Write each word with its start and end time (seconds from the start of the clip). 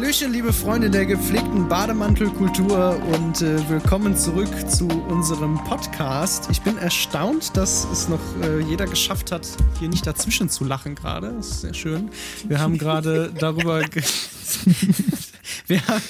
Hallöchen, 0.00 0.32
liebe 0.32 0.50
Freunde 0.50 0.88
der 0.88 1.04
gepflegten 1.04 1.68
Bademantelkultur 1.68 2.98
und 3.12 3.42
äh, 3.42 3.68
willkommen 3.68 4.16
zurück 4.16 4.48
zu 4.66 4.88
unserem 4.88 5.62
Podcast. 5.64 6.48
Ich 6.50 6.62
bin 6.62 6.78
erstaunt, 6.78 7.54
dass 7.54 7.86
es 7.92 8.08
noch 8.08 8.18
äh, 8.42 8.60
jeder 8.60 8.86
geschafft 8.86 9.30
hat, 9.30 9.46
hier 9.78 9.90
nicht 9.90 10.06
dazwischen 10.06 10.48
zu 10.48 10.64
lachen 10.64 10.94
gerade. 10.94 11.34
Das 11.36 11.48
ist 11.48 11.60
sehr 11.60 11.74
schön. 11.74 12.08
Wir 12.48 12.60
haben 12.60 12.78
gerade 12.78 13.30
darüber. 13.38 13.80
wir, 15.66 15.86
haben, 15.86 16.02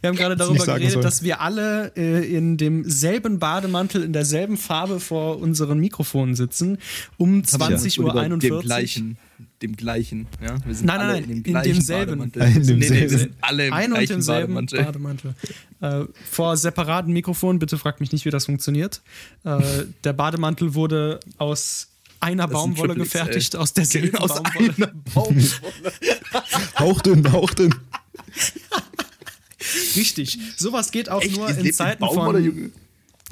wir 0.00 0.08
haben 0.08 0.16
gerade 0.16 0.36
darüber 0.36 0.64
geredet, 0.64 0.92
soll. 0.92 1.02
dass 1.02 1.22
wir 1.22 1.42
alle 1.42 1.92
äh, 1.98 2.24
in 2.34 2.56
demselben 2.56 3.40
Bademantel, 3.40 4.04
in 4.04 4.14
derselben 4.14 4.56
Farbe 4.56 5.00
vor 5.00 5.38
unseren 5.38 5.78
Mikrofonen 5.80 6.34
sitzen, 6.34 6.78
um 7.18 7.42
20.41 7.42 8.00
Uhr. 9.02 9.16
Dem 9.62 9.74
gleichen 9.74 9.74
dem 9.74 9.76
gleichen. 9.76 10.26
Ja? 10.42 10.56
Wir 10.64 10.74
sind 10.74 10.86
nein, 10.86 10.98
nein, 10.98 11.08
nein, 11.08 11.24
in, 11.24 11.42
dem 11.42 11.56
in 11.56 11.62
demselben. 11.62 12.22
In 12.22 12.32
demselben. 12.32 12.78
Nee, 12.78 12.90
nee, 12.90 13.10
wir 13.10 13.18
sind 13.18 13.34
alle 13.40 13.66
im 13.66 13.72
Ein 13.72 13.92
und 13.92 14.08
demselben 14.08 14.54
Bademantel. 14.54 14.84
Bademantel. 14.84 15.34
Äh, 15.80 16.04
vor 16.30 16.56
separaten 16.56 17.12
Mikrofonen, 17.12 17.58
bitte 17.58 17.78
fragt 17.78 18.00
mich 18.00 18.12
nicht, 18.12 18.24
wie 18.24 18.30
das 18.30 18.46
funktioniert. 18.46 19.02
Äh, 19.44 19.60
der 20.04 20.12
Bademantel 20.12 20.74
wurde 20.74 21.20
aus 21.38 21.88
einer 22.20 22.48
Baumwolle 22.48 22.94
gefertigt, 22.94 23.56
aus 23.56 23.72
derselben 23.72 24.16
aus 24.18 24.42
Baumwolle. 24.42 24.74
Einer 24.76 24.92
Baumwolle. 25.14 25.52
hauchdünn, 26.78 27.32
hauchdünn. 27.32 27.74
Richtig. 29.96 30.38
Sowas 30.56 30.90
geht 30.90 31.08
auch 31.08 31.22
Echt? 31.22 31.36
nur 31.36 31.48
in 31.48 31.72
Zeiten 31.72 32.04
von 32.04 32.72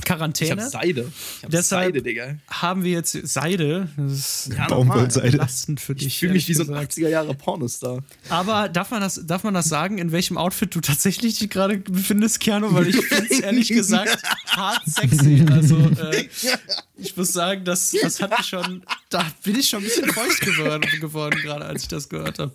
Quarantäne. 0.04 0.54
Ich 0.54 0.64
hab 0.64 0.70
Seide. 0.70 1.12
Ich 1.38 1.44
hab 1.44 1.50
Deshalb 1.50 1.86
Seide, 1.86 2.02
Digga. 2.02 2.36
Haben 2.48 2.84
wir 2.84 2.92
jetzt 2.92 3.12
Seide. 3.12 3.88
Das 3.96 4.12
ist 4.12 4.50
ja, 4.56 4.66
Baumwollseide. 4.66 5.32
belastend 5.32 5.80
für 5.80 5.94
dich. 5.94 6.08
Ich 6.08 6.18
fühle 6.18 6.32
mich 6.32 6.48
wie 6.48 6.54
so 6.54 6.62
ein 6.62 6.86
80er 6.86 7.08
Jahre 7.08 7.34
Pornostar. 7.34 8.02
Aber 8.28 8.68
darf 8.68 8.90
man, 8.90 9.00
das, 9.00 9.20
darf 9.26 9.44
man 9.44 9.54
das 9.54 9.68
sagen, 9.68 9.98
in 9.98 10.12
welchem 10.12 10.38
Outfit 10.38 10.74
du 10.74 10.80
tatsächlich 10.80 11.38
dich 11.38 11.50
gerade 11.50 11.78
befindest, 11.78 12.40
Keanu? 12.40 12.72
Weil 12.74 12.88
ich 12.88 12.96
finde 12.96 13.26
es 13.30 13.40
ehrlich 13.40 13.68
gesagt 13.68 14.22
hart 14.48 14.82
sexy. 14.86 15.44
Also, 15.50 15.76
äh, 15.78 16.28
ich 17.02 17.16
muss 17.16 17.32
sagen, 17.32 17.64
das, 17.64 17.94
das 18.00 18.20
hat 18.20 18.36
mich 18.38 18.46
schon, 18.46 18.82
da 19.10 19.26
bin 19.42 19.58
ich 19.58 19.68
schon 19.68 19.80
ein 19.80 19.84
bisschen 19.84 20.10
feucht 20.10 20.40
geworden, 20.40 20.88
geworden 21.00 21.38
gerade 21.42 21.64
als 21.64 21.82
ich 21.82 21.88
das 21.88 22.08
gehört 22.08 22.38
habe. 22.38 22.52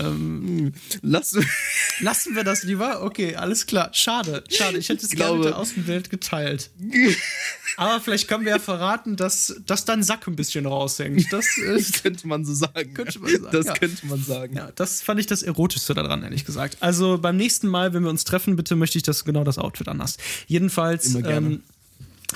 Ähm, 0.00 0.72
lassen, 1.02 1.46
lassen 2.00 2.34
wir 2.34 2.44
das 2.44 2.62
lieber? 2.64 3.02
Okay, 3.02 3.34
alles 3.36 3.66
klar. 3.66 3.90
Schade, 3.92 4.44
schade. 4.50 4.78
Ich 4.78 4.88
hätte 4.88 5.06
es 5.06 5.10
gerne 5.10 5.38
mit 5.38 5.46
der 5.46 5.58
Außenwelt 5.58 6.10
geteilt. 6.10 6.70
Aber 7.76 8.00
vielleicht 8.00 8.28
können 8.28 8.44
wir 8.44 8.52
ja 8.52 8.58
verraten, 8.58 9.16
dass, 9.16 9.60
dass 9.66 9.84
dein 9.84 10.02
Sack 10.02 10.26
ein 10.26 10.36
bisschen 10.36 10.66
raushängt. 10.66 11.32
Das, 11.32 11.46
das 11.66 12.02
könnte 12.02 12.26
man 12.28 12.44
so 12.44 12.54
sagen. 12.54 12.94
Könnte 12.94 13.18
man 13.18 13.30
sagen. 13.30 13.48
Das 13.50 13.66
ja. 13.66 13.74
könnte 13.74 14.06
man 14.06 14.22
sagen. 14.22 14.56
Ja, 14.56 14.70
das 14.74 15.02
fand 15.02 15.20
ich 15.20 15.26
das 15.26 15.42
Erotischste 15.42 15.94
daran, 15.94 16.22
ehrlich 16.22 16.44
gesagt. 16.44 16.76
Also 16.80 17.18
beim 17.18 17.36
nächsten 17.36 17.68
Mal, 17.68 17.94
wenn 17.94 18.02
wir 18.02 18.10
uns 18.10 18.24
treffen, 18.24 18.56
bitte 18.56 18.76
möchte 18.76 18.98
ich, 18.98 19.04
dass 19.04 19.20
du 19.20 19.24
genau 19.24 19.44
das 19.44 19.58
Outfit 19.58 19.88
anhast. 19.88 20.20
Jedenfalls. 20.46 21.14
Ähm, 21.14 21.62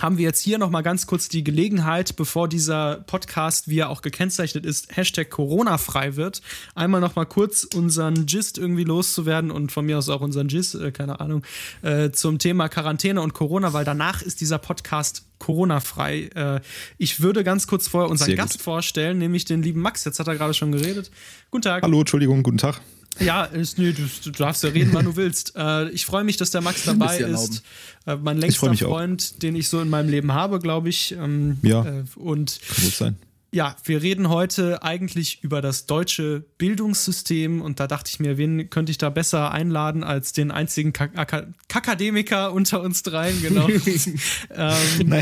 haben 0.02 0.18
wir 0.18 0.24
jetzt 0.24 0.40
hier 0.40 0.58
nochmal 0.58 0.82
ganz 0.82 1.06
kurz 1.06 1.28
die 1.28 1.44
Gelegenheit, 1.44 2.16
bevor 2.16 2.48
dieser 2.48 2.96
Podcast, 3.06 3.68
wie 3.68 3.80
er 3.80 3.90
auch 3.90 4.02
gekennzeichnet 4.02 4.66
ist, 4.66 4.96
Hashtag 4.96 5.30
Corona-frei 5.30 6.16
wird, 6.16 6.42
einmal 6.74 7.00
nochmal 7.00 7.26
kurz 7.26 7.64
unseren 7.64 8.26
Gist 8.26 8.58
irgendwie 8.58 8.84
loszuwerden 8.84 9.50
und 9.50 9.72
von 9.72 9.86
mir 9.86 9.98
aus 9.98 10.08
auch 10.08 10.20
unseren 10.20 10.48
Gist, 10.48 10.74
äh, 10.74 10.92
keine 10.92 11.20
Ahnung, 11.20 11.42
äh, 11.82 12.10
zum 12.10 12.38
Thema 12.38 12.68
Quarantäne 12.68 13.20
und 13.20 13.34
Corona, 13.34 13.72
weil 13.72 13.84
danach 13.84 14.22
ist 14.22 14.40
dieser 14.40 14.58
Podcast 14.58 15.26
Corona-frei. 15.38 16.30
Äh, 16.34 16.60
ich 16.98 17.20
würde 17.20 17.44
ganz 17.44 17.66
kurz 17.66 17.88
vorher 17.88 18.10
unseren 18.10 18.34
Gast 18.36 18.60
vorstellen, 18.62 19.18
nämlich 19.18 19.44
den 19.44 19.62
lieben 19.62 19.80
Max. 19.80 20.04
Jetzt 20.04 20.18
hat 20.18 20.28
er 20.28 20.36
gerade 20.36 20.54
schon 20.54 20.72
geredet. 20.72 21.10
Guten 21.50 21.62
Tag. 21.62 21.82
Hallo, 21.82 22.00
Entschuldigung, 22.00 22.42
guten 22.42 22.58
Tag. 22.58 22.80
Ja, 23.20 23.44
ist, 23.44 23.78
nee, 23.78 23.92
du, 23.92 24.30
darfst 24.30 24.62
ja 24.62 24.70
reden, 24.70 24.90
wann 24.92 25.04
du 25.04 25.16
willst. 25.16 25.54
Äh, 25.56 25.88
ich 25.90 26.06
freue 26.06 26.24
mich, 26.24 26.36
dass 26.36 26.50
der 26.50 26.60
Max 26.60 26.84
dabei 26.84 27.18
ist. 27.18 27.62
Äh, 28.06 28.16
mein 28.16 28.38
längster 28.38 28.74
Freund, 28.74 29.32
auch. 29.34 29.38
den 29.38 29.56
ich 29.56 29.68
so 29.68 29.80
in 29.80 29.88
meinem 29.88 30.08
Leben 30.08 30.32
habe, 30.32 30.58
glaube 30.58 30.88
ich. 30.88 31.12
Ähm, 31.12 31.58
ja. 31.62 31.84
Äh, 31.84 32.04
und 32.16 32.60
kann 32.68 32.84
gut 32.84 32.94
sein. 32.94 33.16
Ja, 33.52 33.74
wir 33.84 34.02
reden 34.02 34.28
heute 34.28 34.82
eigentlich 34.82 35.42
über 35.42 35.62
das 35.62 35.86
deutsche 35.86 36.44
Bildungssystem 36.58 37.62
und 37.62 37.80
da 37.80 37.86
dachte 37.86 38.10
ich 38.12 38.20
mir, 38.20 38.36
wen 38.36 38.68
könnte 38.68 38.90
ich 38.90 38.98
da 38.98 39.08
besser 39.08 39.50
einladen 39.50 40.04
als 40.04 40.32
den 40.32 40.50
einzigen 40.50 40.92
Kakademiker 40.92 42.52
unter 42.52 42.82
uns 42.82 43.02
dreien, 43.02 43.40
genau. 43.40 43.68
ähm, 44.50 45.14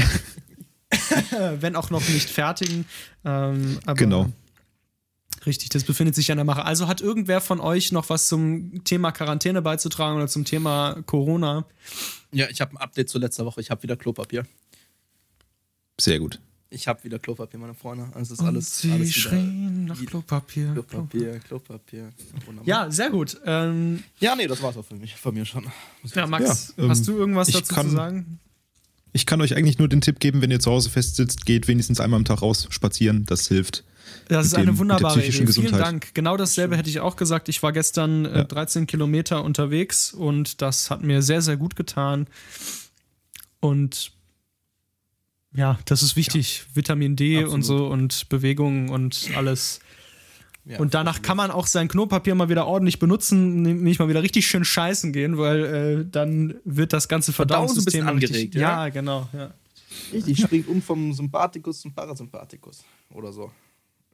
wenn 1.60 1.76
auch 1.76 1.90
noch 1.90 2.08
nicht 2.08 2.28
fertigen. 2.28 2.86
Ähm, 3.24 3.78
genau. 3.94 4.32
Richtig, 5.46 5.68
das 5.68 5.84
befindet 5.84 6.14
sich 6.14 6.30
an 6.30 6.38
der 6.38 6.44
Mache. 6.44 6.64
Also 6.64 6.88
hat 6.88 7.00
irgendwer 7.00 7.40
von 7.40 7.60
euch 7.60 7.92
noch 7.92 8.08
was 8.08 8.28
zum 8.28 8.82
Thema 8.84 9.12
Quarantäne 9.12 9.60
beizutragen 9.62 10.16
oder 10.16 10.28
zum 10.28 10.44
Thema 10.44 11.02
Corona? 11.06 11.66
Ja, 12.32 12.48
ich 12.48 12.60
habe 12.60 12.72
ein 12.72 12.76
Update 12.78 13.10
zu 13.10 13.18
letzter 13.18 13.44
Woche. 13.44 13.60
Ich 13.60 13.70
habe 13.70 13.82
wieder 13.82 13.96
Klopapier. 13.96 14.46
Sehr 16.00 16.18
gut. 16.18 16.40
Ich 16.70 16.88
habe 16.88 17.04
wieder 17.04 17.18
Klopapier, 17.18 17.60
meine 17.60 17.74
Freunde. 17.74 18.08
Also 18.14 18.34
ist 18.34 18.40
alles, 18.40 18.80
Sie 18.80 18.90
alles 18.90 19.12
schrien 19.12 19.84
nach 19.84 20.04
Klopapier. 20.04 20.72
Klopapier, 20.72 21.38
Klopapier. 21.38 22.12
Wunderbar. 22.46 22.66
Ja, 22.66 22.90
sehr 22.90 23.10
gut. 23.10 23.38
Ähm, 23.44 24.02
ja, 24.18 24.34
nee, 24.34 24.48
das 24.48 24.60
war's 24.60 24.76
auch 24.76 24.84
für 24.84 24.96
mich, 24.96 25.14
von 25.14 25.34
mir 25.34 25.44
schon. 25.44 25.66
Ja, 26.14 26.26
Max, 26.26 26.74
ja, 26.76 26.84
ähm, 26.84 26.90
hast 26.90 27.06
du 27.06 27.16
irgendwas 27.16 27.48
dazu 27.48 27.72
kann, 27.72 27.90
zu 27.90 27.94
sagen? 27.94 28.40
Ich 29.12 29.26
kann 29.26 29.40
euch 29.40 29.54
eigentlich 29.54 29.78
nur 29.78 29.88
den 29.88 30.00
Tipp 30.00 30.18
geben, 30.18 30.42
wenn 30.42 30.50
ihr 30.50 30.58
zu 30.58 30.72
Hause 30.72 30.90
festsitzt, 30.90 31.46
geht 31.46 31.68
wenigstens 31.68 32.00
einmal 32.00 32.18
am 32.18 32.24
Tag 32.24 32.42
raus 32.42 32.66
spazieren. 32.70 33.24
Das 33.26 33.46
hilft. 33.46 33.84
Das 34.28 34.46
ist 34.46 34.54
eine 34.54 34.76
wunderbare 34.78 35.24
Idee. 35.24 35.46
Vielen 35.46 35.72
Dank. 35.72 36.14
Genau 36.14 36.36
dasselbe 36.36 36.76
hätte 36.76 36.88
ich 36.88 37.00
auch 37.00 37.16
gesagt. 37.16 37.48
Ich 37.48 37.62
war 37.62 37.72
gestern 37.72 38.24
äh, 38.24 38.44
13 38.44 38.86
Kilometer 38.86 39.44
unterwegs 39.44 40.12
und 40.12 40.62
das 40.62 40.90
hat 40.90 41.02
mir 41.02 41.22
sehr, 41.22 41.42
sehr 41.42 41.56
gut 41.56 41.76
getan. 41.76 42.26
Und 43.60 44.12
ja, 45.54 45.78
das 45.84 46.02
ist 46.02 46.16
wichtig. 46.16 46.58
Ja. 46.58 46.76
Vitamin 46.76 47.16
D 47.16 47.36
Absolut. 47.36 47.54
und 47.54 47.62
so 47.62 47.86
und 47.86 48.28
Bewegung 48.28 48.88
und 48.88 49.30
alles. 49.36 49.80
Ja, 50.66 50.78
und 50.78 50.94
danach 50.94 51.20
kann 51.20 51.36
man 51.36 51.50
auch 51.50 51.66
sein 51.66 51.88
Klopapier 51.88 52.34
mal 52.34 52.48
wieder 52.48 52.66
ordentlich 52.66 52.98
benutzen, 52.98 53.62
nicht 53.62 53.98
mal 53.98 54.08
wieder 54.08 54.22
richtig 54.22 54.46
schön 54.46 54.64
scheißen 54.64 55.12
gehen, 55.12 55.36
weil 55.36 55.64
äh, 55.64 56.06
dann 56.10 56.54
wird 56.64 56.94
das 56.94 57.06
ganze 57.06 57.34
Verdauungssystem 57.34 58.06
angeregt. 58.06 58.34
Richtig, 58.34 58.54
ja, 58.54 58.86
ja, 58.86 58.88
genau. 58.88 59.28
Ja. 59.34 59.52
Richtig, 60.12 60.40
springt 60.40 60.68
um 60.68 60.80
vom 60.80 61.12
Sympathikus 61.12 61.80
zum 61.80 61.92
Parasympathikus 61.92 62.82
oder 63.10 63.30
so. 63.32 63.50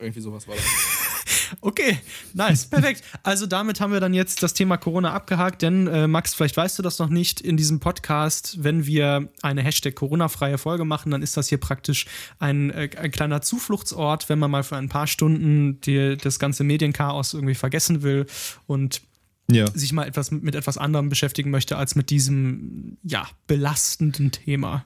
Irgendwie 0.00 0.20
sowas 0.20 0.48
war 0.48 0.56
das. 0.56 0.64
okay, 1.60 1.98
nice, 2.32 2.66
perfekt. 2.66 3.02
Also 3.22 3.46
damit 3.46 3.80
haben 3.80 3.92
wir 3.92 4.00
dann 4.00 4.14
jetzt 4.14 4.42
das 4.42 4.54
Thema 4.54 4.78
Corona 4.78 5.12
abgehakt, 5.12 5.60
denn 5.62 5.86
äh, 5.86 6.06
Max, 6.06 6.34
vielleicht 6.34 6.56
weißt 6.56 6.78
du 6.78 6.82
das 6.82 6.98
noch 6.98 7.10
nicht, 7.10 7.40
in 7.40 7.56
diesem 7.56 7.80
Podcast, 7.80 8.64
wenn 8.64 8.86
wir 8.86 9.28
eine 9.42 9.62
Hashtag 9.62 9.94
Corona-freie 9.94 10.56
Folge 10.56 10.86
machen, 10.86 11.10
dann 11.10 11.22
ist 11.22 11.36
das 11.36 11.48
hier 11.48 11.58
praktisch 11.58 12.06
ein, 12.38 12.70
äh, 12.70 12.88
ein 12.96 13.10
kleiner 13.10 13.42
Zufluchtsort, 13.42 14.28
wenn 14.30 14.38
man 14.38 14.50
mal 14.50 14.62
für 14.62 14.76
ein 14.76 14.88
paar 14.88 15.06
Stunden 15.06 15.80
die, 15.82 16.16
das 16.16 16.38
ganze 16.38 16.64
Medienchaos 16.64 17.34
irgendwie 17.34 17.54
vergessen 17.54 18.02
will 18.02 18.26
und 18.66 19.02
ja. 19.50 19.70
sich 19.72 19.92
mal 19.92 20.06
etwas 20.06 20.30
mit, 20.30 20.42
mit 20.42 20.54
etwas 20.54 20.78
anderem 20.78 21.10
beschäftigen 21.10 21.50
möchte 21.50 21.76
als 21.76 21.94
mit 21.94 22.08
diesem 22.08 22.96
ja 23.02 23.28
belastenden 23.46 24.30
Thema. 24.30 24.84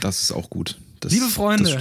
Das 0.00 0.22
ist 0.22 0.32
auch 0.32 0.48
gut. 0.48 0.78
Das, 1.00 1.12
Liebe 1.12 1.26
Freunde, 1.26 1.78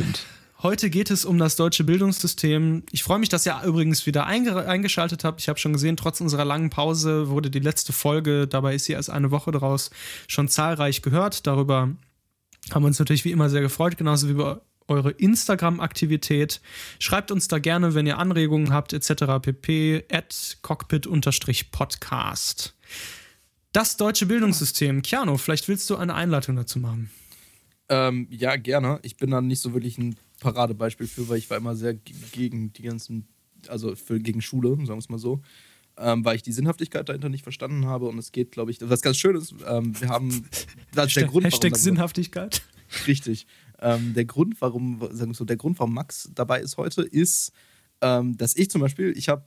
Heute 0.63 0.89
geht 0.89 1.11
es 1.11 1.23
um 1.23 1.37
das 1.37 1.55
deutsche 1.55 1.83
Bildungssystem. 1.83 2.81
Ich 2.91 3.03
freue 3.03 3.19
mich, 3.19 3.29
dass 3.29 3.45
ihr 3.45 3.61
übrigens 3.63 4.07
wieder 4.07 4.25
eingeschaltet 4.25 5.23
habt. 5.23 5.39
Ich 5.39 5.49
habe 5.49 5.59
schon 5.59 5.73
gesehen, 5.73 5.97
trotz 5.97 6.19
unserer 6.19 6.45
langen 6.45 6.71
Pause 6.71 7.29
wurde 7.29 7.51
die 7.51 7.59
letzte 7.59 7.93
Folge, 7.93 8.47
dabei 8.47 8.73
ist 8.73 8.85
sie 8.85 8.93
erst 8.93 9.11
eine 9.11 9.29
Woche 9.29 9.51
draus, 9.51 9.91
schon 10.27 10.47
zahlreich 10.47 11.03
gehört. 11.03 11.45
Darüber 11.45 11.89
haben 12.71 12.83
wir 12.83 12.87
uns 12.87 12.97
natürlich 12.97 13.23
wie 13.23 13.31
immer 13.31 13.51
sehr 13.51 13.61
gefreut, 13.61 13.97
genauso 13.97 14.27
wie 14.27 14.31
über 14.31 14.61
eure 14.87 15.11
Instagram-Aktivität. 15.11 16.59
Schreibt 16.97 17.29
uns 17.29 17.47
da 17.47 17.59
gerne, 17.59 17.93
wenn 17.93 18.07
ihr 18.07 18.17
Anregungen 18.17 18.73
habt, 18.73 18.93
etc. 18.93 19.39
pp. 19.39 20.05
at 20.11 20.57
cockpit-podcast. 20.63 22.73
Das 23.73 23.97
deutsche 23.97 24.25
Bildungssystem. 24.25 25.03
Keanu, 25.03 25.37
vielleicht 25.37 25.67
willst 25.67 25.87
du 25.91 25.97
eine 25.97 26.15
Einleitung 26.15 26.55
dazu 26.55 26.79
machen. 26.79 27.11
Ähm, 27.89 28.27
ja, 28.31 28.55
gerne. 28.55 28.97
Ich 29.03 29.17
bin 29.17 29.29
dann 29.29 29.45
nicht 29.45 29.61
so 29.61 29.73
wirklich 29.73 29.99
ein 29.99 30.17
Paradebeispiel 30.39 31.07
für, 31.07 31.27
weil 31.29 31.37
ich 31.37 31.49
war 31.49 31.57
immer 31.57 31.75
sehr 31.75 31.93
gegen 31.93 32.73
die 32.73 32.83
ganzen, 32.83 33.27
also 33.67 33.95
für, 33.95 34.19
gegen 34.19 34.41
Schule, 34.41 34.69
sagen 34.69 34.87
wir 34.87 34.97
es 34.97 35.09
mal 35.09 35.19
so. 35.19 35.41
Ähm, 35.99 36.23
weil 36.23 36.35
ich 36.35 36.43
die 36.43 36.51
Sinnhaftigkeit 36.51 37.09
dahinter 37.09 37.29
nicht 37.29 37.41
verstanden 37.41 37.87
habe 37.87 38.07
und 38.07 38.19
es 38.19 38.31
geht, 38.31 38.51
glaube 38.51 38.69
ich, 38.69 38.77
was 38.81 39.01
ganz 39.01 39.17
schön 39.17 39.35
ist, 39.35 39.55
ähm, 39.67 39.99
wir 39.99 40.09
haben, 40.09 40.45
das 40.93 41.07
ist 41.07 41.15
der 41.15 41.23
Grund, 41.23 41.45
Hashtag 41.45 41.71
warum, 41.71 41.83
Sinnhaftigkeit. 41.83 42.61
Richtig. 43.07 43.47
Ähm, 43.79 44.13
der 44.13 44.25
Grund, 44.25 44.61
warum, 44.61 44.99
sagen 45.11 45.31
wir 45.31 45.35
so, 45.35 45.43
der 45.43 45.57
Grund, 45.57 45.79
warum 45.79 45.95
Max 45.95 46.29
dabei 46.35 46.61
ist 46.61 46.77
heute, 46.77 47.01
ist, 47.01 47.51
ähm, 48.01 48.37
dass 48.37 48.55
ich 48.55 48.69
zum 48.69 48.81
Beispiel, 48.81 49.11
ich 49.17 49.27
habe 49.27 49.45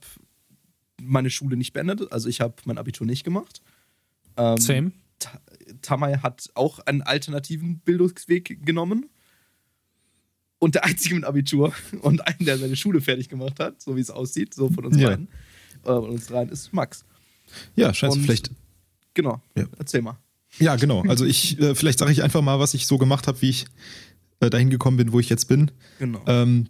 meine 1.01 1.29
Schule 1.29 1.55
nicht 1.55 1.71
beendet, 1.71 2.11
also 2.11 2.27
ich 2.27 2.41
habe 2.41 2.55
mein 2.65 2.77
Abitur 2.77 3.07
nicht 3.07 3.23
gemacht. 3.23 3.61
Ähm, 4.35 4.57
Same. 4.57 4.91
Tamay 5.81 6.17
hat 6.17 6.49
auch 6.55 6.79
einen 6.79 7.01
alternativen 7.01 7.79
Bildungsweg 7.79 8.65
genommen 8.65 9.09
und 10.61 10.75
der 10.75 10.85
Einzige 10.85 11.15
mit 11.15 11.25
Abitur 11.25 11.73
und 12.01 12.25
einen, 12.25 12.45
der 12.45 12.57
seine 12.57 12.75
Schule 12.75 13.01
fertig 13.01 13.27
gemacht 13.29 13.59
hat, 13.59 13.81
so 13.81 13.95
wie 13.95 13.99
es 13.99 14.11
aussieht, 14.11 14.53
so 14.53 14.69
von 14.69 14.85
uns 14.85 14.97
ja. 14.97 15.09
beiden, 15.09 15.27
äh, 15.85 15.89
uns 15.89 16.27
dreien, 16.27 16.49
ist 16.49 16.71
Max. 16.71 17.03
Ja, 17.75 17.93
scheiße, 17.93 18.13
Und, 18.13 18.23
vielleicht. 18.23 18.51
Genau, 19.15 19.41
ja. 19.57 19.65
erzähl 19.79 20.03
mal. 20.03 20.17
Ja, 20.59 20.75
genau. 20.75 21.01
Also 21.07 21.25
ich, 21.25 21.59
äh, 21.59 21.73
vielleicht 21.73 21.99
sage 21.99 22.11
ich 22.11 22.21
einfach 22.21 22.41
mal, 22.41 22.59
was 22.59 22.75
ich 22.75 22.85
so 22.85 22.97
gemacht 22.97 23.27
habe, 23.27 23.41
wie 23.41 23.49
ich 23.49 23.65
äh, 24.39 24.49
dahin 24.49 24.69
gekommen 24.69 24.97
bin, 24.97 25.11
wo 25.11 25.19
ich 25.19 25.29
jetzt 25.29 25.45
bin. 25.47 25.71
Genau. 25.97 26.21
Ähm, 26.27 26.67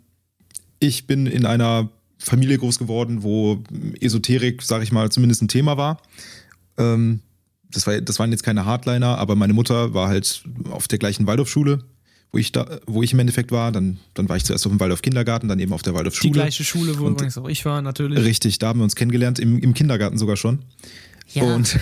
ich 0.79 1.05
bin 1.05 1.27
in 1.27 1.45
einer 1.45 1.89
Familie 2.17 2.57
groß 2.59 2.79
geworden, 2.79 3.23
wo 3.23 3.61
Esoterik, 3.99 4.61
sage 4.61 4.85
ich 4.85 4.91
mal, 4.93 5.11
zumindest 5.11 5.41
ein 5.41 5.47
Thema 5.49 5.75
war. 5.75 6.01
Ähm, 6.77 7.19
das, 7.69 7.85
war, 7.87 7.99
das 7.99 8.19
waren 8.19 8.31
jetzt 8.31 8.43
keine 8.43 8.65
Hardliner, 8.65 9.17
aber 9.17 9.35
meine 9.35 9.53
Mutter 9.53 9.93
war 9.93 10.07
halt 10.07 10.43
auf 10.69 10.87
der 10.87 10.97
gleichen 10.97 11.27
Waldorfschule, 11.27 11.83
wo 12.31 12.37
ich 12.37 12.51
da, 12.51 12.79
wo 12.87 13.03
ich 13.03 13.13
im 13.13 13.19
Endeffekt 13.19 13.51
war. 13.51 13.71
Dann, 13.71 13.99
dann 14.13 14.29
war 14.29 14.37
ich 14.37 14.45
zuerst 14.45 14.65
auf 14.65 14.71
dem 14.71 14.79
Waldorf 14.79 15.01
Kindergarten, 15.01 15.47
dann 15.47 15.59
eben 15.59 15.73
auf 15.73 15.81
der 15.81 15.93
Waldorfschule. 15.93 16.31
Die 16.31 16.33
gleiche 16.33 16.63
Schule, 16.63 16.97
wo 16.99 17.07
übrigens 17.07 17.37
auch 17.37 17.49
ich 17.49 17.65
war, 17.65 17.81
natürlich. 17.81 18.23
Richtig, 18.23 18.59
da 18.59 18.69
haben 18.69 18.79
wir 18.79 18.83
uns 18.83 18.95
kennengelernt, 18.95 19.39
im, 19.39 19.59
im 19.59 19.73
Kindergarten 19.73 20.17
sogar 20.17 20.37
schon. 20.37 20.59
Ja. 21.33 21.43
Und 21.43 21.77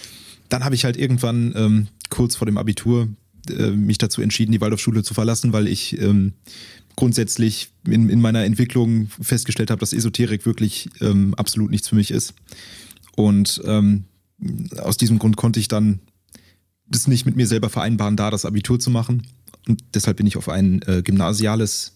dann 0.48 0.64
habe 0.64 0.74
ich 0.74 0.84
halt 0.84 0.96
irgendwann 0.96 1.52
ähm, 1.56 1.88
kurz 2.10 2.36
vor 2.36 2.46
dem 2.46 2.58
Abitur 2.58 3.08
äh, 3.50 3.70
mich 3.70 3.98
dazu 3.98 4.20
entschieden, 4.20 4.52
die 4.52 4.60
Waldorfschule 4.60 5.02
zu 5.02 5.14
verlassen, 5.14 5.52
weil 5.52 5.68
ich 5.68 6.00
ähm, 6.00 6.34
grundsätzlich 6.96 7.70
in, 7.86 8.08
in 8.08 8.20
meiner 8.20 8.44
Entwicklung 8.44 9.08
festgestellt 9.20 9.70
habe, 9.70 9.80
dass 9.80 9.92
Esoterik 9.92 10.46
wirklich 10.46 10.88
ähm, 11.00 11.34
absolut 11.34 11.70
nichts 11.70 11.88
für 11.88 11.96
mich 11.96 12.10
ist. 12.10 12.34
Und 13.16 13.62
ähm, 13.64 14.04
aus 14.78 14.96
diesem 14.96 15.18
Grund 15.18 15.36
konnte 15.36 15.60
ich 15.60 15.68
dann 15.68 16.00
das 16.86 17.06
nicht 17.06 17.26
mit 17.26 17.36
mir 17.36 17.46
selber 17.46 17.70
vereinbaren, 17.70 18.16
da 18.16 18.30
das 18.30 18.44
Abitur 18.44 18.78
zu 18.78 18.90
machen. 18.90 19.22
Und 19.68 19.82
deshalb 19.94 20.18
bin 20.18 20.26
ich 20.26 20.36
auf 20.36 20.48
ein 20.48 20.82
äh, 20.82 21.02
gymnasiales 21.02 21.94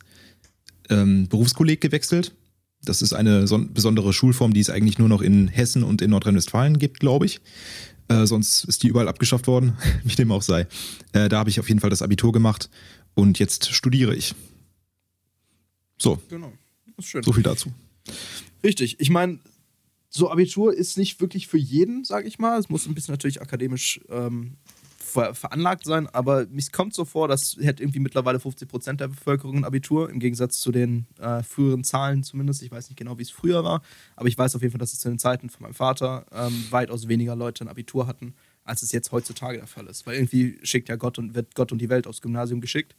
ähm, 0.89 1.29
Berufskolleg 1.29 1.81
gewechselt. 1.81 2.35
Das 2.83 3.03
ist 3.03 3.13
eine 3.13 3.45
besondere 3.73 4.13
Schulform, 4.13 4.55
die 4.55 4.61
es 4.61 4.71
eigentlich 4.71 4.99
nur 4.99 5.09
noch 5.09 5.21
in 5.21 5.49
Hessen 5.49 5.83
und 5.83 6.01
in 6.01 6.11
Nordrhein-Westfalen 6.11 6.79
gibt, 6.79 7.01
glaube 7.01 7.27
ich. 7.27 7.41
Äh, 8.09 8.25
sonst 8.27 8.65
ist 8.65 8.83
die 8.83 8.89
überall 8.89 9.09
abgeschafft 9.09 9.47
worden, 9.47 9.77
wie 10.05 10.15
dem 10.15 10.33
auch 10.33 10.43
sei. 10.43 10.67
Äh, 11.13 11.29
da 11.29 11.39
habe 11.39 11.51
ich 11.51 11.61
auf 11.61 11.69
jeden 11.69 11.81
Fall 11.81 11.91
das 11.91 12.03
Abitur 12.03 12.33
gemacht 12.33 12.71
und 13.15 13.39
jetzt 13.39 13.75
studiere 13.75 14.15
ich. 14.15 14.35
So. 15.99 16.21
Genau. 16.29 16.53
So 17.01 17.33
viel 17.33 17.43
dazu. 17.43 17.73
Richtig. 18.65 18.99
Ich 18.99 19.11
meine, 19.11 19.39
so 20.09 20.31
Abitur 20.31 20.75
ist 20.75 20.97
nicht 20.97 21.21
wirklich 21.21 21.47
für 21.47 21.59
jeden, 21.59 22.05
sage 22.05 22.27
ich 22.27 22.39
mal. 22.39 22.59
Es 22.59 22.69
muss 22.69 22.87
ein 22.87 22.95
bisschen 22.95 23.13
natürlich 23.13 23.43
akademisch 23.43 24.01
ähm, 24.09 24.57
ver 25.09 25.35
veranlagt 25.35 25.85
sein, 25.85 26.07
aber 26.09 26.47
mir 26.47 26.63
kommt 26.73 26.95
so 26.95 27.05
vor, 27.05 27.29
dass 27.29 27.57
hätte 27.61 27.83
irgendwie 27.83 27.99
mittlerweile 27.99 28.39
50 28.39 28.69
Prozent 28.69 29.01
der 29.01 29.09
Bevölkerung 29.09 29.59
ein 29.59 29.65
Abitur, 29.65 30.11
im 30.11 30.19
Gegensatz 30.19 30.61
zu 30.61 30.71
den 30.71 31.07
äh, 31.19 31.43
früheren 31.43 31.85
Zahlen 31.85 32.23
zumindest. 32.23 32.63
Ich 32.63 32.71
weiß 32.71 32.89
nicht 32.89 32.99
genau, 32.99 33.19
wie 33.19 33.23
es 33.23 33.31
früher 33.31 33.65
war, 33.65 33.83
aber 34.17 34.29
ich 34.29 34.39
weiß 34.39 34.55
auf 34.55 34.63
jeden 34.63 34.73
Fall, 34.73 34.79
dass 34.79 34.93
es 34.93 35.01
zu 35.01 35.09
den 35.09 35.19
Zeiten 35.19 35.51
von 35.51 35.63
meinem 35.63 35.75
Vater 35.75 36.27
ähm, 36.33 36.67
weitaus 36.71 37.09
weniger 37.09 37.35
Leute 37.35 37.65
ein 37.65 37.69
Abitur 37.69 38.07
hatten, 38.07 38.35
als 38.65 38.83
es 38.83 38.93
jetzt 38.93 39.13
heutzutage 39.13 39.59
der 39.59 39.67
Fall 39.67 39.87
ist. 39.87 40.07
Weil 40.07 40.17
irgendwie 40.17 40.59
schickt 40.63 40.89
ja 40.89 40.97
Gott 40.97 41.19
und 41.19 41.35
wird 41.35 41.55
Gott 41.55 41.73
und 41.73 41.79
die 41.79 41.89
Welt 41.89 42.07
aufs 42.07 42.21
Gymnasium 42.21 42.61
geschickt 42.61 42.95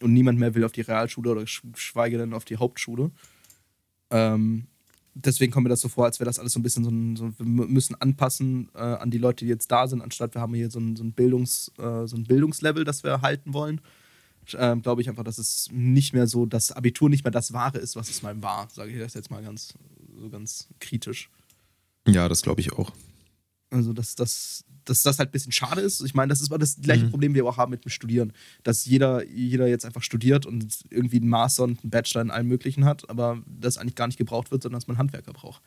und 0.00 0.12
niemand 0.12 0.38
mehr 0.38 0.54
will 0.54 0.64
auf 0.64 0.72
die 0.72 0.82
Realschule 0.82 1.30
oder 1.30 1.46
schweige 1.46 2.18
denn 2.18 2.34
auf 2.34 2.44
die 2.44 2.56
Hauptschule. 2.56 3.10
Ähm, 4.10 4.66
deswegen 5.14 5.52
kommt 5.52 5.64
mir 5.64 5.70
das 5.70 5.80
so 5.80 5.88
vor, 5.88 6.04
als 6.04 6.20
wäre 6.20 6.26
das 6.26 6.38
alles 6.38 6.52
so 6.52 6.60
ein 6.60 6.62
bisschen 6.62 6.84
so 6.84 6.90
ein, 6.90 7.16
so, 7.16 7.32
wir 7.38 7.44
müssen 7.44 7.94
anpassen 8.00 8.70
äh, 8.74 8.78
an 8.78 9.10
die 9.10 9.18
Leute, 9.18 9.44
die 9.44 9.50
jetzt 9.50 9.70
da 9.70 9.86
sind, 9.86 10.02
anstatt 10.02 10.34
wir 10.34 10.40
haben 10.40 10.54
hier 10.54 10.70
so 10.70 10.78
ein, 10.78 10.96
so 10.96 11.04
ein, 11.04 11.12
Bildungs, 11.12 11.72
äh, 11.78 12.06
so 12.06 12.16
ein 12.16 12.24
Bildungslevel, 12.24 12.84
das 12.84 13.04
wir 13.04 13.22
halten 13.22 13.52
wollen. 13.54 13.80
Ähm, 14.54 14.80
Glaube 14.80 15.02
ich 15.02 15.08
einfach, 15.08 15.24
dass 15.24 15.38
es 15.38 15.68
nicht 15.72 16.14
mehr 16.14 16.26
so, 16.26 16.46
das 16.46 16.72
Abitur 16.72 17.10
nicht 17.10 17.24
mehr 17.24 17.30
das 17.30 17.52
Wahre 17.52 17.78
ist, 17.78 17.96
was 17.96 18.08
es 18.08 18.22
mal 18.22 18.40
war, 18.42 18.68
sage 18.70 18.92
ich 18.92 18.98
das 18.98 19.14
jetzt 19.14 19.30
mal 19.30 19.42
ganz, 19.42 19.74
so 20.18 20.30
ganz 20.30 20.68
kritisch. 20.80 21.30
Ja, 22.06 22.28
das 22.28 22.42
glaube 22.42 22.60
ich 22.60 22.72
auch. 22.72 22.92
Also, 23.70 23.92
dass 23.92 24.14
das, 24.14 24.64
dass 24.88 25.02
das 25.02 25.18
halt 25.18 25.30
ein 25.30 25.32
bisschen 25.32 25.52
schade 25.52 25.80
ist. 25.80 26.00
Ich 26.02 26.14
meine, 26.14 26.30
das 26.30 26.40
ist 26.40 26.50
das 26.50 26.80
gleiche 26.80 27.04
mhm. 27.04 27.10
Problem, 27.10 27.32
wie 27.32 27.36
wir 27.36 27.46
auch 27.46 27.56
haben 27.56 27.70
mit 27.70 27.84
dem 27.84 27.90
Studieren. 27.90 28.32
Dass 28.62 28.84
jeder, 28.86 29.26
jeder 29.26 29.66
jetzt 29.66 29.84
einfach 29.84 30.02
studiert 30.02 30.46
und 30.46 30.84
irgendwie 30.90 31.18
einen 31.18 31.28
Master 31.28 31.64
und 31.64 31.82
einen 31.82 31.90
Bachelor 31.90 32.22
in 32.22 32.30
allem 32.30 32.48
Möglichen 32.48 32.84
hat, 32.84 33.08
aber 33.10 33.42
das 33.46 33.78
eigentlich 33.78 33.94
gar 33.94 34.06
nicht 34.06 34.18
gebraucht 34.18 34.50
wird, 34.50 34.62
sondern 34.62 34.80
dass 34.80 34.88
man 34.88 34.98
Handwerker 34.98 35.32
braucht. 35.32 35.62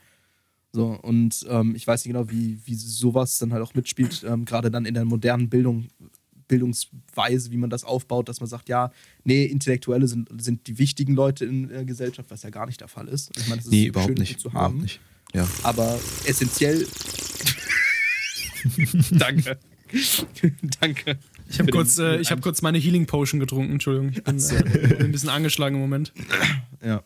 So, 0.74 0.88
und 1.02 1.46
ähm, 1.50 1.76
ich 1.76 1.86
weiß 1.86 2.06
nicht 2.06 2.14
genau, 2.14 2.30
wie, 2.30 2.60
wie 2.66 2.76
sowas 2.76 3.38
dann 3.38 3.52
halt 3.52 3.62
auch 3.62 3.74
mitspielt, 3.74 4.24
ähm, 4.26 4.46
gerade 4.46 4.72
dann 4.72 4.86
in 4.86 4.94
der 4.94 5.06
modernen 5.06 5.50
Bildung, 5.50 5.88
Bildungsweise, 6.48 7.52
wie 7.52 7.58
man 7.58 7.70
das 7.70 7.84
aufbaut, 7.84 8.28
dass 8.28 8.42
man 8.42 8.50
sagt, 8.50 8.68
ja, 8.68 8.92
nee, 9.24 9.46
Intellektuelle 9.46 10.08
sind, 10.08 10.30
sind 10.42 10.68
die 10.68 10.78
wichtigen 10.78 11.14
Leute 11.14 11.46
in 11.46 11.70
der 11.70 11.86
Gesellschaft, 11.86 12.30
was 12.30 12.44
ja 12.44 12.50
gar 12.50 12.66
nicht 12.66 12.82
der 12.82 12.90
Fall 12.90 13.08
ist. 13.08 13.32
Ich 13.38 13.48
meine, 13.48 13.58
das 13.58 13.66
ist 13.66 13.72
nee, 13.72 13.86
überhaupt 13.86 14.10
schön 14.10 14.18
nicht, 14.18 14.40
zu 14.40 14.52
haben. 14.52 14.82
Nicht. 14.82 15.00
Ja. 15.34 15.48
Aber 15.64 15.98
essentiell 16.26 16.86
Danke. 19.12 19.58
Danke. 20.80 21.20
Ich 21.50 21.60
habe 21.60 21.72
kurz, 21.72 21.98
äh, 21.98 22.24
hab 22.24 22.42
kurz 22.42 22.62
meine 22.62 22.78
Healing 22.78 23.06
Potion 23.06 23.40
getrunken, 23.40 23.74
Entschuldigung. 23.74 24.10
Ich 24.12 24.24
bin 24.24 24.38
äh, 24.38 25.04
ein 25.04 25.12
bisschen 25.12 25.30
angeschlagen 25.30 25.76
im 25.76 25.82
Moment. 25.82 26.14
Ja. 26.84 27.04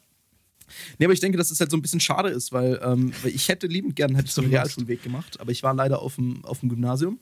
Nee, 0.97 1.05
aber 1.05 1.13
ich 1.13 1.19
denke, 1.19 1.37
dass 1.37 1.51
es 1.51 1.59
halt 1.59 1.71
so 1.71 1.77
ein 1.77 1.81
bisschen 1.81 1.99
schade 1.99 2.29
ist, 2.29 2.51
weil, 2.51 2.79
ähm, 2.83 3.11
weil 3.23 3.33
ich 3.33 3.49
hätte 3.49 3.67
liebend 3.67 3.95
gern 3.95 4.15
hätte 4.15 4.31
so 4.31 4.41
einen 4.41 4.51
Realschulweg 4.51 5.03
gemacht, 5.03 5.39
aber 5.39 5.51
ich 5.51 5.63
war 5.63 5.73
leider 5.73 6.01
auf 6.01 6.15
dem, 6.15 6.43
auf 6.45 6.59
dem 6.59 6.69
Gymnasium. 6.69 7.19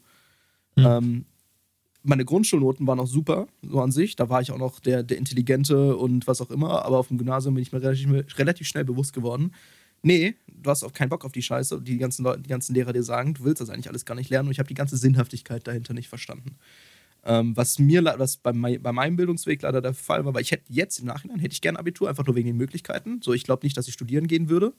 Hm. 0.78 0.86
Ähm, 0.86 1.26
meine 2.04 2.26
Grundschulnoten 2.26 2.86
waren 2.86 3.00
auch 3.00 3.08
super, 3.08 3.48
so 3.62 3.80
an 3.82 3.92
sich. 3.92 4.16
Da 4.16 4.30
war 4.30 4.42
ich 4.42 4.52
auch 4.52 4.58
noch 4.58 4.80
der, 4.80 5.04
der 5.04 5.18
Intelligente 5.18 5.96
und 5.96 6.28
was 6.28 6.42
auch 6.42 6.52
immer, 6.52 6.84
aber 6.84 6.98
auf 6.98 7.08
dem 7.08 7.18
Gymnasium 7.18 7.56
bin 7.56 7.64
ich 7.64 7.72
mir 7.72 7.82
relativ, 7.82 8.38
relativ 8.38 8.68
schnell 8.68 8.84
bewusst 8.84 9.14
geworden, 9.14 9.54
nee, 10.02 10.36
du 10.64 10.70
hast 10.70 10.84
auch 10.84 10.94
keinen 10.94 11.10
Bock 11.10 11.26
auf 11.26 11.32
die 11.32 11.42
Scheiße 11.42 11.78
und 11.78 11.88
die 11.88 11.98
ganzen 11.98 12.24
Leute, 12.24 12.42
die 12.42 12.50
ganzen 12.50 12.74
Lehrer 12.74 12.94
dir 12.94 13.04
sagen, 13.04 13.34
du 13.34 13.44
willst 13.44 13.62
das 13.62 13.70
eigentlich 13.70 13.90
alles 13.90 14.06
gar 14.06 14.16
nicht 14.16 14.30
lernen 14.30 14.48
und 14.48 14.52
ich 14.52 14.60
habe 14.60 14.68
die 14.68 14.74
ganze 14.74 14.98
Sinnhaftigkeit 14.98 15.68
dahinter 15.68 15.94
nicht 15.94 16.10
verstanden. 16.10 16.56
Ähm, 17.26 17.56
was 17.56 17.80
mir, 17.80 18.04
was 18.18 18.38
bei, 18.38 18.52
bei, 18.52 18.92
meinem 18.92 19.16
Bildungsweg 19.16 19.62
leider 19.62 19.82
der 19.82 19.94
Fall 19.94 20.26
war, 20.26 20.34
weil 20.34 20.42
ich 20.42 20.52
hätte 20.52 20.66
jetzt 20.68 21.00
im 21.00 21.06
Nachhinein 21.06 21.40
hätte 21.40 21.54
ich 21.54 21.62
gerne 21.62 21.80
Abitur, 21.80 22.10
einfach 22.10 22.26
nur 22.26 22.36
wegen 22.36 22.48
den 22.48 22.58
Möglichkeiten. 22.58 23.22
So, 23.22 23.34
ich 23.34 23.44
glaube 23.44 23.66
nicht, 23.66 23.78
dass 23.78 23.88
ich 23.88 23.94
studieren 23.94 24.28
gehen 24.28 24.50
würde. 24.50 24.74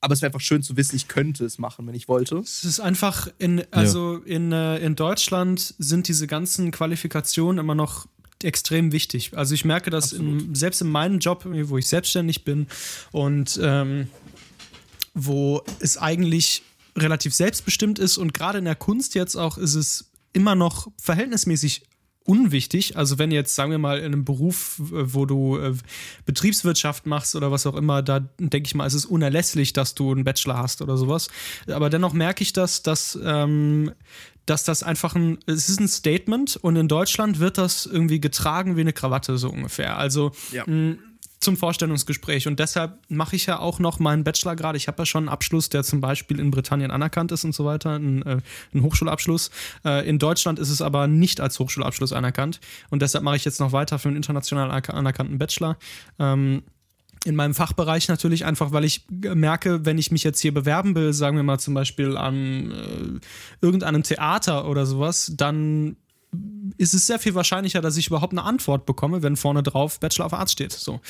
Aber 0.00 0.14
es 0.14 0.22
wäre 0.22 0.30
einfach 0.30 0.40
schön 0.40 0.62
zu 0.62 0.76
wissen, 0.76 0.96
ich 0.96 1.08
könnte 1.08 1.44
es 1.44 1.58
machen, 1.58 1.86
wenn 1.86 1.94
ich 1.94 2.08
wollte. 2.08 2.38
Es 2.38 2.64
ist 2.64 2.80
einfach 2.80 3.28
in, 3.38 3.62
also 3.70 4.22
ja. 4.24 4.36
in, 4.36 4.50
äh, 4.50 4.78
in 4.78 4.96
Deutschland 4.96 5.74
sind 5.78 6.08
diese 6.08 6.26
ganzen 6.26 6.70
Qualifikationen 6.70 7.58
immer 7.58 7.74
noch 7.74 8.06
extrem 8.42 8.92
wichtig. 8.92 9.36
Also 9.36 9.54
ich 9.54 9.64
merke 9.64 9.90
das 9.90 10.12
in, 10.12 10.54
selbst 10.54 10.80
in 10.80 10.90
meinem 10.90 11.18
Job, 11.18 11.44
wo 11.44 11.76
ich 11.76 11.86
selbstständig 11.86 12.44
bin 12.44 12.66
und 13.12 13.60
ähm, 13.62 14.08
wo 15.26 15.62
es 15.80 15.96
eigentlich 15.96 16.62
relativ 16.96 17.34
selbstbestimmt 17.34 17.98
ist 17.98 18.18
und 18.18 18.34
gerade 18.34 18.58
in 18.58 18.64
der 18.64 18.74
Kunst 18.74 19.14
jetzt 19.14 19.36
auch 19.36 19.58
ist 19.58 19.74
es 19.74 20.10
immer 20.32 20.54
noch 20.54 20.88
verhältnismäßig 21.00 21.82
unwichtig. 22.24 22.96
Also 22.96 23.18
wenn 23.18 23.30
jetzt, 23.30 23.54
sagen 23.54 23.70
wir 23.70 23.78
mal, 23.78 23.98
in 23.98 24.06
einem 24.06 24.24
Beruf, 24.24 24.76
wo 24.78 25.26
du 25.26 25.56
äh, 25.58 25.74
Betriebswirtschaft 26.26 27.06
machst 27.06 27.34
oder 27.34 27.50
was 27.50 27.66
auch 27.66 27.74
immer, 27.74 28.02
da 28.02 28.20
denke 28.38 28.66
ich 28.66 28.74
mal, 28.74 28.86
ist 28.86 28.94
es 28.94 29.06
unerlässlich, 29.06 29.72
dass 29.72 29.94
du 29.94 30.12
einen 30.12 30.24
Bachelor 30.24 30.58
hast 30.58 30.82
oder 30.82 30.96
sowas. 30.96 31.28
Aber 31.66 31.90
dennoch 31.90 32.12
merke 32.12 32.42
ich 32.42 32.52
das, 32.52 32.82
dass 32.82 33.18
ähm, 33.22 33.92
dass 34.46 34.64
das 34.64 34.82
einfach 34.82 35.14
ein, 35.14 35.38
es 35.46 35.68
ist 35.68 35.80
ein 35.80 35.86
Statement 35.86 36.56
und 36.56 36.74
in 36.74 36.88
Deutschland 36.88 37.38
wird 37.38 37.56
das 37.56 37.86
irgendwie 37.86 38.20
getragen 38.20 38.76
wie 38.76 38.80
eine 38.80 38.92
Krawatte, 38.92 39.38
so 39.38 39.48
ungefähr. 39.48 39.96
Also 39.96 40.32
ja. 40.50 40.64
Zum 41.40 41.56
Vorstellungsgespräch. 41.56 42.46
Und 42.46 42.60
deshalb 42.60 42.98
mache 43.08 43.34
ich 43.34 43.46
ja 43.46 43.58
auch 43.58 43.78
noch 43.78 43.98
meinen 43.98 44.24
Bachelor 44.24 44.56
gerade. 44.56 44.76
Ich 44.76 44.88
habe 44.88 45.02
ja 45.02 45.06
schon 45.06 45.24
einen 45.24 45.28
Abschluss, 45.30 45.70
der 45.70 45.82
zum 45.82 46.00
Beispiel 46.00 46.38
in 46.38 46.50
Britannien 46.50 46.90
anerkannt 46.90 47.32
ist 47.32 47.44
und 47.44 47.54
so 47.54 47.64
weiter, 47.64 47.94
einen, 47.94 48.22
äh, 48.22 48.38
einen 48.72 48.82
Hochschulabschluss. 48.82 49.50
Äh, 49.84 50.08
in 50.08 50.18
Deutschland 50.18 50.58
ist 50.58 50.68
es 50.68 50.82
aber 50.82 51.06
nicht 51.06 51.40
als 51.40 51.58
Hochschulabschluss 51.58 52.12
anerkannt. 52.12 52.60
Und 52.90 53.00
deshalb 53.00 53.24
mache 53.24 53.36
ich 53.36 53.44
jetzt 53.44 53.58
noch 53.58 53.72
weiter 53.72 53.98
für 53.98 54.08
einen 54.08 54.16
international 54.16 54.70
anerkannten 54.70 55.38
Bachelor. 55.38 55.78
Ähm, 56.18 56.62
in 57.24 57.36
meinem 57.36 57.54
Fachbereich 57.54 58.08
natürlich 58.08 58.44
einfach, 58.44 58.72
weil 58.72 58.84
ich 58.84 59.04
merke, 59.10 59.84
wenn 59.84 59.98
ich 59.98 60.10
mich 60.10 60.24
jetzt 60.24 60.40
hier 60.40 60.54
bewerben 60.54 60.94
will, 60.94 61.12
sagen 61.12 61.36
wir 61.36 61.42
mal 61.42 61.58
zum 61.58 61.74
Beispiel 61.74 62.16
an 62.16 62.70
äh, 62.70 63.64
irgendeinem 63.64 64.02
Theater 64.02 64.66
oder 64.66 64.86
sowas, 64.86 65.32
dann 65.36 65.96
ist 66.76 66.94
es 66.94 67.06
sehr 67.06 67.18
viel 67.18 67.34
wahrscheinlicher, 67.34 67.80
dass 67.80 67.96
ich 67.96 68.06
überhaupt 68.06 68.32
eine 68.32 68.44
Antwort 68.44 68.86
bekomme, 68.86 69.22
wenn 69.22 69.36
vorne 69.36 69.62
drauf 69.62 70.00
Bachelor 70.00 70.26
of 70.26 70.32
Arts 70.32 70.52
steht. 70.52 70.72
So. 70.72 71.00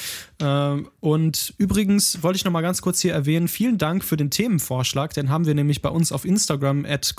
Ähm, 0.40 0.88
und 1.00 1.54
übrigens 1.58 2.22
wollte 2.22 2.36
ich 2.36 2.44
noch 2.44 2.52
mal 2.52 2.62
ganz 2.62 2.82
kurz 2.82 3.00
hier 3.00 3.12
erwähnen, 3.12 3.48
vielen 3.48 3.78
Dank 3.78 4.04
für 4.04 4.16
den 4.16 4.30
Themenvorschlag, 4.30 5.12
den 5.14 5.28
haben 5.28 5.46
wir 5.46 5.54
nämlich 5.54 5.82
bei 5.82 5.90
uns 5.90 6.12
auf 6.12 6.24
Instagram 6.24 6.84
at 6.84 7.14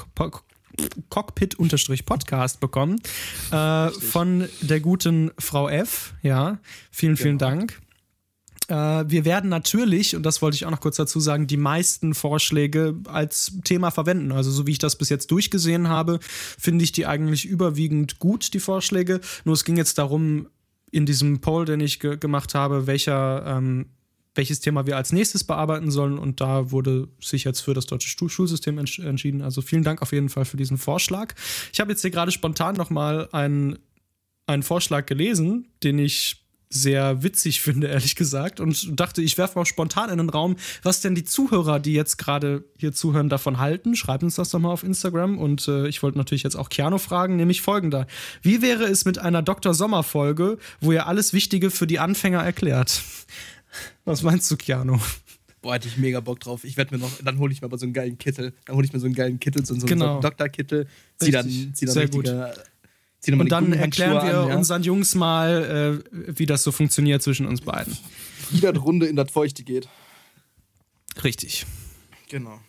Cockpit-Podcast 1.10 2.60
bekommen 2.60 3.01
äh, 3.51 3.89
von 3.89 4.48
der 4.62 4.79
guten 4.79 5.31
Frau 5.38 5.70
F. 5.70 6.13
Ja, 6.22 6.60
vielen, 6.91 7.17
vielen 7.17 7.38
genau. 7.38 7.51
Dank. 7.51 7.81
Äh, 8.71 9.09
wir 9.09 9.25
werden 9.25 9.49
natürlich, 9.49 10.15
und 10.15 10.23
das 10.23 10.41
wollte 10.41 10.55
ich 10.55 10.65
auch 10.65 10.71
noch 10.71 10.79
kurz 10.79 10.95
dazu 10.95 11.19
sagen, 11.19 11.45
die 11.45 11.57
meisten 11.57 12.13
Vorschläge 12.13 12.95
als 13.05 13.51
Thema 13.65 13.91
verwenden. 13.91 14.31
Also 14.31 14.49
so 14.49 14.65
wie 14.65 14.71
ich 14.71 14.79
das 14.79 14.95
bis 14.95 15.09
jetzt 15.09 15.29
durchgesehen 15.29 15.89
habe, 15.89 16.19
finde 16.21 16.85
ich 16.85 16.93
die 16.93 17.05
eigentlich 17.05 17.45
überwiegend 17.45 18.19
gut, 18.19 18.53
die 18.53 18.61
Vorschläge. 18.61 19.19
Nur 19.43 19.55
es 19.55 19.65
ging 19.65 19.75
jetzt 19.75 19.97
darum, 19.97 20.47
in 20.89 21.05
diesem 21.05 21.41
Poll, 21.41 21.65
den 21.65 21.81
ich 21.81 21.99
ge 21.99 22.17
gemacht 22.17 22.55
habe, 22.55 22.87
welcher 22.87 23.45
ähm, 23.45 23.87
welches 24.33 24.61
Thema 24.61 24.87
wir 24.87 24.95
als 24.95 25.11
nächstes 25.11 25.43
bearbeiten 25.43 25.91
sollen. 25.91 26.17
Und 26.17 26.39
da 26.39 26.71
wurde 26.71 27.09
sich 27.19 27.43
jetzt 27.43 27.59
für 27.59 27.73
das 27.73 27.85
deutsche 27.85 28.29
Schulsystem 28.29 28.77
entsch 28.77 28.99
entschieden. 28.99 29.41
Also 29.41 29.61
vielen 29.61 29.83
Dank 29.83 30.01
auf 30.01 30.13
jeden 30.13 30.29
Fall 30.29 30.45
für 30.45 30.55
diesen 30.55 30.77
Vorschlag. 30.77 31.33
Ich 31.73 31.81
habe 31.81 31.91
jetzt 31.91 32.01
hier 32.01 32.11
gerade 32.11 32.31
spontan 32.31 32.75
nochmal 32.75 33.27
einen, 33.33 33.79
einen 34.47 34.63
Vorschlag 34.63 35.05
gelesen, 35.05 35.67
den 35.83 35.99
ich 35.99 36.40
sehr 36.73 37.21
witzig 37.21 37.61
finde, 37.61 37.87
ehrlich 37.87 38.15
gesagt. 38.15 38.59
Und 38.59 38.99
dachte, 38.99 39.21
ich 39.21 39.37
werfe 39.37 39.59
mal 39.59 39.65
spontan 39.65 40.09
in 40.09 40.17
den 40.17 40.29
Raum, 40.29 40.55
was 40.83 41.01
denn 41.01 41.15
die 41.15 41.23
Zuhörer, 41.23 41.79
die 41.79 41.93
jetzt 41.93 42.17
gerade 42.17 42.63
hier 42.77 42.93
zuhören, 42.93 43.29
davon 43.29 43.59
halten. 43.59 43.95
Schreibt 43.95 44.23
uns 44.23 44.35
das 44.35 44.49
doch 44.49 44.59
mal 44.59 44.71
auf 44.71 44.83
Instagram. 44.83 45.37
Und 45.37 45.67
äh, 45.67 45.87
ich 45.87 46.01
wollte 46.01 46.17
natürlich 46.17 46.43
jetzt 46.43 46.55
auch 46.55 46.69
Keanu 46.69 46.97
fragen, 46.97 47.35
nämlich 47.35 47.61
folgender. 47.61 48.07
Wie 48.41 48.61
wäre 48.61 48.85
es 48.85 49.05
mit 49.05 49.19
einer 49.19 49.41
Dr. 49.41 49.73
Sommer-Folge, 49.73 50.57
wo 50.79 50.91
ihr 50.91 51.07
alles 51.07 51.33
Wichtige 51.33 51.69
für 51.69 51.87
die 51.87 51.99
Anfänger 51.99 52.41
erklärt? 52.41 53.01
Was 54.05 54.23
meinst 54.23 54.49
du, 54.49 54.57
Keanu? 54.57 54.97
Boah, 55.61 55.75
hätte 55.75 55.87
ich 55.87 55.97
mega 55.97 56.19
Bock 56.19 56.39
drauf. 56.39 56.63
Ich 56.63 56.75
werde 56.75 56.95
mir 56.95 57.01
noch, 57.01 57.11
dann 57.23 57.37
hole 57.37 57.53
ich 57.53 57.61
mir 57.61 57.67
aber 57.67 57.77
so 57.77 57.85
einen 57.85 57.93
geilen 57.93 58.17
Kittel. 58.17 58.53
Dann 58.65 58.75
hole 58.75 58.85
ich 58.85 58.93
mir 58.93 58.99
so 58.99 59.05
einen 59.05 59.13
geilen 59.13 59.39
Kittel, 59.39 59.63
so, 59.63 59.75
so, 59.75 59.85
genau. 59.85 60.05
so 60.05 60.11
einen 60.13 60.21
Doktorkittel. 60.21 60.87
Zieh 61.19 61.31
dann, 61.31 61.47
zieh 61.47 61.85
dann 61.85 61.93
Sehr 61.93 62.09
gut. 62.09 62.27
Zieh 63.21 63.31
dann 63.31 63.39
Und 63.41 63.51
dann 63.51 63.73
erklären 63.73 64.13
wir 64.13 64.21
an, 64.21 64.49
ja? 64.49 64.55
unseren 64.55 64.83
Jungs 64.83 65.15
mal, 65.15 66.03
äh, 66.11 66.37
wie 66.37 66.45
das 66.45 66.63
so 66.63 66.71
funktioniert 66.71 67.21
zwischen 67.21 67.45
uns 67.45 67.61
beiden. 67.61 67.97
Wie 68.49 68.59
das 68.61 68.75
Runde 68.81 69.05
in 69.05 69.15
das 69.15 69.31
Feuchte 69.31 69.63
geht. 69.63 69.87
Richtig. 71.23 71.65
Genau 72.29 72.59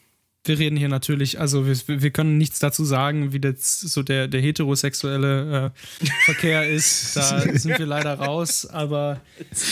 wir 0.45 0.59
reden 0.59 0.77
hier 0.77 0.89
natürlich, 0.89 1.39
also 1.39 1.67
wir, 1.67 1.77
wir 1.87 2.11
können 2.11 2.37
nichts 2.37 2.59
dazu 2.59 2.85
sagen, 2.85 3.33
wie 3.33 3.41
jetzt 3.43 3.81
so 3.81 4.03
der, 4.03 4.27
der 4.27 4.41
heterosexuelle 4.41 5.73
äh, 5.73 6.07
Verkehr 6.25 6.69
ist. 6.71 7.15
Da 7.17 7.41
sind 7.41 7.79
wir 7.79 7.87
leider 7.87 8.15
raus, 8.15 8.67
aber 8.67 9.21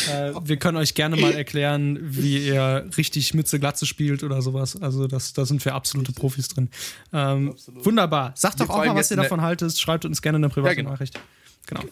äh, 0.09 0.33
wir 0.45 0.59
können 0.59 0.77
euch 0.77 0.95
gerne 0.95 1.17
mal 1.17 1.33
erklären, 1.33 1.99
wie 2.00 2.47
ihr 2.47 2.89
richtig 2.97 3.35
Mütze 3.35 3.59
Glatze 3.59 3.85
spielt 3.85 4.23
oder 4.23 4.43
sowas. 4.43 4.81
Also 4.81 5.09
das, 5.09 5.33
da 5.33 5.45
sind 5.45 5.65
wir 5.65 5.75
absolute 5.75 6.12
Profis 6.12 6.47
drin. 6.47 6.69
Ähm, 7.12 7.50
Absolut. 7.50 7.87
Wunderbar. 7.87 8.33
Sagt 8.37 8.61
doch 8.61 8.69
auch 8.69 8.85
mal, 8.85 8.95
was 8.95 9.11
ihr 9.11 9.17
davon 9.17 9.41
haltet. 9.41 9.77
Schreibt 9.77 10.05
uns 10.05 10.23
gerne 10.23 10.37
eine 10.37 10.50
private 10.50 10.69
ja, 10.69 10.75
genau. 10.75 10.91
Nachricht. 10.91 11.19
Genau. 11.67 11.83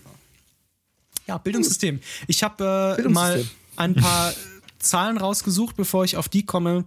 Ja, 1.26 1.38
Bildungssystem. 1.38 2.00
Ich 2.28 2.44
habe 2.44 2.96
äh, 2.96 3.08
mal 3.08 3.44
ein 3.76 3.94
paar 3.94 4.32
Zahlen 4.78 5.18
rausgesucht, 5.18 5.76
bevor 5.76 6.04
ich 6.04 6.16
auf 6.16 6.28
die 6.28 6.46
komme. 6.46 6.84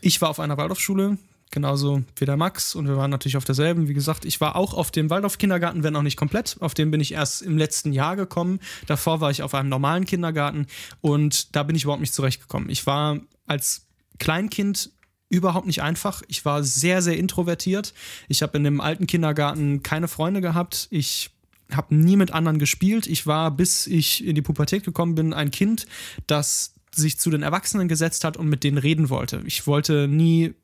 Ich 0.00 0.20
war 0.20 0.30
auf 0.30 0.40
einer 0.40 0.56
Waldorfschule, 0.56 1.18
genauso 1.50 2.02
wie 2.16 2.24
der 2.24 2.36
Max 2.36 2.74
und 2.74 2.86
wir 2.88 2.96
waren 2.96 3.10
natürlich 3.10 3.36
auf 3.36 3.44
derselben. 3.44 3.88
Wie 3.88 3.94
gesagt, 3.94 4.24
ich 4.24 4.40
war 4.40 4.56
auch 4.56 4.74
auf 4.74 4.90
dem 4.90 5.10
Waldorf-Kindergarten, 5.10 5.82
wenn 5.82 5.96
auch 5.96 6.02
nicht 6.02 6.16
komplett. 6.16 6.56
Auf 6.60 6.74
dem 6.74 6.90
bin 6.90 7.00
ich 7.00 7.12
erst 7.12 7.42
im 7.42 7.56
letzten 7.56 7.92
Jahr 7.92 8.16
gekommen. 8.16 8.60
Davor 8.86 9.20
war 9.20 9.30
ich 9.30 9.42
auf 9.42 9.54
einem 9.54 9.68
normalen 9.68 10.04
Kindergarten 10.04 10.66
und 11.00 11.54
da 11.56 11.62
bin 11.62 11.76
ich 11.76 11.84
überhaupt 11.84 12.00
nicht 12.00 12.14
zurechtgekommen. 12.14 12.70
Ich 12.70 12.86
war 12.86 13.18
als 13.46 13.86
Kleinkind 14.18 14.90
überhaupt 15.30 15.66
nicht 15.66 15.82
einfach. 15.82 16.22
Ich 16.28 16.44
war 16.44 16.62
sehr, 16.64 17.02
sehr 17.02 17.16
introvertiert. 17.16 17.92
Ich 18.28 18.42
habe 18.42 18.56
in 18.56 18.64
dem 18.64 18.80
alten 18.80 19.06
Kindergarten 19.06 19.82
keine 19.82 20.08
Freunde 20.08 20.40
gehabt. 20.40 20.88
Ich 20.90 21.30
habe 21.70 21.94
nie 21.94 22.16
mit 22.16 22.30
anderen 22.30 22.58
gespielt. 22.58 23.06
Ich 23.06 23.26
war, 23.26 23.50
bis 23.50 23.86
ich 23.86 24.24
in 24.24 24.34
die 24.34 24.42
Pubertät 24.42 24.84
gekommen 24.84 25.14
bin, 25.14 25.34
ein 25.34 25.50
Kind, 25.50 25.86
das 26.26 26.74
sich 27.00 27.18
zu 27.18 27.30
den 27.30 27.42
Erwachsenen 27.42 27.88
gesetzt 27.88 28.24
hat 28.24 28.36
und 28.36 28.48
mit 28.48 28.64
denen 28.64 28.78
reden 28.78 29.10
wollte. 29.10 29.42
Ich 29.46 29.66
wollte 29.66 30.08
nie 30.08 30.54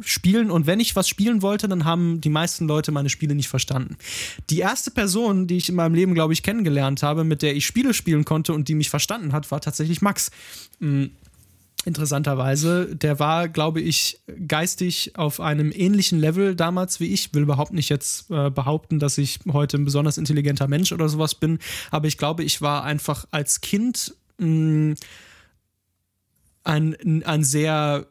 spielen 0.00 0.50
und 0.50 0.66
wenn 0.66 0.80
ich 0.80 0.96
was 0.96 1.08
spielen 1.08 1.42
wollte, 1.42 1.68
dann 1.68 1.84
haben 1.84 2.20
die 2.20 2.30
meisten 2.30 2.66
Leute 2.66 2.92
meine 2.92 3.08
Spiele 3.08 3.34
nicht 3.34 3.48
verstanden. 3.48 3.96
Die 4.50 4.58
erste 4.58 4.90
Person, 4.90 5.46
die 5.46 5.56
ich 5.56 5.68
in 5.68 5.74
meinem 5.74 5.94
Leben, 5.94 6.14
glaube 6.14 6.32
ich, 6.32 6.42
kennengelernt 6.42 7.02
habe, 7.02 7.24
mit 7.24 7.42
der 7.42 7.54
ich 7.54 7.66
Spiele 7.66 7.94
spielen 7.94 8.24
konnte 8.24 8.52
und 8.52 8.68
die 8.68 8.74
mich 8.74 8.90
verstanden 8.90 9.32
hat, 9.32 9.50
war 9.50 9.60
tatsächlich 9.60 10.02
Max. 10.02 10.30
Mhm. 10.80 11.10
Interessanterweise, 11.84 12.94
der 12.94 13.18
war, 13.18 13.48
glaube 13.48 13.80
ich, 13.80 14.20
geistig 14.46 15.16
auf 15.16 15.40
einem 15.40 15.72
ähnlichen 15.72 16.20
Level 16.20 16.54
damals 16.54 17.00
wie 17.00 17.12
ich. 17.12 17.34
Will 17.34 17.42
überhaupt 17.42 17.72
nicht 17.72 17.88
jetzt 17.88 18.30
äh, 18.30 18.50
behaupten, 18.50 19.00
dass 19.00 19.18
ich 19.18 19.40
heute 19.52 19.78
ein 19.78 19.84
besonders 19.84 20.16
intelligenter 20.16 20.68
Mensch 20.68 20.92
oder 20.92 21.08
sowas 21.08 21.34
bin, 21.34 21.58
aber 21.90 22.06
ich 22.06 22.18
glaube, 22.18 22.44
ich 22.44 22.62
war 22.62 22.84
einfach 22.84 23.26
als 23.32 23.62
Kind 23.62 24.14
mh, 24.38 24.94
ein, 26.64 27.22
ein 27.24 27.44
sehr 27.44 28.06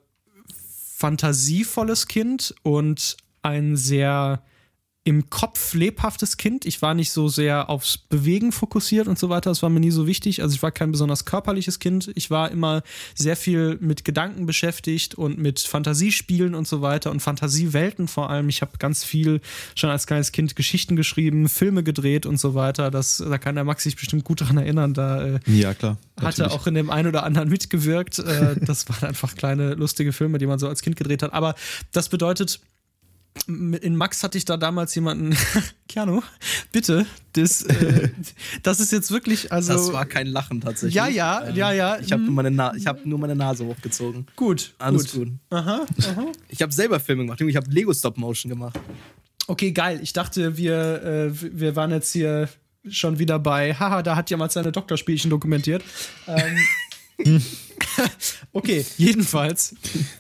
fantasievolles 0.98 2.08
Kind 2.08 2.54
und 2.64 3.18
ein 3.42 3.76
sehr 3.76 4.44
im 5.04 5.32
Kopf 5.32 5.74
lebhaftes 5.74 6.38
Kind. 6.38 6.64
Ich 6.66 6.84
war 6.84 6.94
nicht 6.94 7.12
so 7.12 7.28
sehr 7.28 7.72
aufs 7.72 7.98
Bewegen 7.98 8.52
fokussiert 8.52 9.08
und 9.08 9.18
so 9.18 9.30
weiter. 9.30 9.50
Das 9.50 9.64
war 9.64 9.70
mir 9.70 9.80
nie 9.80 9.90
so 9.90 10.06
wichtig. 10.06 10.44
Also 10.44 10.54
ich 10.54 10.62
war 10.62 10.72
kein 10.72 10.92
besonders 10.92 11.26
körperliches 11.26 11.80
Kind. 11.80 12.12
Ich 12.14 12.30
war 12.30 12.52
immer 12.52 12.84
sehr 13.16 13.36
viel 13.36 13.80
mit 13.82 14.06
Gedanken 14.06 14.46
beschäftigt 14.46 15.16
und 15.16 15.40
mit 15.40 15.60
Fantasiespielen 15.60 16.54
und 16.54 16.68
so 16.68 16.84
weiter 16.84 17.10
und 17.10 17.20
Fantasiewelten 17.20 18.08
vor 18.08 18.30
allem. 18.30 18.48
Ich 18.48 18.62
habe 18.62 18.74
ganz 18.78 19.04
viel 19.04 19.42
schon 19.74 19.90
als 19.90 20.06
kleines 20.06 20.32
Kind 20.32 20.56
Geschichten 20.56 20.96
geschrieben, 20.96 21.50
Filme 21.50 21.82
gedreht 21.82 22.28
und 22.28 22.40
so 22.40 22.54
weiter. 22.54 22.92
Das, 22.92 23.18
da 23.18 23.40
kann 23.40 23.56
der 23.56 23.64
Max 23.64 23.84
sich 23.84 23.96
bestimmt 23.96 24.24
gut 24.24 24.42
daran 24.42 24.58
erinnern. 24.58 24.94
Da 24.94 25.26
äh, 25.26 25.40
ja, 25.48 25.74
klar. 25.74 25.98
Hatte 26.22 26.52
auch 26.52 26.68
in 26.68 26.76
dem 26.76 26.92
einen 26.92 27.08
oder 27.08 27.24
anderen 27.24 27.50
mitgewirkt. 27.50 28.20
Äh, 28.20 28.56
das 28.62 28.88
waren 28.88 29.10
einfach 29.10 29.36
kleine 29.36 29.74
lustige 29.74 30.14
Filme, 30.14 30.38
die 30.38 30.46
man 30.46 30.60
so 30.60 30.68
als 30.68 30.84
Kind 30.84 30.96
gedreht 30.96 31.24
hat. 31.24 31.34
Aber 31.34 31.56
das 31.92 32.10
bedeutet, 32.10 32.60
in 33.48 33.96
Max 33.96 34.24
hatte 34.24 34.38
ich 34.38 34.46
da 34.46 34.58
damals 34.58 34.94
jemanden, 34.96 35.36
Keanu, 35.88 36.22
bitte, 36.72 37.06
das, 37.34 37.64
äh, 37.64 38.10
das 38.64 38.80
ist 38.80 38.92
jetzt 38.92 39.12
wirklich, 39.12 39.52
also. 39.52 39.74
Das 39.74 39.94
war 39.94 40.06
kein 40.06 40.28
Lachen 40.28 40.62
tatsächlich. 40.62 40.96
Ja, 40.96 41.08
ja, 41.08 41.48
ähm, 41.48 41.56
ja, 41.56 41.72
ja. 41.72 42.00
Ich 42.00 42.12
habe 42.12 42.24
nur, 42.24 42.34
meine 42.34 42.74
hab 42.86 43.06
nur 43.06 43.20
meine 43.20 43.36
Nase 43.36 43.66
hochgezogen. 43.66 44.28
Gut. 44.36 44.74
Alles 44.78 45.12
gut. 45.14 45.26
gut. 45.26 45.34
Aha, 45.50 45.86
aha. 46.02 46.32
Ich 46.50 46.62
habe 46.62 46.72
selber 46.72 47.00
Filme 47.00 47.24
gemacht. 47.24 47.42
Ich 47.42 47.56
habe 47.56 47.70
Lego 47.72 47.94
Stop 47.94 48.18
Motion 48.18 48.50
gemacht. 48.50 48.80
Okay, 49.48 49.72
geil. 49.72 50.00
Ich 50.02 50.14
dachte, 50.14 50.58
wir, 50.58 51.04
äh, 51.04 51.60
wir 51.60 51.76
waren 51.76 51.92
jetzt 51.92 52.12
hier 52.12 52.50
schon 52.90 53.20
wieder 53.20 53.40
bei, 53.40 53.74
haha, 53.74 54.02
da 54.02 54.16
hat 54.16 54.30
jemand 54.30 54.52
seine 54.52 54.72
Doktorspielchen 54.72 55.30
dokumentiert. 55.30 55.84
Ähm, 56.28 56.58
okay, 58.54 58.86
jedenfalls. 58.98 59.76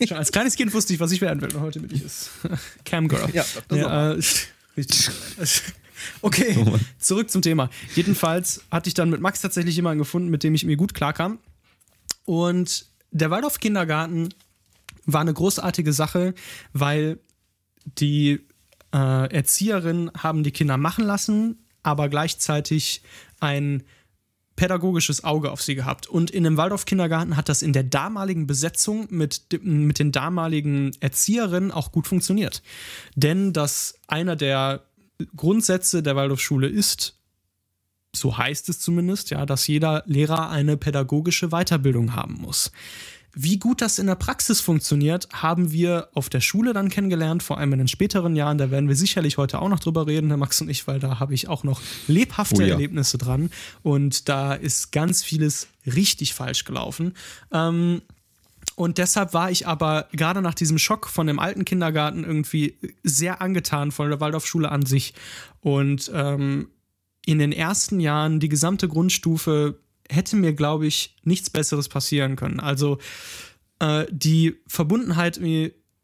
Schon 0.05 0.17
als 0.17 0.31
kleines 0.31 0.55
Kind 0.55 0.73
wusste 0.73 0.93
ich, 0.93 0.99
was 0.99 1.11
ich 1.11 1.21
werden 1.21 1.41
will. 1.41 1.53
Und 1.53 1.61
heute 1.61 1.79
bin 1.79 1.95
ich 1.95 2.03
es. 2.03 2.29
Camgirl. 2.85 3.29
Ja, 3.33 3.45
das 3.67 3.77
ja, 3.77 4.11
äh, 4.13 4.19
richtig. 4.77 5.09
Okay, 6.21 6.57
oh 6.57 6.77
zurück 6.99 7.29
zum 7.29 7.41
Thema. 7.41 7.69
Jedenfalls 7.95 8.63
hatte 8.71 8.87
ich 8.87 8.93
dann 8.93 9.09
mit 9.09 9.21
Max 9.21 9.41
tatsächlich 9.41 9.75
jemanden 9.75 9.99
gefunden, 9.99 10.29
mit 10.29 10.43
dem 10.43 10.55
ich 10.55 10.65
mir 10.65 10.75
gut 10.75 10.93
klarkam. 10.93 11.39
Und 12.25 12.85
der 13.11 13.29
Waldorf 13.29 13.59
Kindergarten 13.59 14.29
war 15.05 15.21
eine 15.21 15.33
großartige 15.33 15.93
Sache, 15.93 16.33
weil 16.73 17.19
die 17.85 18.39
äh, 18.93 19.33
Erzieherinnen 19.33 20.11
haben 20.17 20.43
die 20.43 20.51
Kinder 20.51 20.77
machen 20.77 21.05
lassen, 21.05 21.59
aber 21.83 22.09
gleichzeitig 22.09 23.01
ein 23.39 23.83
pädagogisches 24.55 25.23
Auge 25.23 25.51
auf 25.51 25.61
sie 25.61 25.75
gehabt. 25.75 26.07
Und 26.07 26.31
in 26.31 26.43
dem 26.43 26.57
Waldorf-Kindergarten 26.57 27.37
hat 27.37 27.49
das 27.49 27.61
in 27.61 27.73
der 27.73 27.83
damaligen 27.83 28.47
Besetzung 28.47 29.07
mit, 29.09 29.41
mit 29.63 29.99
den 29.99 30.11
damaligen 30.11 30.91
Erzieherinnen 30.99 31.71
auch 31.71 31.91
gut 31.91 32.07
funktioniert. 32.07 32.61
Denn 33.15 33.53
dass 33.53 33.95
einer 34.07 34.35
der 34.35 34.83
Grundsätze 35.35 36.03
der 36.03 36.15
Waldorfschule 36.15 36.67
ist, 36.67 37.17
so 38.13 38.37
heißt 38.37 38.69
es 38.69 38.79
zumindest, 38.79 39.29
ja, 39.29 39.45
dass 39.45 39.67
jeder 39.67 40.03
Lehrer 40.05 40.49
eine 40.49 40.77
pädagogische 40.77 41.49
Weiterbildung 41.49 42.15
haben 42.15 42.35
muss. 42.41 42.71
Wie 43.33 43.59
gut 43.59 43.81
das 43.81 43.97
in 43.97 44.07
der 44.07 44.15
Praxis 44.15 44.59
funktioniert, 44.59 45.29
haben 45.31 45.71
wir 45.71 46.09
auf 46.13 46.29
der 46.29 46.41
Schule 46.41 46.73
dann 46.73 46.89
kennengelernt, 46.89 47.43
vor 47.43 47.57
allem 47.57 47.71
in 47.73 47.79
den 47.79 47.87
späteren 47.87 48.35
Jahren. 48.35 48.57
Da 48.57 48.71
werden 48.71 48.89
wir 48.89 48.95
sicherlich 48.95 49.37
heute 49.37 49.59
auch 49.61 49.69
noch 49.69 49.79
drüber 49.79 50.05
reden, 50.05 50.27
Herr 50.27 50.37
Max 50.37 50.59
und 50.61 50.69
ich, 50.69 50.85
weil 50.87 50.99
da 50.99 51.19
habe 51.19 51.33
ich 51.33 51.47
auch 51.47 51.63
noch 51.63 51.81
lebhafte 52.07 52.63
oh 52.63 52.65
ja. 52.65 52.73
Erlebnisse 52.73 53.17
dran. 53.17 53.49
Und 53.83 54.27
da 54.27 54.53
ist 54.53 54.91
ganz 54.91 55.23
vieles 55.23 55.67
richtig 55.85 56.33
falsch 56.33 56.65
gelaufen. 56.65 57.13
Ähm, 57.51 58.01
und 58.75 58.97
deshalb 58.97 59.33
war 59.33 59.51
ich 59.51 59.67
aber 59.67 60.07
gerade 60.11 60.41
nach 60.41 60.53
diesem 60.53 60.77
Schock 60.77 61.07
von 61.07 61.27
dem 61.27 61.39
alten 61.39 61.65
Kindergarten 61.65 62.23
irgendwie 62.23 62.77
sehr 63.03 63.41
angetan 63.41 63.91
von 63.91 64.09
der 64.09 64.19
Waldorfschule 64.19 64.69
an 64.69 64.85
sich. 64.85 65.13
Und 65.61 66.11
ähm, 66.13 66.69
in 67.25 67.39
den 67.39 67.51
ersten 67.51 67.99
Jahren 67.99 68.39
die 68.39 68.49
gesamte 68.49 68.87
Grundstufe 68.87 69.79
hätte 70.09 70.35
mir, 70.35 70.53
glaube 70.53 70.87
ich, 70.87 71.15
nichts 71.23 71.49
Besseres 71.49 71.89
passieren 71.89 72.35
können. 72.35 72.59
Also 72.59 72.97
äh, 73.79 74.05
die 74.11 74.55
Verbundenheit 74.67 75.39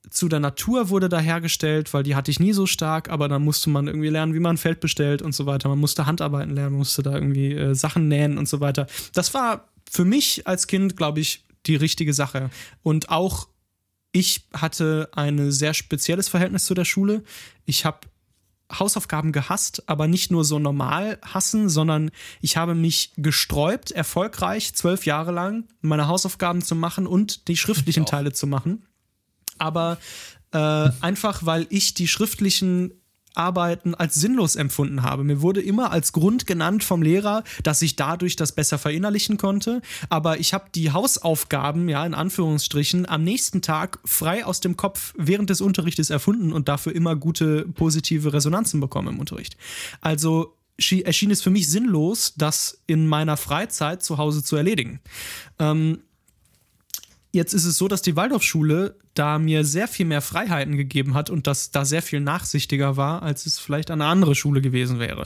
zu 0.09 0.29
der 0.29 0.39
Natur 0.39 0.89
wurde 0.89 1.09
da 1.09 1.19
hergestellt, 1.19 1.93
weil 1.93 2.03
die 2.03 2.15
hatte 2.15 2.31
ich 2.31 2.39
nie 2.39 2.53
so 2.53 2.65
stark, 2.65 3.09
aber 3.09 3.27
dann 3.27 3.43
musste 3.43 3.69
man 3.69 3.87
irgendwie 3.87 4.09
lernen, 4.09 4.33
wie 4.33 4.39
man 4.39 4.55
ein 4.55 4.57
Feld 4.57 4.79
bestellt 4.79 5.21
und 5.21 5.35
so 5.35 5.45
weiter. 5.45 5.69
Man 5.69 5.79
musste 5.79 6.05
Handarbeiten 6.05 6.55
lernen, 6.55 6.77
musste 6.77 7.03
da 7.03 7.13
irgendwie 7.13 7.53
äh, 7.53 7.75
Sachen 7.75 8.07
nähen 8.07 8.37
und 8.37 8.47
so 8.47 8.59
weiter. 8.59 8.87
Das 9.13 9.33
war 9.33 9.69
für 9.89 10.05
mich 10.05 10.47
als 10.47 10.67
Kind, 10.67 10.95
glaube 10.95 11.19
ich, 11.19 11.45
die 11.65 11.75
richtige 11.75 12.13
Sache. 12.13 12.49
Und 12.83 13.09
auch 13.09 13.47
ich 14.11 14.47
hatte 14.53 15.09
ein 15.11 15.51
sehr 15.51 15.73
spezielles 15.73 16.29
Verhältnis 16.29 16.65
zu 16.65 16.73
der 16.73 16.85
Schule. 16.85 17.23
Ich 17.65 17.85
habe 17.85 17.99
Hausaufgaben 18.71 19.31
gehasst, 19.31 19.83
aber 19.87 20.07
nicht 20.07 20.29
nur 20.29 20.43
so 20.43 20.59
normal 20.59 21.19
hassen, 21.21 21.69
sondern 21.69 22.11
ich 22.41 22.57
habe 22.57 22.75
mich 22.75 23.13
gesträubt, 23.15 23.91
erfolgreich 23.91 24.73
zwölf 24.75 25.05
Jahre 25.05 25.31
lang 25.31 25.65
meine 25.81 26.07
Hausaufgaben 26.07 26.61
zu 26.61 26.75
machen 26.75 27.07
und 27.07 27.47
die 27.47 27.57
schriftlichen 27.57 28.05
Teile 28.05 28.33
zu 28.33 28.45
machen. 28.45 28.85
Aber 29.57 29.97
äh, 30.51 30.89
einfach, 31.01 31.45
weil 31.45 31.65
ich 31.69 31.93
die 31.93 32.07
schriftlichen 32.07 32.91
Arbeiten 33.37 33.95
als 33.95 34.15
sinnlos 34.15 34.55
empfunden 34.55 35.03
habe. 35.03 35.23
Mir 35.23 35.41
wurde 35.41 35.61
immer 35.61 35.91
als 35.91 36.11
Grund 36.11 36.47
genannt 36.47 36.83
vom 36.83 37.01
Lehrer, 37.01 37.43
dass 37.63 37.81
ich 37.81 37.95
dadurch 37.95 38.35
das 38.35 38.51
besser 38.51 38.77
verinnerlichen 38.77 39.37
konnte. 39.37 39.81
Aber 40.09 40.39
ich 40.39 40.53
habe 40.53 40.65
die 40.73 40.91
Hausaufgaben, 40.91 41.89
ja, 41.89 42.05
in 42.05 42.13
Anführungsstrichen, 42.13 43.07
am 43.07 43.23
nächsten 43.23 43.61
Tag 43.61 43.99
frei 44.05 44.45
aus 44.45 44.59
dem 44.59 44.77
Kopf 44.77 45.13
während 45.17 45.49
des 45.49 45.61
Unterrichtes 45.61 46.09
erfunden 46.09 46.51
und 46.53 46.67
dafür 46.67 46.93
immer 46.93 47.15
gute 47.15 47.65
positive 47.65 48.33
Resonanzen 48.33 48.79
bekommen 48.79 49.09
im 49.09 49.19
Unterricht. 49.19 49.57
Also 50.01 50.53
erschien 50.77 51.31
es 51.31 51.41
für 51.41 51.49
mich 51.49 51.69
sinnlos, 51.69 52.33
das 52.37 52.81
in 52.85 53.07
meiner 53.07 53.37
Freizeit 53.37 54.03
zu 54.03 54.17
Hause 54.17 54.43
zu 54.43 54.55
erledigen. 54.55 54.99
Ähm, 55.59 55.99
Jetzt 57.31 57.53
ist 57.53 57.65
es 57.65 57.77
so, 57.77 57.87
dass 57.87 58.01
die 58.01 58.15
Waldorfschule 58.15 58.95
da 59.13 59.37
mir 59.37 59.63
sehr 59.63 59.87
viel 59.87 60.05
mehr 60.05 60.21
Freiheiten 60.21 60.77
gegeben 60.77 61.13
hat 61.13 61.29
und 61.29 61.47
das 61.47 61.71
da 61.71 61.85
sehr 61.85 62.01
viel 62.01 62.19
nachsichtiger 62.19 62.97
war, 62.97 63.21
als 63.21 63.45
es 63.45 63.59
vielleicht 63.59 63.91
eine 63.91 64.05
andere 64.05 64.35
Schule 64.35 64.61
gewesen 64.61 64.99
wäre. 64.99 65.23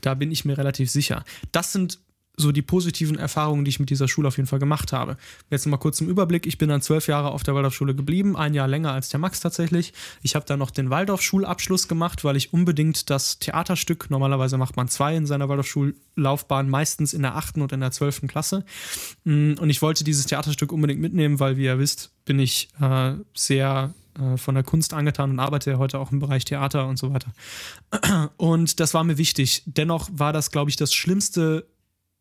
Da 0.00 0.14
bin 0.14 0.32
ich 0.32 0.44
mir 0.44 0.56
relativ 0.56 0.90
sicher. 0.90 1.24
Das 1.50 1.72
sind 1.72 1.98
so 2.36 2.50
die 2.50 2.62
positiven 2.62 3.18
Erfahrungen, 3.18 3.64
die 3.64 3.68
ich 3.68 3.80
mit 3.80 3.90
dieser 3.90 4.08
Schule 4.08 4.28
auf 4.28 4.36
jeden 4.36 4.46
Fall 4.46 4.58
gemacht 4.58 4.92
habe. 4.92 5.16
Jetzt 5.50 5.66
mal 5.66 5.76
kurz 5.76 6.00
im 6.00 6.08
Überblick. 6.08 6.46
Ich 6.46 6.58
bin 6.58 6.68
dann 6.68 6.80
zwölf 6.80 7.06
Jahre 7.06 7.30
auf 7.30 7.42
der 7.42 7.54
Waldorfschule 7.54 7.94
geblieben, 7.94 8.36
ein 8.36 8.54
Jahr 8.54 8.68
länger 8.68 8.92
als 8.92 9.10
der 9.10 9.20
Max 9.20 9.40
tatsächlich. 9.40 9.92
Ich 10.22 10.34
habe 10.34 10.46
dann 10.46 10.58
noch 10.58 10.70
den 10.70 10.90
Waldorfschulabschluss 10.90 11.88
gemacht, 11.88 12.24
weil 12.24 12.36
ich 12.36 12.52
unbedingt 12.52 13.10
das 13.10 13.38
Theaterstück, 13.38 14.10
normalerweise 14.10 14.56
macht 14.56 14.76
man 14.76 14.88
zwei 14.88 15.14
in 15.14 15.26
seiner 15.26 15.48
Waldorfschullaufbahn, 15.48 16.70
meistens 16.70 17.12
in 17.12 17.22
der 17.22 17.36
achten 17.36 17.60
und 17.60 17.72
in 17.72 17.80
der 17.80 17.90
zwölften 17.90 18.28
Klasse. 18.28 18.64
Mm, 19.24 19.54
und 19.60 19.68
ich 19.68 19.82
wollte 19.82 20.04
dieses 20.04 20.26
Theaterstück 20.26 20.72
unbedingt 20.72 21.00
mitnehmen, 21.00 21.38
weil, 21.38 21.58
wie 21.58 21.64
ihr 21.64 21.78
wisst, 21.78 22.12
bin 22.24 22.38
ich 22.38 22.68
äh, 22.80 23.14
sehr 23.34 23.92
äh, 24.18 24.36
von 24.36 24.54
der 24.54 24.64
Kunst 24.64 24.94
angetan 24.94 25.30
und 25.30 25.40
arbeite 25.40 25.70
ja 25.70 25.78
heute 25.78 25.98
auch 25.98 26.12
im 26.12 26.18
Bereich 26.18 26.44
Theater 26.44 26.86
und 26.86 26.98
so 26.98 27.12
weiter. 27.12 27.32
Und 28.36 28.80
das 28.80 28.94
war 28.94 29.04
mir 29.04 29.18
wichtig. 29.18 29.62
Dennoch 29.66 30.08
war 30.12 30.32
das, 30.32 30.50
glaube 30.50 30.70
ich, 30.70 30.76
das 30.76 30.92
schlimmste 30.92 31.66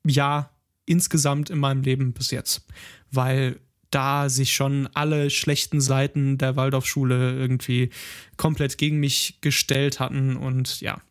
Jahr 0.05 0.51
insgesamt 0.85 1.49
in 1.49 1.59
meinem 1.59 1.83
Leben 1.83 2.13
bis 2.13 2.31
jetzt, 2.31 2.65
weil 3.11 3.59
da 3.91 4.29
sich 4.29 4.53
schon 4.53 4.87
alle 4.93 5.29
schlechten 5.29 5.81
Seiten 5.81 6.37
der 6.37 6.55
Waldorfschule 6.55 7.33
irgendwie 7.37 7.89
komplett 8.37 8.77
gegen 8.77 8.99
mich 8.99 9.39
gestellt 9.41 9.99
hatten 9.99 10.37
und 10.37 10.79
ja, 10.81 11.01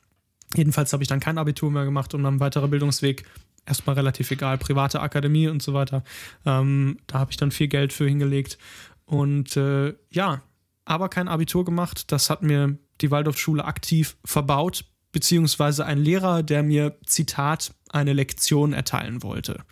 jedenfalls 0.55 0.93
habe 0.93 1.03
ich 1.03 1.09
dann 1.09 1.21
kein 1.21 1.39
Abitur 1.39 1.71
mehr 1.71 1.85
gemacht 1.85 2.15
und 2.15 2.25
ein 2.27 2.41
weiterer 2.41 2.69
Bildungsweg 2.69 3.25
erstmal 3.67 3.97
relativ 3.97 4.31
egal, 4.31 4.59
private 4.59 5.01
Akademie 5.01 5.49
und 5.49 5.63
so 5.63 5.75
weiter. 5.75 6.03
Ähm, 6.47 6.99
da 7.07 7.21
habe 7.21 7.31
ich 7.31 7.37
dann 7.37 7.51
viel 7.51 7.69
Geld 7.69 7.93
für 7.93 8.07
hingelegt 8.07 8.59
und 9.05 9.57
äh, 9.57 9.95
ja, 10.11 10.43
aber 10.85 11.09
kein 11.09 11.29
Abitur 11.29 11.65
gemacht. 11.65 12.11
Das 12.11 12.31
hat 12.31 12.43
mir 12.43 12.79
die 13.01 13.11
Waldorfschule 13.11 13.65
aktiv 13.65 14.17
verbaut, 14.25 14.85
beziehungsweise 15.13 15.85
ein 15.85 15.99
Lehrer, 15.99 16.43
der 16.43 16.63
mir, 16.63 16.99
Zitat, 17.05 17.75
eine 17.91 18.13
Lektion 18.13 18.73
erteilen 18.73 19.23
wollte. 19.23 19.65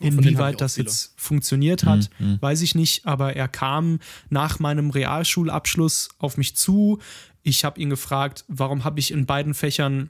Inwieweit 0.00 0.62
das 0.62 0.76
jetzt 0.76 1.12
funktioniert 1.16 1.84
hat, 1.84 2.08
mhm, 2.18 2.32
mhm. 2.32 2.42
weiß 2.42 2.62
ich 2.62 2.74
nicht, 2.74 3.06
aber 3.06 3.36
er 3.36 3.48
kam 3.48 3.98
nach 4.30 4.58
meinem 4.58 4.88
Realschulabschluss 4.88 6.08
auf 6.18 6.38
mich 6.38 6.56
zu. 6.56 6.98
Ich 7.42 7.64
habe 7.66 7.78
ihn 7.78 7.90
gefragt, 7.90 8.44
warum 8.48 8.84
habe 8.84 8.98
ich 8.98 9.10
in 9.10 9.26
beiden 9.26 9.52
Fächern 9.52 10.08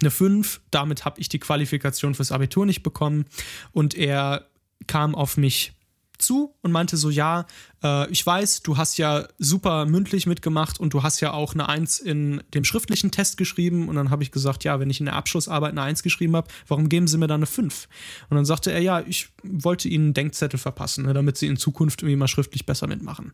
eine 0.00 0.10
5? 0.10 0.62
Damit 0.70 1.04
habe 1.04 1.20
ich 1.20 1.28
die 1.28 1.38
Qualifikation 1.38 2.14
fürs 2.14 2.32
Abitur 2.32 2.64
nicht 2.64 2.82
bekommen. 2.82 3.26
Und 3.72 3.94
er 3.94 4.46
kam 4.86 5.14
auf 5.14 5.36
mich 5.36 5.74
zu 6.18 6.54
und 6.62 6.72
meinte 6.72 6.96
so, 6.96 7.10
ja, 7.10 7.46
äh, 7.82 8.10
ich 8.10 8.24
weiß, 8.24 8.62
du 8.62 8.76
hast 8.76 8.98
ja 8.98 9.26
super 9.38 9.86
mündlich 9.86 10.26
mitgemacht 10.26 10.80
und 10.80 10.92
du 10.94 11.02
hast 11.02 11.20
ja 11.20 11.32
auch 11.32 11.54
eine 11.54 11.68
Eins 11.68 11.98
in 11.98 12.42
dem 12.54 12.64
schriftlichen 12.64 13.10
Test 13.10 13.36
geschrieben. 13.36 13.88
Und 13.88 13.96
dann 13.96 14.10
habe 14.10 14.22
ich 14.22 14.32
gesagt, 14.32 14.64
ja, 14.64 14.80
wenn 14.80 14.90
ich 14.90 15.00
in 15.00 15.06
der 15.06 15.16
Abschlussarbeit 15.16 15.72
eine 15.72 15.82
Eins 15.82 16.02
geschrieben 16.02 16.36
habe, 16.36 16.48
warum 16.66 16.88
geben 16.88 17.08
sie 17.08 17.18
mir 17.18 17.26
da 17.26 17.34
eine 17.34 17.46
Fünf? 17.46 17.88
Und 18.28 18.36
dann 18.36 18.44
sagte 18.44 18.72
er, 18.72 18.80
ja, 18.80 19.00
ich 19.00 19.28
wollte 19.42 19.88
ihnen 19.88 20.06
einen 20.06 20.14
Denkzettel 20.14 20.58
verpassen, 20.58 21.06
ne, 21.06 21.14
damit 21.14 21.36
sie 21.36 21.46
in 21.46 21.56
Zukunft 21.56 22.02
irgendwie 22.02 22.16
mal 22.16 22.28
schriftlich 22.28 22.66
besser 22.66 22.86
mitmachen. 22.86 23.32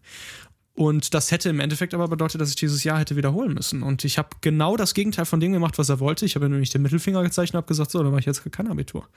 Und 0.77 1.15
das 1.15 1.31
hätte 1.31 1.49
im 1.51 1.61
Endeffekt 1.61 1.95
aber 1.95 2.09
bedeutet, 2.09 2.41
dass 2.41 2.49
ich 2.49 2.57
dieses 2.57 2.83
Jahr 2.83 2.99
hätte 2.99 3.15
wiederholen 3.15 3.55
müssen. 3.55 3.85
Und 3.85 4.05
ich 4.05 4.19
habe 4.19 4.31
genau 4.41 4.77
das 4.77 4.93
Gegenteil 4.93 5.25
von 5.25 5.39
dem 5.39 5.53
gemacht, 5.53 5.79
was 5.79 5.89
er 5.89 6.01
wollte. 6.01 6.27
Ich 6.27 6.35
habe 6.35 6.49
nämlich 6.49 6.71
den 6.71 6.83
Mittelfinger 6.83 7.23
gezeichnet 7.23 7.55
und 7.55 7.59
habe 7.59 7.69
gesagt, 7.69 7.93
so, 7.93 8.03
dann 8.03 8.11
mache 8.11 8.21
ich 8.21 8.27
jetzt 8.27 8.43
kein 8.51 8.67
Abitur. 8.67 9.09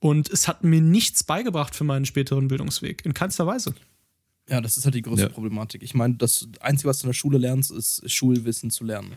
Und 0.00 0.30
es 0.30 0.46
hat 0.46 0.62
mir 0.62 0.80
nichts 0.80 1.24
beigebracht 1.24 1.74
für 1.74 1.84
meinen 1.84 2.06
späteren 2.06 2.48
Bildungsweg. 2.48 3.04
In 3.04 3.14
keinster 3.14 3.46
Weise. 3.46 3.74
Ja, 4.48 4.60
das 4.60 4.76
ist 4.76 4.84
halt 4.84 4.94
die 4.94 5.02
größte 5.02 5.26
ja. 5.26 5.28
Problematik. 5.28 5.82
Ich 5.82 5.94
meine, 5.94 6.14
das 6.14 6.48
Einzige, 6.60 6.88
was 6.88 7.00
du 7.00 7.04
in 7.04 7.08
der 7.10 7.14
Schule 7.14 7.38
lernst, 7.38 7.70
ist 7.70 8.10
Schulwissen 8.10 8.70
zu 8.70 8.84
lernen. 8.84 9.14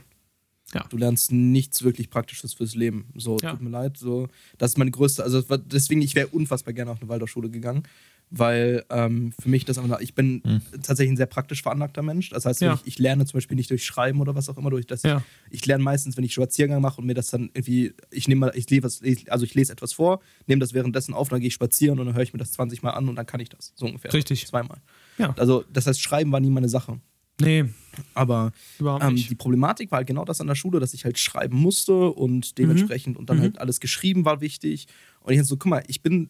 Ja. 0.74 0.86
Du 0.90 0.98
lernst 0.98 1.32
nichts 1.32 1.84
wirklich 1.84 2.10
Praktisches 2.10 2.54
fürs 2.54 2.76
Leben. 2.76 3.10
So, 3.16 3.38
ja. 3.42 3.52
tut 3.52 3.62
mir 3.62 3.70
leid. 3.70 3.98
So, 3.98 4.28
das 4.58 4.72
ist 4.72 4.78
meine 4.78 4.92
größte, 4.92 5.24
also 5.24 5.42
deswegen, 5.42 6.02
ich 6.02 6.16
wäre 6.16 6.28
unfassbar 6.28 6.74
gerne 6.74 6.92
auf 6.92 7.02
eine 7.02 7.10
Waldorfschule 7.10 7.50
gegangen 7.50 7.84
weil 8.32 8.86
ähm, 8.90 9.34
für 9.40 9.50
mich 9.50 9.66
das 9.66 9.78
einfach, 9.78 10.00
ich 10.00 10.16
bin 10.16 10.42
hm. 10.44 10.62
tatsächlich 10.82 11.12
ein 11.12 11.18
sehr 11.18 11.26
praktisch 11.26 11.62
veranlagter 11.62 12.02
Mensch. 12.02 12.30
Das 12.30 12.46
heißt, 12.46 12.62
ja. 12.62 12.76
ich, 12.76 12.88
ich, 12.88 13.00
lerne 13.00 13.26
zum 13.26 13.38
Beispiel 13.38 13.58
nicht 13.58 13.70
durch 13.70 13.86
Schreiben 13.86 14.22
oder 14.22 14.34
was 14.36 14.48
auch 14.48 14.58
immer 14.58 14.70
durch 14.70 14.88
das. 14.88 15.04
Ja. 15.04 15.22
Ich 15.50 15.66
lerne 15.66 15.84
meistens, 15.84 16.16
wenn 16.16 16.24
ich 16.24 16.34
Spaziergang 16.34 16.82
mache 16.82 17.02
und 17.02 17.08
mir 17.08 17.14
das 17.14 17.30
dann 17.30 17.50
irgendwie, 17.54 17.94
ich 18.10 18.30
nehme 18.30 18.48
mal, 18.48 18.52
ich 18.56 18.70
lese, 18.70 18.88
also 19.28 19.46
ich 19.46 19.54
lese 19.54 19.74
etwas 19.74 19.92
vor, 19.94 20.22
nehme 20.48 20.62
das 20.62 20.74
währenddessen 20.74 21.14
auf, 21.14 21.28
dann 21.28 21.42
gehe 21.42 21.50
ich 21.50 21.54
spazieren 21.54 22.00
und 22.00 22.06
dann 22.06 22.16
höre 22.16 22.24
ich 22.24 22.32
mir 22.32 22.40
das 22.40 22.54
20 22.54 22.82
Mal 22.84 22.92
an 22.92 23.10
und 23.10 23.18
dann 23.18 23.26
kann 23.26 23.42
ich 23.42 23.50
das. 23.50 23.74
So 23.76 23.86
ungefähr. 23.86 24.14
Richtig. 24.14 24.48
Zweimal. 24.48 24.78
Ja. 25.18 25.36
Also, 25.38 25.66
das 25.72 25.86
heißt, 25.86 26.02
Schreiben 26.02 26.32
war 26.32 26.40
nie 26.40 26.50
meine 26.50 26.70
Sache. 26.70 27.00
Nee. 27.42 27.66
Aber 28.14 28.52
ähm, 28.80 29.16
die 29.16 29.36
Problematik 29.36 29.92
war 29.92 29.98
halt 29.98 30.08
genau 30.08 30.24
das 30.24 30.40
an 30.40 30.48
der 30.48 30.56
Schule, 30.56 30.80
dass 30.80 30.94
ich 30.94 31.04
halt 31.04 31.20
schreiben 31.20 31.58
musste 31.58 32.12
und 32.12 32.58
dementsprechend 32.58 33.16
mhm. 33.16 33.20
und 33.20 33.30
dann 33.30 33.38
mhm. 33.38 33.42
halt 33.42 33.60
alles 33.60 33.80
geschrieben 33.80 34.24
war 34.24 34.40
wichtig. 34.40 34.88
Und 35.20 35.34
ich 35.34 35.40
halt 35.40 35.48
so, 35.48 35.58
guck 35.58 35.70
mal, 35.70 35.84
ich 35.88 36.02
bin 36.02 36.30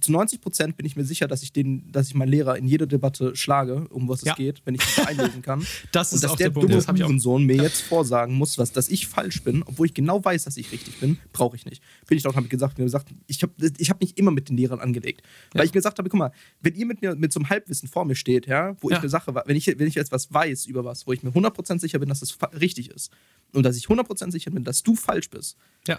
zu 0.00 0.12
90 0.12 0.40
Prozent 0.40 0.76
bin 0.76 0.86
ich 0.86 0.96
mir 0.96 1.04
sicher, 1.04 1.28
dass 1.28 1.42
ich 1.42 1.52
den, 1.52 1.90
dass 1.92 2.08
ich 2.08 2.14
meinen 2.14 2.28
Lehrer 2.28 2.56
in 2.56 2.66
jeder 2.66 2.86
Debatte 2.86 3.34
schlage, 3.36 3.88
um 3.88 4.08
was 4.08 4.22
ja. 4.22 4.32
es 4.32 4.38
geht, 4.38 4.62
wenn 4.64 4.74
ich 4.74 4.80
das 4.80 5.06
einlesen 5.06 5.42
kann. 5.42 5.66
das 5.92 6.08
ist 6.08 6.14
und 6.14 6.24
dass 6.24 6.30
auch 6.32 6.36
der, 6.36 6.50
der 6.50 6.62
dumme 6.62 6.80
Hurensohn 6.80 7.44
mir 7.44 7.56
jetzt 7.56 7.82
vorsagen 7.82 8.34
muss, 8.34 8.56
was, 8.58 8.72
dass 8.72 8.88
ich 8.88 9.06
falsch 9.06 9.42
bin, 9.42 9.62
obwohl 9.64 9.86
ich 9.86 9.94
genau 9.94 10.24
weiß, 10.24 10.44
dass 10.44 10.56
ich 10.56 10.72
richtig 10.72 11.00
bin, 11.00 11.18
brauche 11.32 11.56
ich 11.56 11.66
nicht. 11.66 11.82
Bin 12.06 12.16
ich 12.16 12.24
doch, 12.24 12.34
habe 12.34 12.46
ich 12.46 12.50
gesagt, 12.50 12.78
mir 12.78 12.84
gesagt, 12.84 13.08
ich 13.26 13.42
habe 13.42 13.52
ich 13.78 13.90
hab 13.90 14.00
mich 14.00 14.16
immer 14.16 14.30
mit 14.30 14.48
den 14.48 14.56
Lehrern 14.56 14.80
angelegt. 14.80 15.22
Weil 15.52 15.66
ich 15.66 15.72
gesagt 15.72 15.98
habe, 15.98 16.08
guck 16.08 16.18
mal, 16.18 16.32
wenn 16.60 16.74
ihr 16.74 16.86
mit 16.86 17.02
mir 17.02 17.14
mit 17.16 17.32
so 17.32 17.40
einem 17.40 17.50
Halbwissen 17.50 17.88
vor 17.88 18.04
mir 18.04 18.14
steht, 18.14 18.46
ja, 18.46 18.76
wo 18.80 18.90
ja. 18.90 18.96
ich 18.96 19.02
eine 19.02 19.10
Sache, 19.10 19.34
wenn 19.34 19.56
ich, 19.56 19.66
wenn 19.66 19.86
ich 19.86 19.94
jetzt 19.94 20.12
was 20.12 20.32
weiß 20.32 20.66
über 20.66 20.84
was, 20.84 21.06
wo 21.06 21.12
ich 21.12 21.22
mir 21.22 21.30
100% 21.30 21.78
sicher 21.80 21.98
bin, 21.98 22.08
dass 22.08 22.22
es 22.22 22.36
das 22.38 22.60
richtig 22.60 22.90
ist 22.90 23.10
und 23.52 23.64
dass 23.64 23.76
ich 23.76 23.86
100% 23.86 24.30
sicher 24.30 24.50
bin, 24.50 24.64
dass 24.64 24.82
du 24.82 24.94
falsch 24.94 25.30
bist, 25.30 25.56
ja 25.86 25.98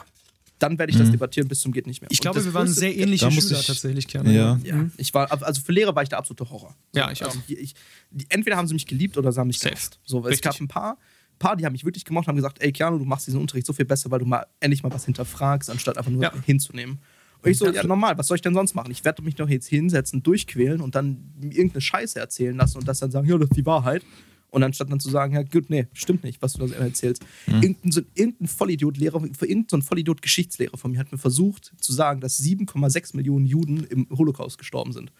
dann 0.61 0.77
werde 0.77 0.91
ich 0.91 0.97
das 0.97 1.07
mhm. 1.07 1.13
debattieren 1.13 1.47
bis 1.47 1.61
zum 1.61 1.71
geht 1.71 1.87
nicht 1.87 2.01
mehr. 2.01 2.11
Ich 2.11 2.19
glaube, 2.19 2.43
wir 2.43 2.53
waren 2.53 2.67
sehr 2.67 2.95
ähnliche 2.95 3.31
Schüler 3.31 3.59
ich, 3.59 3.65
tatsächlich, 3.65 4.07
Kerne. 4.07 4.31
Ja. 4.31 4.59
ja. 4.63 4.75
Mhm. 4.75 4.91
Ich 4.97 5.11
war, 5.13 5.31
also 5.31 5.61
für 5.61 5.71
Lehrer 5.71 5.95
war 5.95 6.03
ich 6.03 6.09
der 6.09 6.19
absolute 6.19 6.47
Horror. 6.49 6.75
So, 6.91 6.99
ja, 6.99 7.11
ich 7.11 7.23
also 7.23 7.39
auch. 7.39 7.43
Ich, 7.47 7.73
die, 8.11 8.25
entweder 8.29 8.57
haben 8.57 8.67
sie 8.67 8.75
mich 8.75 8.85
geliebt 8.85 9.17
oder 9.17 9.31
sie 9.31 9.39
haben 9.39 9.47
mich 9.47 9.59
gehasst. 9.59 9.99
So, 10.05 10.19
Richtig. 10.19 10.35
es 10.35 10.41
gab 10.41 10.61
ein 10.61 10.67
paar, 10.67 10.97
paar, 11.39 11.55
die 11.55 11.65
haben 11.65 11.73
mich 11.73 11.83
wirklich 11.83 12.05
gemocht, 12.05 12.27
haben 12.27 12.35
gesagt, 12.35 12.61
ey 12.61 12.71
Keanu, 12.71 12.99
du 12.99 13.05
machst 13.05 13.25
diesen 13.25 13.41
Unterricht 13.41 13.65
so 13.65 13.73
viel 13.73 13.85
besser, 13.85 14.11
weil 14.11 14.19
du 14.19 14.25
mal 14.25 14.45
endlich 14.59 14.83
mal 14.83 14.91
was 14.93 15.05
hinterfragst, 15.05 15.69
anstatt 15.69 15.97
einfach 15.97 16.11
nur 16.11 16.23
ja. 16.23 16.33
hinzunehmen. 16.45 16.99
Und 17.41 17.49
ich 17.49 17.57
so, 17.57 17.67
ja, 17.71 17.83
normal, 17.83 18.17
was 18.19 18.27
soll 18.27 18.35
ich 18.35 18.41
denn 18.41 18.53
sonst 18.53 18.75
machen? 18.75 18.91
Ich 18.91 19.03
werde 19.03 19.23
mich 19.23 19.33
doch 19.33 19.49
jetzt 19.49 19.67
hinsetzen, 19.67 20.21
durchquälen 20.21 20.79
und 20.79 20.93
dann 20.93 21.33
irgendeine 21.41 21.81
Scheiße 21.81 22.19
erzählen 22.19 22.55
lassen 22.55 22.77
und 22.77 22.87
das 22.87 22.99
dann 22.99 23.09
sagen, 23.09 23.27
ja, 23.27 23.35
das 23.37 23.49
ist 23.49 23.57
die 23.57 23.65
Wahrheit. 23.65 24.03
Und 24.51 24.63
anstatt 24.63 24.91
dann 24.91 24.99
zu 24.99 25.09
sagen, 25.09 25.33
ja 25.33 25.43
gut, 25.43 25.69
nee, 25.69 25.87
stimmt 25.93 26.23
nicht, 26.23 26.41
was 26.41 26.53
du 26.53 26.67
da 26.67 26.75
erzählst. 26.75 27.23
Mhm. 27.47 27.63
Irgendein, 27.63 27.91
so, 27.91 28.01
irgendein 28.13 28.47
Vollidiot-Lehrer, 28.47 29.21
irgendein 29.23 29.65
so 29.69 29.81
Vollidiot-Geschichtslehrer 29.81 30.77
von 30.77 30.91
mir 30.91 30.99
hat 30.99 31.11
mir 31.11 31.17
versucht 31.17 31.73
zu 31.79 31.93
sagen, 31.93 32.19
dass 32.19 32.39
7,6 32.39 33.15
Millionen 33.15 33.45
Juden 33.45 33.85
im 33.85 34.07
Holocaust 34.11 34.57
gestorben 34.57 34.91
sind. 34.91 35.11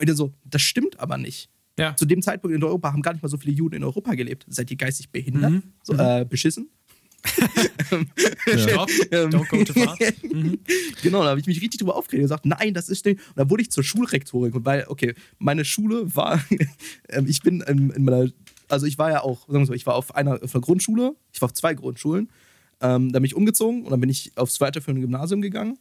Und 0.00 0.08
ich 0.08 0.16
so, 0.16 0.32
das 0.44 0.62
stimmt 0.62 0.98
aber 1.00 1.18
nicht. 1.18 1.50
Ja. 1.78 1.94
Zu 1.96 2.06
dem 2.06 2.22
Zeitpunkt 2.22 2.56
in 2.56 2.64
Europa 2.64 2.92
haben 2.92 3.02
gar 3.02 3.12
nicht 3.12 3.22
mal 3.22 3.28
so 3.28 3.36
viele 3.36 3.54
Juden 3.54 3.76
in 3.76 3.84
Europa 3.84 4.14
gelebt. 4.14 4.46
Seid 4.48 4.70
ihr 4.70 4.76
geistig 4.76 5.10
behindert? 5.10 5.52
Mhm. 5.52 5.62
So, 5.82 5.92
mhm. 5.92 6.00
Äh, 6.00 6.24
beschissen? 6.24 6.70
Far. 9.72 9.96
Mhm. 10.22 10.58
Genau, 11.02 11.22
da 11.22 11.30
habe 11.30 11.40
ich 11.40 11.46
mich 11.46 11.60
richtig 11.60 11.78
drüber 11.78 11.96
aufgeregt 11.96 12.22
und 12.22 12.24
gesagt, 12.24 12.46
nein, 12.46 12.74
das 12.74 12.88
ist 12.88 13.04
nicht. 13.04 13.18
Und 13.18 13.36
dann 13.36 13.50
wurde 13.50 13.62
ich 13.62 13.70
zur 13.70 13.84
Schulrektorin, 13.84 14.52
weil, 14.64 14.84
okay, 14.88 15.14
meine 15.38 15.64
Schule 15.64 16.14
war, 16.14 16.42
ähm, 17.08 17.26
ich 17.28 17.42
bin 17.42 17.60
in, 17.60 17.90
in 17.90 18.04
meiner 18.04 18.28
also 18.68 18.86
ich 18.86 18.98
war 18.98 19.10
ja 19.10 19.22
auch, 19.22 19.46
sagen 19.48 19.60
wir 19.60 19.66
so, 19.66 19.72
ich 19.72 19.86
war 19.86 19.94
auf 19.94 20.14
einer, 20.14 20.42
auf 20.42 20.54
einer 20.54 20.62
Grundschule, 20.62 21.16
ich 21.32 21.40
war 21.40 21.46
auf 21.46 21.54
zwei 21.54 21.74
Grundschulen. 21.74 22.30
Ähm, 22.80 23.12
dann 23.12 23.22
bin 23.22 23.24
ich 23.24 23.34
umgezogen 23.34 23.84
und 23.84 23.90
dann 23.90 24.00
bin 24.00 24.10
ich 24.10 24.32
aufs 24.36 24.60
weiterführende 24.60 25.00
Gymnasium 25.00 25.42
gegangen. 25.42 25.78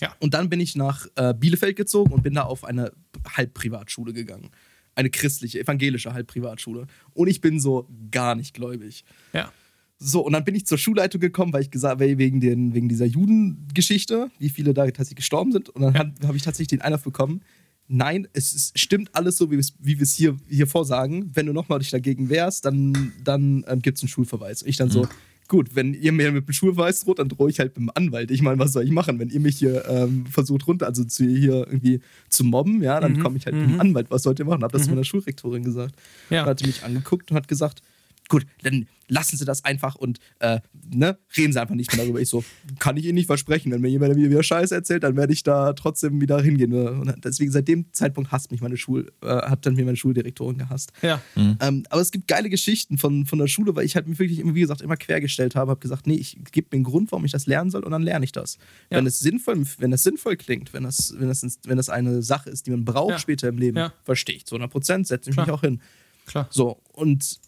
Ja. 0.00 0.14
Und 0.20 0.34
dann 0.34 0.50
bin 0.50 0.60
ich 0.60 0.76
nach 0.76 1.06
äh, 1.14 1.32
Bielefeld 1.34 1.76
gezogen 1.76 2.12
und 2.12 2.22
bin 2.22 2.34
da 2.34 2.42
auf 2.42 2.64
eine 2.64 2.92
Halbprivatschule 3.36 4.12
gegangen. 4.12 4.50
Eine 4.94 5.10
christliche, 5.10 5.60
evangelische 5.60 6.12
Halbprivatschule. 6.12 6.86
Und 7.14 7.28
ich 7.28 7.40
bin 7.40 7.58
so 7.58 7.88
gar 8.10 8.34
nicht 8.34 8.54
gläubig. 8.54 9.04
Ja. 9.32 9.50
So, 9.98 10.20
und 10.20 10.32
dann 10.32 10.44
bin 10.44 10.54
ich 10.54 10.66
zur 10.66 10.76
Schulleitung 10.76 11.20
gekommen, 11.20 11.52
weil 11.52 11.62
ich 11.62 11.70
gesagt 11.70 12.00
wegen, 12.00 12.40
den, 12.40 12.74
wegen 12.74 12.88
dieser 12.88 13.06
Judengeschichte, 13.06 14.30
wie 14.38 14.50
viele 14.50 14.74
da 14.74 14.84
tatsächlich 14.86 15.16
gestorben 15.16 15.52
sind. 15.52 15.70
Und 15.70 15.82
dann 15.82 15.94
ja. 15.94 16.28
habe 16.28 16.36
ich 16.36 16.42
tatsächlich 16.42 16.68
den 16.68 16.82
Einwurf 16.82 17.04
bekommen, 17.04 17.42
nein, 17.88 18.28
es 18.32 18.52
ist, 18.54 18.78
stimmt 18.78 19.14
alles 19.14 19.36
so, 19.36 19.50
wie 19.50 19.58
wir 19.58 20.02
es 20.02 20.12
hier, 20.12 20.36
hier 20.48 20.66
vorsagen. 20.66 21.30
Wenn 21.34 21.46
du 21.46 21.52
nochmal 21.52 21.78
dich 21.78 21.90
dagegen 21.90 22.28
wehrst, 22.28 22.64
dann, 22.64 23.12
dann 23.22 23.64
ähm, 23.68 23.82
gibt 23.82 23.98
es 23.98 24.02
einen 24.02 24.08
Schulverweis. 24.08 24.62
Und 24.62 24.68
ich 24.68 24.76
dann 24.76 24.88
mhm. 24.88 24.92
so, 24.92 25.08
gut, 25.48 25.74
wenn 25.74 25.94
ihr 25.94 26.12
mir 26.12 26.32
mit 26.32 26.46
dem 26.48 26.52
Schulverweis 26.52 27.00
droht, 27.00 27.18
dann 27.18 27.28
drohe 27.28 27.50
ich 27.50 27.60
halt 27.60 27.76
mit 27.76 27.88
dem 27.88 27.90
Anwalt. 27.94 28.30
Ich 28.30 28.42
meine, 28.42 28.58
was 28.58 28.72
soll 28.72 28.84
ich 28.84 28.90
machen, 28.90 29.18
wenn 29.18 29.28
ihr 29.28 29.40
mich 29.40 29.58
hier 29.58 29.84
ähm, 29.88 30.26
versucht 30.26 30.66
runter, 30.66 30.86
also 30.86 31.04
zu, 31.04 31.24
hier 31.24 31.66
irgendwie 31.66 32.00
zu 32.28 32.44
mobben, 32.44 32.82
ja, 32.82 33.00
dann 33.00 33.14
mhm. 33.14 33.22
komme 33.22 33.36
ich 33.36 33.46
halt 33.46 33.54
mhm. 33.54 33.60
mit 33.60 33.70
dem 33.70 33.74
mhm. 33.74 33.80
Anwalt. 33.80 34.10
Was 34.10 34.22
sollt 34.22 34.38
ihr 34.38 34.44
machen? 34.44 34.62
Hab 34.62 34.72
das 34.72 34.86
mhm. 34.86 34.94
meiner 34.94 35.04
Schulrektorin 35.04 35.62
gesagt. 35.62 35.94
Ja. 36.30 36.42
Und 36.42 36.48
hat 36.48 36.66
mich 36.66 36.82
angeguckt 36.82 37.30
und 37.30 37.36
hat 37.36 37.48
gesagt, 37.48 37.82
gut, 38.28 38.46
dann 38.62 38.86
lassen 39.08 39.36
Sie 39.36 39.44
das 39.44 39.64
einfach 39.64 39.94
und 39.94 40.18
äh, 40.38 40.60
ne, 40.90 41.18
reden 41.36 41.52
Sie 41.52 41.60
einfach 41.60 41.74
nicht 41.74 41.94
mehr 41.94 42.04
darüber. 42.04 42.20
Ich 42.20 42.28
so, 42.28 42.44
kann 42.78 42.96
ich 42.96 43.04
Ihnen 43.04 43.14
nicht 43.14 43.26
versprechen. 43.26 43.70
Wenn 43.72 43.80
mir 43.80 43.88
jemand 43.88 44.16
wieder 44.16 44.42
Scheiße 44.42 44.74
erzählt, 44.74 45.02
dann 45.02 45.16
werde 45.16 45.32
ich 45.32 45.42
da 45.42 45.72
trotzdem 45.74 46.20
wieder 46.20 46.40
hingehen. 46.40 46.70
Ne? 46.70 46.90
Und 46.92 47.14
deswegen 47.24 47.50
seit 47.50 47.68
dem 47.68 47.92
Zeitpunkt 47.92 48.32
hasst 48.32 48.50
mich 48.50 48.60
meine 48.60 48.76
Schul, 48.76 49.12
äh, 49.22 49.26
hat 49.26 49.66
dann 49.66 49.74
mir 49.74 49.84
meine 49.84 49.96
Schuldirektorin 49.96 50.58
gehasst. 50.58 50.92
Ja. 51.02 51.20
Mhm. 51.34 51.58
Ähm, 51.60 51.82
aber 51.90 52.00
es 52.00 52.10
gibt 52.12 52.28
geile 52.28 52.48
Geschichten 52.48 52.98
von, 52.98 53.26
von 53.26 53.38
der 53.38 53.46
Schule, 53.46 53.76
weil 53.76 53.84
ich 53.84 53.94
halt 53.94 54.08
mich 54.08 54.18
wirklich 54.18 54.38
immer, 54.38 54.54
wie 54.54 54.60
gesagt, 54.60 54.80
immer 54.80 54.96
quergestellt 54.96 55.54
habe, 55.54 55.70
habe 55.70 55.80
gesagt, 55.80 56.06
nee, 56.06 56.14
ich 56.14 56.38
gebe 56.52 56.68
mir 56.70 56.76
einen 56.76 56.84
Grund, 56.84 57.12
warum 57.12 57.24
ich 57.24 57.32
das 57.32 57.46
lernen 57.46 57.70
soll 57.70 57.84
und 57.84 57.92
dann 57.92 58.02
lerne 58.02 58.24
ich 58.24 58.32
das. 58.32 58.58
Ja. 58.90 58.98
Wenn 58.98 59.06
es 59.06 59.18
sinnvoll, 59.18 59.64
wenn 59.78 59.92
es 59.92 60.02
sinnvoll 60.02 60.36
klingt, 60.36 60.72
wenn 60.72 60.84
das, 60.84 61.14
wenn 61.18 61.28
das, 61.28 61.44
wenn 61.64 61.76
das 61.76 61.88
eine 61.88 62.22
Sache 62.22 62.50
ist, 62.50 62.66
die 62.66 62.70
man 62.70 62.84
braucht 62.84 63.10
ja. 63.10 63.18
später 63.18 63.48
im 63.48 63.58
Leben, 63.58 63.76
ja. 63.76 63.92
verstehe 64.02 64.36
ich 64.36 64.46
zu 64.46 64.54
100 64.54 64.70
Prozent, 64.70 65.06
setze 65.06 65.30
ich 65.30 65.36
Klar. 65.36 65.46
mich 65.46 65.54
auch 65.54 65.60
hin. 65.60 65.80
Klar. 66.26 66.48
So, 66.50 66.80
und 66.92 67.38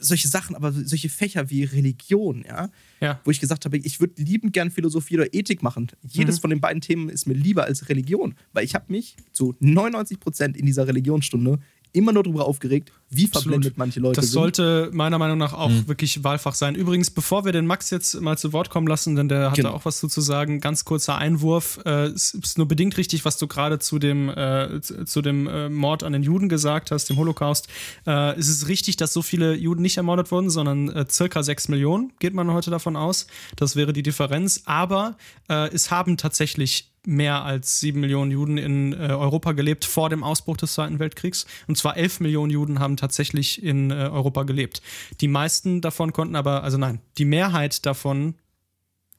solche 0.00 0.28
Sachen, 0.28 0.56
aber 0.56 0.72
solche 0.72 1.08
Fächer 1.08 1.50
wie 1.50 1.64
Religion, 1.64 2.44
ja, 2.46 2.70
ja. 3.00 3.20
wo 3.24 3.30
ich 3.30 3.40
gesagt 3.40 3.64
habe, 3.64 3.76
ich 3.76 4.00
würde 4.00 4.20
liebend 4.22 4.52
gern 4.52 4.70
Philosophie 4.70 5.16
oder 5.16 5.32
Ethik 5.32 5.62
machen. 5.62 5.88
Jedes 6.02 6.36
mhm. 6.36 6.40
von 6.40 6.50
den 6.50 6.60
beiden 6.60 6.80
Themen 6.80 7.08
ist 7.08 7.26
mir 7.26 7.34
lieber 7.34 7.64
als 7.64 7.88
Religion, 7.88 8.34
weil 8.52 8.64
ich 8.64 8.74
habe 8.74 8.86
mich 8.88 9.16
zu 9.32 9.54
99 9.60 10.18
Prozent 10.18 10.56
in 10.56 10.66
dieser 10.66 10.86
Religionsstunde 10.86 11.58
immer 11.92 12.12
nur 12.12 12.22
darüber 12.22 12.46
aufgeregt, 12.46 12.92
wie 13.12 13.24
Absolut. 13.24 13.42
verblendet 13.42 13.76
manche 13.76 13.98
Leute 13.98 14.20
das 14.20 14.26
sind. 14.26 14.36
Das 14.36 14.56
sollte 14.56 14.90
meiner 14.92 15.18
Meinung 15.18 15.38
nach 15.38 15.52
auch 15.52 15.68
mhm. 15.68 15.88
wirklich 15.88 16.22
Wahlfach 16.22 16.54
sein. 16.54 16.76
Übrigens, 16.76 17.10
bevor 17.10 17.44
wir 17.44 17.50
den 17.50 17.66
Max 17.66 17.90
jetzt 17.90 18.20
mal 18.20 18.38
zu 18.38 18.52
Wort 18.52 18.70
kommen 18.70 18.86
lassen, 18.86 19.16
denn 19.16 19.28
der 19.28 19.50
hat 19.50 19.56
genau. 19.56 19.70
da 19.70 19.74
auch 19.74 19.84
was 19.84 19.98
zu, 19.98 20.06
zu 20.06 20.20
sagen, 20.20 20.60
ganz 20.60 20.84
kurzer 20.84 21.16
Einwurf. 21.16 21.80
Äh, 21.84 22.06
es 22.06 22.34
ist 22.34 22.58
nur 22.58 22.68
bedingt 22.68 22.96
richtig, 22.96 23.24
was 23.24 23.36
du 23.36 23.48
gerade 23.48 23.80
zu 23.80 23.98
dem, 23.98 24.28
äh, 24.28 24.80
zu 24.80 25.22
dem 25.22 25.48
äh, 25.48 25.68
Mord 25.68 26.04
an 26.04 26.12
den 26.12 26.22
Juden 26.22 26.48
gesagt 26.48 26.92
hast, 26.92 27.08
dem 27.08 27.16
Holocaust. 27.16 27.66
Äh, 28.06 28.38
es 28.38 28.48
ist 28.48 28.68
richtig, 28.68 28.96
dass 28.96 29.12
so 29.12 29.22
viele 29.22 29.54
Juden 29.54 29.82
nicht 29.82 29.96
ermordet 29.96 30.30
wurden, 30.30 30.50
sondern 30.50 30.88
äh, 30.90 31.06
circa 31.10 31.42
sechs 31.42 31.68
Millionen, 31.68 32.12
geht 32.20 32.34
man 32.34 32.52
heute 32.52 32.70
davon 32.70 32.94
aus. 32.94 33.26
Das 33.56 33.74
wäre 33.74 33.92
die 33.92 34.04
Differenz. 34.04 34.62
Aber 34.66 35.16
äh, 35.48 35.68
es 35.74 35.90
haben 35.90 36.16
tatsächlich 36.16 36.90
mehr 37.06 37.44
als 37.44 37.80
sieben 37.80 38.00
Millionen 38.00 38.30
Juden 38.30 38.58
in 38.58 38.92
äh, 38.92 38.96
Europa 38.96 39.52
gelebt 39.52 39.84
vor 39.84 40.10
dem 40.10 40.22
Ausbruch 40.22 40.56
des 40.56 40.74
Zweiten 40.74 40.98
Weltkriegs. 40.98 41.46
Und 41.66 41.76
zwar 41.76 41.96
elf 41.96 42.20
Millionen 42.20 42.50
Juden 42.50 42.78
haben 42.78 42.96
tatsächlich 42.96 43.62
in 43.62 43.90
äh, 43.90 43.94
Europa 43.94 44.42
gelebt. 44.42 44.82
Die 45.20 45.28
meisten 45.28 45.80
davon 45.80 46.12
konnten 46.12 46.36
aber, 46.36 46.62
also 46.62 46.78
nein, 46.78 47.00
die 47.18 47.24
Mehrheit 47.24 47.86
davon 47.86 48.34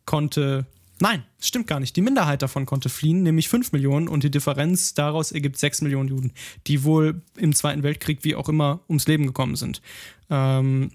konnte, 0.06 0.66
nein, 1.00 1.24
stimmt 1.40 1.68
gar 1.68 1.80
nicht. 1.80 1.96
Die 1.96 2.02
Minderheit 2.02 2.42
davon 2.42 2.66
konnte 2.66 2.90
fliehen, 2.90 3.24
nämlich 3.24 3.50
fünf 3.50 3.72
Millionen. 3.72 4.08
Und 4.08 4.24
die 4.24 4.32
Differenz 4.32 4.94
daraus 4.94 5.32
ergibt 5.32 5.58
sechs 5.58 5.82
Millionen 5.82 6.10
Juden, 6.10 6.34
die 6.68 6.84
wohl 6.84 7.22
im 7.36 7.54
Zweiten 7.56 7.84
Weltkrieg 7.84 8.24
wie 8.24 8.36
auch 8.36 8.50
immer 8.50 8.82
ums 8.88 9.08
Leben 9.08 9.26
gekommen 9.26 9.56
sind. 9.56 9.82
Ähm, 10.30 10.92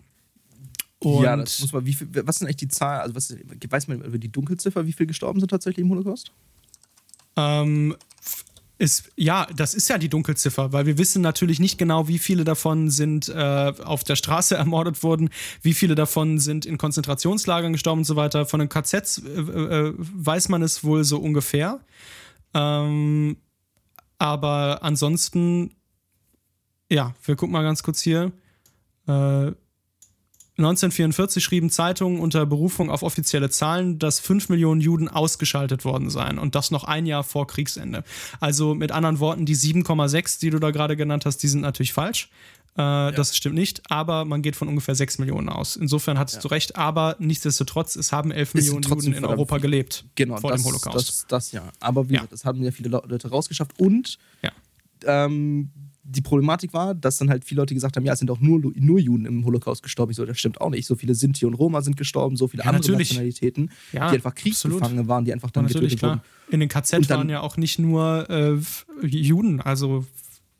ja, 1.03 1.37
das 1.37 1.61
muss 1.61 1.72
man, 1.72 1.85
wie 1.85 1.94
viel, 1.94 2.09
was 2.27 2.38
sind 2.38 2.46
eigentlich 2.46 2.57
die 2.57 2.68
Zahlen, 2.68 3.01
also 3.03 3.14
was, 3.14 3.35
weiß 3.68 3.88
man 3.88 4.01
über 4.01 4.18
die 4.18 4.31
Dunkelziffer, 4.33 4.87
wie 4.87 4.92
viele 4.92 5.09
gestorben 5.09 5.40
sind 5.40 5.51
tatsächlich 5.51 5.85
im 5.85 5.90
Holocaust? 5.90 6.33
Ähm, 7.37 7.96
ist, 8.79 9.11
ja, 9.16 9.46
das 9.57 9.72
ist 9.72 9.88
ja 9.88 9.96
die 9.96 10.11
Dunkelziffer, 10.11 10.72
weil 10.72 10.85
wir 10.85 10.99
wissen 10.99 11.22
natürlich 11.22 11.61
nicht 11.61 11.79
genau, 11.79 12.09
wie 12.09 12.18
viele 12.18 12.44
davon 12.44 12.90
sind 12.90 13.29
äh, 13.29 13.72
auf 13.83 14.05
der 14.05 14.16
Straße 14.16 14.55
ermordet 14.57 15.03
worden, 15.03 15.31
wie 15.62 15.72
viele 15.72 15.94
davon 15.94 16.38
sind 16.38 16.66
in 16.66 16.77
Konzentrationslagern 16.77 17.72
gestorben 17.72 18.01
und 18.01 18.05
so 18.05 18.16
weiter. 18.16 18.44
Von 18.44 18.61
den 18.61 18.68
KZs 18.68 19.18
äh, 19.18 19.40
äh, 19.40 19.94
weiß 19.96 20.51
man 20.51 20.62
es 20.62 20.85
wohl 20.85 21.05
so 21.05 21.18
ungefähr. 21.18 21.81
Ähm, 22.53 23.38
aber 24.18 24.83
ansonsten, 24.83 25.75
ja, 26.90 27.14
wir 27.25 27.37
gucken 27.37 27.53
mal 27.53 27.62
ganz 27.62 27.83
kurz 27.83 28.01
hier. 28.01 28.33
Äh, 29.07 29.53
1944 30.59 31.45
schrieben 31.45 31.69
Zeitungen 31.69 32.19
unter 32.19 32.47
Berufung 32.47 32.90
auf 32.90 33.03
offizielle 33.03 33.51
Zahlen, 33.51 33.99
dass 33.99 34.21
5 34.21 34.49
Millionen 34.49 34.81
Juden 34.81 35.09
ausgeschaltet 35.09 35.85
worden 35.85 36.09
seien 36.09 36.38
und 36.38 36.55
das 36.55 36.71
noch 36.71 36.85
ein 36.85 37.05
Jahr 37.05 37.25
vor 37.25 37.47
Kriegsende. 37.47 38.05
Also 38.40 38.75
mit 38.75 38.90
anderen 38.90 39.21
Worten, 39.21 39.45
die 39.45 39.55
7,6, 39.55 40.40
die 40.40 40.51
du 40.51 40.59
da 40.59 40.71
gerade 40.71 40.97
genannt 40.97 41.27
hast, 41.27 41.38
die 41.42 41.49
sind 41.49 41.61
natürlich 41.61 41.92
falsch. 41.92 42.31
Äh, 42.79 42.81
ja. 42.81 43.11
Das 43.11 43.37
stimmt 43.37 43.55
nicht, 43.55 43.83
aber 43.90 44.25
man 44.25 44.40
geht 44.40 44.57
von 44.57 44.69
ungefähr 44.69 44.95
6 44.95 45.19
Millionen 45.19 45.51
aus. 45.51 45.77
Insofern 45.77 46.19
hattest 46.19 46.37
ja. 46.37 46.42
du 46.42 46.49
recht, 46.49 46.77
aber 46.77 47.16
nichtsdestotrotz, 47.19 47.95
es 47.97 48.12
haben 48.12 48.31
11 48.31 48.55
Millionen 48.55 48.83
Juden 48.83 49.12
in 49.12 49.25
Europa 49.27 49.59
gelebt 49.59 50.05
genau, 50.14 50.38
vor 50.38 50.53
das, 50.53 50.62
dem 50.62 50.66
Holocaust. 50.69 51.09
Das, 51.09 51.27
das 51.29 51.53
ja. 51.53 51.71
Aber 51.81 52.09
wie 52.09 52.14
ja. 52.14 52.25
das 52.31 52.45
haben 52.47 52.62
ja 52.62 52.71
viele 52.71 52.88
Leute 52.88 53.29
rausgeschafft 53.29 53.79
und 53.79 54.19
ähm, 55.05 55.71
die 56.09 56.21
Problematik 56.21 56.73
war, 56.73 56.95
dass 56.95 57.19
dann 57.19 57.31
halt 57.31 57.45
viele 57.45 57.61
Leute 57.61 57.75
gesagt 57.75 57.97
haben, 57.97 58.05
ja, 58.05 58.12
es 58.12 58.21
sind 58.21 58.31
auch 58.31 58.40
nur, 58.40 58.61
nur 58.75 58.99
Juden 58.99 59.27
im 59.27 59.45
Holocaust 59.45 59.83
gestorben. 59.83 60.12
Ich 60.12 60.16
so, 60.16 60.25
das 60.25 60.38
stimmt 60.38 60.61
auch 60.61 60.71
nicht. 60.71 60.87
So 60.87 60.95
viele 60.95 61.14
Sinti 61.14 61.47
und 61.47 61.55
Roma 61.55 61.83
sind 61.83 61.97
gestorben, 61.97 62.37
so 62.37 62.47
viele 62.47 62.62
ja, 62.62 62.71
andere 62.71 62.83
natürlich. 62.83 63.11
Nationalitäten, 63.11 63.71
ja, 63.92 64.11
die 64.11 64.16
einfach 64.16 64.35
Kriegsgefangene 64.35 65.09
waren, 65.09 65.25
die 65.25 65.33
einfach 65.33 65.51
dann 65.51 65.66
ja, 65.66 65.73
getötet 65.73 65.99
klar. 65.99 66.12
wurden. 66.12 66.23
In 66.51 66.61
den 66.61 66.69
KZ 66.69 67.09
dann, 67.09 67.19
waren 67.19 67.29
ja 67.29 67.40
auch 67.40 67.57
nicht 67.57 67.79
nur 67.79 68.31
äh, 68.31 68.57
Juden, 69.07 69.61
also 69.61 70.05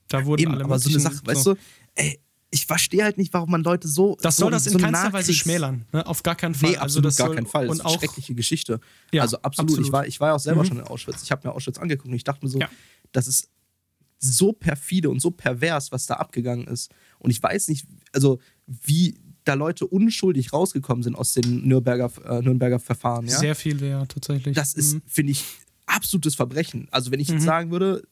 da 0.09 0.25
wurden 0.25 0.43
eben, 0.43 0.53
alle 0.53 0.65
aber 0.65 0.79
so 0.79 0.91
eine 0.91 1.01
Sache, 1.01 1.17
so. 1.17 1.27
weißt 1.27 1.47
du, 1.47 1.55
ey, 1.95 2.19
ich 2.51 2.67
verstehe 2.67 3.05
halt 3.05 3.19
nicht, 3.19 3.33
warum 3.33 3.51
man 3.51 3.63
Leute 3.63 3.89
so. 3.89 4.17
Das 4.23 4.37
soll 4.37 4.47
so, 4.47 4.51
das 4.51 4.67
in 4.67 4.73
so 4.75 4.79
keinster 4.79 5.13
Weise 5.13 5.33
schmälern. 5.33 5.85
Ne? 5.93 6.07
Auf 6.07 6.23
gar 6.23 6.37
keinen 6.37 6.55
Fall. 6.55 6.71
Nee, 6.71 6.77
also 6.77 7.01
absolut 7.01 7.07
also 7.07 7.25
gar 7.25 7.35
keinen 7.35 7.47
Fall. 7.47 7.67
Das 7.67 7.79
ist 7.79 7.85
eine 7.85 7.99
schreckliche 7.99 8.35
Geschichte. 8.35 8.81
Ja, 9.13 9.23
also 9.23 9.37
absolut. 9.43 9.71
absolut. 9.71 9.87
Ich, 9.87 9.93
war, 9.93 10.07
ich 10.07 10.21
war 10.21 10.29
ja 10.29 10.35
auch 10.35 10.41
selber 10.41 10.63
mhm. 10.63 10.67
schon 10.67 10.79
in 10.79 10.85
Auschwitz. 10.85 11.23
Ich 11.23 11.31
habe 11.31 11.47
mir 11.47 11.55
Auschwitz 11.55 11.79
angeguckt 11.79 12.09
und 12.09 12.15
ich 12.15 12.25
dachte 12.25 12.45
mir 12.45 12.51
so, 12.51 12.59
ja. 12.59 12.69
das 13.13 13.27
ist 13.27 13.51
so 14.27 14.53
perfide 14.53 15.11
und 15.11 15.21
so 15.21 15.31
pervers, 15.31 15.93
was 15.93 16.07
da 16.07 16.15
abgegangen 16.15 16.67
ist. 16.67 16.91
Und 17.19 17.31
ich 17.31 17.43
weiß 17.43 17.69
nicht, 17.69 17.87
also 18.13 18.39
wie 18.67 19.19
da 19.45 19.55
Leute 19.55 19.87
unschuldig 19.87 20.53
rausgekommen 20.53 21.03
sind 21.03 21.17
aus 21.17 21.33
den 21.33 21.67
Nürnberger, 21.67 22.11
äh, 22.29 22.43
Nürnberger 22.43 22.79
Verfahren. 22.79 23.27
Ja? 23.27 23.39
Sehr 23.39 23.55
viele, 23.55 23.89
ja, 23.89 24.07
tatsächlich. 24.07 24.55
Das 24.55 24.75
ist, 24.75 24.95
mhm. 24.95 25.03
finde 25.07 25.33
ich, 25.33 25.45
absolutes 25.87 26.35
Verbrechen. 26.35 26.89
Also 26.91 27.11
wenn 27.11 27.21
ich 27.21 27.29
jetzt 27.29 27.43
mhm. 27.43 27.47
sagen 27.47 27.71
würde, 27.71 28.03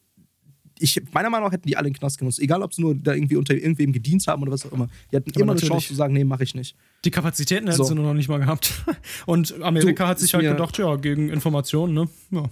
ich, 0.79 1.01
meiner 1.13 1.29
Meinung 1.29 1.47
nach 1.47 1.53
hätten 1.53 1.67
die 1.67 1.77
alle 1.77 1.87
in 1.87 1.93
den 1.93 1.99
Knast 1.99 2.17
genutzt. 2.17 2.39
Egal, 2.39 2.61
ob 2.61 2.73
sie 2.73 2.81
nur 2.81 2.95
da 2.95 3.13
irgendwie 3.13 3.37
unter 3.37 3.53
irgendwem 3.53 3.93
gedient 3.93 4.27
haben 4.27 4.41
oder 4.41 4.51
was 4.51 4.65
auch 4.65 4.71
immer. 4.71 4.89
Die 5.11 5.15
hatten 5.15 5.31
Aber 5.31 5.41
immer 5.41 5.51
eine 5.53 5.61
Chance 5.61 5.87
zu 5.87 5.95
sagen, 5.95 6.13
nee, 6.13 6.23
mache 6.23 6.43
ich 6.43 6.53
nicht. 6.53 6.75
Die 7.05 7.11
Kapazitäten 7.11 7.67
hätten 7.67 7.77
so. 7.77 7.83
sie 7.85 7.95
noch 7.95 8.13
nicht 8.13 8.27
mal 8.27 8.39
gehabt. 8.39 8.83
Und 9.25 9.61
Amerika 9.61 10.03
du, 10.03 10.09
hat 10.09 10.19
sich 10.19 10.33
halt 10.33 10.43
gedacht, 10.43 10.77
ja, 10.77 10.95
gegen 10.97 11.29
Informationen, 11.29 11.93
ne? 11.93 12.09
Ja. 12.31 12.49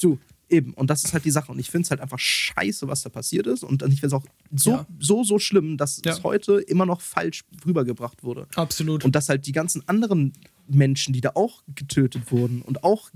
Du, 0.00 0.18
Eben, 0.48 0.74
und 0.74 0.90
das 0.90 1.04
ist 1.04 1.12
halt 1.12 1.24
die 1.24 1.30
Sache. 1.30 1.50
Und 1.50 1.58
ich 1.58 1.70
finde 1.70 1.84
es 1.86 1.90
halt 1.90 2.00
einfach 2.00 2.18
scheiße, 2.18 2.86
was 2.86 3.02
da 3.02 3.08
passiert 3.08 3.46
ist. 3.46 3.62
Und 3.62 3.82
ich 3.82 4.00
finde 4.00 4.06
es 4.08 4.12
auch 4.12 4.24
so, 4.54 4.70
ja. 4.70 4.86
so, 4.98 5.24
so 5.24 5.38
schlimm, 5.38 5.76
dass 5.76 6.00
ja. 6.04 6.12
es 6.12 6.22
heute 6.22 6.58
immer 6.60 6.86
noch 6.86 7.00
falsch 7.00 7.44
rübergebracht 7.64 8.22
wurde. 8.22 8.46
Absolut. 8.54 9.04
Und 9.04 9.14
dass 9.14 9.28
halt 9.28 9.46
die 9.46 9.52
ganzen 9.52 9.86
anderen 9.88 10.32
Menschen, 10.66 11.12
die 11.12 11.20
da 11.20 11.32
auch 11.34 11.62
getötet 11.74 12.30
wurden 12.30 12.62
und 12.62 12.84
auch 12.84 13.10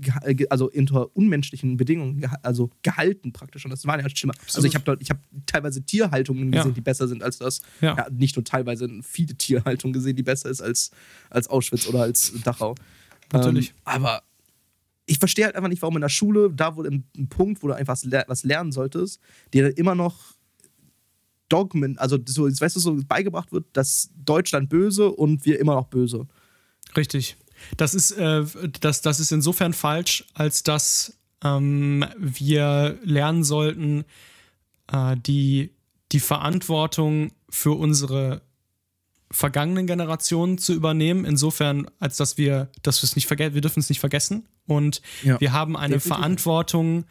also 0.49 0.69
unter 0.69 1.15
unmenschlichen 1.15 1.77
Bedingungen 1.77 2.29
also 2.43 2.69
gehalten 2.83 3.33
praktisch 3.33 3.65
und 3.65 3.71
das 3.71 3.85
war 3.85 3.97
ja 3.97 4.03
halt 4.03 4.17
schlimmer. 4.17 4.35
Also 4.53 4.67
ich 4.67 4.75
habe 4.75 4.97
ich 4.99 5.09
habe 5.09 5.19
teilweise 5.45 5.81
Tierhaltungen 5.83 6.51
gesehen, 6.51 6.69
ja. 6.69 6.73
die 6.73 6.81
besser 6.81 7.07
sind 7.07 7.23
als 7.23 7.39
das. 7.39 7.61
Ja. 7.81 7.97
ja. 7.97 8.07
nicht 8.11 8.35
nur 8.35 8.43
teilweise 8.43 8.87
viele 9.01 9.35
Tierhaltungen 9.35 9.93
gesehen, 9.93 10.15
die 10.15 10.23
besser 10.23 10.49
ist 10.49 10.61
als, 10.61 10.91
als 11.29 11.47
Auschwitz 11.47 11.87
oder 11.87 12.03
als 12.03 12.33
Dachau. 12.43 12.75
Natürlich. 13.31 13.69
Ähm, 13.69 13.75
aber 13.85 14.23
ich 15.09 15.17
verstehe 15.17 15.45
halt 15.45 15.55
einfach 15.55 15.69
nicht, 15.69 15.81
warum 15.81 15.97
in 15.97 16.01
der 16.01 16.09
Schule, 16.09 16.51
da 16.53 16.75
wo 16.75 16.83
ein 16.83 17.03
Punkt, 17.29 17.63
wo 17.63 17.67
du 17.67 17.73
einfach 17.73 17.97
was 18.27 18.43
lernen 18.43 18.71
solltest, 18.71 19.19
dir 19.53 19.75
immer 19.77 19.95
noch 19.95 20.35
Dogmen, 21.49 21.97
also 21.97 22.19
so, 22.27 22.45
weißt 22.45 22.75
du, 22.75 22.79
so 22.79 22.99
beigebracht 23.07 23.51
wird, 23.51 23.65
dass 23.73 24.11
Deutschland 24.23 24.69
böse 24.69 25.09
und 25.09 25.45
wir 25.45 25.59
immer 25.59 25.73
noch 25.73 25.87
böse. 25.87 26.27
Richtig. 26.95 27.37
Das 27.75 27.95
ist, 27.95 28.11
äh, 28.11 28.45
das, 28.79 29.01
das 29.01 29.19
ist 29.19 29.31
insofern 29.31 29.73
falsch, 29.73 30.25
als 30.33 30.61
dass 30.63 31.17
ähm, 31.43 32.05
wir 32.17 32.99
lernen 33.03 33.43
sollten, 33.43 34.05
äh, 34.91 35.17
die, 35.17 35.71
die 36.11 36.19
Verantwortung 36.19 37.31
für 37.49 37.71
unsere 37.71 38.43
vergangenen 39.31 39.87
Generationen 39.87 40.57
zu 40.57 40.73
übernehmen, 40.73 41.25
insofern, 41.25 41.89
als 41.99 42.17
dass 42.17 42.37
wir, 42.37 42.69
dass 42.81 43.01
wir 43.01 43.05
es 43.05 43.15
nicht 43.15 43.27
vergessen, 43.27 43.53
wir 43.55 43.61
dürfen 43.61 43.79
es 43.79 43.89
nicht 43.89 43.99
vergessen. 43.99 44.47
Und 44.69 45.01
ja, 45.23 45.39
wir 45.39 45.51
haben 45.51 45.75
eine 45.75 45.95
definitiv. 45.95 46.17
Verantwortung, 46.17 47.05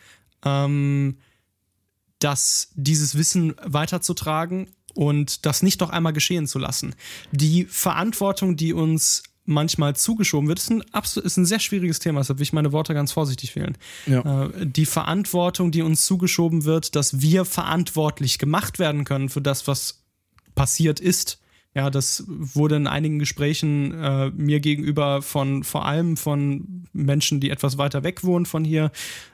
ähm, 0.44 1.18
dass 2.18 2.70
dieses 2.74 3.16
Wissen 3.16 3.54
weiterzutragen 3.62 4.68
und 4.94 5.44
das 5.46 5.62
nicht 5.62 5.80
noch 5.80 5.90
einmal 5.90 6.12
geschehen 6.12 6.46
zu 6.46 6.58
lassen. 6.58 6.94
Die 7.32 7.64
Verantwortung, 7.64 8.56
die 8.56 8.72
uns 8.72 9.22
manchmal 9.44 9.96
zugeschoben 9.96 10.48
wird, 10.48 10.58
ist 10.58 10.70
ein, 10.70 10.82
absolut, 10.92 11.26
ist 11.26 11.36
ein 11.38 11.46
sehr 11.46 11.58
schwieriges 11.58 12.00
Thema, 12.00 12.20
deshalb 12.20 12.38
will 12.38 12.44
ich 12.44 12.52
meine 12.52 12.72
Worte 12.72 12.94
ganz 12.94 13.12
vorsichtig 13.12 13.56
wählen. 13.56 13.78
Ja. 14.06 14.46
Äh, 14.46 14.66
die 14.66 14.86
Verantwortung, 14.86 15.70
die 15.70 15.82
uns 15.82 16.04
zugeschoben 16.04 16.64
wird, 16.64 16.94
dass 16.94 17.20
wir 17.20 17.44
verantwortlich 17.44 18.38
gemacht 18.38 18.78
werden 18.78 19.04
können 19.04 19.30
für 19.30 19.40
das, 19.40 19.66
was 19.66 20.02
passiert 20.54 21.00
ist, 21.00 21.38
ja, 21.78 21.90
das 21.90 22.24
wurde 22.26 22.74
in 22.74 22.88
einigen 22.88 23.20
Gesprächen 23.20 23.94
äh, 24.02 24.30
mir 24.30 24.58
gegenüber 24.58 25.22
von 25.22 25.62
vor 25.62 25.86
allem 25.86 26.16
von 26.16 26.88
Menschen, 26.92 27.38
die 27.38 27.50
etwas 27.50 27.78
weiter 27.78 28.02
weg 28.02 28.24
wohnen 28.24 28.46
von 28.46 28.64
hier, 28.64 28.90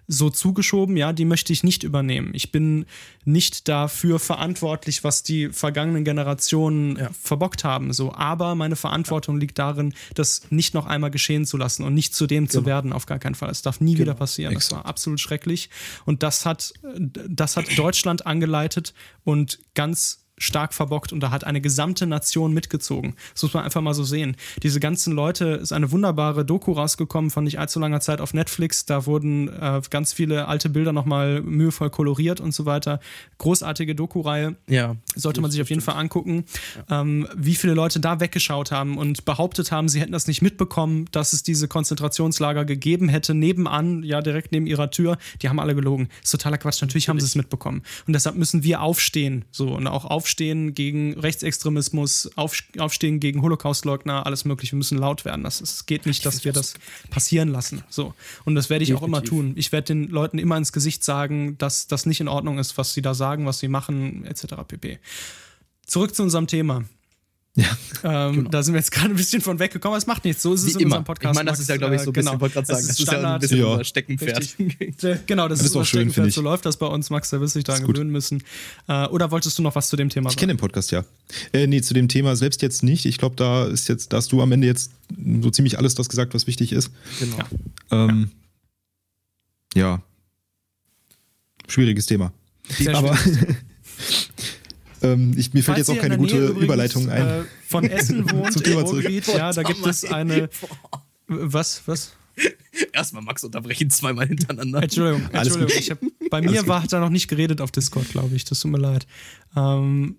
so 0.09 0.29
zugeschoben. 0.29 0.99
Ja, 0.99 1.15
die 1.15 1.25
möchte 1.25 1.55
ich 1.55 1.65
nicht 1.65 1.85
übernehmen. 1.85 2.33
Ich 2.35 2.53
bin 2.53 2.85
nicht 3.25 3.67
dafür 3.67 4.19
verantwortlich, 4.19 5.05
was 5.05 5.23
die 5.23 5.49
vergangenen 5.49 6.05
Generationen 6.05 6.97
ja. 6.97 7.09
verbockt 7.19 7.65
haben. 7.65 7.95
So, 7.95 8.13
aber 8.13 8.55
meine 8.55 8.77
Verantwortung 8.77 9.41
liegt 9.41 9.59
darin, 9.59 9.95
das 10.13 10.43
nicht 10.51 10.75
noch 10.75 10.85
einmal 10.85 11.11
geschehen 11.11 11.47
zu 11.47 11.57
lassen 11.57 11.83
und 11.83 11.95
nicht 11.95 12.15
zu 12.15 12.27
dem 12.27 12.45
genau. 12.45 12.61
zu 12.61 12.67
werden. 12.67 12.93
Auf 12.93 13.07
gar 13.07 13.19
keinen 13.19 13.37
Fall. 13.37 13.49
Es 13.49 13.63
darf 13.63 13.81
nie 13.81 13.95
genau. 13.95 14.03
wieder 14.03 14.15
passieren. 14.17 14.53
Exakt. 14.53 14.73
Das 14.73 14.79
war 14.81 14.87
absolut 14.87 15.19
schrecklich. 15.19 15.71
Und 16.05 16.23
das 16.23 16.45
hat, 16.45 16.75
das 16.93 17.57
hat 17.57 17.79
Deutschland 17.79 18.27
angeleitet 18.27 18.93
und 19.25 19.61
ganz 19.75 20.24
stark 20.39 20.75
verbockt 20.75 21.13
und 21.13 21.21
da 21.21 21.31
hat 21.31 21.45
eine 21.45 21.61
gesamte 21.61 22.07
Nation 22.07 22.53
mitgezogen. 22.53 23.15
Das 23.33 23.43
muss 23.43 23.55
man 23.55 23.65
einfach 23.65 23.81
mal 23.81 23.95
so 23.95 24.05
sehen. 24.05 24.37
Diese 24.63 24.81
ganzen 24.81 25.13
Leute, 25.15 25.45
ist 25.47 25.73
eine 25.73 25.93
wunderbare 25.93 26.45
Doku 26.45 26.73
rausgekommen 26.73 27.31
von 27.31 27.45
nicht 27.45 27.59
allzu 27.59 27.79
langer 27.79 28.01
Zeit 28.01 28.21
auf 28.21 28.35
Netflix. 28.35 28.85
Da 28.85 29.07
wurden 29.07 29.49
äh, 29.49 29.81
ganz 29.91 30.13
viele 30.13 30.49
alte 30.49 30.69
Bilder 30.69 30.93
nochmal 30.93 31.41
mühevoll 31.43 31.91
koloriert 31.91 32.41
und 32.41 32.53
so 32.53 32.67
weiter. 32.67 33.01
Großartige 33.39 33.95
Doku-Reihe. 33.95 34.57
Ja. 34.69 34.97
Sollte 35.15 35.41
man 35.41 35.51
sich 35.51 35.63
auf 35.63 35.71
jeden 35.71 35.83
Fall 35.83 35.97
angucken, 35.97 36.45
ja. 36.89 37.01
ähm, 37.01 37.29
wie 37.37 37.55
viele 37.55 37.75
Leute 37.75 38.01
da 38.01 38.21
weggeschaut 38.21 38.73
haben 38.73 38.99
und 38.99 39.25
behauptet 39.25 39.71
haben, 39.71 39.89
sie 39.89 40.01
hätten 40.01 40.13
das 40.13 40.27
nicht 40.27 40.43
mitbekommen, 40.43 41.07
dass 41.13 41.33
es 41.33 41.43
diese 41.43 41.69
Konzentrationslager 41.69 42.65
gegeben 42.65 43.09
hätte, 43.09 43.35
nebenan, 43.35 44.03
ja, 44.03 44.21
direkt 44.21 44.53
neben 44.53 44.67
ihrer 44.67 44.91
Tür. 44.91 45.17
Die 45.43 45.49
haben 45.49 45.61
alle 45.61 45.75
gelogen. 45.75 46.09
Das 46.21 46.25
ist 46.27 46.31
totaler 46.33 46.59
Quatsch. 46.59 46.83
Natürlich, 46.83 47.05
Natürlich. 47.05 47.09
haben 47.09 47.21
sie 47.21 47.27
es 47.27 47.35
mitbekommen. 47.37 47.83
Und 48.07 48.13
deshalb 48.13 48.37
müssen 48.37 48.65
wir 48.65 48.83
aufstehen, 48.83 49.45
so 49.51 49.69
und 49.69 49.87
auch 49.87 50.05
aufstehen 50.05 50.24
aufstehen 50.25 50.73
gegen 50.73 51.21
Rechtsextremismus, 51.21 52.31
aufstehen 52.37 53.21
gegen 53.21 53.43
Holocaustleugner, 53.43 54.25
alles 54.25 54.47
mögliche. 54.47 54.73
Wir 54.73 54.79
müssen 54.79 54.97
laut 54.97 55.27
werden. 55.27 55.45
Das, 55.45 55.61
es 55.61 55.85
geht 55.85 56.07
nicht, 56.07 56.25
dass 56.25 56.47
wir 56.47 56.55
das 56.55 56.75
passieren 57.11 57.51
lassen. 57.51 57.85
So. 57.91 58.15
Und 58.47 58.55
das 58.55 58.71
werde 58.71 58.85
ich 58.85 58.89
Definitiv. 58.89 59.03
auch 59.03 59.07
immer 59.07 59.23
tun. 59.23 59.53
Ich 59.57 59.71
werde 59.71 59.89
den 59.89 60.09
Leuten 60.09 60.39
immer 60.39 60.57
ins 60.57 60.73
Gesicht 60.73 61.05
sagen, 61.05 61.59
dass 61.59 61.89
das 61.89 62.07
nicht 62.07 62.23
in 62.23 62.29
Ordnung 62.29 62.59
ist, 62.59 62.79
was 62.79 62.95
sie 62.95 63.03
da 63.03 63.13
sagen, 63.13 63.45
was 63.45 63.59
sie 63.59 63.69
machen, 63.69 64.25
etc. 64.25 64.47
pp. 64.67 64.99
Zurück 65.85 66.15
zu 66.15 66.23
unserem 66.23 66.47
Thema. 66.47 66.85
Ja, 67.57 67.79
ähm, 68.03 68.35
genau. 68.35 68.51
Da 68.51 68.63
sind 68.65 68.75
wir 68.75 68.81
jetzt 68.81 68.91
gerade 68.91 69.11
ein 69.11 69.17
bisschen 69.17 69.41
von 69.41 69.61
weggekommen, 69.61 69.93
aber 69.93 69.99
es 69.99 70.09
macht 70.09 70.25
nichts. 70.25 70.43
So 70.43 70.55
ist 70.55 70.63
es 70.63 70.67
Wie 70.67 70.73
in 70.73 70.81
immer. 70.81 70.87
unserem 70.97 71.05
Podcast. 71.05 71.35
Ich 71.35 71.37
meine, 71.37 71.51
das 71.51 71.61
ist 71.61 71.69
ja, 71.69 71.77
glaube 71.77 71.95
ich, 71.95 72.03
so 72.03 72.11
ein 72.11 72.13
bisschen, 72.13 72.31
genau. 72.33 72.41
wollte 72.41 72.55
gerade 72.55 72.67
sagen, 72.67 72.81
das 72.81 72.91
ist, 72.91 73.07
das 73.07 73.15
ist 73.15 73.23
ja 73.23 73.35
ein 73.35 73.41
bisschen 73.41 73.59
ja. 73.59 73.67
unser 73.67 73.85
Steckenpferd. 73.85 74.57
genau, 75.27 75.47
das, 75.47 75.59
das 75.59 75.67
ist, 75.67 75.71
ist 75.71 75.77
unser 75.77 75.85
schön, 75.85 76.11
Steckenpferd. 76.11 76.33
So 76.33 76.43
läuft 76.43 76.67
das 76.67 76.77
bei 76.77 76.87
uns, 76.87 77.11
Max, 77.11 77.31
da 77.31 77.41
wirst 77.41 77.55
du 77.55 77.61
dich 77.61 77.65
daran 77.65 77.87
gewöhnen 77.87 78.11
müssen. 78.11 78.43
Äh, 78.89 79.07
oder 79.07 79.31
wolltest 79.31 79.57
du 79.57 79.63
noch 79.63 79.77
was 79.77 79.89
zu 79.89 79.95
dem 79.97 80.09
Thema 80.09 80.31
sagen? 80.31 80.35
Ich 80.35 80.41
kenne 80.41 80.55
den 80.55 80.59
Podcast, 80.59 80.91
ja. 80.91 81.05
Äh, 81.53 81.69
nee, 81.69 81.81
zu 81.81 81.95
dem 81.95 82.09
Thema 82.09 82.35
selbst 82.35 82.61
jetzt 82.61 82.83
nicht. 82.83 83.07
Ich 83.07 83.19
glaube, 83.19 83.37
da 83.37 83.67
ist 83.67 83.89
jetzt, 83.89 84.13
da 84.13 84.17
hast 84.17 84.33
du 84.33 84.43
am 84.43 84.51
Ende 84.51 84.67
jetzt 84.67 84.91
so 85.41 85.51
ziemlich 85.51 85.79
alles 85.79 85.95
das 85.95 86.09
gesagt, 86.09 86.35
was 86.35 86.49
wichtig 86.49 86.73
ist. 86.73 86.91
Genau. 87.21 87.37
Ja. 87.37 87.47
Ähm, 87.93 88.31
ja. 89.77 89.81
ja. 89.81 90.03
Schwieriges 91.69 92.07
Thema. 92.07 92.33
Sehr 92.69 92.97
aber 92.97 93.17
Ähm, 95.05 95.35
ich, 95.37 95.53
mir 95.53 95.63
fällt 95.63 95.79
jetzt 95.79 95.91
auch 95.91 95.99
keine 95.99 96.17
gute 96.17 96.37
übrigens, 96.37 96.63
Überleitung 96.65 97.09
ein. 97.09 97.27
Äh, 97.27 97.45
von 97.67 97.85
Essen 97.85 98.31
wohnt 98.31 98.67
im 98.67 98.79
Ruhrgebiet, 98.79 99.27
ja, 99.29 99.53
da 99.53 99.63
gibt 99.63 99.87
es 99.87 100.05
eine. 100.05 100.49
Was, 101.27 101.83
was? 101.87 102.13
Erstmal 102.93 103.23
Max 103.23 103.45
unterbrechen, 103.45 103.91
zweimal 103.91 104.27
hintereinander. 104.27 104.83
Entschuldigung, 104.83 105.31
Entschuldigung. 105.31 105.73
Ich 105.79 105.91
hab, 105.91 105.99
bei 106.31 106.41
mir 106.41 106.67
war, 106.67 106.83
hat 106.83 106.93
er 106.93 107.01
noch 107.01 107.11
nicht 107.11 107.29
geredet 107.29 107.61
auf 107.61 107.71
Discord, 107.71 108.09
glaube 108.09 108.35
ich. 108.35 108.45
Das 108.45 108.61
tut 108.61 108.71
mir 108.71 108.79
leid. 108.79 109.07
Ähm, 109.57 110.17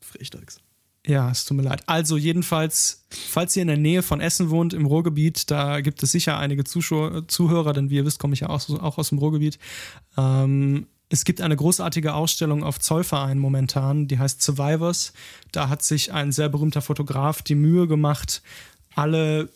Frechtags. 0.00 0.60
Ja, 1.06 1.30
es 1.30 1.44
tut 1.44 1.56
mir 1.56 1.62
leid. 1.62 1.82
Also 1.86 2.16
jedenfalls, 2.16 3.06
falls 3.10 3.56
ihr 3.56 3.62
in 3.62 3.68
der 3.68 3.76
Nähe 3.76 4.02
von 4.02 4.20
Essen 4.20 4.50
wohnt, 4.50 4.74
im 4.74 4.86
Ruhrgebiet, 4.86 5.50
da 5.50 5.80
gibt 5.80 6.02
es 6.02 6.12
sicher 6.12 6.38
einige 6.38 6.64
Zuschauer, 6.64 7.26
Zuhörer, 7.26 7.72
denn 7.72 7.90
wie 7.90 7.96
ihr 7.96 8.06
wisst, 8.06 8.18
komme 8.18 8.34
ich 8.34 8.40
ja 8.40 8.48
auch, 8.48 8.68
auch 8.80 8.98
aus 8.98 9.08
dem 9.08 9.18
Ruhrgebiet. 9.18 9.58
Ähm, 10.16 10.86
es 11.12 11.24
gibt 11.24 11.40
eine 11.40 11.56
großartige 11.56 12.14
Ausstellung 12.14 12.62
auf 12.62 12.78
Zollverein 12.78 13.38
momentan, 13.38 14.06
die 14.06 14.18
heißt 14.18 14.40
Survivors. 14.40 15.12
Da 15.50 15.68
hat 15.68 15.82
sich 15.82 16.12
ein 16.12 16.30
sehr 16.30 16.48
berühmter 16.48 16.82
Fotograf 16.82 17.42
die 17.42 17.56
Mühe 17.56 17.88
gemacht, 17.88 18.42
alle 18.94 19.50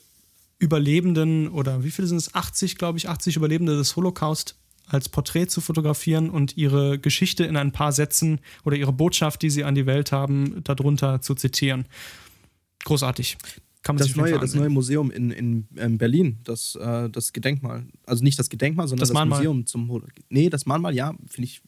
Überlebenden 0.59 1.49
oder 1.49 1.85
wie 1.85 1.93
viele 1.93 2.09
sind 2.09 2.17
es? 2.17 2.35
80, 2.35 2.77
glaube 2.77 2.99
ich, 2.99 3.09
80 3.09 3.37
Überlebende 3.37 3.77
des 3.77 3.95
Holocaust 3.95 4.57
als 4.87 5.09
Porträt 5.09 5.47
zu 5.47 5.61
fotografieren 5.61 6.29
und 6.29 6.57
ihre 6.57 6.99
Geschichte 6.99 7.45
in 7.45 7.57
ein 7.57 7.73
paar 7.73 7.93
Sätzen 7.93 8.41
oder 8.65 8.77
ihre 8.77 8.93
Botschaft, 8.93 9.43
die 9.43 9.51
sie 9.51 9.65
an 9.65 9.77
die 9.77 9.87
Welt 9.87 10.11
haben, 10.11 10.63
darunter 10.65 11.21
zu 11.21 11.35
zitieren. 11.35 11.87
Großartig. 12.85 13.39
Kann 13.85 13.97
man 13.97 13.99
das, 13.99 14.09
sich 14.09 14.17
neue, 14.17 14.39
das 14.39 14.55
neue 14.55 14.71
Museum 14.71 15.11
in, 15.11 15.31
in, 15.31 15.69
in 15.75 15.79
ähm, 15.79 15.99
Berlin, 15.99 16.39
das, 16.43 16.75
äh, 16.75 17.11
das 17.11 17.35
Gedenkmal. 17.35 17.87
Also 18.07 18.25
nicht 18.25 18.39
das 18.39 18.49
Gedenkmal, 18.49 18.89
sondern 18.89 19.07
das, 19.07 19.11
das 19.11 19.29
Museum 19.29 19.67
zum. 19.67 20.03
Nee, 20.31 20.49
das 20.49 20.65
Mahnmal, 20.65 20.95
ja, 20.95 21.15
finde 21.29 21.45
ich 21.45 21.61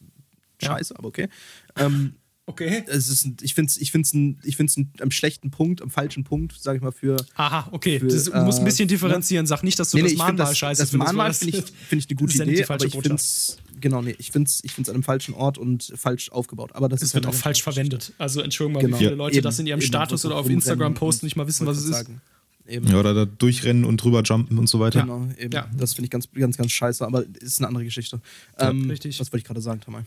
scheiße, 0.61 0.95
ja. 0.95 0.99
aber 0.99 1.09
okay. 1.09 1.29
Ähm, 1.77 2.15
Okay. 2.49 2.85
Es 2.87 3.09
ist, 3.09 3.27
ich 3.41 3.53
finde 3.53 3.69
es 3.69 3.77
ich 3.77 3.91
find's 3.91 4.13
ein, 4.13 4.39
ich 4.41 4.55
find's 4.55 4.77
ein, 4.77 4.89
am 5.01 5.11
schlechten 5.11 5.51
Punkt, 5.51 5.81
am 5.81 5.89
falschen 5.89 6.23
Punkt, 6.23 6.53
sage 6.57 6.77
ich 6.77 6.81
mal, 6.81 6.93
für. 6.93 7.17
Aha, 7.35 7.67
okay. 7.73 7.99
Für, 7.99 8.07
du 8.07 8.41
musst 8.45 8.59
ein 8.59 8.65
bisschen 8.65 8.85
äh, 8.85 8.87
differenzieren. 8.87 9.45
Sag 9.45 9.63
nicht, 9.63 9.77
dass 9.77 9.91
du 9.91 9.97
nee, 9.97 10.03
nee, 10.03 10.09
das 10.11 10.17
Mahnmal 10.17 10.47
das, 10.47 10.57
scheiße 10.57 10.81
das 10.81 10.89
findest. 10.91 11.09
Das 11.09 11.15
Mahnmal 11.15 11.33
finde 11.33 11.57
ich, 11.57 11.65
find 11.89 12.03
ich 12.03 12.09
eine 12.09 12.15
gute 12.15 12.41
Idee, 12.41 12.63
aber 12.63 12.85
ich 12.85 12.93
finde 12.93 13.15
es. 13.15 13.57
Genau, 13.81 14.01
nee, 14.01 14.15
ich 14.17 14.31
finde 14.31 14.47
es 14.47 14.63
ich 14.63 14.71
find's 14.71 14.87
an 14.89 14.95
einem 14.95 15.03
falschen 15.03 15.33
Ort 15.33 15.57
und 15.57 15.91
falsch 15.97 16.31
aufgebaut. 16.31 16.71
Aber 16.73 16.87
das 16.87 17.01
es 17.01 17.13
wird 17.13 17.27
auch 17.27 17.33
falsch 17.33 17.61
verwendet. 17.61 18.13
Also, 18.17 18.41
Entschuldigung 18.41 18.81
mal, 18.81 18.87
genau. 18.87 18.97
wie 18.97 19.03
viele 19.03 19.15
Leute 19.15 19.35
ja, 19.35 19.41
das 19.41 19.59
in 19.59 19.67
ihrem 19.67 19.81
Status 19.81 20.25
oder 20.25 20.37
auf 20.37 20.49
Instagram 20.49 20.93
posten, 20.93 21.25
nicht 21.25 21.35
mal 21.35 21.47
wissen, 21.47 21.67
was 21.67 21.77
es 21.77 21.83
ist. 21.83 21.91
Sagen. 21.91 22.21
Eben. 22.65 22.87
Ja, 22.87 22.97
oder 22.97 23.13
da 23.13 23.25
durchrennen 23.25 23.83
und 23.83 23.97
drüber 23.97 24.21
jumpen 24.23 24.57
und 24.57 24.67
so 24.67 24.79
weiter. 24.79 25.01
Genau, 25.01 25.27
eben. 25.37 25.53
Ja. 25.53 25.69
Das 25.77 25.93
finde 25.93 26.05
ich 26.05 26.11
ganz, 26.11 26.29
ganz, 26.31 26.57
ganz 26.57 26.71
scheiße, 26.71 27.05
aber 27.05 27.25
ist 27.41 27.59
eine 27.59 27.67
andere 27.67 27.83
Geschichte. 27.83 28.21
Ja, 28.57 28.69
ähm, 28.69 28.89
richtig. 28.89 29.19
Was 29.19 29.31
wollte 29.33 29.39
ich 29.39 29.45
gerade 29.45 29.61
sagen, 29.61 29.81
Tamay? 29.81 30.03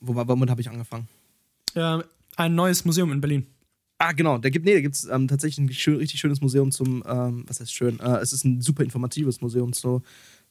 Womit 0.00 0.50
habe 0.50 0.60
ich 0.60 0.68
angefangen? 0.70 1.08
Ja, 1.74 2.04
ein 2.36 2.54
neues 2.54 2.84
Museum 2.84 3.12
in 3.12 3.20
Berlin. 3.20 3.46
Ah, 3.98 4.12
genau. 4.12 4.38
Da 4.38 4.50
gibt 4.50 4.64
nee, 4.66 4.74
da 4.74 4.80
gibt 4.80 4.96
es 4.96 5.04
ähm, 5.04 5.28
tatsächlich 5.28 5.58
ein 5.58 5.72
schön, 5.72 5.96
richtig 5.96 6.20
schönes 6.20 6.40
Museum 6.40 6.70
zum, 6.70 7.02
ähm, 7.06 7.44
was 7.46 7.60
heißt 7.60 7.72
schön? 7.72 8.00
Äh, 8.00 8.18
es 8.18 8.32
ist 8.32 8.44
ein 8.44 8.60
super 8.60 8.82
informatives 8.82 9.40
Museum 9.40 9.72
zu, 9.72 10.02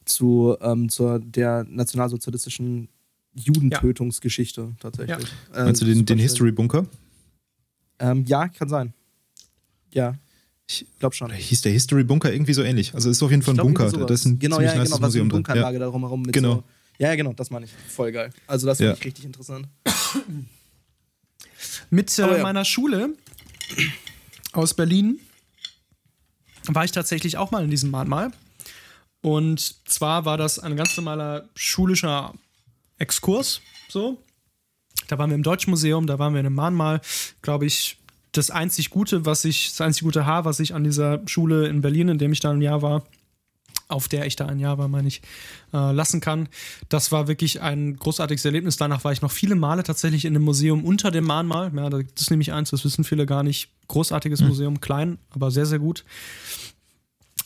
zu 0.04 0.56
ähm, 0.60 0.88
zur 0.88 1.18
der 1.20 1.64
nationalsozialistischen 1.68 2.88
Judentötungsgeschichte 3.34 4.62
ja. 4.62 4.76
tatsächlich. 4.80 5.28
Ja. 5.52 5.60
Äh, 5.60 5.64
Meinst 5.64 5.82
du 5.82 5.86
den, 5.86 6.06
den 6.06 6.18
History 6.18 6.52
Bunker? 6.52 6.86
Ähm, 7.98 8.24
ja, 8.26 8.48
kann 8.48 8.68
sein. 8.68 8.94
Ja. 9.92 10.14
Ich 10.66 10.86
glaube 10.98 11.14
schon. 11.14 11.30
Hieß 11.30 11.60
der 11.62 11.72
History 11.72 12.04
Bunker 12.04 12.32
irgendwie 12.32 12.54
so 12.54 12.62
ähnlich? 12.62 12.94
Also 12.94 13.10
ist 13.10 13.22
auf 13.22 13.30
jeden 13.30 13.42
Fall 13.42 13.54
ein 13.54 13.58
Bunker. 13.58 13.90
Das 14.06 14.20
ist 14.20 14.26
ein 14.26 14.38
genau, 14.38 14.60
ja, 14.60 14.72
genau, 14.72 14.98
Museum 14.98 15.26
was 15.26 15.32
Bunkeranlage 15.32 15.74
ja. 15.74 15.80
darum 15.80 16.02
herum 16.02 16.22
mit 16.22 16.32
genau. 16.32 16.54
So, 16.54 16.64
ja, 16.98 17.14
genau, 17.14 17.34
das 17.34 17.50
meine 17.50 17.66
ich. 17.66 17.72
Voll 17.88 18.12
geil. 18.12 18.30
Also 18.46 18.66
das 18.66 18.78
finde 18.78 18.92
ja. 18.92 18.98
ich 18.98 19.04
richtig 19.04 19.24
interessant. 19.26 19.68
Mit 21.94 22.18
äh, 22.18 22.38
ja. 22.38 22.42
meiner 22.42 22.64
Schule 22.64 23.14
aus 24.52 24.74
Berlin 24.74 25.20
war 26.66 26.84
ich 26.84 26.90
tatsächlich 26.90 27.36
auch 27.36 27.52
mal 27.52 27.62
in 27.62 27.70
diesem 27.70 27.92
Mahnmal. 27.92 28.32
Und 29.22 29.88
zwar 29.88 30.24
war 30.24 30.36
das 30.36 30.58
ein 30.58 30.76
ganz 30.76 30.96
normaler 30.96 31.48
schulischer 31.54 32.34
Exkurs. 32.98 33.60
So. 33.88 34.20
Da 35.06 35.18
waren 35.18 35.30
wir 35.30 35.36
im 35.36 35.44
Deutschen 35.44 35.70
Museum, 35.70 36.08
da 36.08 36.18
waren 36.18 36.32
wir 36.32 36.40
in 36.40 36.46
einem 36.46 36.56
Mahnmal, 36.56 37.00
glaube 37.42 37.66
ich, 37.66 37.96
das 38.32 38.50
einzig 38.50 38.90
Gute, 38.90 39.24
was 39.24 39.44
ich, 39.44 39.68
das 39.68 39.80
einzig 39.80 40.02
gute 40.02 40.26
Haar, 40.26 40.44
was 40.44 40.58
ich 40.58 40.74
an 40.74 40.82
dieser 40.82 41.22
Schule 41.28 41.68
in 41.68 41.80
Berlin, 41.80 42.08
in 42.08 42.18
dem 42.18 42.32
ich 42.32 42.40
da 42.40 42.50
ein 42.50 42.60
Jahr 42.60 42.82
war, 42.82 43.04
auf 43.88 44.08
der 44.08 44.26
ich 44.26 44.36
da 44.36 44.46
ein 44.46 44.58
Jahr 44.58 44.78
war, 44.78 44.88
meine 44.88 45.08
ich, 45.08 45.22
äh, 45.72 45.92
lassen 45.92 46.20
kann. 46.20 46.48
Das 46.88 47.12
war 47.12 47.28
wirklich 47.28 47.60
ein 47.60 47.96
großartiges 47.96 48.44
Erlebnis. 48.44 48.76
Danach 48.76 49.04
war 49.04 49.12
ich 49.12 49.22
noch 49.22 49.30
viele 49.30 49.54
Male 49.54 49.82
tatsächlich 49.82 50.24
in 50.24 50.34
einem 50.34 50.44
Museum 50.44 50.84
unter 50.84 51.10
dem 51.10 51.24
Mahnmal. 51.24 51.72
Ja, 51.74 51.90
das 51.90 52.02
ist 52.18 52.30
nämlich 52.30 52.52
eins, 52.52 52.70
das 52.70 52.84
wissen 52.84 53.04
viele 53.04 53.26
gar 53.26 53.42
nicht. 53.42 53.68
Großartiges 53.88 54.40
mhm. 54.40 54.48
Museum, 54.48 54.80
klein, 54.80 55.18
aber 55.30 55.50
sehr, 55.50 55.66
sehr 55.66 55.78
gut. 55.78 56.04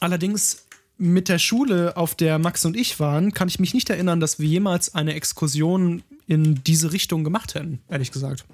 Allerdings 0.00 0.64
mit 0.98 1.28
der 1.28 1.38
Schule, 1.38 1.96
auf 1.96 2.14
der 2.14 2.38
Max 2.38 2.64
und 2.64 2.76
ich 2.76 2.98
waren, 2.98 3.32
kann 3.32 3.48
ich 3.48 3.60
mich 3.60 3.72
nicht 3.72 3.88
erinnern, 3.88 4.20
dass 4.20 4.38
wir 4.38 4.48
jemals 4.48 4.94
eine 4.94 5.14
Exkursion 5.14 6.02
in 6.26 6.62
diese 6.64 6.92
Richtung 6.92 7.24
gemacht 7.24 7.54
hätten, 7.54 7.80
ehrlich 7.88 8.10
gesagt. 8.10 8.44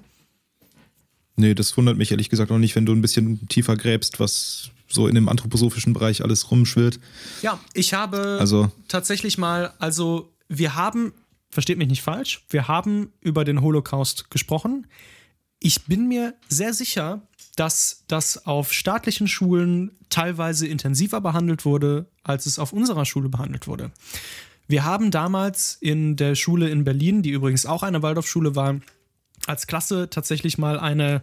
Nee, 1.35 1.53
das 1.53 1.75
wundert 1.75 1.97
mich 1.97 2.11
ehrlich 2.11 2.29
gesagt 2.29 2.51
auch 2.51 2.57
nicht, 2.57 2.75
wenn 2.75 2.85
du 2.85 2.93
ein 2.93 3.01
bisschen 3.01 3.47
tiefer 3.49 3.75
gräbst, 3.75 4.19
was 4.19 4.71
so 4.87 5.07
in 5.07 5.15
dem 5.15 5.29
anthroposophischen 5.29 5.93
Bereich 5.93 6.23
alles 6.23 6.51
rumschwirrt. 6.51 6.99
Ja, 7.41 7.59
ich 7.73 7.93
habe 7.93 8.37
also, 8.39 8.71
tatsächlich 8.87 9.37
mal, 9.37 9.73
also 9.79 10.31
wir 10.47 10.75
haben, 10.75 11.13
versteht 11.49 11.77
mich 11.77 11.87
nicht 11.87 12.01
falsch, 12.01 12.45
wir 12.49 12.67
haben 12.67 13.11
über 13.21 13.43
den 13.45 13.61
Holocaust 13.61 14.29
gesprochen. 14.29 14.87
ich 15.59 15.85
bin 15.85 16.07
mir 16.07 16.35
sehr 16.47 16.73
sicher, 16.73 17.21
dass 17.55 18.03
das 18.07 18.45
auf 18.45 18.73
staatlichen 18.73 19.27
Schulen 19.27 19.97
teilweise 20.09 20.67
intensiver 20.67 21.21
behandelt 21.21 21.65
wurde, 21.65 22.07
als 22.23 22.45
es 22.45 22.59
auf 22.59 22.73
unserer 22.73 23.05
Schule 23.05 23.29
behandelt 23.29 23.67
wurde. 23.67 23.91
Wir 24.67 24.83
haben 24.83 25.11
damals 25.11 25.77
in 25.79 26.15
der 26.15 26.35
Schule 26.35 26.69
in 26.69 26.83
Berlin, 26.83 27.21
die 27.21 27.29
übrigens 27.29 27.65
auch 27.65 27.83
eine 27.83 28.01
Waldorfschule 28.01 28.55
war, 28.55 28.79
als 29.45 29.67
Klasse 29.67 30.09
tatsächlich 30.09 30.57
mal 30.57 30.79
eine, 30.79 31.21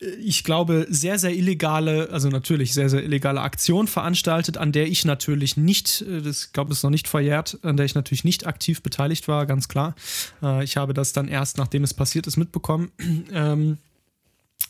ich 0.00 0.44
glaube, 0.44 0.86
sehr, 0.88 1.18
sehr 1.18 1.34
illegale, 1.34 2.08
also 2.10 2.28
natürlich 2.28 2.72
sehr, 2.72 2.88
sehr 2.88 3.04
illegale 3.04 3.42
Aktion 3.42 3.86
veranstaltet, 3.86 4.56
an 4.56 4.72
der 4.72 4.86
ich 4.86 5.04
natürlich 5.04 5.58
nicht, 5.58 6.02
äh, 6.02 6.22
das 6.22 6.52
glaube, 6.52 6.72
ist 6.72 6.82
noch 6.82 6.90
nicht 6.90 7.06
verjährt, 7.06 7.58
an 7.62 7.76
der 7.76 7.84
ich 7.84 7.94
natürlich 7.94 8.24
nicht 8.24 8.46
aktiv 8.46 8.82
beteiligt 8.82 9.28
war, 9.28 9.44
ganz 9.44 9.68
klar. 9.68 9.94
Äh, 10.42 10.64
ich 10.64 10.78
habe 10.78 10.94
das 10.94 11.12
dann 11.12 11.28
erst, 11.28 11.58
nachdem 11.58 11.84
es 11.84 11.92
passiert 11.94 12.26
ist, 12.26 12.36
mitbekommen. 12.36 12.90
Ähm, 13.32 13.78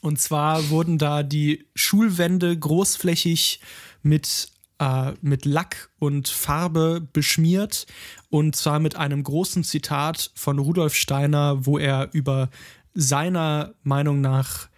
und 0.03 0.19
zwar 0.19 0.71
wurden 0.71 0.99
da 0.99 1.23
die 1.23 1.67
Schulwände 1.75 2.57
großflächig 2.57 3.61
mit, 4.03 4.49
äh, 4.79 5.13
mit 5.21 5.45
Lack 5.45 5.91
und 5.99 6.29
Farbe 6.29 7.07
beschmiert. 7.13 7.87
Und 8.29 8.57
zwar 8.57 8.81
mit 8.81 8.97
einem 8.97 9.23
großen 9.23 9.63
Zitat 9.63 10.31
von 10.35 10.59
Rudolf 10.59 10.95
Steiner, 10.95 11.65
wo 11.67 11.79
er 11.79 12.11
über 12.13 12.51
seiner 12.95 13.75
Meinung 13.83 14.21
nach 14.21 14.70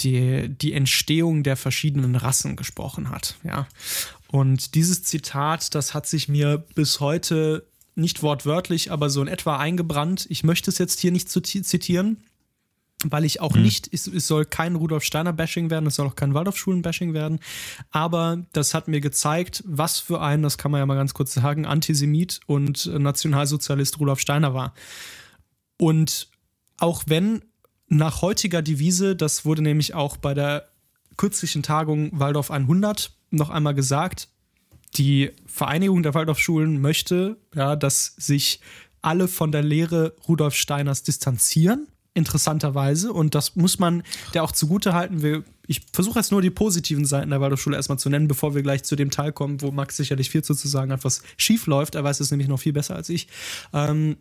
die, 0.00 0.48
die 0.48 0.72
Entstehung 0.72 1.42
der 1.42 1.56
verschiedenen 1.56 2.16
Rassen 2.16 2.56
gesprochen 2.56 3.10
hat. 3.10 3.36
Ja. 3.44 3.66
Und 4.30 4.74
dieses 4.74 5.02
Zitat, 5.02 5.74
das 5.74 5.94
hat 5.94 6.06
sich 6.06 6.28
mir 6.28 6.58
bis 6.74 7.00
heute 7.00 7.66
nicht 7.94 8.22
wortwörtlich, 8.22 8.92
aber 8.92 9.10
so 9.10 9.20
in 9.20 9.28
etwa 9.28 9.56
eingebrannt. 9.56 10.26
Ich 10.28 10.44
möchte 10.44 10.70
es 10.70 10.78
jetzt 10.78 11.00
hier 11.00 11.10
nicht 11.10 11.28
zitieren, 11.28 12.18
weil 13.04 13.24
ich 13.24 13.40
auch 13.40 13.54
hm. 13.54 13.62
nicht, 13.62 13.88
es, 13.92 14.06
es, 14.06 14.26
soll 14.26 14.44
kein 14.44 14.76
Rudolf 14.76 15.04
Steiner 15.04 15.32
Bashing 15.32 15.70
werden, 15.70 15.86
es 15.86 15.96
soll 15.96 16.06
auch 16.06 16.16
kein 16.16 16.34
Waldorfschulen 16.34 16.82
Bashing 16.82 17.12
werden, 17.12 17.40
aber 17.90 18.44
das 18.52 18.74
hat 18.74 18.88
mir 18.88 19.00
gezeigt, 19.00 19.62
was 19.66 19.98
für 19.98 20.20
ein, 20.20 20.42
das 20.42 20.58
kann 20.58 20.70
man 20.70 20.80
ja 20.80 20.86
mal 20.86 20.94
ganz 20.94 21.14
kurz 21.14 21.34
sagen, 21.34 21.66
Antisemit 21.66 22.40
und 22.46 22.86
Nationalsozialist 22.86 23.98
Rudolf 24.00 24.20
Steiner 24.20 24.54
war. 24.54 24.74
Und 25.76 26.28
auch 26.78 27.04
wenn 27.06 27.42
nach 27.88 28.22
heutiger 28.22 28.62
Devise, 28.62 29.16
das 29.16 29.44
wurde 29.44 29.62
nämlich 29.62 29.94
auch 29.94 30.16
bei 30.16 30.34
der 30.34 30.68
kürzlichen 31.16 31.62
Tagung 31.62 32.10
Waldorf 32.12 32.50
100 32.50 33.12
noch 33.30 33.50
einmal 33.50 33.74
gesagt, 33.74 34.28
die 34.96 35.30
Vereinigung 35.46 36.02
der 36.02 36.14
Waldorfschulen 36.14 36.80
möchte, 36.80 37.36
ja, 37.54 37.76
dass 37.76 38.14
sich 38.16 38.60
alle 39.02 39.28
von 39.28 39.52
der 39.52 39.62
Lehre 39.62 40.14
Rudolf 40.26 40.54
Steiners 40.54 41.02
distanzieren 41.02 41.88
interessanterweise. 42.14 43.12
Und 43.12 43.34
das 43.34 43.56
muss 43.56 43.78
man 43.78 44.02
der 44.34 44.42
auch 44.42 44.52
zugute 44.52 44.92
halten. 44.92 45.44
ich 45.66 45.82
versuche 45.92 46.18
jetzt 46.18 46.32
nur 46.32 46.42
die 46.42 46.50
positiven 46.50 47.04
Seiten 47.04 47.30
der 47.30 47.40
Waldorfschule 47.40 47.76
erstmal 47.76 47.98
zu 47.98 48.10
nennen, 48.10 48.28
bevor 48.28 48.54
wir 48.54 48.62
gleich 48.62 48.82
zu 48.82 48.96
dem 48.96 49.10
Teil 49.10 49.32
kommen, 49.32 49.62
wo 49.62 49.70
Max 49.70 49.96
sicherlich 49.96 50.28
viel 50.28 50.42
zu 50.42 50.52
sagen 50.54 50.92
hat, 50.92 51.04
was 51.04 51.22
schief 51.36 51.66
läuft. 51.66 51.94
Er 51.94 52.04
weiß 52.04 52.20
es 52.20 52.30
nämlich 52.30 52.48
noch 52.48 52.58
viel 52.58 52.72
besser 52.72 52.96
als 52.96 53.08
ich. 53.08 53.28
Ähm, 53.72 54.16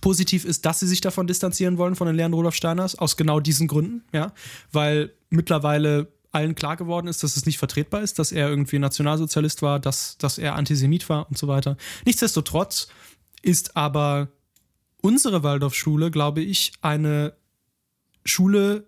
positiv 0.00 0.44
ist, 0.44 0.64
dass 0.64 0.80
sie 0.80 0.86
sich 0.86 1.00
davon 1.00 1.26
distanzieren 1.26 1.78
wollen, 1.78 1.94
von 1.94 2.06
den 2.06 2.16
Lehren 2.16 2.32
Rudolf 2.32 2.54
Steiners, 2.54 2.96
aus 2.98 3.16
genau 3.16 3.40
diesen 3.40 3.68
Gründen, 3.68 4.04
ja, 4.12 4.32
weil 4.70 5.12
mittlerweile 5.30 6.08
allen 6.32 6.54
klar 6.54 6.76
geworden 6.76 7.08
ist, 7.08 7.22
dass 7.22 7.36
es 7.36 7.46
nicht 7.46 7.58
vertretbar 7.58 8.02
ist, 8.02 8.18
dass 8.18 8.32
er 8.32 8.48
irgendwie 8.48 8.78
Nationalsozialist 8.78 9.62
war, 9.62 9.78
dass, 9.78 10.16
dass 10.18 10.38
er 10.38 10.54
Antisemit 10.54 11.08
war 11.08 11.28
und 11.28 11.36
so 11.36 11.46
weiter. 11.46 11.76
Nichtsdestotrotz 12.06 12.88
ist 13.42 13.76
aber 13.76 14.28
unsere 15.02 15.42
Waldorfschule, 15.42 16.10
glaube 16.10 16.40
ich, 16.40 16.72
eine 16.80 17.34
Schule, 18.24 18.86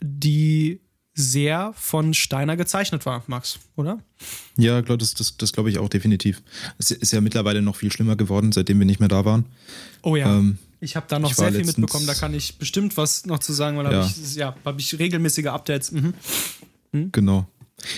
die 0.00 0.80
sehr 1.18 1.72
von 1.76 2.14
Steiner 2.14 2.56
gezeichnet 2.56 3.04
war, 3.04 3.24
Max, 3.26 3.58
oder? 3.74 3.98
Ja, 4.56 4.80
glaub, 4.82 5.00
das, 5.00 5.14
das, 5.14 5.36
das 5.36 5.52
glaube 5.52 5.68
ich 5.68 5.78
auch 5.78 5.88
definitiv. 5.88 6.42
Es 6.78 6.92
ist 6.92 7.12
ja 7.12 7.20
mittlerweile 7.20 7.60
noch 7.60 7.74
viel 7.74 7.90
schlimmer 7.90 8.14
geworden, 8.14 8.52
seitdem 8.52 8.78
wir 8.78 8.86
nicht 8.86 9.00
mehr 9.00 9.08
da 9.08 9.24
waren. 9.24 9.44
Oh 10.02 10.14
ja. 10.14 10.38
Ähm, 10.38 10.58
ich 10.80 10.94
habe 10.94 11.06
da 11.08 11.18
noch 11.18 11.34
sehr 11.34 11.52
viel 11.52 11.64
mitbekommen, 11.64 12.06
da 12.06 12.14
kann 12.14 12.32
ich 12.34 12.56
bestimmt 12.58 12.96
was 12.96 13.26
noch 13.26 13.40
zu 13.40 13.52
sagen, 13.52 13.76
weil 13.76 13.84
da 13.84 13.90
ja. 13.90 14.02
habe 14.02 14.06
ich, 14.08 14.34
ja, 14.36 14.54
hab 14.64 14.78
ich 14.78 14.96
regelmäßige 14.96 15.46
Updates. 15.46 15.90
Mhm. 15.90 16.14
Mhm. 16.92 17.12
Genau. 17.12 17.48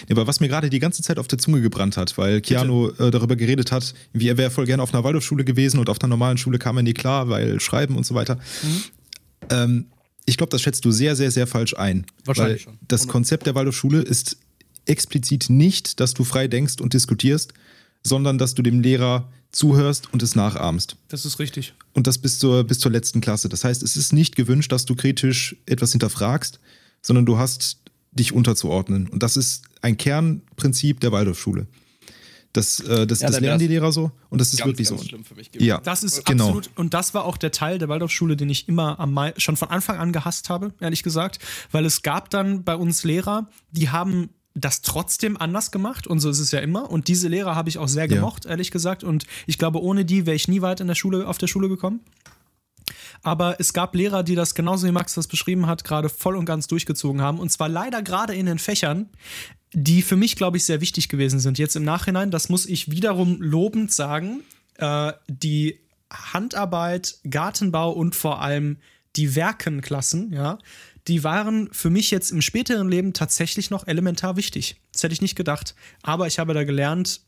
Ja, 0.08 0.16
aber 0.16 0.26
was 0.26 0.40
mir 0.40 0.48
gerade 0.48 0.70
die 0.70 0.78
ganze 0.78 1.02
Zeit 1.02 1.18
auf 1.18 1.28
der 1.28 1.38
Zunge 1.38 1.60
gebrannt 1.60 1.98
hat, 1.98 2.16
weil 2.16 2.40
Keanu 2.40 2.88
äh, 2.98 3.10
darüber 3.10 3.36
geredet 3.36 3.70
hat, 3.70 3.94
wie 4.14 4.28
er 4.28 4.38
wäre 4.38 4.50
voll 4.50 4.64
gerne 4.64 4.82
auf 4.82 4.94
einer 4.94 5.04
Waldorfschule 5.04 5.44
gewesen 5.44 5.78
und 5.78 5.90
auf 5.90 6.00
einer 6.00 6.08
normalen 6.08 6.38
Schule 6.38 6.58
kam 6.58 6.78
er 6.78 6.82
nie 6.82 6.94
klar, 6.94 7.28
weil 7.28 7.60
Schreiben 7.60 7.96
und 7.96 8.06
so 8.06 8.14
weiter. 8.14 8.36
Mhm. 8.62 8.84
Ähm, 9.50 9.86
ich 10.30 10.36
glaube, 10.36 10.50
das 10.50 10.62
schätzt 10.62 10.84
du 10.84 10.92
sehr, 10.92 11.16
sehr, 11.16 11.30
sehr 11.30 11.46
falsch 11.46 11.74
ein. 11.74 12.06
Wahrscheinlich 12.24 12.62
schon. 12.62 12.78
Das 12.86 13.08
Konzept 13.08 13.46
der 13.46 13.54
Waldorfschule 13.54 14.00
ist 14.00 14.36
explizit 14.86 15.50
nicht, 15.50 16.00
dass 16.00 16.14
du 16.14 16.24
frei 16.24 16.48
denkst 16.48 16.80
und 16.80 16.94
diskutierst, 16.94 17.52
sondern 18.02 18.38
dass 18.38 18.54
du 18.54 18.62
dem 18.62 18.80
Lehrer 18.80 19.30
zuhörst 19.52 20.12
und 20.12 20.22
es 20.22 20.36
nachahmst. 20.36 20.96
Das 21.08 21.26
ist 21.26 21.38
richtig. 21.40 21.74
Und 21.92 22.06
das 22.06 22.18
bis 22.18 22.38
zur, 22.38 22.64
bis 22.64 22.78
zur 22.78 22.92
letzten 22.92 23.20
Klasse. 23.20 23.48
Das 23.48 23.64
heißt, 23.64 23.82
es 23.82 23.96
ist 23.96 24.12
nicht 24.12 24.36
gewünscht, 24.36 24.70
dass 24.70 24.84
du 24.84 24.94
kritisch 24.94 25.56
etwas 25.66 25.90
hinterfragst, 25.90 26.60
sondern 27.02 27.26
du 27.26 27.36
hast 27.38 27.78
dich 28.12 28.32
unterzuordnen. 28.32 29.08
Und 29.08 29.22
das 29.22 29.36
ist 29.36 29.62
ein 29.82 29.96
Kernprinzip 29.96 31.00
der 31.00 31.12
Waldorfschule. 31.12 31.66
Das, 32.52 32.80
äh, 32.80 33.06
das, 33.06 33.20
ja, 33.20 33.28
das 33.28 33.40
lernen 33.40 33.60
die 33.60 33.68
Lehrer 33.68 33.92
so 33.92 34.10
und 34.28 34.40
das 34.40 34.52
ist 34.52 34.58
ganz, 34.58 34.70
wirklich 34.70 34.88
ganz 34.88 35.02
so. 35.02 35.08
Schlimm 35.08 35.24
für 35.24 35.36
mich 35.36 35.50
ja, 35.54 35.80
das 35.80 36.02
ist 36.02 36.24
genau. 36.24 36.46
absolut. 36.46 36.70
Und 36.74 36.94
das 36.94 37.14
war 37.14 37.24
auch 37.24 37.36
der 37.36 37.52
Teil 37.52 37.78
der 37.78 37.88
Waldorfschule, 37.88 38.36
den 38.36 38.50
ich 38.50 38.68
immer 38.68 38.98
am 38.98 39.16
schon 39.36 39.56
von 39.56 39.68
Anfang 39.68 39.98
an 39.98 40.12
gehasst 40.12 40.50
habe, 40.50 40.74
ehrlich 40.80 41.04
gesagt, 41.04 41.38
weil 41.70 41.84
es 41.84 42.02
gab 42.02 42.28
dann 42.30 42.64
bei 42.64 42.74
uns 42.74 43.04
Lehrer, 43.04 43.48
die 43.70 43.90
haben 43.90 44.30
das 44.54 44.82
trotzdem 44.82 45.36
anders 45.36 45.70
gemacht 45.70 46.06
und 46.06 46.18
so 46.18 46.28
ist 46.28 46.40
es 46.40 46.50
ja 46.50 46.58
immer. 46.60 46.90
Und 46.90 47.08
diese 47.08 47.28
Lehrer 47.28 47.54
habe 47.54 47.68
ich 47.68 47.78
auch 47.78 47.88
sehr 47.88 48.08
gemocht, 48.08 48.44
ja. 48.44 48.52
ehrlich 48.52 48.70
gesagt. 48.70 49.04
Und 49.04 49.26
ich 49.46 49.58
glaube, 49.58 49.80
ohne 49.80 50.04
die 50.04 50.26
wäre 50.26 50.34
ich 50.34 50.48
nie 50.48 50.60
weit 50.60 50.80
in 50.80 50.88
der 50.88 50.96
Schule, 50.96 51.28
auf 51.28 51.38
der 51.38 51.46
Schule 51.46 51.68
gekommen. 51.68 52.00
Aber 53.22 53.60
es 53.60 53.72
gab 53.72 53.94
Lehrer, 53.94 54.22
die 54.22 54.34
das 54.34 54.54
genauso 54.54 54.86
wie 54.86 54.92
Max 54.92 55.14
das 55.14 55.28
beschrieben 55.28 55.66
hat, 55.66 55.84
gerade 55.84 56.08
voll 56.08 56.36
und 56.36 56.46
ganz 56.46 56.66
durchgezogen 56.66 57.20
haben. 57.20 57.38
Und 57.38 57.50
zwar 57.50 57.68
leider 57.68 58.02
gerade 58.02 58.34
in 58.34 58.46
den 58.46 58.58
Fächern, 58.58 59.08
die 59.72 60.02
für 60.02 60.16
mich, 60.16 60.36
glaube 60.36 60.56
ich, 60.56 60.64
sehr 60.64 60.80
wichtig 60.80 61.08
gewesen 61.08 61.40
sind. 61.40 61.58
Jetzt 61.58 61.76
im 61.76 61.84
Nachhinein, 61.84 62.30
das 62.30 62.48
muss 62.48 62.66
ich 62.66 62.90
wiederum 62.90 63.40
lobend 63.40 63.92
sagen, 63.92 64.42
äh, 64.78 65.12
die 65.28 65.80
Handarbeit, 66.12 67.18
Gartenbau 67.28 67.92
und 67.92 68.16
vor 68.16 68.42
allem 68.42 68.78
die 69.16 69.34
Werkenklassen, 69.36 70.32
ja, 70.32 70.58
die 71.08 71.24
waren 71.24 71.68
für 71.72 71.90
mich 71.90 72.10
jetzt 72.10 72.30
im 72.30 72.42
späteren 72.42 72.88
Leben 72.88 73.12
tatsächlich 73.12 73.70
noch 73.70 73.86
elementar 73.86 74.36
wichtig. 74.36 74.80
Das 74.92 75.02
hätte 75.02 75.12
ich 75.12 75.22
nicht 75.22 75.36
gedacht. 75.36 75.74
Aber 76.02 76.26
ich 76.26 76.38
habe 76.38 76.54
da 76.54 76.64
gelernt, 76.64 77.20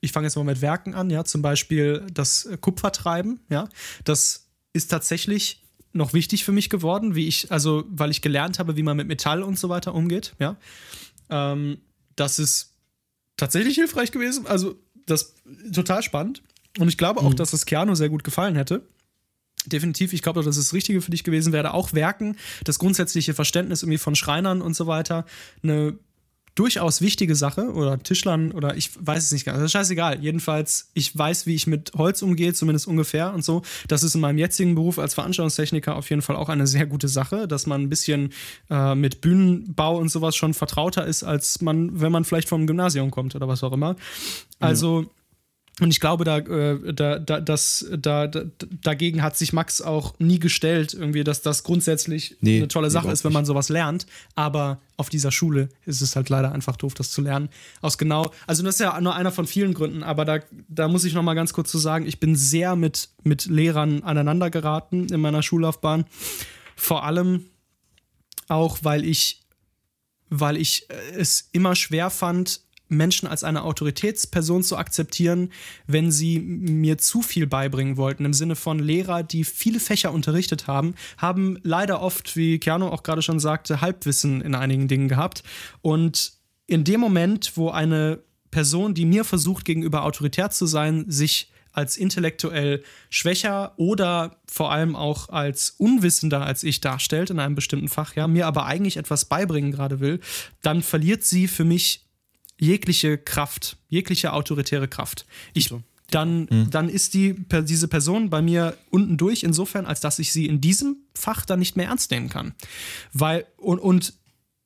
ich 0.00 0.12
fange 0.12 0.26
jetzt 0.26 0.36
mal 0.36 0.44
mit 0.44 0.60
Werken 0.60 0.94
an, 0.94 1.10
ja, 1.10 1.24
zum 1.24 1.42
Beispiel 1.42 2.06
das 2.12 2.48
Kupfertreiben, 2.60 3.40
ja, 3.50 3.68
das 4.04 4.48
ist 4.72 4.88
tatsächlich 4.88 5.64
noch 5.92 6.12
wichtig 6.12 6.44
für 6.44 6.52
mich 6.52 6.70
geworden, 6.70 7.14
wie 7.14 7.26
ich, 7.26 7.50
also 7.50 7.84
weil 7.88 8.10
ich 8.10 8.22
gelernt 8.22 8.58
habe, 8.58 8.76
wie 8.76 8.82
man 8.82 8.96
mit 8.96 9.08
Metall 9.08 9.42
und 9.42 9.58
so 9.58 9.68
weiter 9.68 9.94
umgeht, 9.94 10.34
ja. 10.38 10.56
Ähm, 11.30 11.78
das 12.18 12.38
ist 12.38 12.74
tatsächlich 13.36 13.76
hilfreich 13.76 14.12
gewesen. 14.12 14.46
Also, 14.46 14.76
das 15.06 15.34
ist 15.64 15.74
total 15.74 16.02
spannend. 16.02 16.42
Und 16.78 16.88
ich 16.88 16.98
glaube 16.98 17.20
auch, 17.20 17.30
mhm. 17.30 17.36
dass 17.36 17.52
es 17.52 17.66
Keanu 17.66 17.94
sehr 17.94 18.08
gut 18.08 18.24
gefallen 18.24 18.56
hätte. 18.56 18.82
Definitiv, 19.66 20.12
ich 20.12 20.22
glaube, 20.22 20.42
dass 20.42 20.56
es 20.56 20.66
das 20.66 20.74
Richtige 20.74 21.00
für 21.00 21.10
dich 21.10 21.24
gewesen 21.24 21.52
wäre. 21.52 21.74
Auch 21.74 21.92
Werken, 21.92 22.36
das 22.64 22.78
grundsätzliche 22.78 23.34
Verständnis 23.34 23.82
irgendwie 23.82 23.98
von 23.98 24.14
Schreinern 24.14 24.62
und 24.62 24.74
so 24.74 24.86
weiter, 24.86 25.26
eine 25.62 25.98
durchaus 26.58 27.00
wichtige 27.00 27.36
Sache 27.36 27.72
oder 27.72 28.02
Tischlern 28.02 28.50
oder 28.50 28.76
ich 28.76 28.90
weiß 28.98 29.24
es 29.24 29.32
nicht 29.32 29.44
ganz. 29.44 29.58
Das 29.58 29.66
ist 29.66 29.72
scheißegal. 29.72 30.20
Jedenfalls, 30.20 30.90
ich 30.92 31.16
weiß, 31.16 31.46
wie 31.46 31.54
ich 31.54 31.68
mit 31.68 31.92
Holz 31.96 32.20
umgehe, 32.20 32.52
zumindest 32.52 32.88
ungefähr 32.88 33.32
und 33.32 33.44
so. 33.44 33.62
Das 33.86 34.02
ist 34.02 34.16
in 34.16 34.20
meinem 34.20 34.38
jetzigen 34.38 34.74
Beruf 34.74 34.98
als 34.98 35.14
Veranstaltungstechniker 35.14 35.94
auf 35.94 36.10
jeden 36.10 36.20
Fall 36.22 36.34
auch 36.34 36.48
eine 36.48 36.66
sehr 36.66 36.86
gute 36.86 37.06
Sache, 37.06 37.46
dass 37.46 37.66
man 37.66 37.82
ein 37.82 37.88
bisschen 37.88 38.32
äh, 38.70 38.96
mit 38.96 39.20
Bühnenbau 39.20 39.98
und 39.98 40.08
sowas 40.08 40.34
schon 40.34 40.52
vertrauter 40.52 41.06
ist, 41.06 41.22
als 41.22 41.60
man, 41.60 42.00
wenn 42.00 42.10
man 42.10 42.24
vielleicht 42.24 42.48
vom 42.48 42.66
Gymnasium 42.66 43.12
kommt 43.12 43.36
oder 43.36 43.46
was 43.46 43.62
auch 43.62 43.72
immer. 43.72 43.94
Also. 44.58 45.02
Ja 45.02 45.08
und 45.80 45.90
ich 45.90 46.00
glaube, 46.00 46.24
da, 46.24 46.38
äh, 46.38 46.92
da, 46.92 47.18
da, 47.18 47.40
das, 47.40 47.86
da, 47.96 48.26
da, 48.26 48.42
dagegen 48.82 49.22
hat 49.22 49.36
sich 49.36 49.52
Max 49.52 49.80
auch 49.80 50.18
nie 50.18 50.40
gestellt, 50.40 50.92
irgendwie, 50.94 51.22
dass 51.22 51.42
das 51.42 51.62
grundsätzlich 51.62 52.36
nee, 52.40 52.56
eine 52.56 52.68
tolle 52.68 52.90
Sache 52.90 53.10
ist, 53.12 53.24
wenn 53.24 53.32
man 53.32 53.44
sowas 53.44 53.68
lernt. 53.68 54.06
Aber 54.34 54.80
auf 54.96 55.08
dieser 55.08 55.30
Schule 55.30 55.68
ist 55.86 56.00
es 56.00 56.16
halt 56.16 56.30
leider 56.30 56.50
einfach 56.50 56.76
doof, 56.76 56.94
das 56.94 57.12
zu 57.12 57.22
lernen. 57.22 57.48
Aus 57.80 57.96
genau, 57.96 58.32
also 58.48 58.64
das 58.64 58.74
ist 58.74 58.80
ja 58.80 59.00
nur 59.00 59.14
einer 59.14 59.30
von 59.30 59.46
vielen 59.46 59.72
Gründen, 59.72 60.02
aber 60.02 60.24
da, 60.24 60.40
da 60.68 60.88
muss 60.88 61.04
ich 61.04 61.14
noch 61.14 61.22
mal 61.22 61.34
ganz 61.34 61.52
kurz 61.52 61.70
zu 61.70 61.78
sagen, 61.78 62.06
ich 62.06 62.18
bin 62.18 62.34
sehr 62.34 62.74
mit, 62.74 63.10
mit 63.22 63.46
Lehrern 63.46 64.02
aneinander 64.02 64.50
geraten 64.50 65.06
in 65.08 65.20
meiner 65.20 65.42
Schullaufbahn. 65.42 66.06
Vor 66.74 67.04
allem 67.04 67.46
auch, 68.48 68.78
weil 68.82 69.04
ich, 69.04 69.42
weil 70.28 70.56
ich 70.56 70.88
es 71.16 71.48
immer 71.52 71.76
schwer 71.76 72.10
fand, 72.10 72.62
Menschen 72.88 73.28
als 73.28 73.44
eine 73.44 73.62
Autoritätsperson 73.62 74.62
zu 74.62 74.76
akzeptieren, 74.76 75.50
wenn 75.86 76.10
sie 76.10 76.38
mir 76.40 76.98
zu 76.98 77.22
viel 77.22 77.46
beibringen 77.46 77.96
wollten. 77.96 78.24
Im 78.24 78.32
Sinne 78.32 78.56
von 78.56 78.78
Lehrer, 78.78 79.22
die 79.22 79.44
viele 79.44 79.80
Fächer 79.80 80.12
unterrichtet 80.12 80.66
haben, 80.66 80.94
haben 81.16 81.58
leider 81.62 82.00
oft, 82.00 82.36
wie 82.36 82.58
Keanu 82.58 82.86
auch 82.86 83.02
gerade 83.02 83.22
schon 83.22 83.40
sagte, 83.40 83.80
Halbwissen 83.80 84.40
in 84.40 84.54
einigen 84.54 84.88
Dingen 84.88 85.08
gehabt. 85.08 85.42
Und 85.82 86.32
in 86.66 86.84
dem 86.84 87.00
Moment, 87.00 87.56
wo 87.56 87.70
eine 87.70 88.20
Person, 88.50 88.94
die 88.94 89.04
mir 89.04 89.24
versucht, 89.24 89.64
gegenüber 89.64 90.04
autoritär 90.04 90.50
zu 90.50 90.66
sein, 90.66 91.04
sich 91.08 91.50
als 91.72 91.96
intellektuell 91.96 92.82
schwächer 93.08 93.72
oder 93.76 94.36
vor 94.46 94.72
allem 94.72 94.96
auch 94.96 95.28
als 95.28 95.70
unwissender 95.78 96.42
als 96.42 96.64
ich 96.64 96.80
darstellt 96.80 97.30
in 97.30 97.38
einem 97.38 97.54
bestimmten 97.54 97.88
Fach, 97.88 98.16
ja, 98.16 98.26
mir 98.26 98.46
aber 98.46 98.66
eigentlich 98.66 98.96
etwas 98.96 99.26
beibringen 99.26 99.70
gerade 99.70 100.00
will, 100.00 100.20
dann 100.62 100.82
verliert 100.82 101.24
sie 101.24 101.46
für 101.46 101.64
mich 101.64 102.07
jegliche 102.58 103.18
Kraft, 103.18 103.76
jegliche 103.88 104.32
autoritäre 104.32 104.88
Kraft. 104.88 105.26
Ich, 105.54 105.72
dann, 106.10 106.48
hm. 106.48 106.70
dann 106.70 106.88
ist 106.88 107.14
die, 107.14 107.34
diese 107.64 107.88
Person 107.88 108.30
bei 108.30 108.42
mir 108.42 108.76
unten 108.90 109.16
durch, 109.16 109.42
insofern, 109.42 109.86
als 109.86 110.00
dass 110.00 110.18
ich 110.18 110.32
sie 110.32 110.46
in 110.46 110.60
diesem 110.60 110.96
Fach 111.14 111.44
dann 111.44 111.58
nicht 111.58 111.76
mehr 111.76 111.86
ernst 111.86 112.10
nehmen 112.10 112.28
kann. 112.28 112.54
Weil, 113.12 113.46
und, 113.56 113.78
und 113.78 114.14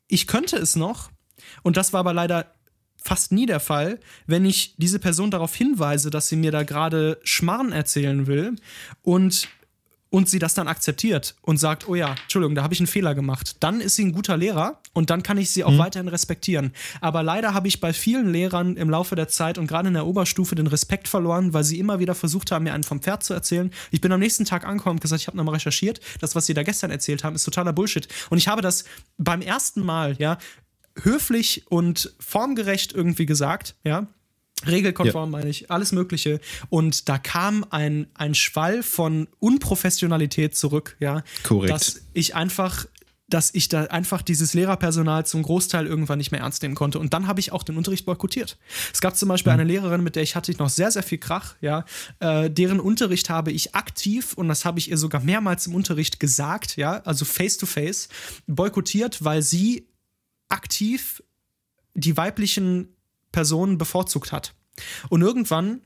ich 0.08 0.26
könnte 0.26 0.56
es 0.56 0.76
noch, 0.76 1.10
und 1.62 1.76
das 1.76 1.92
war 1.92 2.00
aber 2.00 2.12
leider 2.12 2.52
fast 2.96 3.32
nie 3.32 3.46
der 3.46 3.60
Fall, 3.60 3.98
wenn 4.26 4.44
ich 4.44 4.74
diese 4.76 5.00
Person 5.00 5.30
darauf 5.30 5.54
hinweise, 5.54 6.10
dass 6.10 6.28
sie 6.28 6.36
mir 6.36 6.52
da 6.52 6.62
gerade 6.62 7.18
Schmarrn 7.24 7.72
erzählen 7.72 8.28
will 8.28 8.54
und 9.02 9.48
und 10.12 10.28
sie 10.28 10.38
das 10.38 10.52
dann 10.52 10.68
akzeptiert 10.68 11.34
und 11.40 11.56
sagt, 11.56 11.88
oh 11.88 11.94
ja, 11.94 12.14
Entschuldigung, 12.22 12.54
da 12.54 12.62
habe 12.62 12.74
ich 12.74 12.80
einen 12.80 12.86
Fehler 12.86 13.14
gemacht, 13.14 13.56
dann 13.60 13.80
ist 13.80 13.96
sie 13.96 14.04
ein 14.04 14.12
guter 14.12 14.36
Lehrer 14.36 14.78
und 14.92 15.08
dann 15.08 15.22
kann 15.22 15.38
ich 15.38 15.50
sie 15.50 15.64
auch 15.64 15.72
mhm. 15.72 15.78
weiterhin 15.78 16.08
respektieren. 16.08 16.72
Aber 17.00 17.22
leider 17.22 17.54
habe 17.54 17.66
ich 17.66 17.80
bei 17.80 17.94
vielen 17.94 18.30
Lehrern 18.30 18.76
im 18.76 18.90
Laufe 18.90 19.16
der 19.16 19.28
Zeit 19.28 19.56
und 19.56 19.66
gerade 19.66 19.88
in 19.88 19.94
der 19.94 20.06
Oberstufe 20.06 20.54
den 20.54 20.66
Respekt 20.66 21.08
verloren, 21.08 21.54
weil 21.54 21.64
sie 21.64 21.78
immer 21.78 21.98
wieder 21.98 22.14
versucht 22.14 22.52
haben, 22.52 22.64
mir 22.64 22.74
einen 22.74 22.84
vom 22.84 23.00
Pferd 23.00 23.24
zu 23.24 23.32
erzählen. 23.32 23.72
Ich 23.90 24.02
bin 24.02 24.12
am 24.12 24.20
nächsten 24.20 24.44
Tag 24.44 24.66
angekommen 24.66 24.96
und 24.96 25.00
gesagt, 25.00 25.22
ich 25.22 25.28
habe 25.28 25.38
nochmal 25.38 25.54
recherchiert, 25.54 26.00
das, 26.20 26.34
was 26.34 26.44
sie 26.44 26.52
da 26.52 26.62
gestern 26.62 26.90
erzählt 26.90 27.24
haben, 27.24 27.34
ist 27.34 27.44
totaler 27.44 27.72
Bullshit. 27.72 28.06
Und 28.28 28.36
ich 28.36 28.48
habe 28.48 28.60
das 28.60 28.84
beim 29.16 29.40
ersten 29.40 29.82
Mal, 29.82 30.16
ja, 30.18 30.36
höflich 31.00 31.64
und 31.70 32.14
formgerecht 32.20 32.92
irgendwie 32.92 33.24
gesagt, 33.24 33.76
ja. 33.82 34.08
Regelkonform 34.66 35.32
ja. 35.32 35.38
meine 35.38 35.50
ich, 35.50 35.70
alles 35.70 35.92
Mögliche. 35.92 36.40
Und 36.68 37.08
da 37.08 37.18
kam 37.18 37.64
ein, 37.70 38.06
ein 38.14 38.34
Schwall 38.34 38.82
von 38.82 39.28
Unprofessionalität 39.38 40.56
zurück, 40.56 40.96
ja. 41.00 41.22
Korrekt. 41.42 41.72
Dass 41.72 42.02
ich 42.12 42.34
einfach 42.34 42.86
dass 43.32 43.54
ich 43.54 43.68
da 43.68 43.84
einfach 43.84 44.20
dieses 44.20 44.52
Lehrerpersonal 44.52 45.24
zum 45.24 45.42
Großteil 45.42 45.86
irgendwann 45.86 46.18
nicht 46.18 46.32
mehr 46.32 46.40
ernst 46.40 46.62
nehmen 46.62 46.74
konnte. 46.74 46.98
Und 46.98 47.14
dann 47.14 47.26
habe 47.26 47.40
ich 47.40 47.52
auch 47.52 47.62
den 47.62 47.76
Unterricht 47.78 48.04
boykottiert. 48.04 48.58
Es 48.92 49.00
gab 49.00 49.16
zum 49.16 49.28
Beispiel 49.28 49.52
mhm. 49.52 49.60
eine 49.60 49.68
Lehrerin, 49.68 50.02
mit 50.02 50.16
der 50.16 50.22
ich 50.22 50.36
hatte 50.36 50.52
ich 50.52 50.58
noch 50.58 50.68
sehr, 50.68 50.90
sehr 50.90 51.02
viel 51.02 51.18
Krach, 51.18 51.54
ja. 51.60 51.84
Äh, 52.20 52.50
deren 52.50 52.78
Unterricht 52.78 53.30
habe 53.30 53.50
ich 53.50 53.74
aktiv, 53.74 54.34
und 54.34 54.48
das 54.48 54.64
habe 54.64 54.78
ich 54.78 54.90
ihr 54.90 54.98
sogar 54.98 55.22
mehrmals 55.22 55.66
im 55.66 55.74
Unterricht 55.74 56.20
gesagt, 56.20 56.76
ja, 56.76 56.98
also 57.04 57.24
face 57.24 57.56
to 57.56 57.66
face, 57.66 58.08
boykottiert, 58.46 59.24
weil 59.24 59.42
sie 59.42 59.88
aktiv 60.48 61.22
die 61.94 62.16
weiblichen 62.16 62.88
Personen 63.32 63.78
bevorzugt 63.78 64.32
hat. 64.32 64.54
Und 65.08 65.22
irgendwann 65.22 65.80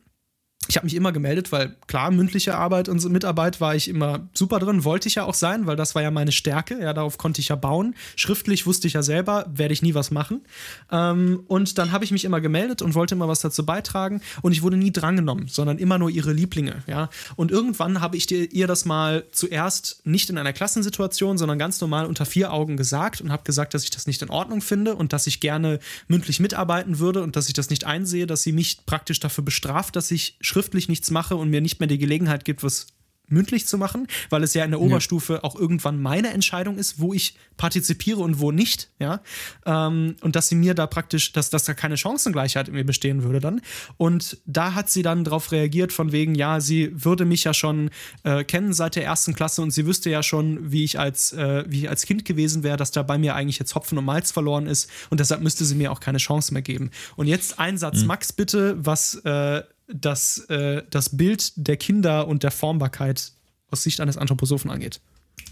ich 0.69 0.77
habe 0.77 0.87
mich 0.87 0.95
immer 0.95 1.13
gemeldet, 1.13 1.53
weil 1.53 1.77
klar, 1.87 2.11
mündliche 2.11 2.57
Arbeit 2.57 2.89
und 2.89 3.05
Mitarbeit 3.11 3.61
war 3.61 3.75
ich 3.75 3.89
immer 3.89 4.29
super 4.35 4.59
drin, 4.59 4.85
wollte 4.85 5.09
ich 5.09 5.15
ja 5.15 5.25
auch 5.25 5.35
sein, 5.35 5.67
weil 5.67 5.77
das 5.77 5.95
war 5.95 6.03
ja 6.03 6.11
meine 6.11 6.33
Stärke, 6.33 6.81
ja, 6.81 6.93
darauf 6.93 7.19
konnte 7.19 7.41
ich 7.41 7.49
ja 7.49 7.57
bauen. 7.57 7.95
Schriftlich 8.17 8.67
wusste 8.67 8.89
ich 8.89 8.95
ja 8.95 9.03
selber, 9.03 9.47
werde 9.53 9.73
ich 9.73 9.83
nie 9.83 9.95
was 9.95 10.11
machen. 10.11 10.43
Ähm, 10.91 11.43
und 11.47 11.79
dann 11.79 11.93
habe 11.93 12.05
ich 12.05 12.11
mich 12.11 12.25
immer 12.25 12.41
gemeldet 12.41 12.83
und 12.83 12.95
wollte 12.95 13.15
immer 13.15 13.29
was 13.29 13.41
dazu 13.41 13.65
beitragen 13.65 14.21
und 14.43 14.53
ich 14.53 14.63
wurde 14.63 14.77
nie 14.77 14.93
drangenommen, 14.93 15.47
sondern 15.49 15.79
immer 15.79 15.99
nur 15.99 16.11
ihre 16.11 16.33
Lieblinge, 16.33 16.83
ja. 16.87 17.11
Und 17.37 17.51
irgendwann 17.51 18.01
habe 18.01 18.17
ich 18.17 18.31
ihr 18.31 18.67
das 18.67 18.85
mal 18.85 19.25
zuerst 19.31 20.05
nicht 20.05 20.31
in 20.31 20.39
einer 20.39 20.53
Klassensituation, 20.53 21.39
sondern 21.39 21.59
ganz 21.59 21.81
normal 21.81 22.07
unter 22.07 22.27
vier 22.27 22.53
Augen 22.53 22.77
gesagt 22.77 23.21
und 23.21 23.31
habe 23.31 23.45
gesagt, 23.45 23.75
dass 23.75 23.85
ich 23.85 23.91
das 23.91 24.07
nicht 24.07 24.23
in 24.23 24.31
Ordnung 24.31 24.61
finde 24.61 24.97
und 24.97 25.13
dass 25.13 25.27
ich 25.27 25.41
gerne 25.41 25.79
mündlich 26.09 26.41
mitarbeiten 26.41 26.99
würde 26.99 27.23
und 27.23 27.37
dass 27.37 27.47
ich 27.47 27.55
das 27.55 27.71
nicht 27.71 27.85
einsehe, 27.85 28.27
dass 28.27 28.43
sie 28.43 28.53
mich 28.53 28.85
praktisch 28.85 29.21
dafür 29.21 29.45
bestraft, 29.45 29.95
dass 29.95 30.11
ich 30.11 30.37
schriftlich 30.47 30.89
nichts 30.89 31.11
mache 31.11 31.37
und 31.37 31.51
mir 31.51 31.61
nicht 31.61 31.81
mehr 31.81 31.87
die 31.87 31.99
Gelegenheit 31.99 32.45
gibt, 32.45 32.63
was 32.63 32.89
mündlich 33.29 33.67
zu 33.67 33.79
machen, 33.79 34.07
weil 34.31 34.43
es 34.43 34.55
ja 34.55 34.65
in 34.65 34.71
der 34.71 34.81
Oberstufe 34.81 35.35
ja. 35.35 35.45
auch 35.45 35.57
irgendwann 35.57 36.01
meine 36.01 36.31
Entscheidung 36.31 36.79
ist, 36.79 37.01
wo 37.01 37.13
ich 37.13 37.37
partizipiere 37.57 38.21
und 38.21 38.39
wo 38.39 38.53
nicht, 38.53 38.91
ja. 38.99 39.21
Ähm, 39.65 40.17
und 40.21 40.37
dass 40.37 40.49
sie 40.49 40.55
mir 40.55 40.75
da 40.75 40.87
praktisch, 40.87 41.33
dass, 41.33 41.51
dass 41.51 41.65
da 41.65 41.75
keine 41.75 41.97
Chancengleichheit 41.97 42.69
in 42.69 42.75
mir 42.75 42.85
bestehen 42.85 43.23
würde 43.23 43.41
dann. 43.41 43.61
Und 43.97 44.39
da 44.47 44.75
hat 44.75 44.91
sie 44.91 45.03
dann 45.03 45.25
darauf 45.25 45.53
reagiert, 45.53 45.93
von 45.93 46.13
wegen, 46.13 46.35
ja, 46.35 46.61
sie 46.61 46.93
würde 46.93 47.25
mich 47.25 47.45
ja 47.45 47.55
schon 47.55 47.91
äh, 48.23 48.45
kennen 48.45 48.73
seit 48.73 48.97
der 48.97 49.05
ersten 49.05 49.35
Klasse 49.35 49.63
und 49.63 49.71
sie 49.71 49.87
wüsste 49.87 50.11
ja 50.11 50.23
schon, 50.23 50.71
wie 50.71 50.85
ich 50.85 50.99
als, 50.99 51.33
äh, 51.33 51.65
wie 51.67 51.81
ich 51.81 51.91
als 51.91 52.05
Kind 52.07 52.25
gewesen 52.25 52.63
wäre, 52.63 52.77
dass 52.77 52.91
da 52.91 53.03
bei 53.03 53.19
mir 53.19 53.35
eigentlich 53.35 53.59
jetzt 53.59 53.75
Hopfen 53.75 53.99
und 53.99 54.05
Malz 54.05 54.31
verloren 54.31 54.67
ist 54.67 54.91
und 55.11 55.21
deshalb 55.21 55.41
müsste 55.41 55.65
sie 55.65 55.75
mir 55.75 55.91
auch 55.91 56.01
keine 56.01 56.19
Chance 56.19 56.53
mehr 56.53 56.63
geben. 56.63 56.91
Und 57.17 57.27
jetzt 57.27 57.59
ein 57.59 57.79
Satz, 57.79 58.03
mhm. 58.03 58.07
Max, 58.07 58.33
bitte, 58.33 58.77
was 58.79 59.17
äh, 59.25 59.63
das, 59.89 60.39
äh, 60.49 60.83
das 60.91 61.17
Bild 61.17 61.53
der 61.57 61.77
Kinder 61.77 62.29
und 62.29 62.43
der 62.43 62.51
Formbarkeit 62.51 63.33
aus 63.71 63.83
Sicht 63.83 64.01
eines 64.01 64.17
Anthroposophen 64.17 64.71
angeht. 64.71 65.01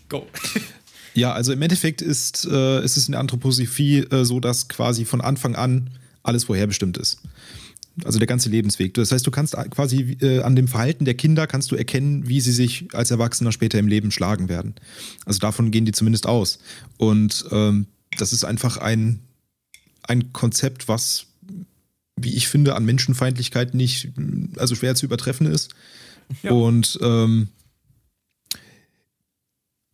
Go. 0.09 0.27
Ja, 1.17 1.33
also 1.33 1.53
im 1.53 1.63
Endeffekt 1.63 2.03
ist, 2.03 2.45
äh, 2.45 2.85
ist 2.85 2.97
es 2.97 3.07
in 3.07 3.13
der 3.13 3.21
Anthroposophie 3.21 3.99
äh, 3.99 4.25
so, 4.25 4.41
dass 4.41 4.69
quasi 4.69 5.05
von 5.05 5.21
Anfang 5.21 5.55
an 5.55 5.91
alles 6.25 6.45
vorherbestimmt 6.45 6.99
ist. 6.99 7.21
Also 8.05 8.19
der 8.19 8.27
ganze 8.27 8.49
Lebensweg. 8.49 8.95
Das 8.95 9.13
heißt, 9.13 9.25
du 9.25 9.31
kannst 9.31 9.57
quasi 9.71 10.17
äh, 10.21 10.41
an 10.41 10.57
dem 10.57 10.67
Verhalten 10.67 11.05
der 11.05 11.15
Kinder 11.15 11.47
kannst 11.47 11.71
du 11.71 11.77
erkennen, 11.77 12.29
wie 12.29 12.41
sie 12.41 12.51
sich 12.51 12.89
als 12.93 13.13
Erwachsener 13.13 13.53
später 13.53 13.79
im 13.79 13.87
Leben 13.87 14.11
schlagen 14.11 14.49
werden. 14.49 14.75
Also 15.25 15.39
davon 15.39 15.71
gehen 15.71 15.85
die 15.85 15.93
zumindest 15.93 16.27
aus. 16.27 16.59
Und 16.97 17.45
ähm, 17.53 17.87
das 18.19 18.33
ist 18.33 18.45
einfach 18.45 18.79
ein, 18.79 19.21
ein 20.03 20.33
Konzept, 20.33 20.89
was 20.89 21.27
wie 22.17 22.35
ich 22.35 22.49
finde, 22.49 22.75
an 22.75 22.85
Menschenfeindlichkeit 22.85 23.75
nicht, 23.75 24.13
also 24.57 24.75
schwer 24.75 24.95
zu 24.95 25.07
übertreffen 25.07 25.47
ist. 25.47 25.75
Ja. 26.43 26.53
Und 26.53 26.99
ähm, 27.03 27.49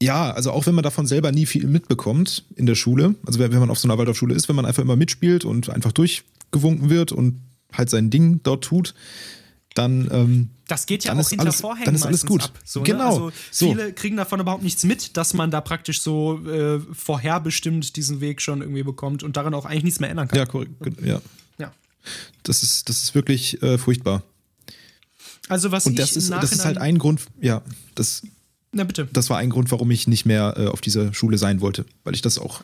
ja, 0.02 0.30
also 0.30 0.52
auch 0.52 0.66
wenn 0.66 0.74
man 0.74 0.84
davon 0.84 1.06
selber 1.06 1.30
nie 1.32 1.46
viel 1.46 1.66
mitbekommt 1.66 2.44
in 2.56 2.66
der 2.66 2.74
Schule, 2.74 3.14
also 3.26 3.38
wenn 3.38 3.52
man 3.52 3.70
auf 3.70 3.78
so 3.78 3.86
einer 3.86 3.98
Waldorfschule 3.98 4.34
ist, 4.34 4.48
wenn 4.48 4.56
man 4.56 4.64
einfach 4.64 4.82
immer 4.82 4.96
mitspielt 4.96 5.44
und 5.44 5.68
einfach 5.68 5.92
durchgewunken 5.92 6.88
wird 6.88 7.12
und 7.12 7.40
halt 7.72 7.90
sein 7.90 8.10
Ding 8.10 8.40
dort 8.42 8.64
tut, 8.64 8.94
dann 9.74 10.08
ähm, 10.10 10.50
das 10.66 10.86
geht 10.86 11.04
ja 11.04 11.12
auch 11.12 11.28
hinter 11.28 11.44
alles, 11.44 11.60
Vorhängen 11.60 11.84
dann 11.84 11.94
ist 11.94 12.06
alles 12.06 12.26
gut. 12.26 12.44
Ab, 12.44 12.58
so, 12.64 12.80
ne? 12.80 12.86
genau. 12.86 12.98
Ne? 12.98 13.04
Also 13.04 13.32
viele 13.52 13.88
so. 13.88 13.92
kriegen 13.94 14.16
davon 14.16 14.40
überhaupt 14.40 14.62
nichts 14.62 14.84
mit, 14.84 15.16
dass 15.16 15.34
man 15.34 15.50
da 15.50 15.60
praktisch 15.60 16.00
so 16.00 16.44
äh, 16.46 16.80
vorherbestimmt 16.92 17.96
diesen 17.96 18.20
Weg 18.20 18.40
schon 18.40 18.62
irgendwie 18.62 18.82
bekommt 18.82 19.22
und 19.22 19.36
daran 19.36 19.54
auch 19.54 19.64
eigentlich 19.64 19.84
nichts 19.84 20.00
mehr 20.00 20.10
ändern 20.10 20.28
kann. 20.28 20.38
Ja, 20.38 20.46
korrekt. 20.46 20.72
Ja. 21.04 21.20
Das 22.42 22.62
ist, 22.62 22.88
das 22.88 23.02
ist 23.02 23.14
wirklich 23.14 23.62
äh, 23.62 23.78
furchtbar. 23.78 24.22
Also 25.48 25.72
was 25.72 25.86
Und 25.86 25.98
das, 25.98 26.16
ist, 26.16 26.30
das 26.30 26.52
ist 26.52 26.64
halt 26.64 26.78
ein 26.78 26.98
Grund, 26.98 27.22
ja, 27.40 27.62
das, 27.94 28.22
Na 28.72 28.84
bitte. 28.84 29.08
das 29.12 29.30
war 29.30 29.38
ein 29.38 29.50
Grund, 29.50 29.70
warum 29.72 29.90
ich 29.90 30.06
nicht 30.06 30.24
mehr 30.24 30.54
äh, 30.56 30.66
auf 30.66 30.80
dieser 30.80 31.12
Schule 31.12 31.38
sein 31.38 31.60
wollte, 31.60 31.84
weil 32.04 32.14
ich 32.14 32.22
das 32.22 32.38
auch 32.38 32.62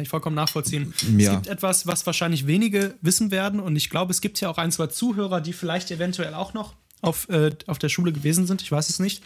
kann 0.00 0.04
ich 0.04 0.08
vollkommen 0.08 0.36
nachvollziehen. 0.36 0.94
Ja. 1.18 1.32
Es 1.32 1.36
gibt 1.36 1.46
etwas, 1.48 1.86
was 1.86 2.06
wahrscheinlich 2.06 2.46
wenige 2.46 2.94
wissen 3.02 3.30
werden 3.30 3.60
und 3.60 3.76
ich 3.76 3.90
glaube, 3.90 4.12
es 4.12 4.22
gibt 4.22 4.40
ja 4.40 4.48
auch 4.48 4.56
ein, 4.56 4.72
zwei 4.72 4.86
Zuhörer, 4.86 5.42
die 5.42 5.52
vielleicht 5.52 5.90
eventuell 5.90 6.32
auch 6.32 6.54
noch 6.54 6.74
auf, 7.02 7.28
äh, 7.28 7.50
auf 7.66 7.78
der 7.78 7.90
Schule 7.90 8.10
gewesen 8.10 8.46
sind, 8.46 8.62
ich 8.62 8.72
weiß 8.72 8.88
es 8.88 8.98
nicht. 8.98 9.22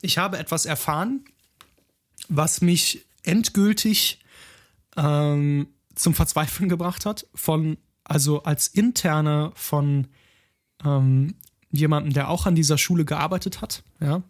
Ich 0.00 0.16
habe 0.16 0.38
etwas 0.38 0.64
erfahren, 0.64 1.26
was 2.28 2.62
mich 2.62 3.04
endgültig 3.22 4.18
ähm, 4.96 5.68
zum 5.94 6.14
Verzweifeln 6.14 6.70
gebracht 6.70 7.04
hat 7.04 7.26
von 7.34 7.76
also 8.04 8.42
als 8.42 8.68
Interne 8.68 9.52
von 9.54 10.06
ähm, 10.84 11.34
jemandem, 11.70 12.12
der 12.12 12.28
auch 12.28 12.46
an 12.46 12.54
dieser 12.54 12.78
Schule 12.78 13.04
gearbeitet 13.04 13.60
hat, 13.60 13.82
ja. 14.00 14.22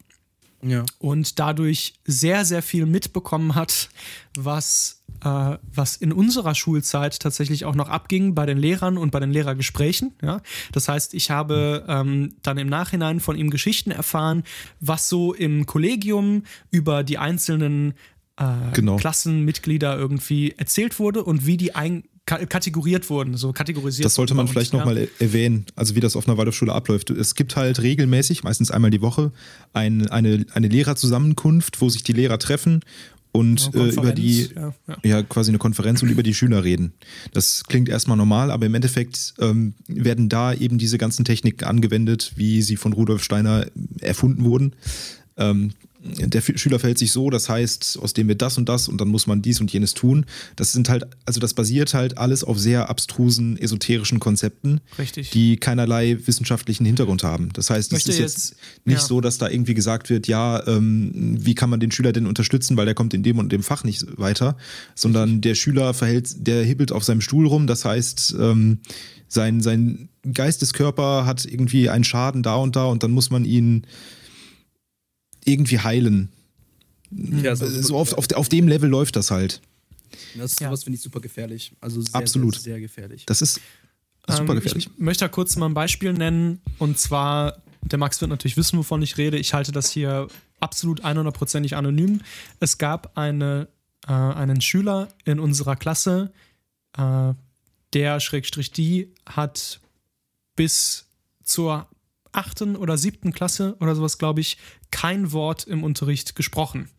Ja. 0.66 0.84
Und 0.98 1.38
dadurch 1.38 1.94
sehr, 2.04 2.44
sehr 2.44 2.62
viel 2.62 2.86
mitbekommen 2.86 3.54
hat, 3.54 3.90
was, 4.34 5.02
äh, 5.22 5.58
was 5.74 5.96
in 5.96 6.12
unserer 6.12 6.54
Schulzeit 6.54 7.20
tatsächlich 7.20 7.66
auch 7.66 7.74
noch 7.74 7.90
abging 7.90 8.34
bei 8.34 8.46
den 8.46 8.56
Lehrern 8.56 8.96
und 8.96 9.10
bei 9.10 9.20
den 9.20 9.30
Lehrergesprächen. 9.30 10.14
Ja? 10.22 10.40
Das 10.72 10.88
heißt, 10.88 11.12
ich 11.12 11.30
habe 11.30 11.84
ähm, 11.86 12.36
dann 12.42 12.56
im 12.56 12.68
Nachhinein 12.68 13.20
von 13.20 13.36
ihm 13.36 13.50
Geschichten 13.50 13.90
erfahren, 13.90 14.42
was 14.80 15.08
so 15.08 15.34
im 15.34 15.66
Kollegium 15.66 16.44
über 16.70 17.04
die 17.04 17.18
einzelnen 17.18 17.92
äh, 18.36 18.44
genau. 18.72 18.96
Klassenmitglieder 18.96 19.98
irgendwie 19.98 20.54
erzählt 20.56 20.98
wurde 20.98 21.24
und 21.24 21.44
wie 21.46 21.58
die 21.58 21.74
ein 21.74 22.04
kategoriert 22.26 23.10
wurden, 23.10 23.36
so 23.36 23.52
kategorisiert. 23.52 24.06
Das 24.06 24.14
sollte 24.14 24.34
man 24.34 24.48
vielleicht 24.48 24.72
nochmal 24.72 25.08
erwähnen, 25.18 25.66
also 25.76 25.94
wie 25.94 26.00
das 26.00 26.16
auf 26.16 26.26
einer 26.26 26.38
Waldorfschule 26.38 26.72
abläuft. 26.72 27.10
Es 27.10 27.34
gibt 27.34 27.54
halt 27.56 27.82
regelmäßig, 27.82 28.44
meistens 28.44 28.70
einmal 28.70 28.90
die 28.90 29.02
Woche, 29.02 29.32
ein, 29.72 30.08
eine, 30.08 30.46
eine 30.54 30.68
Lehrerzusammenkunft, 30.68 31.80
wo 31.80 31.88
sich 31.90 32.02
die 32.02 32.12
Lehrer 32.12 32.38
treffen 32.38 32.80
und 33.32 33.74
ja, 33.74 33.84
äh, 33.84 33.88
über 33.90 34.12
die, 34.12 34.48
ja, 34.54 34.72
ja. 34.86 34.96
ja, 35.02 35.22
quasi 35.22 35.50
eine 35.50 35.58
Konferenz 35.58 36.02
und 36.02 36.08
über 36.08 36.22
die 36.22 36.34
Schüler 36.34 36.62
reden. 36.62 36.94
Das 37.32 37.64
klingt 37.64 37.88
erstmal 37.88 38.16
normal, 38.16 38.50
aber 38.50 38.66
im 38.66 38.74
Endeffekt 38.74 39.34
ähm, 39.40 39.74
werden 39.88 40.28
da 40.28 40.54
eben 40.54 40.78
diese 40.78 40.98
ganzen 40.98 41.24
Techniken 41.24 41.64
angewendet, 41.64 42.32
wie 42.36 42.62
sie 42.62 42.76
von 42.76 42.92
Rudolf 42.92 43.24
Steiner 43.24 43.66
erfunden 44.00 44.44
wurden. 44.44 44.74
Ähm, 45.36 45.72
der 46.04 46.40
Schüler 46.42 46.78
verhält 46.78 46.98
sich 46.98 47.12
so, 47.12 47.30
das 47.30 47.48
heißt, 47.48 47.98
aus 48.00 48.12
dem 48.12 48.28
wird 48.28 48.42
das 48.42 48.58
und 48.58 48.68
das 48.68 48.88
und 48.88 49.00
dann 49.00 49.08
muss 49.08 49.26
man 49.26 49.40
dies 49.40 49.60
und 49.60 49.72
jenes 49.72 49.94
tun. 49.94 50.26
Das 50.56 50.72
sind 50.72 50.88
halt, 50.90 51.06
also 51.24 51.40
das 51.40 51.54
basiert 51.54 51.94
halt 51.94 52.18
alles 52.18 52.44
auf 52.44 52.58
sehr 52.58 52.90
abstrusen, 52.90 53.58
esoterischen 53.58 54.20
Konzepten, 54.20 54.80
Richtig. 54.98 55.30
die 55.30 55.56
keinerlei 55.56 56.18
wissenschaftlichen 56.26 56.84
Hintergrund 56.84 57.24
haben. 57.24 57.50
Das 57.54 57.70
heißt, 57.70 57.92
es 57.92 58.06
ist 58.06 58.18
jetzt, 58.18 58.18
jetzt 58.18 58.56
nicht 58.84 59.00
ja. 59.00 59.06
so, 59.06 59.20
dass 59.20 59.38
da 59.38 59.48
irgendwie 59.48 59.74
gesagt 59.74 60.10
wird, 60.10 60.28
ja, 60.28 60.66
ähm, 60.66 61.36
wie 61.38 61.54
kann 61.54 61.70
man 61.70 61.80
den 61.80 61.90
Schüler 61.90 62.12
denn 62.12 62.26
unterstützen, 62.26 62.76
weil 62.76 62.84
der 62.84 62.94
kommt 62.94 63.14
in 63.14 63.22
dem 63.22 63.38
und 63.38 63.50
dem 63.50 63.62
Fach 63.62 63.82
nicht 63.82 64.06
weiter, 64.18 64.56
sondern 64.94 65.40
der 65.40 65.54
Schüler 65.54 65.94
verhält, 65.94 66.46
der 66.46 66.62
hibbelt 66.64 66.92
auf 66.92 67.04
seinem 67.04 67.22
Stuhl 67.22 67.46
rum, 67.46 67.66
das 67.66 67.84
heißt, 67.84 68.36
ähm, 68.38 68.78
sein, 69.28 69.60
sein 69.60 70.10
Geisteskörper 70.30 71.26
hat 71.26 71.44
irgendwie 71.44 71.88
einen 71.88 72.04
Schaden 72.04 72.42
da 72.42 72.56
und 72.56 72.76
da 72.76 72.84
und 72.84 73.02
dann 73.02 73.10
muss 73.10 73.30
man 73.30 73.44
ihn 73.44 73.86
irgendwie 75.44 75.78
heilen. 75.78 76.30
Ja, 77.10 77.54
so, 77.54 77.66
so 77.66 77.96
auf, 77.96 78.12
auf, 78.14 78.32
auf 78.32 78.48
dem 78.48 78.68
Level 78.68 78.88
läuft 78.88 79.16
das 79.16 79.30
halt. 79.30 79.60
Das 80.36 80.52
ist 80.52 80.60
ja. 80.60 80.68
sowas 80.68 80.84
finde 80.84 80.96
ich 80.96 81.02
super 81.02 81.20
gefährlich. 81.20 81.72
Also 81.80 82.00
sehr, 82.00 82.14
Absolut. 82.14 82.54
Sehr, 82.54 82.74
sehr 82.74 82.80
gefährlich. 82.80 83.26
Das 83.26 83.42
ist 83.42 83.60
super 84.28 84.52
ähm, 84.52 84.56
gefährlich. 84.56 84.88
Ich 84.92 84.98
möchte 84.98 85.24
da 85.24 85.28
kurz 85.28 85.56
mal 85.56 85.66
ein 85.66 85.74
Beispiel 85.74 86.12
nennen. 86.12 86.60
Und 86.78 86.98
zwar, 86.98 87.62
der 87.82 87.98
Max 87.98 88.20
wird 88.20 88.30
natürlich 88.30 88.56
wissen, 88.56 88.78
wovon 88.78 89.02
ich 89.02 89.16
rede. 89.18 89.38
Ich 89.38 89.54
halte 89.54 89.72
das 89.72 89.90
hier 89.90 90.28
absolut 90.60 91.04
100%ig 91.04 91.76
anonym. 91.76 92.20
Es 92.60 92.78
gab 92.78 93.16
eine, 93.16 93.68
äh, 94.06 94.12
einen 94.12 94.60
Schüler 94.60 95.08
in 95.24 95.38
unserer 95.38 95.76
Klasse, 95.76 96.32
äh, 96.96 97.34
der 97.92 98.18
Schrägstrich 98.20 98.72
die 98.72 99.12
hat 99.26 99.80
bis 100.56 101.06
zur 101.44 101.86
achten 102.34 102.76
oder 102.76 102.98
siebten 102.98 103.32
Klasse 103.32 103.76
oder 103.80 103.94
sowas, 103.94 104.18
glaube 104.18 104.40
ich, 104.40 104.58
kein 104.90 105.32
Wort 105.32 105.64
im 105.64 105.84
Unterricht 105.84 106.34
gesprochen. 106.34 106.90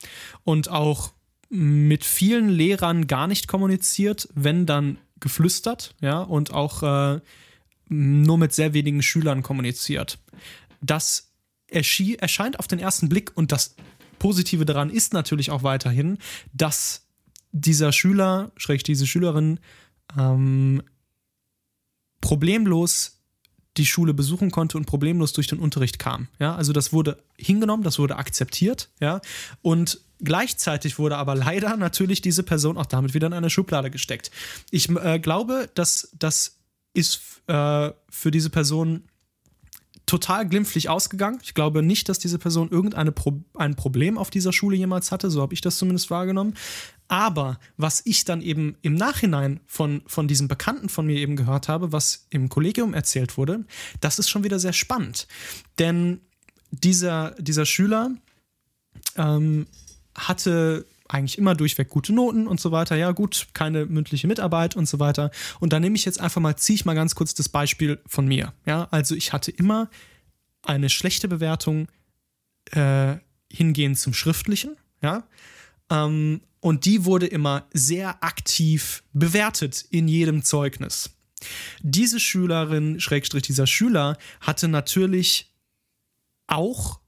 Und 0.44 0.70
auch 0.70 1.14
mit 1.50 2.04
vielen 2.04 2.50
Lehrern 2.50 3.08
gar 3.08 3.28
nicht 3.28 3.48
kommuniziert, 3.48 4.28
wenn 4.34 4.66
dann 4.66 4.98
geflüstert, 5.20 5.96
ja, 6.02 6.22
und 6.22 6.54
auch 6.54 6.84
äh, 6.84 7.22
nur 7.88 8.38
mit 8.38 8.54
sehr 8.54 8.74
wenigen 8.74 9.02
Schülern 9.02 9.44
kommuniziert. 9.44 10.20
Das 10.82 11.32
erscheint 11.68 12.60
auf 12.60 12.68
den 12.68 12.80
ersten 12.80 13.10
Blick 13.10 13.32
und 13.36 13.52
das 13.52 13.76
Positive 14.20 14.66
daran 14.66 14.90
ist 14.90 15.14
natürlich 15.14 15.52
auch 15.52 15.64
weiterhin, 15.64 16.18
dass 16.54 17.08
dieser 17.52 17.92
Schüler, 17.92 18.52
schräg 18.58 18.84
diese 18.84 19.08
Schülerin, 19.08 19.60
ähm, 20.18 20.82
problemlos 22.22 23.15
die 23.78 23.86
Schule 23.86 24.14
besuchen 24.14 24.52
konnte 24.52 24.78
und 24.78 24.86
problemlos 24.86 25.34
durch 25.34 25.48
den 25.48 25.60
Unterricht 25.60 26.00
kam. 26.00 26.28
Ja, 26.40 26.56
also 26.56 26.74
das 26.74 26.94
wurde 26.94 27.18
hingenommen, 27.38 27.84
das 27.84 28.00
wurde 28.00 28.16
akzeptiert, 28.16 28.90
ja, 29.00 29.22
und 29.62 30.00
gleichzeitig 30.24 30.98
wurde 30.98 31.18
aber 31.18 31.36
leider 31.36 31.76
natürlich 31.78 32.22
diese 32.22 32.44
Person 32.44 32.78
auch 32.78 32.86
damit 32.86 33.14
wieder 33.14 33.28
in 33.28 33.34
eine 33.34 33.50
Schublade 33.50 33.92
gesteckt. 33.92 34.32
Ich 34.72 34.90
äh, 34.90 35.20
glaube, 35.20 35.70
dass 35.76 36.10
das 36.18 36.58
ist 36.94 37.42
äh, 37.48 37.92
für 38.10 38.32
diese 38.32 38.50
Person 38.50 39.04
total 40.06 40.48
glimpflich 40.48 40.90
ausgegangen. 40.90 41.40
Ich 41.44 41.54
glaube 41.54 41.82
nicht, 41.82 42.10
dass 42.10 42.20
diese 42.20 42.38
Person 42.38 42.70
irgendein 42.70 43.14
Pro 43.14 43.42
ein 43.56 43.76
Problem 43.76 44.18
auf 44.18 44.30
dieser 44.30 44.54
Schule 44.54 44.76
jemals 44.76 45.12
hatte, 45.12 45.30
so 45.30 45.42
habe 45.42 45.54
ich 45.54 45.62
das 45.62 45.78
zumindest 45.78 46.10
wahrgenommen. 46.12 46.54
Aber 47.08 47.60
was 47.78 48.02
ich 48.06 48.26
dann 48.26 48.42
eben 48.42 48.78
im 48.82 48.96
Nachhinein 48.96 49.60
von, 49.66 50.02
von 50.08 50.28
diesem 50.28 50.48
Bekannten 50.48 50.90
von 50.90 51.06
mir 51.06 51.18
eben 51.18 51.36
gehört 51.36 51.68
habe, 51.68 51.92
was 51.92 52.28
im 52.30 52.50
Kollegium 52.50 52.94
erzählt 52.94 53.38
wurde, 53.38 53.66
das 54.02 54.20
ist 54.20 54.30
schon 54.30 54.44
wieder 54.44 54.60
sehr 54.60 54.74
spannend. 54.74 55.28
Denn 55.78 56.22
dieser, 56.72 57.32
dieser 57.40 57.66
Schüler 57.66 58.12
ähm, 59.18 59.68
hatte 60.16 60.86
eigentlich 61.08 61.38
immer 61.38 61.56
durchweg 61.56 61.90
gute 61.90 62.14
Noten 62.14 62.48
und 62.48 62.60
so 62.60 62.72
weiter. 62.72 62.96
Ja, 62.96 63.12
gut, 63.12 63.48
keine 63.54 63.86
mündliche 63.86 64.28
Mitarbeit 64.28 64.76
und 64.76 64.88
so 64.88 65.00
weiter. 65.00 65.32
Und 65.60 65.74
da 65.74 65.80
nehme 65.80 65.96
ich 65.96 66.06
jetzt 66.06 66.20
einfach 66.20 66.42
mal, 66.42 66.56
ziehe 66.56 66.76
ich 66.76 66.86
mal 66.86 66.96
ganz 66.96 67.16
kurz 67.16 67.34
das 67.34 67.50
Beispiel 67.50 68.02
von 68.08 68.28
mir. 68.28 68.54
Ja, 68.66 68.88
also 68.92 69.16
ich 69.16 69.34
hatte 69.34 69.52
immer 69.52 69.90
eine 70.64 70.90
schlechte 70.90 71.28
Bewertung 71.28 71.88
äh, 72.72 73.16
hingehend 73.52 74.00
zum 74.00 74.14
Schriftlichen. 74.14 74.76
Ja, 75.02 75.28
ähm, 75.92 76.42
und 76.60 76.86
die 76.86 77.06
wurde 77.06 77.28
immer 77.28 77.68
sehr 77.74 78.24
aktiv 78.24 79.04
bewertet 79.14 79.86
in 79.92 80.08
jedem 80.08 80.44
Zeugnis. 80.44 81.12
Diese 81.82 82.20
Schülerin, 82.20 83.00
Schrägstrich 83.00 83.44
dieser 83.44 83.68
Schüler, 83.68 84.18
hatte 84.42 84.68
natürlich 84.68 85.54
auch 86.48 87.00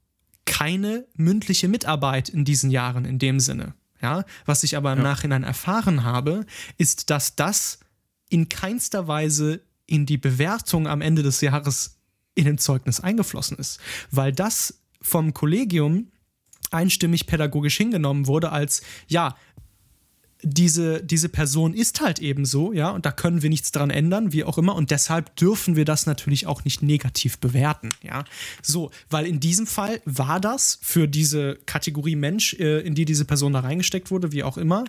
keine 0.44 1.06
mündliche 1.14 1.68
Mitarbeit 1.68 2.28
in 2.28 2.44
diesen 2.44 2.70
Jahren 2.70 3.04
in 3.04 3.18
dem 3.18 3.40
Sinne. 3.40 3.74
Ja, 4.00 4.24
was 4.46 4.62
ich 4.62 4.76
aber 4.76 4.92
im 4.92 4.98
ja. 4.98 5.04
Nachhinein 5.04 5.42
erfahren 5.42 6.04
habe, 6.04 6.46
ist, 6.76 7.10
dass 7.10 7.36
das 7.36 7.80
in 8.28 8.48
keinster 8.48 9.08
Weise 9.08 9.60
in 9.86 10.06
die 10.06 10.18
Bewertung 10.18 10.86
am 10.86 11.00
Ende 11.00 11.22
des 11.22 11.40
Jahres 11.40 11.98
in 12.34 12.44
dem 12.44 12.58
Zeugnis 12.58 13.00
eingeflossen 13.00 13.56
ist, 13.56 13.80
weil 14.10 14.32
das 14.32 14.80
vom 15.00 15.34
Kollegium 15.34 16.12
einstimmig 16.70 17.26
pädagogisch 17.26 17.76
hingenommen 17.76 18.26
wurde 18.26 18.52
als, 18.52 18.82
ja, 19.06 19.36
diese, 20.42 21.02
diese 21.02 21.28
Person 21.28 21.74
ist 21.74 22.00
halt 22.00 22.20
eben 22.20 22.44
so, 22.44 22.72
ja, 22.72 22.90
und 22.90 23.04
da 23.04 23.10
können 23.10 23.42
wir 23.42 23.50
nichts 23.50 23.72
dran 23.72 23.90
ändern, 23.90 24.32
wie 24.32 24.44
auch 24.44 24.56
immer, 24.56 24.76
und 24.76 24.90
deshalb 24.90 25.34
dürfen 25.36 25.74
wir 25.74 25.84
das 25.84 26.06
natürlich 26.06 26.46
auch 26.46 26.64
nicht 26.64 26.82
negativ 26.82 27.38
bewerten, 27.38 27.90
ja. 28.02 28.24
So, 28.62 28.90
weil 29.10 29.26
in 29.26 29.40
diesem 29.40 29.66
Fall 29.66 30.00
war 30.04 30.40
das 30.40 30.78
für 30.80 31.08
diese 31.08 31.56
Kategorie 31.66 32.16
Mensch, 32.16 32.54
äh, 32.54 32.80
in 32.80 32.94
die 32.94 33.04
diese 33.04 33.24
Person 33.24 33.52
da 33.52 33.60
reingesteckt 33.60 34.10
wurde, 34.10 34.30
wie 34.32 34.44
auch 34.44 34.58
immer, 34.58 34.84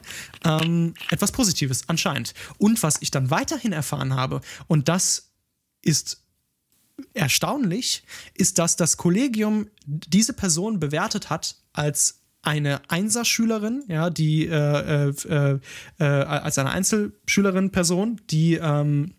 ähm, 0.45 0.93
etwas 1.09 1.31
Positives 1.31 1.87
anscheinend. 1.87 2.33
Und 2.57 2.83
was 2.83 3.01
ich 3.01 3.09
dann 3.09 3.31
weiterhin 3.31 3.71
erfahren 3.71 4.15
habe, 4.15 4.41
und 4.67 4.87
das 4.87 5.31
ist 5.81 6.23
erstaunlich, 7.13 8.03
ist, 8.33 8.59
dass 8.59 8.75
das 8.75 8.97
Kollegium 8.97 9.67
diese 9.85 10.33
Person 10.33 10.79
bewertet 10.79 11.29
hat 11.29 11.55
als 11.73 12.18
eine 12.41 12.89
Einserschülerin, 12.89 13.83
ja, 13.87 14.09
die 14.09 14.47
äh, 14.47 15.09
äh, 15.09 15.59
äh, 15.99 16.03
als 16.03 16.57
eine 16.57 16.71
Einzelschülerin 16.71 17.71
Person, 17.71 18.21
die 18.29 18.55
ähm, 18.55 19.13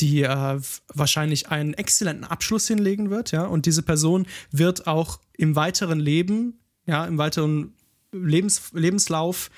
die 0.00 0.22
äh, 0.22 0.60
wahrscheinlich 0.92 1.48
einen 1.48 1.74
exzellenten 1.74 2.24
Abschluss 2.24 2.68
hinlegen 2.68 3.10
wird, 3.10 3.32
ja, 3.32 3.44
und 3.44 3.66
diese 3.66 3.82
Person 3.82 4.26
wird 4.50 4.86
auch 4.86 5.20
im 5.36 5.56
weiteren 5.56 6.00
Leben, 6.00 6.58
ja, 6.86 7.04
im 7.06 7.18
weiteren 7.18 7.74
Lebens 8.12 8.72
Lebenslauf 8.72 9.50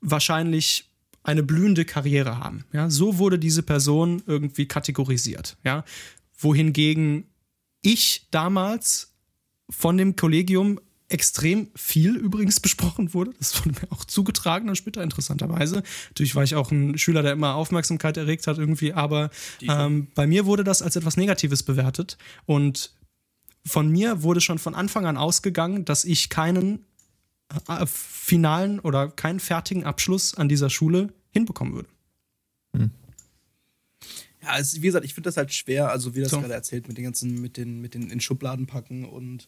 wahrscheinlich 0.00 0.90
eine 1.22 1.42
blühende 1.42 1.84
Karriere 1.84 2.38
haben. 2.38 2.64
Ja, 2.72 2.90
so 2.90 3.18
wurde 3.18 3.38
diese 3.38 3.62
Person 3.62 4.22
irgendwie 4.26 4.66
kategorisiert. 4.66 5.56
Ja, 5.64 5.84
wohingegen 6.36 7.28
ich 7.82 8.28
damals 8.30 9.12
von 9.70 9.96
dem 9.96 10.16
Kollegium 10.16 10.80
extrem 11.12 11.68
viel 11.74 12.16
übrigens 12.16 12.60
besprochen 12.60 13.14
wurde. 13.14 13.32
Das 13.38 13.58
wurde 13.58 13.80
mir 13.80 13.92
auch 13.92 14.04
zugetragen 14.04 14.66
dann 14.66 14.76
später, 14.76 15.02
interessanterweise. 15.02 15.82
Natürlich 16.08 16.34
war 16.34 16.44
ich 16.44 16.54
auch 16.54 16.70
ein 16.70 16.98
Schüler, 16.98 17.22
der 17.22 17.32
immer 17.32 17.54
Aufmerksamkeit 17.54 18.16
erregt 18.16 18.46
hat 18.46 18.58
irgendwie, 18.58 18.92
aber 18.92 19.30
ähm, 19.60 20.08
bei 20.14 20.26
mir 20.26 20.46
wurde 20.46 20.64
das 20.64 20.82
als 20.82 20.96
etwas 20.96 21.16
Negatives 21.16 21.62
bewertet 21.62 22.18
und 22.46 22.92
von 23.64 23.88
mir 23.88 24.22
wurde 24.22 24.40
schon 24.40 24.58
von 24.58 24.74
Anfang 24.74 25.06
an 25.06 25.16
ausgegangen, 25.16 25.84
dass 25.84 26.04
ich 26.04 26.28
keinen 26.28 26.84
äh, 27.68 27.86
finalen 27.86 28.80
oder 28.80 29.08
keinen 29.08 29.40
fertigen 29.40 29.84
Abschluss 29.84 30.34
an 30.34 30.48
dieser 30.48 30.70
Schule 30.70 31.12
hinbekommen 31.30 31.74
würde. 31.74 31.88
Hm. 32.76 32.90
Ja, 34.42 34.48
also 34.48 34.78
wie 34.78 34.86
gesagt, 34.86 35.04
ich 35.04 35.14
finde 35.14 35.28
das 35.28 35.36
halt 35.36 35.52
schwer, 35.52 35.90
also 35.90 36.14
wie 36.16 36.20
das 36.20 36.30
so. 36.30 36.40
gerade 36.40 36.54
erzählt, 36.54 36.88
mit 36.88 36.96
den 36.96 37.04
ganzen, 37.04 37.40
mit 37.40 37.56
den, 37.56 37.80
mit 37.80 37.94
den 37.94 38.10
in 38.10 38.20
Schubladen 38.20 38.66
packen 38.66 39.04
und 39.04 39.46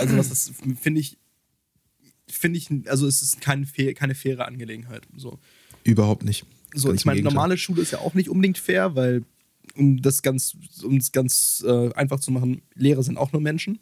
also 0.00 0.16
das 0.16 0.52
finde 0.80 1.00
ich, 1.00 1.18
finde 2.28 2.58
ich, 2.58 2.68
also 2.86 3.06
es 3.06 3.22
ist 3.22 3.40
kein, 3.40 3.66
keine 3.94 4.14
faire 4.14 4.46
Angelegenheit. 4.46 5.06
So. 5.16 5.38
Überhaupt 5.84 6.24
nicht. 6.24 6.44
So, 6.74 6.88
ganz 6.88 7.00
ich 7.00 7.06
meine, 7.06 7.22
normale 7.22 7.58
Schule 7.58 7.82
ist 7.82 7.92
ja 7.92 7.98
auch 7.98 8.14
nicht 8.14 8.28
unbedingt 8.28 8.58
fair, 8.58 8.94
weil 8.94 9.24
um 9.76 10.00
das 10.02 10.22
ganz, 10.22 10.56
um 10.82 10.96
es 10.96 11.12
ganz 11.12 11.64
äh, 11.66 11.92
einfach 11.94 12.20
zu 12.20 12.30
machen, 12.30 12.62
Lehrer 12.74 13.02
sind 13.02 13.16
auch 13.16 13.32
nur 13.32 13.42
Menschen. 13.42 13.78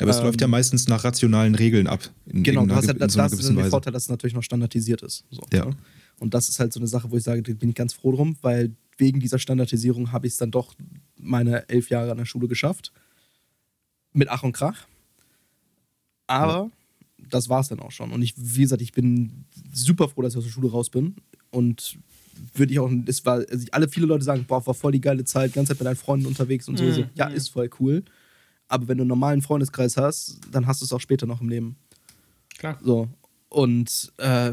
Aber 0.00 0.10
es 0.10 0.18
ähm, 0.18 0.24
läuft 0.24 0.40
ja 0.40 0.48
meistens 0.48 0.88
nach 0.88 1.04
rationalen 1.04 1.54
Regeln 1.54 1.86
ab. 1.86 2.10
genau, 2.26 2.66
du 2.66 2.74
hast 2.74 2.88
halt, 2.88 3.00
das, 3.00 3.12
so 3.12 3.18
das 3.18 3.32
ist 3.32 3.56
der 3.56 3.66
Vorteil, 3.66 3.92
dass 3.92 4.04
es 4.04 4.08
natürlich 4.08 4.34
noch 4.34 4.42
standardisiert 4.42 5.02
ist. 5.02 5.24
So, 5.30 5.42
ja. 5.52 5.66
Ne? 5.66 5.76
Und 6.18 6.34
das 6.34 6.48
ist 6.48 6.58
halt 6.58 6.72
so 6.72 6.80
eine 6.80 6.88
Sache, 6.88 7.10
wo 7.10 7.16
ich 7.16 7.22
sage, 7.22 7.42
da 7.42 7.52
bin 7.52 7.68
ich 7.68 7.74
ganz 7.74 7.92
froh 7.92 8.12
drum, 8.12 8.36
weil 8.42 8.72
wegen 8.96 9.20
dieser 9.20 9.38
Standardisierung 9.38 10.12
habe 10.12 10.26
ich 10.26 10.34
es 10.34 10.36
dann 10.38 10.50
doch 10.50 10.74
meine 11.16 11.68
elf 11.68 11.90
Jahre 11.90 12.10
an 12.10 12.18
der 12.18 12.24
Schule 12.24 12.48
geschafft. 12.48 12.92
Mit 14.12 14.28
Ach 14.28 14.42
und 14.42 14.52
Krach. 14.52 14.86
Aber 16.26 16.52
ja. 16.52 16.70
Das 17.30 17.48
war 17.48 17.60
es 17.60 17.68
dann 17.68 17.80
auch 17.80 17.90
schon. 17.90 18.12
Und 18.12 18.22
ich, 18.22 18.34
wie 18.36 18.62
gesagt, 18.62 18.82
ich 18.82 18.92
bin 18.92 19.44
super 19.72 20.08
froh, 20.08 20.22
dass 20.22 20.34
ich 20.34 20.38
aus 20.38 20.44
der 20.44 20.50
Schule 20.50 20.70
raus 20.70 20.90
bin. 20.90 21.16
Und 21.50 21.96
würde 22.54 22.72
ich 22.72 22.78
auch, 22.78 22.90
es 23.06 23.24
war, 23.24 23.44
also 23.50 23.66
alle 23.70 23.88
viele 23.88 24.06
Leute 24.06 24.24
sagen, 24.24 24.44
boah, 24.46 24.66
war 24.66 24.74
voll 24.74 24.92
die 24.92 25.00
geile 25.00 25.24
Zeit, 25.24 25.52
ganze 25.52 25.72
Zeit 25.72 25.80
mit 25.80 25.86
deinen 25.86 25.96
Freunden 25.96 26.26
unterwegs 26.26 26.68
und 26.68 26.76
so. 26.76 26.84
Mhm. 26.84 27.10
Ja, 27.14 27.26
ist 27.28 27.48
voll 27.48 27.70
cool. 27.80 28.04
Aber 28.68 28.88
wenn 28.88 28.98
du 28.98 29.02
einen 29.02 29.08
normalen 29.08 29.42
Freundeskreis 29.42 29.96
hast, 29.96 30.40
dann 30.50 30.66
hast 30.66 30.80
du 30.80 30.84
es 30.84 30.92
auch 30.92 31.00
später 31.00 31.26
noch 31.26 31.40
im 31.40 31.48
Leben. 31.48 31.76
Klar. 32.58 32.78
So. 32.82 33.08
Und 33.48 34.12
äh, 34.16 34.52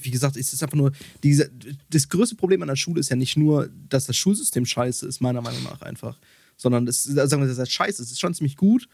wie 0.00 0.10
gesagt, 0.10 0.36
es 0.36 0.52
ist 0.52 0.62
einfach 0.62 0.76
nur, 0.76 0.92
diese, 1.22 1.50
das 1.90 2.08
größte 2.08 2.34
Problem 2.34 2.62
an 2.62 2.68
der 2.68 2.76
Schule 2.76 2.98
ist 2.98 3.08
ja 3.08 3.16
nicht 3.16 3.36
nur, 3.36 3.68
dass 3.88 4.06
das 4.06 4.16
Schulsystem 4.16 4.66
scheiße 4.66 5.06
ist, 5.06 5.20
meiner 5.20 5.42
Meinung 5.42 5.62
nach 5.62 5.80
einfach. 5.82 6.18
Sondern 6.56 6.88
es, 6.88 7.04
sagen 7.04 7.42
wir, 7.42 7.48
das 7.48 7.58
ist 7.58 7.72
scheiße, 7.72 8.02
es 8.02 8.10
ist 8.10 8.20
schon 8.20 8.34
ziemlich 8.34 8.56
gut, 8.56 8.88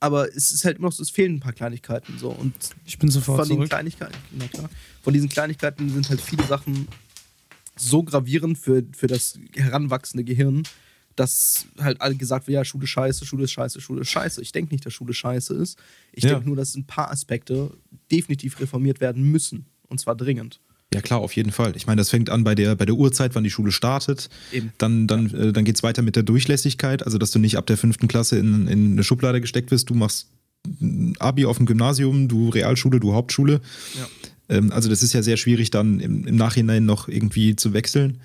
aber 0.00 0.34
es 0.34 0.50
ist 0.50 0.64
halt 0.64 0.78
immer 0.78 0.88
noch 0.88 0.92
so, 0.92 1.02
es 1.02 1.10
fehlen 1.10 1.36
ein 1.36 1.40
paar 1.40 1.52
Kleinigkeiten. 1.52 2.18
So. 2.18 2.30
Und 2.30 2.54
ich 2.86 2.98
bin 2.98 3.10
sofort 3.10 3.40
von 3.40 3.46
zurück. 3.46 3.60
den 3.60 3.68
Kleinigkeiten, 3.68 4.16
na 4.32 4.48
klar, 4.48 4.70
von 5.02 5.12
diesen 5.12 5.28
Kleinigkeiten 5.28 5.90
sind 5.90 6.08
halt 6.08 6.20
viele 6.20 6.44
Sachen 6.44 6.88
so 7.76 8.02
gravierend 8.02 8.58
für, 8.58 8.82
für 8.96 9.06
das 9.06 9.38
heranwachsende 9.54 10.24
Gehirn, 10.24 10.64
dass 11.16 11.66
halt 11.78 12.00
alle 12.00 12.14
gesagt 12.14 12.46
wird, 12.46 12.54
ja, 12.54 12.64
Schule 12.64 12.84
ist 12.84 12.90
scheiße, 12.90 13.26
Schule 13.26 13.44
ist 13.44 13.52
scheiße, 13.52 13.80
Schule 13.80 14.02
ist 14.02 14.10
scheiße. 14.10 14.40
Ich 14.40 14.52
denke 14.52 14.72
nicht, 14.72 14.86
dass 14.86 14.92
Schule 14.94 15.12
scheiße 15.12 15.54
ist. 15.54 15.78
Ich 16.12 16.24
ja. 16.24 16.30
denke 16.30 16.46
nur, 16.46 16.56
dass 16.56 16.74
ein 16.74 16.86
paar 16.86 17.10
Aspekte 17.10 17.76
definitiv 18.10 18.58
reformiert 18.58 19.00
werden 19.00 19.22
müssen. 19.22 19.66
Und 19.88 20.00
zwar 20.00 20.14
dringend. 20.14 20.60
Ja 20.92 21.00
klar, 21.00 21.20
auf 21.20 21.34
jeden 21.36 21.52
Fall. 21.52 21.76
Ich 21.76 21.86
meine, 21.86 22.00
das 22.00 22.10
fängt 22.10 22.30
an 22.30 22.42
bei 22.42 22.54
der, 22.54 22.74
bei 22.74 22.84
der 22.84 22.96
Uhrzeit, 22.96 23.34
wann 23.34 23.44
die 23.44 23.50
Schule 23.50 23.70
startet. 23.70 24.28
Eben. 24.52 24.72
Dann, 24.78 25.06
dann, 25.06 25.28
ja. 25.28 25.38
äh, 25.38 25.52
dann 25.52 25.64
geht 25.64 25.76
es 25.76 25.82
weiter 25.82 26.02
mit 26.02 26.16
der 26.16 26.24
Durchlässigkeit, 26.24 27.04
also 27.04 27.16
dass 27.16 27.30
du 27.30 27.38
nicht 27.38 27.56
ab 27.56 27.66
der 27.66 27.76
fünften 27.76 28.08
Klasse 28.08 28.38
in, 28.38 28.66
in 28.66 28.92
eine 28.92 29.04
Schublade 29.04 29.40
gesteckt 29.40 29.70
wirst. 29.70 29.88
Du 29.88 29.94
machst 29.94 30.28
Abi 31.18 31.46
auf 31.46 31.58
dem 31.58 31.66
Gymnasium, 31.66 32.28
du 32.28 32.48
Realschule, 32.48 32.98
du 32.98 33.14
Hauptschule. 33.14 33.60
Ja. 33.98 34.56
Ähm, 34.56 34.72
also 34.72 34.88
das 34.88 35.02
ist 35.02 35.12
ja 35.12 35.22
sehr 35.22 35.36
schwierig 35.36 35.70
dann 35.70 36.00
im, 36.00 36.26
im 36.26 36.36
Nachhinein 36.36 36.84
noch 36.86 37.08
irgendwie 37.08 37.54
zu 37.54 37.72
wechseln. 37.72 38.20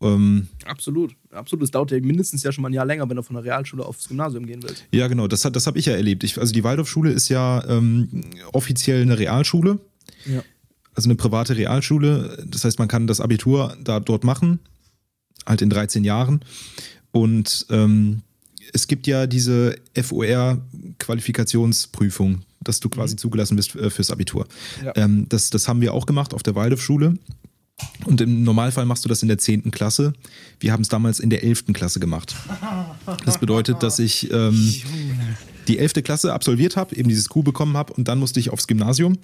Ähm, 0.00 0.48
absolut, 0.64 1.16
absolut. 1.30 1.64
Es 1.64 1.70
dauert 1.70 1.90
ja 1.90 1.98
mindestens 2.00 2.42
ja 2.42 2.52
schon 2.52 2.62
mal 2.62 2.68
ein 2.68 2.74
Jahr 2.74 2.86
länger, 2.86 3.08
wenn 3.08 3.16
du 3.16 3.22
von 3.22 3.34
der 3.34 3.44
Realschule 3.44 3.84
aufs 3.84 4.08
Gymnasium 4.08 4.46
gehen 4.46 4.62
willst. 4.62 4.84
Ja, 4.92 5.08
genau, 5.08 5.26
das, 5.26 5.42
das 5.42 5.66
habe 5.66 5.78
ich 5.78 5.86
ja 5.86 5.94
erlebt. 5.94 6.22
Ich, 6.24 6.38
also 6.38 6.52
die 6.52 6.62
Waldorfschule 6.62 7.10
ist 7.10 7.28
ja 7.30 7.64
ähm, 7.68 8.22
offiziell 8.52 9.02
eine 9.02 9.18
Realschule. 9.18 9.80
Ja. 10.26 10.42
Also 10.94 11.08
eine 11.08 11.16
private 11.16 11.56
Realschule. 11.56 12.44
Das 12.46 12.64
heißt, 12.64 12.78
man 12.78 12.88
kann 12.88 13.06
das 13.06 13.20
Abitur 13.20 13.76
da 13.82 14.00
dort 14.00 14.24
machen, 14.24 14.60
halt 15.46 15.62
in 15.62 15.70
13 15.70 16.04
Jahren. 16.04 16.40
Und 17.10 17.64
ähm, 17.70 18.20
es 18.72 18.88
gibt 18.88 19.06
ja 19.06 19.26
diese 19.26 19.76
FOR-Qualifikationsprüfung, 19.94 22.42
dass 22.60 22.80
du 22.80 22.88
quasi 22.88 23.14
mhm. 23.14 23.18
zugelassen 23.18 23.56
bist 23.56 23.76
äh, 23.76 23.90
fürs 23.90 24.10
Abitur. 24.10 24.46
Ja. 24.84 24.92
Ähm, 24.96 25.26
das, 25.28 25.50
das 25.50 25.68
haben 25.68 25.80
wir 25.80 25.94
auch 25.94 26.06
gemacht 26.06 26.34
auf 26.34 26.42
der 26.42 26.54
Waldorfschule. 26.54 27.18
Und 28.04 28.20
im 28.20 28.44
Normalfall 28.44 28.86
machst 28.86 29.04
du 29.04 29.08
das 29.08 29.22
in 29.22 29.28
der 29.28 29.38
10. 29.38 29.70
Klasse. 29.70 30.12
Wir 30.60 30.72
haben 30.72 30.82
es 30.82 30.88
damals 30.88 31.20
in 31.20 31.30
der 31.30 31.42
11. 31.42 31.66
Klasse 31.72 31.98
gemacht. 31.98 32.34
Das 33.24 33.38
bedeutet, 33.38 33.82
dass 33.82 33.98
ich 33.98 34.30
ähm, 34.30 34.74
die 35.68 35.78
11. 35.78 35.94
Klasse 36.04 36.32
absolviert 36.32 36.76
habe, 36.76 36.94
eben 36.94 37.08
dieses 37.08 37.28
Q 37.28 37.42
bekommen 37.42 37.76
habe 37.76 37.92
und 37.92 38.06
dann 38.06 38.18
musste 38.18 38.38
ich 38.38 38.50
aufs 38.50 38.66
Gymnasium, 38.66 39.18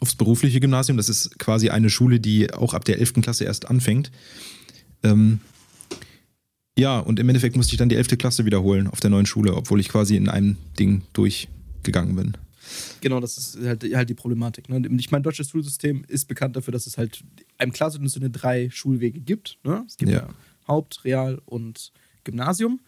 aufs 0.00 0.14
berufliche 0.14 0.60
Gymnasium. 0.60 0.96
Das 0.96 1.08
ist 1.08 1.38
quasi 1.38 1.70
eine 1.70 1.90
Schule, 1.90 2.20
die 2.20 2.52
auch 2.52 2.74
ab 2.74 2.84
der 2.84 2.98
11. 2.98 3.14
Klasse 3.14 3.44
erst 3.44 3.68
anfängt. 3.68 4.10
Ähm, 5.02 5.40
ja, 6.76 6.98
und 6.98 7.20
im 7.20 7.28
Endeffekt 7.28 7.56
musste 7.56 7.74
ich 7.74 7.78
dann 7.78 7.88
die 7.88 7.96
11. 7.96 8.18
Klasse 8.18 8.44
wiederholen 8.44 8.88
auf 8.88 9.00
der 9.00 9.10
neuen 9.10 9.26
Schule, 9.26 9.54
obwohl 9.54 9.80
ich 9.80 9.88
quasi 9.88 10.16
in 10.16 10.28
einem 10.28 10.56
Ding 10.78 11.02
durchgegangen 11.12 12.16
bin. 12.16 12.36
Genau, 13.00 13.20
das 13.20 13.36
ist 13.36 13.58
halt, 13.64 13.84
halt 13.94 14.08
die 14.08 14.14
Problematik. 14.14 14.68
Ne? 14.68 14.82
Ich 14.98 15.10
meine, 15.10 15.22
deutsches 15.22 15.50
Schulsystem 15.50 16.04
ist 16.08 16.26
bekannt 16.26 16.56
dafür, 16.56 16.72
dass 16.72 16.86
es 16.86 16.98
halt 16.98 17.22
einem 17.58 17.72
klassischen 17.72 18.08
Sinne 18.08 18.30
drei 18.30 18.70
Schulwege 18.70 19.20
gibt. 19.20 19.58
Ne? 19.62 19.84
Es 19.86 19.96
gibt 19.96 20.10
ja 20.10 20.28
Haupt-, 20.66 21.04
Real- 21.04 21.40
und 21.44 21.92
Gymnasium. 22.24 22.80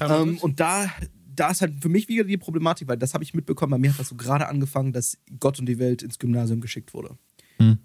Ähm, 0.00 0.38
und 0.38 0.60
da, 0.60 0.90
da 1.38 1.50
ist 1.50 1.60
halt 1.60 1.74
für 1.80 1.88
mich 1.88 2.08
wieder 2.08 2.24
die 2.24 2.36
Problematik, 2.36 2.88
weil 2.88 2.98
das 2.98 3.14
habe 3.14 3.24
ich 3.24 3.34
mitbekommen, 3.34 3.70
bei 3.70 3.78
mir 3.78 3.92
hat 3.92 4.00
das 4.00 4.08
so 4.08 4.16
gerade 4.16 4.48
angefangen, 4.48 4.92
dass 4.92 5.18
Gott 5.38 5.58
und 5.58 5.66
die 5.66 5.78
Welt 5.78 6.02
ins 6.02 6.18
Gymnasium 6.18 6.60
geschickt 6.60 6.94
wurde. 6.94 7.16
Hm. 7.58 7.78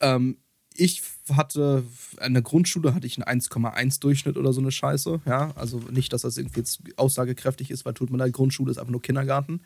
Ähm, 0.00 0.36
ich 0.74 1.02
hatte 1.32 1.84
an 2.18 2.32
der 2.32 2.42
Grundschule 2.42 2.94
hatte 2.94 3.06
ich 3.06 3.22
einen 3.22 3.40
1,1 3.40 4.00
Durchschnitt 4.00 4.36
oder 4.36 4.52
so 4.52 4.60
eine 4.60 4.70
Scheiße. 4.70 5.20
Ja, 5.26 5.52
also 5.56 5.78
nicht, 5.90 6.12
dass 6.12 6.22
das 6.22 6.38
irgendwie 6.38 6.60
jetzt 6.60 6.80
aussagekräftig 6.96 7.70
ist, 7.70 7.84
weil 7.84 7.94
tut 7.94 8.10
mir 8.10 8.18
leid, 8.18 8.32
Grundschule 8.32 8.70
ist 8.70 8.78
einfach 8.78 8.92
nur 8.92 9.02
Kindergarten. 9.02 9.60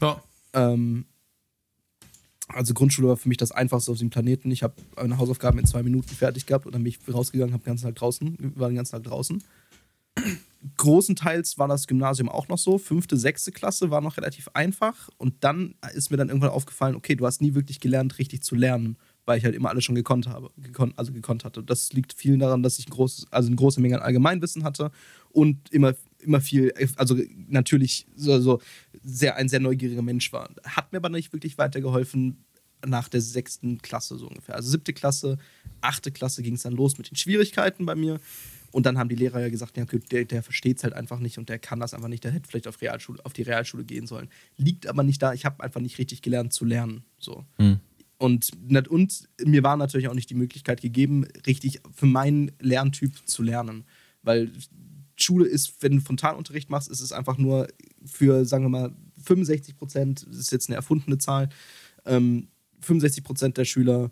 Ja. 0.00 0.22
Ähm, 0.52 1.06
also 2.48 2.74
Grundschule 2.74 3.08
war 3.08 3.16
für 3.16 3.28
mich 3.28 3.38
das 3.38 3.52
Einfachste 3.52 3.92
auf 3.92 3.98
dem 3.98 4.10
Planeten. 4.10 4.50
Ich 4.50 4.62
habe 4.62 4.74
meine 4.96 5.18
Hausaufgaben 5.18 5.58
in 5.58 5.66
zwei 5.66 5.82
Minuten 5.82 6.10
fertig 6.10 6.46
gehabt 6.46 6.66
und 6.66 6.74
dann 6.74 6.82
bin 6.82 6.92
ich 6.92 7.12
rausgegangen, 7.12 7.52
habe 7.52 7.62
den 7.62 7.70
ganzen 7.70 7.86
Tag 7.86 7.94
draußen, 7.96 8.52
war 8.56 8.68
den 8.68 8.76
ganzen 8.76 8.92
Tag 8.92 9.04
draußen. 9.04 9.42
Großenteils 10.76 11.58
war 11.58 11.68
das 11.68 11.86
Gymnasium 11.86 12.28
auch 12.28 12.48
noch 12.48 12.58
so. 12.58 12.76
Fünfte, 12.78 13.16
sechste 13.16 13.50
Klasse 13.50 13.90
war 13.90 14.00
noch 14.00 14.16
relativ 14.16 14.48
einfach. 14.52 15.08
Und 15.16 15.42
dann 15.42 15.74
ist 15.94 16.10
mir 16.10 16.18
dann 16.18 16.28
irgendwann 16.28 16.50
aufgefallen, 16.50 16.96
okay, 16.96 17.14
du 17.14 17.26
hast 17.26 17.40
nie 17.40 17.54
wirklich 17.54 17.80
gelernt, 17.80 18.18
richtig 18.18 18.42
zu 18.42 18.54
lernen, 18.54 18.96
weil 19.24 19.38
ich 19.38 19.44
halt 19.44 19.54
immer 19.54 19.70
alles 19.70 19.84
schon 19.84 19.94
gekonnt 19.94 20.26
habe, 20.26 20.50
gekon 20.58 20.92
also 20.96 21.12
gekonnt 21.12 21.44
hatte. 21.44 21.62
Das 21.62 21.92
liegt 21.92 22.12
vielen 22.12 22.40
daran, 22.40 22.62
dass 22.62 22.78
ich 22.78 22.88
ein 22.88 22.90
großes, 22.90 23.26
also 23.30 23.46
eine 23.46 23.56
große 23.56 23.80
Menge 23.80 23.96
an 23.96 24.02
Allgemeinwissen 24.02 24.64
hatte 24.64 24.90
und 25.30 25.70
immer 25.72 25.94
immer 26.22 26.40
viel, 26.40 26.72
also 26.96 27.16
natürlich 27.48 28.06
so, 28.14 28.38
so 28.40 28.60
sehr 29.02 29.36
ein 29.36 29.48
sehr 29.48 29.60
neugieriger 29.60 30.02
Mensch 30.02 30.32
war. 30.32 30.50
Hat 30.64 30.92
mir 30.92 30.98
aber 30.98 31.08
nicht 31.08 31.32
wirklich 31.32 31.58
weitergeholfen 31.58 32.44
nach 32.86 33.08
der 33.08 33.20
sechsten 33.20 33.78
Klasse 33.78 34.16
so 34.16 34.28
ungefähr. 34.28 34.54
Also 34.54 34.70
siebte 34.70 34.92
Klasse, 34.92 35.38
achte 35.80 36.10
Klasse 36.10 36.42
ging 36.42 36.54
es 36.54 36.62
dann 36.62 36.72
los 36.72 36.98
mit 36.98 37.10
den 37.10 37.16
Schwierigkeiten 37.16 37.86
bei 37.86 37.94
mir. 37.94 38.20
Und 38.70 38.86
dann 38.86 38.98
haben 38.98 39.08
die 39.08 39.16
Lehrer 39.16 39.40
ja 39.40 39.48
gesagt, 39.48 39.76
ja, 39.76 39.84
der, 39.84 40.24
der 40.24 40.42
versteht 40.42 40.78
es 40.78 40.84
halt 40.84 40.94
einfach 40.94 41.18
nicht 41.18 41.38
und 41.38 41.48
der 41.48 41.58
kann 41.58 41.80
das 41.80 41.94
einfach 41.94 42.08
nicht. 42.08 42.24
Der 42.24 42.30
hätte 42.30 42.48
vielleicht 42.48 42.68
auf, 42.68 42.80
Realschule, 42.80 43.24
auf 43.24 43.32
die 43.32 43.42
Realschule 43.42 43.84
gehen 43.84 44.06
sollen. 44.06 44.28
Liegt 44.56 44.86
aber 44.86 45.02
nicht 45.02 45.20
da. 45.22 45.32
Ich 45.32 45.44
habe 45.44 45.62
einfach 45.62 45.80
nicht 45.80 45.98
richtig 45.98 46.22
gelernt 46.22 46.52
zu 46.52 46.64
lernen. 46.64 47.04
So. 47.18 47.44
Mhm. 47.58 47.80
Und, 48.18 48.50
und 48.88 49.28
mir 49.44 49.62
war 49.62 49.76
natürlich 49.76 50.08
auch 50.08 50.14
nicht 50.14 50.30
die 50.30 50.34
Möglichkeit 50.34 50.82
gegeben, 50.82 51.26
richtig 51.46 51.80
für 51.92 52.06
meinen 52.06 52.52
Lerntyp 52.60 53.12
zu 53.24 53.42
lernen. 53.42 53.84
Weil 54.22 54.52
Schule 55.16 55.46
ist, 55.46 55.82
wenn 55.82 55.96
du 55.96 56.00
Frontalunterricht 56.00 56.70
machst, 56.70 56.90
ist 56.90 57.00
es 57.00 57.12
einfach 57.12 57.38
nur 57.38 57.68
für, 58.04 58.44
sagen 58.44 58.64
wir 58.64 58.68
mal, 58.68 58.94
65 59.24 59.76
Prozent, 59.76 60.26
das 60.28 60.38
ist 60.38 60.52
jetzt 60.52 60.68
eine 60.68 60.76
erfundene 60.76 61.18
Zahl, 61.18 61.48
ähm, 62.04 62.48
65 62.80 63.24
Prozent 63.24 63.56
der 63.56 63.64
Schüler 63.64 64.10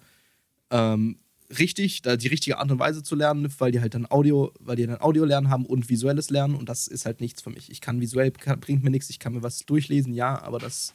ähm, 0.70 1.18
richtig, 1.56 2.02
da 2.02 2.16
die 2.16 2.28
richtige 2.28 2.58
Art 2.58 2.70
und 2.70 2.78
Weise 2.78 3.02
zu 3.02 3.14
lernen, 3.14 3.52
weil 3.58 3.72
die 3.72 3.80
halt 3.80 3.94
dann 3.94 4.06
Audio, 4.10 4.52
weil 4.60 4.76
die 4.76 4.86
dann 4.86 5.00
Audio 5.00 5.24
lernen 5.24 5.48
haben 5.48 5.64
und 5.64 5.88
visuelles 5.88 6.30
Lernen 6.30 6.54
und 6.54 6.68
das 6.68 6.86
ist 6.86 7.06
halt 7.06 7.20
nichts 7.20 7.42
für 7.42 7.50
mich. 7.50 7.70
Ich 7.70 7.80
kann 7.80 8.00
visuell, 8.00 8.30
kann, 8.30 8.60
bringt 8.60 8.84
mir 8.84 8.90
nichts, 8.90 9.08
ich 9.10 9.18
kann 9.18 9.32
mir 9.32 9.42
was 9.42 9.60
durchlesen, 9.60 10.12
ja, 10.12 10.40
aber 10.42 10.58
das 10.58 10.94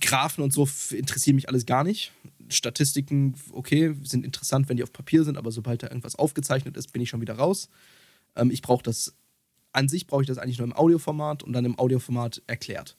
Graphen 0.00 0.44
und 0.44 0.52
so 0.52 0.68
interessieren 0.90 1.36
mich 1.36 1.48
alles 1.48 1.66
gar 1.66 1.84
nicht. 1.84 2.12
Statistiken, 2.48 3.34
okay, 3.52 3.94
sind 4.04 4.24
interessant, 4.24 4.68
wenn 4.68 4.76
die 4.76 4.82
auf 4.82 4.92
Papier 4.92 5.24
sind, 5.24 5.36
aber 5.36 5.50
sobald 5.50 5.82
da 5.82 5.88
irgendwas 5.88 6.16
aufgezeichnet 6.16 6.76
ist, 6.76 6.92
bin 6.92 7.02
ich 7.02 7.08
schon 7.08 7.20
wieder 7.20 7.34
raus. 7.34 7.68
Ähm, 8.36 8.50
ich 8.50 8.62
brauche 8.62 8.82
das, 8.82 9.14
an 9.72 9.88
sich 9.88 10.06
brauche 10.06 10.22
ich 10.22 10.28
das 10.28 10.38
eigentlich 10.38 10.58
nur 10.58 10.66
im 10.66 10.76
Audioformat 10.76 11.42
und 11.42 11.52
dann 11.52 11.64
im 11.64 11.78
Audioformat 11.78 12.42
erklärt. 12.46 12.96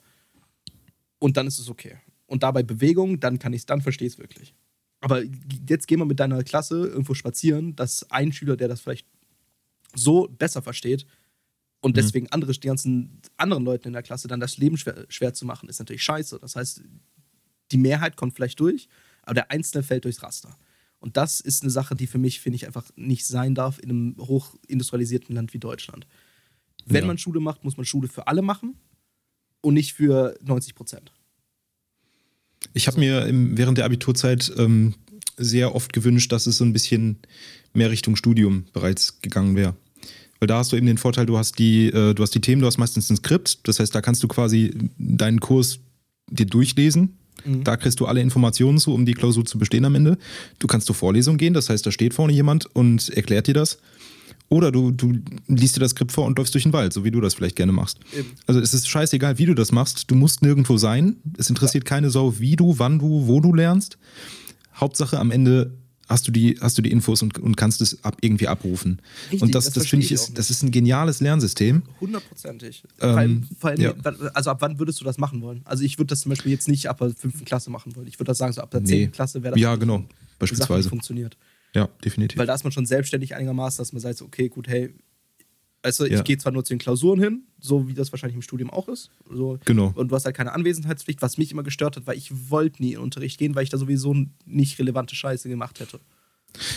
Und 1.19 1.37
dann 1.37 1.47
ist 1.47 1.59
es 1.59 1.69
okay. 1.69 1.97
Und 2.27 2.43
dabei 2.43 2.63
Bewegung, 2.63 3.19
dann 3.19 3.39
kann 3.39 3.53
ich 3.53 3.61
es, 3.61 3.65
dann 3.65 3.81
verstehe 3.81 4.07
ich 4.07 4.13
es 4.13 4.19
wirklich. 4.19 4.53
Aber 5.01 5.23
jetzt 5.67 5.87
gehen 5.87 5.99
wir 5.99 6.05
mit 6.05 6.19
deiner 6.19 6.43
Klasse 6.43 6.87
irgendwo 6.87 7.13
spazieren, 7.13 7.75
dass 7.75 8.09
ein 8.11 8.33
Schüler, 8.33 8.57
der 8.57 8.67
das 8.67 8.81
vielleicht 8.81 9.07
so 9.95 10.27
besser 10.27 10.61
versteht 10.61 11.05
und 11.81 11.91
mhm. 11.91 11.95
deswegen 11.95 12.27
andere, 12.31 12.51
die 12.51 12.67
ganzen 12.67 13.21
anderen 13.37 13.63
Leuten 13.63 13.87
in 13.87 13.93
der 13.93 14.03
Klasse 14.03 14.27
dann 14.27 14.39
das 14.39 14.57
Leben 14.57 14.77
schwer, 14.77 15.05
schwer 15.09 15.33
zu 15.33 15.45
machen, 15.45 15.69
ist 15.69 15.79
natürlich 15.79 16.03
scheiße. 16.03 16.39
Das 16.39 16.55
heißt, 16.55 16.83
die 17.71 17.77
Mehrheit 17.77 18.17
kommt 18.17 18.35
vielleicht 18.35 18.59
durch, 18.59 18.89
aber 19.23 19.35
der 19.35 19.51
Einzelne 19.51 19.83
fällt 19.83 20.05
durchs 20.05 20.21
Raster. 20.21 20.57
Und 20.99 21.15
das 21.15 21.39
ist 21.39 21.63
eine 21.63 21.71
Sache, 21.71 21.95
die 21.95 22.07
für 22.07 22.17
mich, 22.17 22.41
finde 22.41 22.57
ich, 22.57 22.67
einfach 22.67 22.89
nicht 22.95 23.25
sein 23.25 23.55
darf 23.55 23.79
in 23.79 23.89
einem 23.89 24.15
hochindustrialisierten 24.19 25.33
Land 25.33 25.53
wie 25.53 25.59
Deutschland. 25.59 26.05
Wenn 26.85 27.03
ja. 27.03 27.07
man 27.07 27.17
Schule 27.17 27.39
macht, 27.39 27.63
muss 27.63 27.77
man 27.77 27.85
Schule 27.85 28.09
für 28.09 28.27
alle 28.27 28.41
machen 28.41 28.75
und 29.61 29.75
nicht 29.75 29.93
für 29.93 30.37
90 30.41 30.75
Prozent. 30.75 31.13
Ich 32.73 32.87
habe 32.87 32.99
mir 32.99 33.25
im, 33.25 33.57
während 33.57 33.77
der 33.77 33.85
Abiturzeit 33.85 34.51
ähm, 34.57 34.95
sehr 35.37 35.75
oft 35.75 35.93
gewünscht, 35.93 36.31
dass 36.31 36.47
es 36.47 36.57
so 36.57 36.65
ein 36.65 36.73
bisschen 36.73 37.17
mehr 37.73 37.91
Richtung 37.91 38.15
Studium 38.15 38.65
bereits 38.73 39.21
gegangen 39.21 39.55
wäre. 39.55 39.75
Weil 40.39 40.47
da 40.47 40.57
hast 40.57 40.71
du 40.71 40.77
eben 40.77 40.87
den 40.87 40.97
Vorteil, 40.97 41.25
du 41.25 41.37
hast 41.37 41.59
die, 41.59 41.87
äh, 41.87 42.13
du 42.13 42.23
hast 42.23 42.33
die 42.33 42.41
Themen, 42.41 42.61
du 42.61 42.67
hast 42.67 42.77
meistens 42.77 43.09
ein 43.09 43.17
Skript. 43.17 43.59
Das 43.67 43.79
heißt, 43.79 43.93
da 43.93 44.01
kannst 44.01 44.23
du 44.23 44.27
quasi 44.27 44.73
deinen 44.97 45.39
Kurs 45.39 45.79
dir 46.29 46.45
durchlesen 46.45 47.19
Mhm. 47.45 47.63
Da 47.63 47.77
kriegst 47.77 47.99
du 47.99 48.05
alle 48.05 48.21
Informationen 48.21 48.77
zu, 48.77 48.93
um 48.93 49.05
die 49.05 49.13
Klausur 49.13 49.45
zu 49.45 49.57
bestehen 49.57 49.85
am 49.85 49.95
Ende. 49.95 50.17
Du 50.59 50.67
kannst 50.67 50.87
zur 50.87 50.95
Vorlesung 50.95 51.37
gehen, 51.37 51.53
das 51.53 51.69
heißt, 51.69 51.85
da 51.85 51.91
steht 51.91 52.13
vorne 52.13 52.33
jemand 52.33 52.65
und 52.75 53.09
erklärt 53.09 53.47
dir 53.47 53.53
das. 53.53 53.79
Oder 54.49 54.71
du, 54.71 54.91
du 54.91 55.13
liest 55.47 55.75
dir 55.75 55.79
das 55.79 55.91
Skript 55.91 56.11
vor 56.11 56.25
und 56.25 56.37
läufst 56.37 56.53
durch 56.55 56.63
den 56.63 56.73
Wald, 56.73 56.91
so 56.91 57.03
wie 57.03 57.11
du 57.11 57.21
das 57.21 57.35
vielleicht 57.35 57.55
gerne 57.55 57.71
machst. 57.71 57.99
Eben. 58.17 58.29
Also 58.47 58.59
es 58.59 58.73
ist 58.73 58.89
scheißegal, 58.89 59.37
wie 59.37 59.45
du 59.45 59.53
das 59.53 59.71
machst. 59.71 60.09
Du 60.09 60.15
musst 60.15 60.41
nirgendwo 60.41 60.77
sein. 60.77 61.17
Es 61.37 61.49
interessiert 61.49 61.83
ja. 61.83 61.89
keine 61.89 62.09
Sau, 62.09 62.39
wie 62.39 62.55
du, 62.55 62.79
wann 62.79 62.97
du, 62.97 63.27
wo 63.27 63.39
du 63.39 63.53
lernst. 63.53 63.99
Hauptsache 64.75 65.19
am 65.19 65.29
Ende 65.29 65.77
hast 66.09 66.27
du 66.27 66.31
die, 66.31 66.57
hast 66.59 66.77
du 66.77 66.81
die 66.81 66.91
Infos 66.91 67.21
und, 67.21 67.37
und 67.37 67.55
kannst 67.55 67.81
es 67.81 68.03
ab, 68.03 68.17
irgendwie 68.21 68.47
abrufen. 68.47 68.99
Richtig, 69.25 69.43
und 69.43 69.53
das, 69.53 69.65
das, 69.65 69.75
das 69.75 69.87
finde 69.87 70.05
ich, 70.05 70.11
ist, 70.11 70.37
das 70.37 70.49
ist 70.49 70.63
ein 70.63 70.71
geniales 70.71 71.19
Lernsystem. 71.19 71.83
Hundertprozentig. 72.01 72.83
Ähm, 72.99 73.43
vor 73.59 73.69
allem, 73.69 73.79
ja. 73.79 73.93
also 74.33 74.49
ab 74.49 74.57
wann 74.61 74.79
würdest 74.79 74.99
du 74.99 75.05
das 75.05 75.19
machen 75.19 75.41
wollen? 75.41 75.61
Also 75.65 75.83
ich 75.83 75.99
würde 75.99 76.07
das 76.07 76.21
zum 76.21 76.31
Beispiel 76.31 76.51
jetzt 76.51 76.67
nicht 76.67 76.87
ab 76.87 76.97
der 76.97 77.11
fünften 77.11 77.45
Klasse 77.45 77.69
machen 77.69 77.95
wollen. 77.95 78.07
Ich 78.07 78.15
würde 78.15 78.29
das 78.29 78.39
sagen, 78.39 78.51
so 78.53 78.61
ab 78.61 78.71
der 78.71 78.83
zehnten 78.83 79.03
nee. 79.05 79.07
Klasse 79.11 79.43
wäre 79.43 79.53
das. 79.53 79.61
Ja, 79.61 79.75
genau. 79.75 80.03
Beispielsweise. 80.39 80.83
Sache, 80.83 80.89
funktioniert. 80.89 81.37
Ja, 81.73 81.87
definitiv. 82.03 82.37
Weil 82.37 82.47
da 82.47 82.55
ist 82.55 82.63
man 82.63 82.71
schon 82.71 82.85
selbstständig 82.85 83.35
einigermaßen, 83.35 83.77
dass 83.77 83.93
man 83.93 84.01
sagt, 84.01 84.17
so, 84.17 84.25
okay, 84.25 84.49
gut, 84.49 84.67
hey, 84.67 84.93
also 85.81 86.05
ich 86.05 86.11
ja. 86.11 86.21
gehe 86.21 86.37
zwar 86.37 86.51
nur 86.51 86.65
zu 86.65 86.73
den 86.73 86.79
Klausuren 86.79 87.21
hin, 87.21 87.43
so 87.59 87.87
wie 87.87 87.93
das 87.93 88.11
wahrscheinlich 88.11 88.35
im 88.35 88.41
Studium 88.41 88.69
auch 88.69 88.89
ist. 88.89 89.11
So, 89.29 89.59
genau. 89.63 89.93
Und 89.95 90.09
du 90.09 90.15
hast 90.15 90.25
halt 90.25 90.35
keine 90.35 90.51
Anwesenheitspflicht, 90.53 91.21
was 91.21 91.37
mich 91.37 91.51
immer 91.51 91.63
gestört 91.63 91.95
hat, 91.95 92.07
weil 92.07 92.17
ich 92.17 92.49
wollte 92.49 92.81
nie 92.81 92.89
in 92.89 92.95
den 92.95 93.03
Unterricht 93.03 93.37
gehen, 93.37 93.55
weil 93.55 93.63
ich 93.63 93.69
da 93.69 93.77
sowieso 93.77 94.15
nicht 94.45 94.79
relevante 94.79 95.15
Scheiße 95.15 95.47
gemacht 95.47 95.79
hätte. 95.79 95.99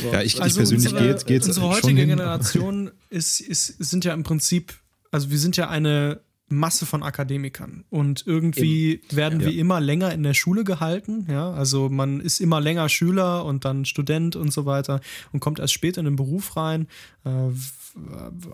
So. 0.00 0.12
Ja, 0.12 0.22
ich, 0.22 0.40
also 0.40 0.60
ich 0.60 0.68
persönlich 0.68 0.92
unsere, 0.92 1.08
geht's, 1.08 1.26
geht's 1.26 1.46
Unsere 1.46 1.68
heutige 1.68 2.06
Generation 2.06 2.90
ist, 3.10 3.40
ist, 3.40 3.66
sind 3.82 4.04
ja 4.04 4.12
im 4.14 4.22
Prinzip, 4.22 4.74
also 5.10 5.30
wir 5.30 5.38
sind 5.38 5.56
ja 5.56 5.68
eine 5.68 6.20
Masse 6.48 6.86
von 6.86 7.02
Akademikern. 7.02 7.84
Und 7.90 8.24
irgendwie 8.26 8.94
Eben. 8.94 9.16
werden 9.16 9.40
ja. 9.40 9.46
wir 9.46 9.58
immer 9.58 9.80
länger 9.80 10.12
in 10.12 10.22
der 10.22 10.34
Schule 10.34 10.64
gehalten. 10.64 11.26
Ja, 11.30 11.50
also 11.50 11.88
man 11.88 12.20
ist 12.20 12.40
immer 12.40 12.60
länger 12.60 12.88
Schüler 12.88 13.44
und 13.44 13.64
dann 13.64 13.84
Student 13.84 14.36
und 14.36 14.52
so 14.52 14.66
weiter 14.66 15.00
und 15.32 15.40
kommt 15.40 15.58
erst 15.58 15.72
später 15.72 16.00
in 16.00 16.04
den 16.04 16.16
Beruf 16.16 16.56
rein. 16.56 16.88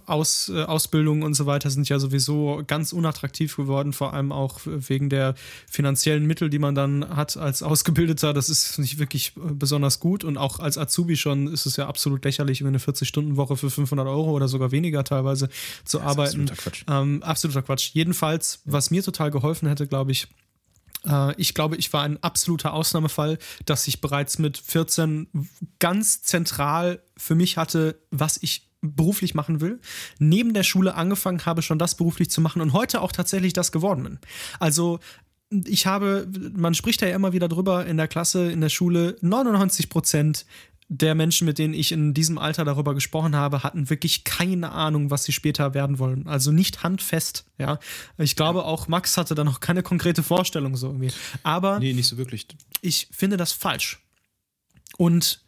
Aus, 0.06 0.48
äh, 0.48 0.64
Ausbildungen 0.64 1.22
und 1.22 1.34
so 1.34 1.46
weiter 1.46 1.70
sind 1.70 1.88
ja 1.88 2.00
sowieso 2.00 2.62
ganz 2.66 2.92
unattraktiv 2.92 3.56
geworden, 3.56 3.92
vor 3.92 4.12
allem 4.12 4.32
auch 4.32 4.60
wegen 4.64 5.10
der 5.10 5.34
finanziellen 5.70 6.26
Mittel, 6.26 6.50
die 6.50 6.58
man 6.58 6.74
dann 6.74 7.08
hat 7.16 7.36
als 7.36 7.62
Ausgebildeter. 7.62 8.32
Das 8.32 8.48
ist 8.48 8.78
nicht 8.78 8.98
wirklich 8.98 9.34
äh, 9.36 9.52
besonders 9.52 10.00
gut 10.00 10.24
und 10.24 10.38
auch 10.38 10.58
als 10.58 10.76
Azubi 10.76 11.16
schon 11.16 11.46
ist 11.46 11.66
es 11.66 11.76
ja 11.76 11.86
absolut 11.86 12.24
lächerlich, 12.24 12.60
über 12.60 12.68
eine 12.68 12.78
40-Stunden-Woche 12.78 13.56
für 13.56 13.70
500 13.70 14.08
Euro 14.08 14.32
oder 14.32 14.48
sogar 14.48 14.72
weniger 14.72 15.04
teilweise 15.04 15.48
zu 15.84 16.00
arbeiten. 16.00 16.42
Absoluter 16.42 16.56
Quatsch. 16.56 16.84
Ähm, 16.88 17.22
absoluter 17.22 17.62
Quatsch. 17.62 17.90
Jedenfalls, 17.92 18.60
was 18.64 18.90
mir 18.90 19.04
total 19.04 19.30
geholfen 19.30 19.68
hätte, 19.68 19.86
glaube 19.86 20.12
ich, 20.12 20.26
äh, 21.04 21.34
ich 21.40 21.54
glaube, 21.54 21.76
ich 21.76 21.92
war 21.92 22.02
ein 22.02 22.22
absoluter 22.22 22.72
Ausnahmefall, 22.72 23.38
dass 23.64 23.86
ich 23.88 24.00
bereits 24.00 24.38
mit 24.38 24.58
14 24.58 25.28
ganz 25.78 26.22
zentral 26.22 27.02
für 27.16 27.34
mich 27.34 27.56
hatte, 27.56 28.00
was 28.10 28.38
ich 28.42 28.67
beruflich 28.80 29.34
machen 29.34 29.60
will, 29.60 29.80
neben 30.18 30.54
der 30.54 30.62
Schule 30.62 30.94
angefangen 30.94 31.44
habe, 31.44 31.62
schon 31.62 31.78
das 31.78 31.96
beruflich 31.96 32.30
zu 32.30 32.40
machen 32.40 32.62
und 32.62 32.72
heute 32.72 33.00
auch 33.00 33.12
tatsächlich 33.12 33.52
das 33.52 33.72
geworden 33.72 34.04
bin. 34.04 34.18
Also 34.60 35.00
ich 35.50 35.86
habe, 35.86 36.28
man 36.54 36.74
spricht 36.74 37.00
ja 37.00 37.08
immer 37.08 37.32
wieder 37.32 37.48
drüber 37.48 37.86
in 37.86 37.96
der 37.96 38.08
Klasse, 38.08 38.50
in 38.50 38.60
der 38.60 38.68
Schule, 38.68 39.16
99 39.20 39.88
Prozent 39.88 40.46
der 40.90 41.14
Menschen, 41.14 41.44
mit 41.44 41.58
denen 41.58 41.74
ich 41.74 41.92
in 41.92 42.14
diesem 42.14 42.38
Alter 42.38 42.64
darüber 42.64 42.94
gesprochen 42.94 43.36
habe, 43.36 43.62
hatten 43.62 43.90
wirklich 43.90 44.24
keine 44.24 44.72
Ahnung, 44.72 45.10
was 45.10 45.24
sie 45.24 45.32
später 45.32 45.74
werden 45.74 45.98
wollen. 45.98 46.26
Also 46.26 46.50
nicht 46.50 46.82
handfest, 46.82 47.44
ja. 47.58 47.78
Ich 48.16 48.36
glaube, 48.36 48.64
auch 48.64 48.88
Max 48.88 49.18
hatte 49.18 49.34
da 49.34 49.44
noch 49.44 49.60
keine 49.60 49.82
konkrete 49.82 50.22
Vorstellung 50.22 50.76
so 50.76 50.88
irgendwie. 50.88 51.12
Aber. 51.42 51.78
Nee, 51.78 51.92
nicht 51.92 52.08
so 52.08 52.16
wirklich. 52.16 52.46
Ich 52.80 53.08
finde 53.12 53.36
das 53.36 53.52
falsch. 53.52 54.00
Und 54.96 55.42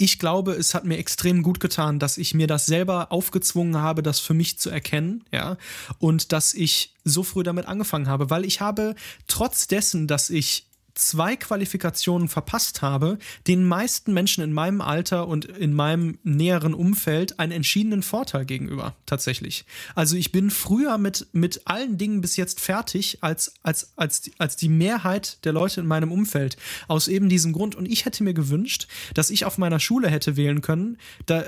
ich 0.00 0.18
glaube, 0.18 0.52
es 0.52 0.72
hat 0.72 0.86
mir 0.86 0.96
extrem 0.96 1.42
gut 1.42 1.60
getan, 1.60 1.98
dass 1.98 2.16
ich 2.16 2.32
mir 2.32 2.46
das 2.46 2.64
selber 2.64 3.12
aufgezwungen 3.12 3.76
habe, 3.76 4.02
das 4.02 4.18
für 4.18 4.32
mich 4.32 4.58
zu 4.58 4.70
erkennen, 4.70 5.24
ja, 5.30 5.58
und 5.98 6.32
dass 6.32 6.54
ich 6.54 6.94
so 7.04 7.22
früh 7.22 7.42
damit 7.42 7.66
angefangen 7.66 8.08
habe, 8.08 8.30
weil 8.30 8.46
ich 8.46 8.62
habe 8.62 8.94
trotz 9.26 9.66
dessen, 9.66 10.06
dass 10.06 10.30
ich 10.30 10.69
zwei 11.00 11.36
Qualifikationen 11.36 12.28
verpasst 12.28 12.82
habe, 12.82 13.18
den 13.46 13.64
meisten 13.64 14.12
Menschen 14.12 14.44
in 14.44 14.52
meinem 14.52 14.80
Alter 14.80 15.26
und 15.26 15.44
in 15.44 15.74
meinem 15.74 16.18
näheren 16.22 16.74
Umfeld 16.74 17.38
einen 17.40 17.52
entschiedenen 17.52 18.02
Vorteil 18.02 18.44
gegenüber, 18.44 18.94
tatsächlich. 19.06 19.64
Also 19.94 20.16
ich 20.16 20.32
bin 20.32 20.50
früher 20.50 20.98
mit, 20.98 21.28
mit 21.32 21.66
allen 21.66 21.98
Dingen 21.98 22.20
bis 22.20 22.36
jetzt 22.36 22.60
fertig 22.60 23.18
als, 23.22 23.54
als, 23.62 23.92
als, 23.96 24.30
als 24.38 24.56
die 24.56 24.68
Mehrheit 24.68 25.44
der 25.44 25.52
Leute 25.52 25.80
in 25.80 25.86
meinem 25.86 26.12
Umfeld. 26.12 26.56
Aus 26.88 27.08
eben 27.08 27.28
diesem 27.28 27.52
Grund. 27.52 27.74
Und 27.74 27.86
ich 27.86 28.04
hätte 28.04 28.22
mir 28.22 28.34
gewünscht, 28.34 28.86
dass 29.14 29.30
ich 29.30 29.44
auf 29.44 29.58
meiner 29.58 29.80
Schule 29.80 30.08
hätte 30.08 30.36
wählen 30.36 30.60
können, 30.60 30.98
da, 31.26 31.44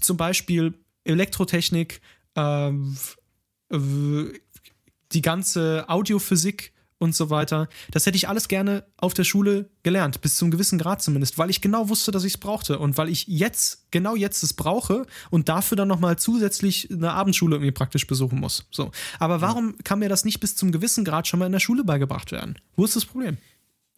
zum 0.00 0.16
Beispiel 0.16 0.74
Elektrotechnik, 1.04 2.00
äh, 2.34 2.70
die 5.12 5.22
ganze 5.22 5.84
Audiophysik, 5.88 6.71
und 7.02 7.14
so 7.14 7.28
weiter. 7.30 7.68
Das 7.90 8.06
hätte 8.06 8.16
ich 8.16 8.28
alles 8.28 8.46
gerne 8.46 8.84
auf 8.96 9.12
der 9.12 9.24
Schule 9.24 9.68
gelernt, 9.82 10.20
bis 10.20 10.36
zum 10.36 10.52
gewissen 10.52 10.78
Grad 10.78 11.02
zumindest, 11.02 11.36
weil 11.36 11.50
ich 11.50 11.60
genau 11.60 11.88
wusste, 11.88 12.12
dass 12.12 12.22
ich 12.22 12.34
es 12.34 12.38
brauchte 12.38 12.78
und 12.78 12.96
weil 12.96 13.08
ich 13.08 13.26
jetzt, 13.26 13.90
genau 13.90 14.14
jetzt 14.14 14.44
es 14.44 14.52
brauche 14.52 15.04
und 15.30 15.48
dafür 15.48 15.76
dann 15.76 15.88
nochmal 15.88 16.16
zusätzlich 16.16 16.88
eine 16.90 17.12
Abendschule 17.12 17.56
irgendwie 17.56 17.72
praktisch 17.72 18.06
besuchen 18.06 18.38
muss. 18.38 18.68
So. 18.70 18.92
Aber 19.18 19.40
warum 19.40 19.76
kann 19.82 19.98
mir 19.98 20.08
das 20.08 20.24
nicht 20.24 20.38
bis 20.38 20.54
zum 20.54 20.70
gewissen 20.70 21.04
Grad 21.04 21.26
schon 21.26 21.40
mal 21.40 21.46
in 21.46 21.52
der 21.52 21.58
Schule 21.58 21.82
beigebracht 21.82 22.30
werden? 22.30 22.54
Wo 22.76 22.84
ist 22.84 22.94
das 22.94 23.04
Problem? 23.04 23.36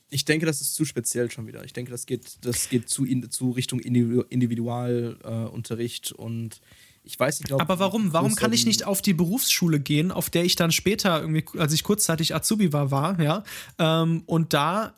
Ich 0.08 0.24
denke, 0.24 0.46
das 0.46 0.62
ist 0.62 0.74
zu 0.74 0.86
speziell 0.86 1.30
schon 1.30 1.46
wieder. 1.46 1.62
Ich 1.64 1.74
denke, 1.74 1.90
das 1.90 2.06
geht, 2.06 2.38
das 2.42 2.70
geht 2.70 2.88
zu, 2.88 3.04
in, 3.04 3.30
zu 3.30 3.50
Richtung 3.50 3.80
Individualunterricht 3.80 6.12
äh, 6.12 6.14
und 6.14 6.62
ich 7.04 7.20
weiß 7.20 7.40
nicht, 7.40 7.48
glaub, 7.48 7.60
Aber 7.60 7.78
warum? 7.78 8.12
Warum 8.12 8.34
kann 8.34 8.52
ich 8.52 8.64
nicht 8.64 8.86
auf 8.86 9.02
die 9.02 9.12
Berufsschule 9.12 9.78
gehen, 9.78 10.10
auf 10.10 10.30
der 10.30 10.44
ich 10.44 10.56
dann 10.56 10.72
später 10.72 11.20
irgendwie, 11.20 11.44
als 11.58 11.72
ich 11.72 11.84
kurzzeitig 11.84 12.34
Azubi 12.34 12.72
war, 12.72 12.90
war, 12.90 13.20
ja, 13.20 13.44
ähm, 13.78 14.22
und 14.26 14.54
da 14.54 14.94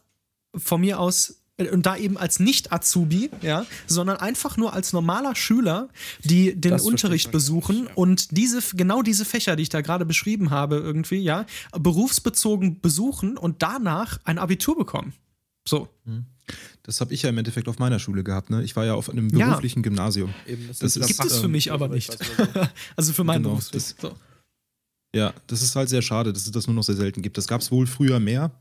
von 0.55 0.81
mir 0.81 1.01
aus 1.01 1.43
äh, 1.57 1.69
und 1.69 1.85
da 1.85 1.97
eben 1.97 2.17
als 2.17 2.39
Nicht-Azubi, 2.39 3.31
ja, 3.43 3.67
sondern 3.89 4.19
einfach 4.19 4.57
nur 4.57 4.73
als 4.73 4.93
normaler 4.93 5.35
Schüler, 5.35 5.89
die 6.23 6.55
den 6.55 6.71
das 6.71 6.83
Unterricht 6.83 7.33
besuchen 7.33 7.81
nicht, 7.81 7.89
ja. 7.89 7.95
und 7.97 8.37
diese, 8.37 8.61
genau 8.77 9.03
diese 9.03 9.25
Fächer, 9.25 9.57
die 9.57 9.65
ich 9.65 9.69
da 9.69 9.81
gerade 9.81 10.07
beschrieben 10.07 10.51
habe, 10.51 10.77
irgendwie, 10.77 11.19
ja, 11.19 11.45
berufsbezogen 11.73 12.81
besuchen 12.81 13.37
und 13.37 13.63
danach 13.63 14.21
ein 14.25 14.39
Abitur 14.39 14.77
bekommen. 14.79 15.13
So. 15.67 15.89
Mhm. 16.05 16.27
Das 16.87 17.01
habe 17.01 17.13
ich 17.13 17.23
ja 17.23 17.31
im 17.31 17.39
Endeffekt 17.39 17.67
auf 17.67 17.81
meiner 17.81 17.99
Schule 17.99 18.23
gehabt. 18.23 18.49
Ne? 18.49 18.63
Ich 18.63 18.77
war 18.77 18.87
ja 18.87 18.95
auf 18.95 19.11
einem 19.11 19.29
beruflichen 19.29 19.81
ja. 19.81 19.83
Gymnasium. 19.83 20.33
Eben, 20.47 20.69
das, 20.69 20.79
das 20.79 20.97
ist, 20.97 21.07
gibt 21.09 21.25
es 21.25 21.39
für 21.39 21.49
mich 21.49 21.73
aber 21.73 21.89
nicht. 21.89 22.17
also 22.97 23.13
für 23.13 23.25
meinen 23.25 23.43
genau, 23.43 23.57
Berufsweg. 23.57 23.83
So. 24.01 24.15
Ja, 25.13 25.35
das 25.49 25.63
ist 25.63 25.75
halt 25.75 25.89
sehr 25.89 26.03
schade, 26.03 26.33
dass 26.33 26.47
es 26.47 26.53
das 26.53 26.69
nur 26.69 26.75
noch 26.75 26.85
sehr 26.85 26.95
selten 26.95 27.23
gibt. 27.23 27.39
Das 27.39 27.49
gab 27.49 27.61
es 27.61 27.73
wohl 27.73 27.89
früher 27.89 28.21
mehr, 28.21 28.53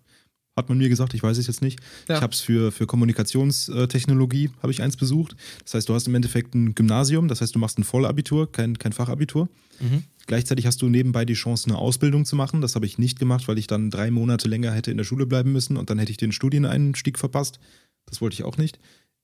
hat 0.56 0.70
man 0.70 0.80
mir 0.80 0.90
gesagt, 0.90 1.14
ich 1.14 1.22
weiß 1.22 1.38
es 1.38 1.46
jetzt 1.46 1.62
nicht. 1.62 1.80
Ja. 2.08 2.16
Ich 2.16 2.22
habe 2.22 2.34
es 2.34 2.40
für, 2.40 2.72
für 2.72 2.88
Kommunikationstechnologie, 2.88 4.50
habe 4.64 4.72
ich 4.72 4.82
eins 4.82 4.98
besucht. 4.98 5.36
Das 5.64 5.76
heißt, 5.76 5.90
du 5.90 5.94
hast 5.94 6.08
im 6.08 6.16
Endeffekt 6.16 6.56
ein 6.56 6.74
Gymnasium, 6.74 7.28
das 7.28 7.42
heißt, 7.42 7.54
du 7.54 7.60
machst 7.60 7.78
ein 7.78 7.84
Vollabitur, 7.84 8.52
kein, 8.52 8.80
kein 8.80 8.94
Fachabitur. 8.94 9.50
Mhm. 9.80 10.04
Gleichzeitig 10.26 10.66
hast 10.66 10.82
du 10.82 10.90
nebenbei 10.90 11.26
die 11.26 11.34
Chance, 11.34 11.70
eine 11.70 11.78
Ausbildung 11.78 12.26
zu 12.26 12.36
machen. 12.36 12.62
Das 12.62 12.74
habe 12.74 12.88
ich 12.88 12.98
nicht 12.98 13.20
gemacht, 13.20 13.48
weil 13.48 13.60
ich 13.60 13.68
dann 13.68 13.92
drei 13.92 14.10
Monate 14.10 14.48
länger 14.48 14.72
hätte 14.72 14.90
in 14.90 14.98
der 14.98 15.04
Schule 15.04 15.28
bleiben 15.28 15.52
müssen 15.52 15.78
und 15.78 15.92
dann 15.92 16.00
hätte 16.00 16.12
ich 16.12 16.18
den 16.18 16.32
Studieneinstieg 16.32 17.20
verpasst. 17.20 17.60
Das 18.06 18.22
wollte 18.22 18.36
ich 18.36 18.44
auch 18.44 18.58
nicht. 18.58 18.80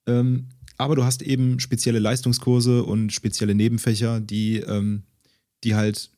Ähm, 0.07 0.47
aber 0.77 0.95
du 0.95 1.03
hast 1.03 1.21
eben 1.21 1.59
spezielle 1.59 1.99
Leistungskurse 1.99 2.83
und 2.83 3.13
spezielle 3.13 3.53
Nebenfächer, 3.53 4.19
die, 4.19 4.57
ähm, 4.57 5.03
die 5.63 5.75
halt 5.75 6.09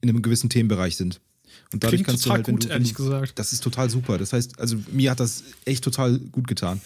in 0.00 0.08
einem 0.08 0.22
gewissen 0.22 0.48
Themenbereich 0.48 0.96
sind. 0.96 1.20
Und 1.72 1.82
dadurch 1.82 1.98
Klingt 1.98 2.06
kannst 2.08 2.26
du 2.26 2.30
halt, 2.30 2.46
wenn 2.46 2.56
gut, 2.56 2.64
du, 2.66 2.68
ehrlich 2.68 2.94
gesagt. 2.94 3.38
Das 3.38 3.52
ist 3.52 3.62
total 3.62 3.90
super. 3.90 4.18
Das 4.18 4.32
heißt, 4.32 4.58
also 4.58 4.76
mir 4.90 5.10
hat 5.10 5.20
das 5.20 5.44
echt 5.64 5.82
total 5.84 6.18
gut 6.18 6.46
getan. 6.46 6.80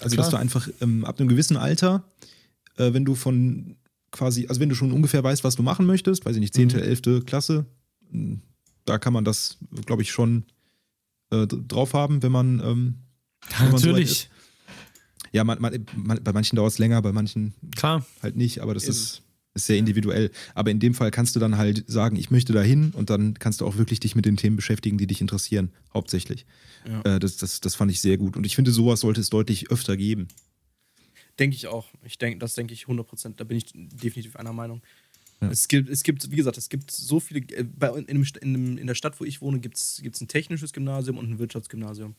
Also, 0.00 0.14
Klar. 0.14 0.24
dass 0.24 0.30
du 0.30 0.36
einfach 0.36 0.68
ähm, 0.80 1.04
ab 1.04 1.20
einem 1.20 1.28
gewissen 1.28 1.56
Alter, 1.56 2.04
äh, 2.76 2.92
wenn 2.92 3.04
du 3.04 3.14
von 3.14 3.76
quasi, 4.10 4.46
also 4.46 4.60
wenn 4.60 4.68
du 4.68 4.74
schon 4.74 4.92
ungefähr 4.92 5.22
weißt, 5.22 5.44
was 5.44 5.56
du 5.56 5.62
machen 5.62 5.86
möchtest, 5.86 6.24
weiß 6.24 6.34
ich 6.36 6.40
nicht, 6.40 6.54
10., 6.54 6.68
mhm. 6.68 6.78
11. 6.78 7.26
Klasse, 7.26 7.66
hm, 8.10 8.40
da 8.84 8.98
kann 8.98 9.12
man 9.12 9.24
das, 9.24 9.58
glaube 9.86 10.02
ich, 10.02 10.10
schon 10.10 10.44
äh, 11.30 11.46
drauf 11.46 11.94
haben, 11.94 12.22
wenn 12.22 12.32
man. 12.32 12.60
Ähm, 12.60 12.94
wenn 13.58 13.70
Natürlich. 13.70 14.30
So 14.30 14.39
ja, 15.32 15.44
man, 15.44 15.60
man, 15.60 15.86
man, 15.96 16.22
bei 16.22 16.32
manchen 16.32 16.56
dauert 16.56 16.72
es 16.72 16.78
länger, 16.78 17.00
bei 17.02 17.12
manchen 17.12 17.54
Klar. 17.76 18.04
halt 18.22 18.36
nicht, 18.36 18.60
aber 18.60 18.74
das 18.74 18.84
ist, 18.84 19.22
ist 19.54 19.66
sehr 19.66 19.78
individuell. 19.78 20.30
Aber 20.54 20.70
in 20.70 20.80
dem 20.80 20.94
Fall 20.94 21.10
kannst 21.10 21.36
du 21.36 21.40
dann 21.40 21.56
halt 21.56 21.84
sagen, 21.86 22.16
ich 22.16 22.30
möchte 22.30 22.52
da 22.52 22.62
hin 22.62 22.92
und 22.94 23.10
dann 23.10 23.34
kannst 23.34 23.60
du 23.60 23.66
auch 23.66 23.76
wirklich 23.76 24.00
dich 24.00 24.14
mit 24.14 24.24
den 24.24 24.36
Themen 24.36 24.56
beschäftigen, 24.56 24.98
die 24.98 25.06
dich 25.06 25.20
interessieren, 25.20 25.70
hauptsächlich. 25.94 26.46
Ja. 26.86 27.16
Äh, 27.16 27.18
das, 27.18 27.36
das, 27.36 27.60
das 27.60 27.74
fand 27.74 27.90
ich 27.90 28.00
sehr 28.00 28.18
gut. 28.18 28.36
Und 28.36 28.44
ich 28.44 28.56
finde, 28.56 28.70
sowas 28.70 29.00
sollte 29.00 29.20
es 29.20 29.30
deutlich 29.30 29.70
öfter 29.70 29.96
geben. 29.96 30.28
Denke 31.38 31.56
ich 31.56 31.66
auch. 31.68 31.88
Ich 32.04 32.18
denk, 32.18 32.40
das 32.40 32.54
denke 32.54 32.74
ich 32.74 32.82
100 32.82 33.06
Prozent. 33.06 33.40
Da 33.40 33.44
bin 33.44 33.56
ich 33.56 33.66
definitiv 33.72 34.36
einer 34.36 34.52
Meinung. 34.52 34.82
Ja. 35.40 35.48
Es, 35.48 35.68
gibt, 35.68 35.88
es 35.88 36.02
gibt, 36.02 36.30
wie 36.30 36.36
gesagt, 36.36 36.58
es 36.58 36.68
gibt 36.68 36.90
so 36.90 37.18
viele. 37.18 37.40
Äh, 37.40 37.64
bei, 37.64 37.88
in, 37.88 38.06
dem, 38.06 38.26
in, 38.40 38.52
dem, 38.52 38.78
in 38.78 38.86
der 38.86 38.94
Stadt, 38.94 39.18
wo 39.20 39.24
ich 39.24 39.40
wohne, 39.40 39.58
gibt 39.58 39.76
es 39.76 40.00
ein 40.02 40.28
technisches 40.28 40.72
Gymnasium 40.72 41.18
und 41.18 41.30
ein 41.30 41.38
Wirtschaftsgymnasium. 41.38 42.14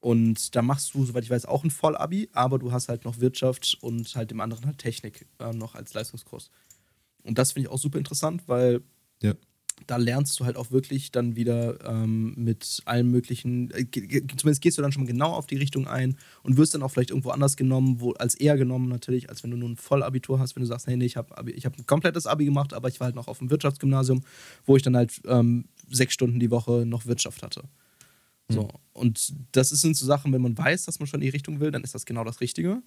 Und 0.00 0.56
da 0.56 0.62
machst 0.62 0.94
du, 0.94 1.04
soweit 1.04 1.24
ich 1.24 1.30
weiß, 1.30 1.44
auch 1.44 1.62
ein 1.62 1.70
Vollabi, 1.70 2.30
aber 2.32 2.58
du 2.58 2.72
hast 2.72 2.88
halt 2.88 3.04
noch 3.04 3.20
Wirtschaft 3.20 3.76
und 3.82 4.16
halt 4.16 4.30
dem 4.30 4.40
anderen 4.40 4.64
halt 4.64 4.78
Technik 4.78 5.26
äh, 5.38 5.52
noch 5.52 5.74
als 5.74 5.92
Leistungskurs. 5.92 6.50
Und 7.22 7.38
das 7.38 7.52
finde 7.52 7.68
ich 7.68 7.72
auch 7.72 7.78
super 7.78 7.98
interessant, 7.98 8.42
weil 8.46 8.80
ja. 9.22 9.34
da 9.86 9.98
lernst 9.98 10.40
du 10.40 10.46
halt 10.46 10.56
auch 10.56 10.70
wirklich 10.70 11.12
dann 11.12 11.36
wieder 11.36 11.84
ähm, 11.84 12.32
mit 12.34 12.80
allen 12.86 13.10
möglichen, 13.10 13.70
äh, 13.72 13.84
zumindest 13.90 14.62
gehst 14.62 14.78
du 14.78 14.82
dann 14.82 14.92
schon 14.92 15.04
genau 15.04 15.32
auf 15.34 15.46
die 15.46 15.58
Richtung 15.58 15.86
ein 15.86 16.16
und 16.42 16.56
wirst 16.56 16.72
dann 16.72 16.82
auch 16.82 16.90
vielleicht 16.90 17.10
irgendwo 17.10 17.28
anders 17.28 17.58
genommen, 17.58 18.00
wo, 18.00 18.12
als 18.12 18.34
eher 18.34 18.56
genommen 18.56 18.88
natürlich, 18.88 19.28
als 19.28 19.42
wenn 19.42 19.50
du 19.50 19.58
nur 19.58 19.68
ein 19.68 19.76
Vollabitur 19.76 20.38
hast, 20.38 20.56
wenn 20.56 20.62
du 20.62 20.66
sagst, 20.66 20.86
hey, 20.86 20.96
nee, 20.96 21.04
ich 21.04 21.18
habe 21.18 21.34
hab 21.34 21.78
ein 21.78 21.86
komplettes 21.86 22.26
Abi 22.26 22.46
gemacht, 22.46 22.72
aber 22.72 22.88
ich 22.88 23.00
war 23.00 23.04
halt 23.04 23.16
noch 23.16 23.28
auf 23.28 23.38
dem 23.38 23.50
Wirtschaftsgymnasium, 23.50 24.22
wo 24.64 24.76
ich 24.76 24.82
dann 24.82 24.96
halt 24.96 25.20
ähm, 25.26 25.66
sechs 25.90 26.14
Stunden 26.14 26.40
die 26.40 26.50
Woche 26.50 26.86
noch 26.86 27.04
Wirtschaft 27.04 27.42
hatte. 27.42 27.64
So. 28.52 28.68
Und 28.92 29.32
das 29.52 29.70
sind 29.70 29.96
so 29.96 30.06
Sachen, 30.06 30.32
wenn 30.32 30.42
man 30.42 30.56
weiß, 30.56 30.84
dass 30.84 30.98
man 30.98 31.06
schon 31.06 31.20
in 31.20 31.26
die 31.26 31.30
Richtung 31.30 31.60
will, 31.60 31.70
dann 31.70 31.82
ist 31.82 31.94
das 31.94 32.06
genau 32.06 32.24
das 32.24 32.40
Richtige. 32.40 32.82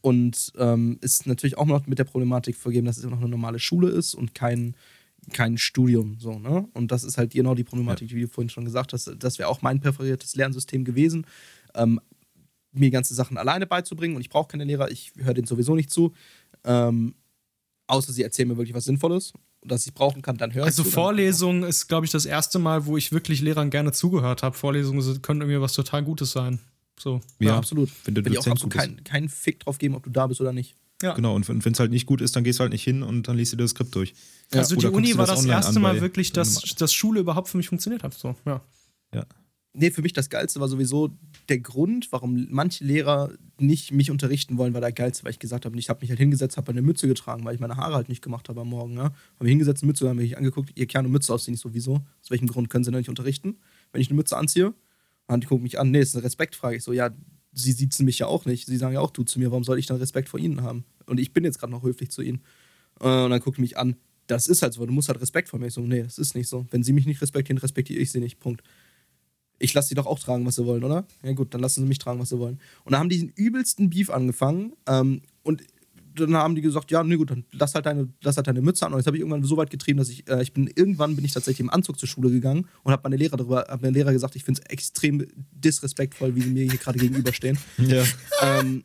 Und 0.00 0.52
ähm, 0.56 0.98
ist 1.02 1.26
natürlich 1.26 1.58
auch 1.58 1.66
noch 1.66 1.86
mit 1.86 1.98
der 1.98 2.04
Problematik 2.04 2.56
vergeben, 2.56 2.86
dass 2.86 2.96
es 2.96 3.04
immer 3.04 3.16
noch 3.16 3.22
eine 3.22 3.30
normale 3.30 3.58
Schule 3.58 3.88
ist 3.88 4.14
und 4.14 4.34
kein, 4.34 4.74
kein 5.32 5.58
Studium. 5.58 6.18
So, 6.18 6.38
ne? 6.38 6.68
Und 6.72 6.90
das 6.90 7.04
ist 7.04 7.18
halt 7.18 7.32
genau 7.32 7.54
die 7.54 7.64
Problematik, 7.64 8.10
ja. 8.10 8.16
wie 8.16 8.22
du 8.22 8.28
vorhin 8.28 8.48
schon 8.48 8.64
gesagt 8.64 8.92
hast. 8.92 9.12
Das 9.18 9.38
wäre 9.38 9.48
auch 9.48 9.60
mein 9.60 9.80
präferiertes 9.80 10.36
Lernsystem 10.36 10.84
gewesen, 10.84 11.26
ähm, 11.74 12.00
mir 12.72 12.90
ganze 12.90 13.14
Sachen 13.14 13.36
alleine 13.36 13.66
beizubringen. 13.66 14.16
Und 14.16 14.22
ich 14.22 14.30
brauche 14.30 14.48
keine 14.48 14.64
Lehrer, 14.64 14.90
ich 14.90 15.12
höre 15.16 15.34
denen 15.34 15.46
sowieso 15.46 15.74
nicht 15.74 15.90
zu. 15.90 16.14
Ähm, 16.64 17.14
außer 17.86 18.12
sie 18.12 18.22
erzählen 18.22 18.48
mir 18.48 18.56
wirklich 18.56 18.74
was 18.74 18.84
Sinnvolles 18.84 19.34
das 19.62 19.86
ich 19.86 19.94
brauchen 19.94 20.22
kann, 20.22 20.36
dann 20.36 20.54
hören. 20.54 20.64
Also 20.64 20.84
Vorlesung 20.84 21.64
ist, 21.64 21.88
glaube 21.88 22.06
ich, 22.06 22.12
das 22.12 22.24
erste 22.24 22.58
Mal, 22.58 22.86
wo 22.86 22.96
ich 22.96 23.12
wirklich 23.12 23.40
Lehrern 23.40 23.70
gerne 23.70 23.92
zugehört 23.92 24.42
habe. 24.42 24.56
Vorlesungen 24.56 25.22
können 25.22 25.42
irgendwie 25.42 25.60
was 25.60 25.74
total 25.74 26.02
Gutes 26.02 26.32
sein. 26.32 26.58
So. 26.98 27.20
Ja, 27.38 27.50
ja 27.50 27.56
absolut. 27.56 27.90
Wenn 28.04 28.14
du 28.14 28.30
ich 28.30 28.38
auch 28.38 28.46
absolut 28.46 28.74
keinen 28.74 29.04
kein 29.04 29.28
Fick 29.28 29.60
drauf 29.60 29.78
geben, 29.78 29.94
ob 29.94 30.04
du 30.04 30.10
da 30.10 30.26
bist 30.26 30.40
oder 30.40 30.52
nicht. 30.52 30.74
Ja. 31.02 31.14
Genau, 31.14 31.34
und 31.34 31.48
wenn 31.48 31.72
es 31.72 31.80
halt 31.80 31.90
nicht 31.90 32.06
gut 32.06 32.20
ist, 32.20 32.36
dann 32.36 32.44
gehst 32.44 32.58
du 32.58 32.62
halt 32.62 32.72
nicht 32.72 32.84
hin 32.84 33.02
und 33.02 33.26
dann 33.26 33.36
liest 33.36 33.54
du 33.54 33.56
das 33.56 33.70
Skript 33.70 33.94
durch. 33.94 34.14
Ja. 34.52 34.58
Also 34.60 34.76
die 34.76 34.86
Uni 34.86 35.16
war 35.16 35.26
das, 35.26 35.40
das 35.40 35.46
erste 35.46 35.80
Mal 35.80 36.00
wirklich, 36.00 36.32
dass, 36.32 36.60
dass 36.60 36.92
Schule 36.92 37.20
überhaupt 37.20 37.48
für 37.48 37.56
mich 37.56 37.68
funktioniert 37.68 38.02
hat. 38.02 38.12
So, 38.12 38.34
ja. 38.44 38.60
ja. 39.14 39.24
Nee, 39.72 39.92
für 39.92 40.02
mich 40.02 40.12
das 40.12 40.30
Geilste 40.30 40.58
war 40.58 40.66
sowieso 40.66 41.10
der 41.48 41.60
Grund, 41.60 42.10
warum 42.10 42.48
manche 42.50 42.84
Lehrer 42.84 43.30
nicht 43.58 43.92
mich 43.92 44.10
unterrichten 44.10 44.58
wollen, 44.58 44.74
war 44.74 44.80
der 44.80 44.90
geilste, 44.90 45.22
weil 45.22 45.30
ich 45.30 45.38
gesagt 45.38 45.64
habe, 45.64 45.78
ich 45.78 45.88
habe 45.88 46.00
mich 46.00 46.10
halt 46.10 46.18
hingesetzt, 46.18 46.56
habe 46.56 46.72
eine 46.72 46.82
Mütze 46.82 47.06
getragen, 47.06 47.44
weil 47.44 47.54
ich 47.54 47.60
meine 47.60 47.76
Haare 47.76 47.94
halt 47.94 48.08
nicht 48.08 48.20
gemacht 48.20 48.48
habe 48.48 48.62
am 48.62 48.68
Morgen. 48.68 48.94
Ja? 48.94 49.04
Habe 49.04 49.14
mich 49.40 49.50
hingesetzt, 49.50 49.82
eine 49.82 49.88
Mütze, 49.88 50.08
haben 50.08 50.16
mich 50.16 50.36
angeguckt, 50.36 50.72
ihr 50.74 50.88
keine 50.88 51.08
Mütze 51.08 51.32
ausziehen. 51.32 51.54
Ich 51.54 51.60
sowieso. 51.60 51.94
Aus 52.20 52.30
welchem 52.30 52.48
Grund 52.48 52.68
können 52.68 52.82
sie 52.82 52.90
denn 52.90 52.98
nicht 52.98 53.08
unterrichten? 53.08 53.58
Wenn 53.92 54.00
ich 54.00 54.08
eine 54.08 54.16
Mütze 54.16 54.36
anziehe, 54.36 54.74
und 55.28 55.44
die 55.44 55.46
gucken 55.46 55.62
mich 55.62 55.78
an, 55.78 55.92
nee, 55.92 56.00
ist 56.00 56.16
eine 56.16 56.24
Respektfrage. 56.24 56.76
Ich 56.76 56.82
so, 56.82 56.92
ja, 56.92 57.10
sie 57.52 57.70
siezen 57.70 58.04
mich 58.04 58.18
ja 58.18 58.26
auch 58.26 58.46
nicht. 58.46 58.66
Sie 58.66 58.76
sagen 58.76 58.94
ja 58.94 59.00
auch 59.00 59.12
du 59.12 59.22
zu 59.22 59.38
mir, 59.38 59.52
warum 59.52 59.62
soll 59.62 59.78
ich 59.78 59.86
dann 59.86 59.98
Respekt 59.98 60.28
vor 60.28 60.40
ihnen 60.40 60.62
haben? 60.62 60.84
Und 61.06 61.20
ich 61.20 61.32
bin 61.32 61.44
jetzt 61.44 61.60
gerade 61.60 61.70
noch 61.70 61.84
höflich 61.84 62.10
zu 62.10 62.22
ihnen. 62.22 62.42
Äh, 63.00 63.24
und 63.24 63.30
dann 63.30 63.40
guckt 63.40 63.60
mich 63.60 63.78
an, 63.78 63.94
das 64.26 64.48
ist 64.48 64.62
halt 64.62 64.74
so, 64.74 64.84
du 64.84 64.92
musst 64.92 65.08
halt 65.08 65.20
Respekt 65.20 65.48
vor 65.48 65.60
mir. 65.60 65.66
Ich 65.66 65.74
so, 65.74 65.82
nee, 65.82 66.02
das 66.02 66.18
ist 66.18 66.34
nicht 66.34 66.48
so. 66.48 66.66
Wenn 66.70 66.82
sie 66.82 66.92
mich 66.92 67.06
nicht 67.06 67.22
respektieren, 67.22 67.58
respektiere 67.58 68.00
ich 68.00 68.10
sie 68.10 68.18
nicht. 68.18 68.40
Punkt 68.40 68.62
ich 69.60 69.74
lasse 69.74 69.90
sie 69.90 69.94
doch 69.94 70.06
auch 70.06 70.18
tragen, 70.18 70.44
was 70.46 70.56
sie 70.56 70.66
wollen, 70.66 70.82
oder? 70.82 71.06
Ja 71.22 71.32
gut, 71.32 71.54
dann 71.54 71.60
lassen 71.60 71.82
sie 71.82 71.86
mich 71.86 71.98
tragen, 71.98 72.18
was 72.18 72.30
sie 72.30 72.38
wollen. 72.38 72.58
Und 72.84 72.92
dann 72.92 73.00
haben 73.00 73.08
die 73.08 73.18
den 73.18 73.32
übelsten 73.36 73.90
Beef 73.90 74.10
angefangen 74.10 74.72
ähm, 74.86 75.22
und 75.42 75.62
dann 76.14 76.34
haben 76.36 76.54
die 76.54 76.60
gesagt, 76.60 76.90
ja, 76.90 77.02
nee, 77.04 77.16
gut, 77.16 77.30
dann 77.30 77.44
lass 77.52 77.74
halt 77.74 77.86
deine, 77.86 78.08
lass 78.22 78.36
halt 78.36 78.46
deine 78.46 78.60
Mütze 78.60 78.84
an. 78.84 78.92
Und 78.92 78.98
jetzt 78.98 79.06
habe 79.06 79.16
ich 79.16 79.20
irgendwann 79.20 79.44
so 79.44 79.56
weit 79.56 79.70
getrieben, 79.70 79.98
dass 79.98 80.08
ich, 80.08 80.28
äh, 80.28 80.42
ich 80.42 80.52
bin, 80.52 80.66
irgendwann 80.66 81.14
bin 81.16 81.24
ich 81.24 81.32
tatsächlich 81.32 81.60
im 81.60 81.70
Anzug 81.70 81.98
zur 81.98 82.08
Schule 82.08 82.30
gegangen 82.30 82.66
und 82.82 82.92
habe 82.92 83.02
meine 83.04 83.16
Lehrer 83.16 83.36
darüber, 83.36 83.66
habe 83.68 83.82
meinen 83.82 83.94
Lehrer 83.94 84.12
gesagt, 84.12 84.34
ich 84.36 84.44
finde 84.44 84.60
es 84.60 84.70
extrem 84.70 85.26
disrespektvoll, 85.52 86.34
wie 86.34 86.42
sie 86.42 86.50
mir 86.50 86.64
hier 86.64 86.78
gerade 86.78 86.98
gegenüberstehen. 86.98 87.58
Ja. 87.78 88.04
Ähm, 88.42 88.82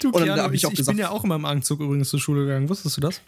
du, 0.00 0.10
und 0.10 0.26
dann 0.26 0.40
habe 0.40 0.54
ich, 0.54 0.62
ich 0.62 0.66
auch 0.66 0.70
gesagt, 0.70 0.88
ich 0.88 0.96
bin 0.96 0.98
ja 0.98 1.10
auch 1.10 1.24
immer 1.24 1.34
im 1.34 1.44
Anzug 1.44 1.80
übrigens 1.80 2.08
zur 2.10 2.20
Schule 2.20 2.42
gegangen. 2.42 2.68
Wusstest 2.68 2.96
du 2.96 3.00
das? 3.00 3.20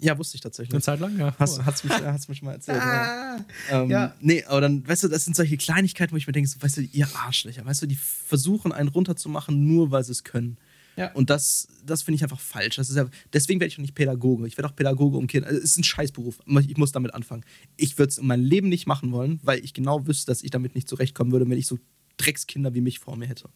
Ja, 0.00 0.18
wusste 0.18 0.36
ich 0.36 0.40
tatsächlich. 0.40 0.74
Eine 0.74 0.82
Zeit 0.82 1.00
lang, 1.00 1.18
ja. 1.18 1.34
Hast, 1.38 1.64
hast, 1.64 1.84
mich, 1.84 1.92
hast 1.92 2.28
mich 2.28 2.38
schon 2.38 2.46
mal 2.46 2.52
erzählt. 2.52 2.78
ah, 2.82 3.38
ja. 3.70 3.82
Ähm, 3.82 3.90
ja. 3.90 4.14
Nee, 4.20 4.44
aber 4.44 4.60
dann, 4.60 4.86
weißt 4.86 5.04
du, 5.04 5.08
das 5.08 5.24
sind 5.24 5.36
solche 5.36 5.56
Kleinigkeiten, 5.56 6.12
wo 6.12 6.16
ich 6.16 6.26
mir 6.26 6.32
denke, 6.32 6.48
so, 6.48 6.60
weißt 6.60 6.78
du, 6.78 6.82
ihr 6.82 7.08
Arschlöcher, 7.14 7.64
weißt 7.64 7.82
du, 7.82 7.86
die 7.86 7.96
versuchen 7.96 8.72
einen 8.72 8.88
runterzumachen, 8.88 9.66
nur 9.66 9.90
weil 9.90 10.04
sie 10.04 10.12
es 10.12 10.24
können. 10.24 10.58
Ja. 10.96 11.12
Und 11.12 11.28
das, 11.28 11.68
das 11.84 12.02
finde 12.02 12.16
ich 12.16 12.22
einfach 12.22 12.40
falsch. 12.40 12.76
Das 12.76 12.88
ist 12.88 12.96
ja, 12.96 13.06
deswegen 13.32 13.60
werde 13.60 13.68
ich 13.68 13.74
auch 13.76 13.82
nicht 13.82 13.94
Pädagoge. 13.94 14.46
Ich 14.46 14.56
werde 14.56 14.68
auch 14.68 14.74
Pädagoge 14.76 15.18
um 15.18 15.26
Kinder. 15.26 15.46
Also, 15.48 15.58
es 15.58 15.72
ist 15.72 15.78
ein 15.78 15.84
Scheißberuf. 15.84 16.38
Ich 16.46 16.76
muss 16.78 16.92
damit 16.92 17.12
anfangen. 17.12 17.44
Ich 17.76 17.98
würde 17.98 18.10
es 18.10 18.18
in 18.18 18.26
meinem 18.26 18.44
Leben 18.44 18.68
nicht 18.68 18.86
machen 18.86 19.12
wollen, 19.12 19.38
weil 19.42 19.62
ich 19.62 19.74
genau 19.74 20.06
wüsste, 20.06 20.30
dass 20.30 20.42
ich 20.42 20.50
damit 20.50 20.74
nicht 20.74 20.88
zurechtkommen 20.88 21.32
würde, 21.32 21.48
wenn 21.48 21.58
ich 21.58 21.66
so 21.66 21.78
Dreckskinder 22.16 22.74
wie 22.74 22.80
mich 22.80 22.98
vor 22.98 23.16
mir 23.16 23.26
hätte. 23.26 23.50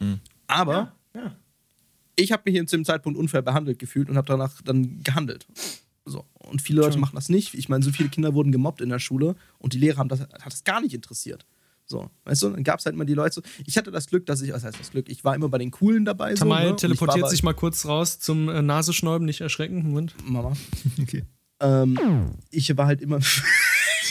Mhm. 0.00 0.20
Aber 0.46 0.94
ja, 1.14 1.20
ja. 1.22 1.36
ich 2.16 2.30
habe 2.30 2.42
mich 2.44 2.54
hier 2.54 2.66
zu 2.66 2.76
dem 2.76 2.84
Zeitpunkt 2.84 3.18
unfair 3.18 3.40
behandelt 3.40 3.78
gefühlt 3.78 4.10
und 4.10 4.16
habe 4.16 4.26
danach 4.26 4.60
dann 4.62 5.02
gehandelt. 5.02 5.46
So. 6.04 6.24
Und 6.38 6.60
viele 6.62 6.80
Leute 6.80 6.98
machen 6.98 7.14
das 7.14 7.28
nicht. 7.28 7.54
Ich 7.54 7.68
meine, 7.68 7.84
so 7.84 7.92
viele 7.92 8.08
Kinder 8.08 8.34
wurden 8.34 8.50
gemobbt 8.52 8.80
in 8.80 8.88
der 8.88 8.98
Schule 8.98 9.36
und 9.58 9.72
die 9.72 9.78
Lehrer 9.78 9.98
haben 9.98 10.08
das, 10.08 10.20
hat 10.20 10.46
das 10.46 10.64
gar 10.64 10.80
nicht 10.80 10.94
interessiert. 10.94 11.46
So, 11.84 12.10
weißt 12.24 12.42
du, 12.42 12.50
dann 12.50 12.64
gab 12.64 12.78
es 12.80 12.86
halt 12.86 12.94
immer 12.94 13.04
die 13.04 13.14
Leute. 13.14 13.42
Ich 13.66 13.76
hatte 13.76 13.90
das 13.90 14.06
Glück, 14.06 14.24
dass 14.26 14.40
ich, 14.40 14.52
was 14.52 14.64
heißt 14.64 14.78
das 14.80 14.92
Glück? 14.92 15.08
Ich 15.08 15.24
war 15.24 15.34
immer 15.34 15.48
bei 15.48 15.58
den 15.58 15.70
Coolen 15.70 16.04
dabei. 16.04 16.34
Tamal 16.34 16.64
so, 16.64 16.70
ne? 16.70 16.76
teleportiert 16.76 17.28
sich 17.28 17.42
mal 17.42 17.54
kurz 17.54 17.84
raus 17.86 18.18
zum 18.18 18.48
äh, 18.48 18.62
Nasenschnäuben, 18.62 19.26
nicht 19.26 19.40
erschrecken. 19.40 19.82
Moment. 19.82 20.14
Mama. 20.24 20.56
Okay. 21.00 21.24
Ähm, 21.60 21.98
ich 22.50 22.76
war 22.76 22.86
halt 22.86 23.00
immer. 23.02 23.20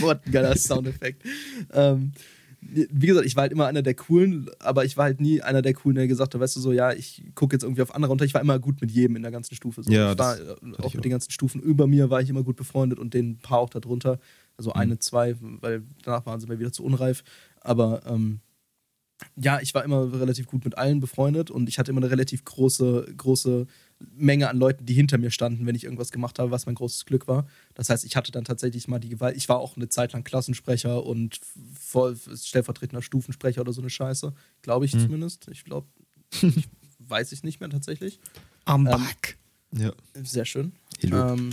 What 0.00 0.26
ein 0.26 0.32
geiler 0.32 0.56
Soundeffekt. 0.56 1.22
ähm, 1.72 2.12
wie 2.72 3.06
gesagt, 3.06 3.26
ich 3.26 3.36
war 3.36 3.42
halt 3.42 3.52
immer 3.52 3.66
einer 3.66 3.82
der 3.82 3.94
Coolen, 3.94 4.48
aber 4.58 4.84
ich 4.84 4.96
war 4.96 5.04
halt 5.04 5.20
nie 5.20 5.42
einer 5.42 5.62
der 5.62 5.74
Coolen, 5.74 5.96
der 5.96 6.06
gesagt 6.06 6.34
hat, 6.34 6.40
weißt 6.40 6.56
du, 6.56 6.60
so, 6.60 6.72
ja, 6.72 6.92
ich 6.92 7.24
gucke 7.34 7.54
jetzt 7.54 7.62
irgendwie 7.62 7.82
auf 7.82 7.94
andere 7.94 8.10
runter. 8.10 8.24
Ich 8.24 8.34
war 8.34 8.40
immer 8.40 8.58
gut 8.58 8.80
mit 8.80 8.90
jedem 8.90 9.16
in 9.16 9.22
der 9.22 9.30
ganzen 9.30 9.54
Stufe. 9.54 9.82
So. 9.82 9.90
Ja, 9.90 10.12
ich 10.12 10.18
war 10.18 10.38
äh, 10.38 10.52
auch 10.52 10.62
mit 10.62 10.84
auch. 10.84 10.92
den 10.92 11.10
ganzen 11.10 11.30
Stufen 11.30 11.60
über 11.60 11.86
mir 11.86 12.10
war 12.10 12.20
ich 12.20 12.30
immer 12.30 12.42
gut 12.42 12.56
befreundet 12.56 12.98
und 12.98 13.14
den 13.14 13.38
paar 13.38 13.58
auch 13.58 13.70
darunter. 13.70 14.18
Also 14.56 14.70
mhm. 14.70 14.76
eine, 14.76 14.98
zwei, 14.98 15.36
weil 15.40 15.82
danach 16.02 16.26
waren 16.26 16.40
sie 16.40 16.46
mir 16.46 16.58
wieder 16.58 16.72
zu 16.72 16.84
unreif. 16.84 17.22
Aber 17.60 18.02
ähm, 18.06 18.40
ja, 19.36 19.60
ich 19.60 19.74
war 19.74 19.84
immer 19.84 20.12
relativ 20.18 20.46
gut 20.46 20.64
mit 20.64 20.78
allen 20.78 21.00
befreundet 21.00 21.50
und 21.50 21.68
ich 21.68 21.78
hatte 21.78 21.90
immer 21.90 22.00
eine 22.00 22.10
relativ 22.10 22.44
große, 22.44 23.12
große 23.16 23.66
Menge 24.16 24.48
an 24.48 24.58
Leuten, 24.58 24.86
die 24.86 24.94
hinter 24.94 25.18
mir 25.18 25.30
standen, 25.30 25.66
wenn 25.66 25.74
ich 25.74 25.84
irgendwas 25.84 26.10
gemacht 26.10 26.38
habe, 26.38 26.50
was 26.50 26.66
mein 26.66 26.74
großes 26.74 27.04
Glück 27.04 27.28
war. 27.28 27.46
Das 27.74 27.90
heißt, 27.90 28.04
ich 28.04 28.16
hatte 28.16 28.32
dann 28.32 28.44
tatsächlich 28.44 28.88
mal 28.88 28.98
die 28.98 29.10
Gewalt. 29.10 29.36
Ich 29.36 29.48
war 29.48 29.58
auch 29.58 29.76
eine 29.76 29.88
Zeit 29.88 30.12
lang 30.12 30.24
Klassensprecher 30.24 31.04
und 31.04 31.38
voll 31.78 32.16
stellvertretender 32.16 33.02
Stufensprecher 33.02 33.60
oder 33.60 33.72
so 33.72 33.82
eine 33.82 33.90
Scheiße. 33.90 34.32
Glaube 34.62 34.86
ich 34.86 34.92
hm. 34.92 35.00
zumindest. 35.00 35.48
Ich 35.48 35.64
glaube, 35.64 35.86
weiß 36.98 37.32
ich 37.32 37.42
nicht 37.42 37.60
mehr 37.60 37.68
tatsächlich. 37.68 38.20
Am 38.64 38.86
ähm, 38.86 38.92
back. 38.92 39.38
Ja. 39.72 39.92
Sehr 40.22 40.44
schön. 40.44 40.72
Ähm, 41.02 41.50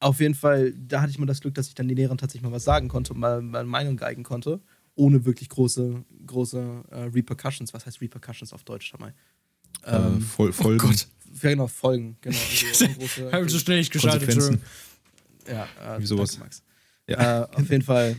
auf 0.00 0.20
jeden 0.20 0.34
Fall, 0.34 0.72
da 0.72 1.00
hatte 1.00 1.10
ich 1.10 1.18
mal 1.18 1.26
das 1.26 1.40
Glück, 1.40 1.54
dass 1.54 1.68
ich 1.68 1.74
dann 1.74 1.88
den 1.88 1.96
Lehrern 1.96 2.18
tatsächlich 2.18 2.42
mal 2.42 2.54
was 2.54 2.64
sagen 2.64 2.88
konnte 2.88 3.14
und 3.14 3.20
mal 3.20 3.40
meine 3.40 3.68
Meinung 3.68 3.96
geigen 3.96 4.22
konnte, 4.22 4.60
ohne 4.96 5.24
wirklich 5.24 5.48
große, 5.48 6.04
große 6.26 6.84
äh, 6.90 7.00
Repercussions. 7.04 7.72
Was 7.72 7.86
heißt 7.86 8.00
Repercussions 8.00 8.52
auf 8.52 8.64
Deutsch? 8.64 8.86
Schau 8.86 8.98
Äh, 9.86 9.96
ähm, 9.96 10.20
Voll, 10.20 10.52
Folgen. 10.52 10.80
Oh 10.84 10.88
Gott. 10.88 11.06
Ja, 11.42 11.50
genau, 11.50 11.66
Folgen. 11.66 12.16
Genau. 12.20 12.36
Also 12.68 13.32
Habe 13.32 13.44
ich 13.44 13.52
so 13.52 13.58
schnell 13.58 13.78
nicht 13.78 13.92
geschaltet. 13.92 14.60
Ja, 15.46 15.68
äh, 15.96 16.00
Wie 16.00 16.06
sowas. 16.06 16.30
Danke, 16.30 16.44
Max. 16.44 16.62
Ja. 17.06 17.42
Äh, 17.42 17.48
auf 17.54 17.70
jeden 17.70 17.82
Fall. 17.82 18.16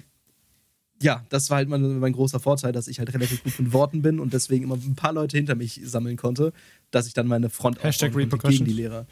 Ja, 1.01 1.25
das 1.29 1.49
war 1.49 1.57
halt 1.57 1.67
mein, 1.67 1.99
mein 1.99 2.13
großer 2.13 2.39
Vorteil, 2.39 2.71
dass 2.71 2.87
ich 2.87 2.99
halt 2.99 3.13
relativ 3.13 3.43
gut 3.43 3.59
mit 3.59 3.73
Worten 3.73 4.01
bin 4.01 4.19
und 4.19 4.33
deswegen 4.33 4.63
immer 4.63 4.75
ein 4.75 4.95
paar 4.95 5.11
Leute 5.11 5.35
hinter 5.35 5.55
mich 5.55 5.81
sammeln 5.83 6.15
konnte, 6.15 6.53
dass 6.91 7.07
ich 7.07 7.13
dann 7.13 7.27
meine 7.27 7.49
Front 7.49 7.83
Hashtag 7.83 8.13
gegen 8.13 8.65
die 8.65 8.73
Lehrer. 8.73 9.05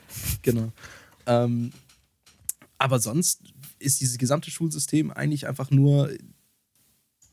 Genau. 0.44 0.72
Ähm, 1.26 1.72
aber 2.78 3.00
sonst 3.00 3.42
ist 3.80 4.00
dieses 4.00 4.18
gesamte 4.18 4.50
Schulsystem 4.50 5.12
eigentlich 5.12 5.48
einfach 5.48 5.72
nur 5.72 6.10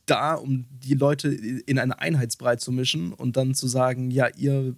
da, 0.07 0.35
um 0.35 0.67
die 0.71 0.95
Leute 0.95 1.29
in 1.29 1.79
eine 1.79 2.01
Einheitsbrei 2.01 2.57
zu 2.57 2.73
mischen 2.73 3.13
und 3.13 3.37
dann 3.37 3.55
zu 3.55 3.69
sagen, 3.69 4.11
ja, 4.11 4.29
ihr 4.29 4.75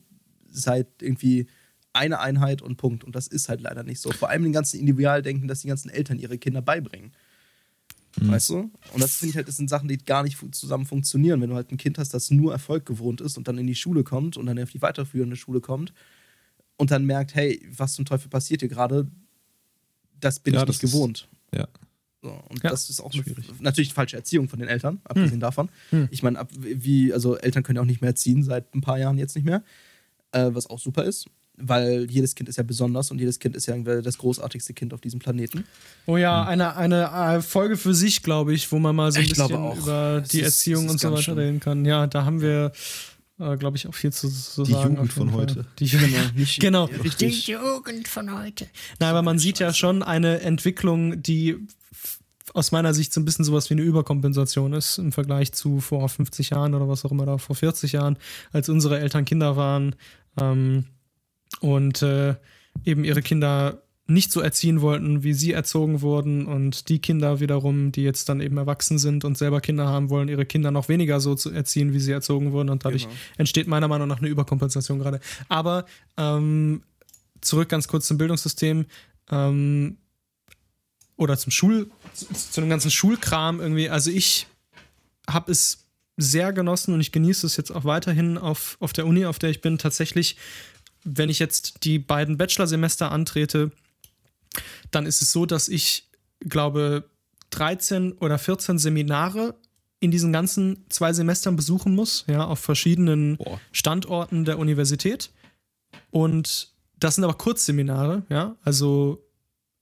seid 0.53 0.87
irgendwie 1.01 1.47
eine 1.93 2.21
Einheit 2.21 2.63
und 2.63 2.77
Punkt. 2.77 3.05
Und 3.05 3.15
das 3.15 3.27
ist 3.27 3.49
halt 3.49 3.61
leider 3.61 3.83
nicht 3.83 4.01
so. 4.01 4.11
Vor 4.11 4.31
allem 4.31 4.43
den 4.43 4.53
ganzen 4.53 4.81
Individualdenken, 4.81 5.49
dass 5.49 5.61
die 5.61 5.69
ganzen 5.69 5.91
Eltern 5.91 6.19
ihre 6.19 6.39
Kinder 6.39 6.63
beibringen. 6.63 7.13
Mhm. 8.21 8.31
Weißt 8.31 8.51
du? 8.51 8.71
Und 8.93 9.03
das 9.03 9.17
finde 9.17 9.31
ich 9.31 9.37
halt, 9.37 9.49
das 9.49 9.57
sind 9.57 9.69
Sachen, 9.69 9.89
die 9.89 9.99
gar 9.99 10.23
nicht 10.23 10.39
zusammen 10.53 10.87
funktionieren. 10.87 11.41
Wenn 11.41 11.51
du 11.51 11.57
halt 11.57 11.71
ein 11.71 11.77
Kind 11.77 11.99
hast, 11.99 12.15
das 12.15 12.31
nur 12.31 12.53
Erfolg 12.53 12.87
gewohnt 12.87 13.21
ist 13.21 13.37
und 13.39 13.49
dann 13.49 13.59
in 13.59 13.67
die 13.67 13.75
Schule 13.75 14.05
kommt 14.05 14.37
und 14.37 14.47
dann 14.47 14.59
auf 14.59 14.71
die 14.71 14.83
weiterführende 14.83 15.37
Schule 15.37 15.61
kommt 15.61 15.93
und 16.77 16.91
dann 16.91 17.05
merkt, 17.05 17.35
hey, 17.35 17.67
was 17.77 17.95
zum 17.95 18.05
Teufel 18.05 18.29
passiert 18.29 18.61
hier 18.61 18.69
gerade, 18.69 19.07
das 20.21 20.41
bin 20.41 20.55
ja, 20.55 20.63
ich 20.63 20.69
nicht 20.69 20.81
gewohnt. 20.81 21.29
Ist, 21.51 21.59
ja. 21.59 21.69
So, 22.23 22.31
und 22.51 22.63
ja, 22.63 22.71
das 22.71 22.89
ist 22.89 23.01
auch 23.01 23.13
eine, 23.13 23.25
natürlich 23.59 23.91
eine 23.91 23.95
falsche 23.95 24.17
Erziehung 24.17 24.49
von 24.49 24.61
den 24.61 24.69
Eltern, 24.69 25.01
abgesehen 25.05 25.33
hm. 25.33 25.41
davon. 25.41 25.69
Hm. 25.91 26.09
Ich 26.13 26.23
meine, 26.23 26.47
wie, 26.57 27.13
also 27.13 27.37
Eltern 27.37 27.65
können 27.65 27.77
ja 27.77 27.83
auch 27.83 27.87
nicht 27.87 28.01
mehr 28.01 28.11
erziehen, 28.11 28.45
seit 28.45 28.75
ein 28.75 28.81
paar 28.81 28.99
Jahren 28.99 29.19
jetzt 29.19 29.35
nicht 29.35 29.45
mehr 29.45 29.65
äh, 30.33 30.51
was 30.53 30.69
auch 30.69 30.79
super 30.79 31.05
ist, 31.05 31.27
weil 31.57 32.11
jedes 32.11 32.35
Kind 32.35 32.49
ist 32.49 32.57
ja 32.57 32.63
besonders 32.63 33.11
und 33.11 33.19
jedes 33.19 33.39
Kind 33.39 33.57
ist 33.57 33.67
ja 33.67 33.77
das 33.77 34.19
großartigste 34.19 34.75
Kind 34.75 34.95
auf 34.95 35.01
diesem 35.01 35.21
Planeten. 35.21 35.65
Oh 36.07 36.17
ja, 36.17 36.45
eine, 36.45 36.77
eine 36.77 37.05
äh, 37.05 37.41
Folge 37.43 37.77
für 37.77 37.95
sich, 37.95 38.23
glaube 38.23 38.55
ich, 38.55 38.71
wo 38.73 38.79
man 38.79 38.97
mal 38.97 39.13
so 39.13 39.19
ein 39.19 39.25
ich 39.25 39.31
bisschen 39.31 39.77
über 39.77 40.23
die 40.31 40.41
ist, 40.41 40.47
Erziehung 40.47 40.89
und 40.89 41.01
so 41.01 41.13
weiter 41.13 41.37
reden 41.37 41.61
kann. 41.61 41.85
Ja, 41.85 42.07
da 42.07 42.25
haben 42.25 42.41
wir 42.41 42.73
äh, 43.39 43.57
glaube 43.57 43.77
ich, 43.77 43.87
auch 43.87 43.95
viel 43.95 44.13
zu, 44.13 44.29
zu 44.29 44.63
die 44.63 44.73
sagen. 44.73 44.95
Jugend 44.95 45.13
von 45.13 45.33
heute. 45.33 45.67
Die 45.79 45.85
Jugend, 45.87 46.37
nicht, 46.37 46.61
genau. 46.61 46.89
Die 47.19 47.29
Jugend 47.29 48.07
von 48.09 48.39
heute. 48.39 48.69
Nein, 48.99 49.11
aber 49.11 49.23
man 49.23 49.39
sieht 49.39 49.59
ja 49.59 49.73
schon 49.73 50.03
eine 50.03 50.41
Entwicklung, 50.41 51.23
die 51.23 51.67
aus 52.55 52.73
meiner 52.73 52.95
Sicht 52.95 53.13
so 53.13 53.21
ein 53.21 53.25
bisschen 53.25 53.45
sowas 53.45 53.71
wie 53.71 53.75
eine 53.75 53.83
Überkompensation 53.83 54.73
ist 54.73 54.99
im 54.99 55.13
Vergleich 55.13 55.53
zu 55.53 55.81
vor 55.81 56.09
50 56.09 56.51
Jahren 56.51 56.75
oder 56.75 56.89
was 56.89 57.05
auch 57.05 57.11
immer 57.11 57.27
da, 57.27 57.39
vor 57.39 57.57
40 57.57 57.93
Jahren, 57.93 58.19
als 58.53 58.69
unsere 58.69 58.99
Eltern 58.99 59.25
Kinder 59.25 59.57
waren 59.57 59.95
ähm, 60.41 60.87
und 61.61 62.03
äh, 62.03 62.35
eben 62.85 63.05
ihre 63.05 63.23
Kinder 63.23 63.83
nicht 64.07 64.33
so 64.33 64.41
erziehen 64.41 64.81
wollten, 64.81 65.23
wie 65.23 65.33
sie 65.33 65.53
erzogen 65.53 66.01
wurden 66.01 66.47
und 66.47 66.89
die 66.89 66.99
Kinder 66.99 67.41
wiederum, 67.41 67.93
die 67.93 68.03
jetzt 68.03 68.29
dann 68.29 68.41
eben 68.41 68.57
erwachsen 68.57 68.99
sind 68.99 69.25
und 69.25 69.39
selber 69.39 69.61
Kinder 69.61 69.87
haben 69.87 70.11
wollen, 70.11 70.29
ihre 70.29 70.45
Kinder 70.45 70.71
noch 70.71 70.89
weniger 70.89 71.21
so 71.21 71.35
zu 71.35 71.51
erziehen, 71.51 71.93
wie 71.93 72.01
sie 72.01 72.13
erzogen 72.13 72.53
wurden 72.53 72.69
und 72.69 72.85
dadurch 72.85 73.05
genau. 73.05 73.15
entsteht 73.39 73.69
meiner 73.69 73.89
Meinung 73.89 74.09
nach 74.09 74.19
eine 74.19 74.29
Überkompensation 74.29 74.99
gerade. 74.99 75.21
Aber 75.49 75.87
ähm, 76.17 76.83
zurück 77.41 77.69
ganz 77.69 77.87
kurz 77.87 78.07
zum 78.07 78.19
Bildungssystem 78.19 78.87
ähm, 79.31 79.99
oder 81.23 81.39
zum 81.39 81.51
Schul, 81.51 81.91
zu, 82.13 82.27
zu 82.33 82.61
dem 82.61 82.71
ganzen 82.71 82.91
Schulkram 82.91 83.61
irgendwie. 83.61 83.89
Also 83.89 84.11
ich 84.11 84.47
habe 85.29 85.51
es 85.53 85.87
sehr 86.17 86.53
genossen 86.53 86.93
und 86.95 87.01
ich 87.01 87.13
genieße 87.13 87.47
es 87.47 87.57
jetzt 87.57 87.71
auch 87.71 87.85
weiterhin 87.85 88.37
auf, 88.37 88.77
auf 88.81 88.93
der 88.93 89.07
Uni, 89.07 89.25
auf 89.25 89.39
der 89.39 89.51
ich 89.51 89.61
bin, 89.61 89.79
tatsächlich 89.79 90.37
wenn 91.05 91.29
ich 91.29 91.39
jetzt 91.39 91.85
die 91.85 91.99
beiden 91.99 92.37
Bachelorsemester 92.37 93.11
antrete, 93.11 93.73
dann 94.91 95.07
ist 95.07 95.23
es 95.23 95.33
so, 95.33 95.47
dass 95.47 95.69
ich 95.69 96.09
glaube 96.41 97.09
13 97.51 98.13
oder 98.13 98.39
14 98.39 98.79
Seminare 98.79 99.55
in 100.01 100.11
diesen 100.11 100.33
ganzen 100.33 100.85
zwei 100.89 101.13
Semestern 101.13 101.55
besuchen 101.57 101.95
muss, 101.95 102.25
ja, 102.27 102.45
auf 102.45 102.59
verschiedenen 102.59 103.37
Boah. 103.37 103.61
Standorten 103.71 104.45
der 104.45 104.59
Universität. 104.59 105.31
Und 106.11 106.73
das 106.99 107.15
sind 107.15 107.25
aber 107.25 107.35
Kurzseminare, 107.35 108.25
ja, 108.29 108.57
also 108.63 109.25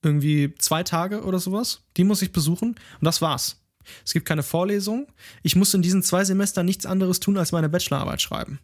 irgendwie 0.02 0.54
zwei 0.58 0.82
Tage 0.82 1.22
oder 1.22 1.38
sowas. 1.38 1.82
Die 1.96 2.04
muss 2.04 2.22
ich 2.22 2.32
besuchen 2.32 2.70
und 2.70 3.04
das 3.04 3.20
war's. 3.20 3.60
Es 4.04 4.12
gibt 4.12 4.26
keine 4.26 4.42
Vorlesung. 4.42 5.06
Ich 5.42 5.56
muss 5.56 5.74
in 5.74 5.82
diesen 5.82 6.02
zwei 6.02 6.24
Semestern 6.24 6.66
nichts 6.66 6.86
anderes 6.86 7.20
tun, 7.20 7.36
als 7.38 7.52
meine 7.52 7.68
Bachelorarbeit 7.68 8.22
schreiben. 8.22 8.58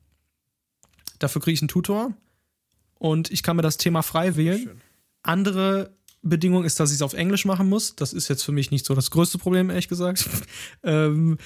Dafür 1.19 1.41
kriege 1.41 1.55
ich 1.55 1.63
einen 1.63 1.69
Tutor 1.69 2.13
und 2.95 3.31
ich 3.31 3.43
kann 3.43 3.57
mir 3.57 3.63
das 3.63 3.77
Thema 3.79 4.03
frei 4.03 4.37
wählen. 4.37 4.63
Schön. 4.63 4.81
Andere 5.23 5.97
Bedingung 6.23 6.65
ist, 6.65 6.81
dass 6.81 6.91
ich 6.91 6.97
es 6.97 7.03
auf 7.03 7.15
Englisch 7.15 7.45
machen 7.45 7.69
muss. 7.69 7.97
Das 7.97 8.13
ist 8.13 8.29
jetzt 8.29 8.43
für 8.43 8.53
mich 8.53 8.71
nicht 8.71 8.85
so 8.85 8.95
das 8.95 9.11
größte 9.11 9.39
Problem, 9.39 9.71
ehrlich 9.71 9.89
gesagt. 9.89 10.29
ähm, 10.83 11.39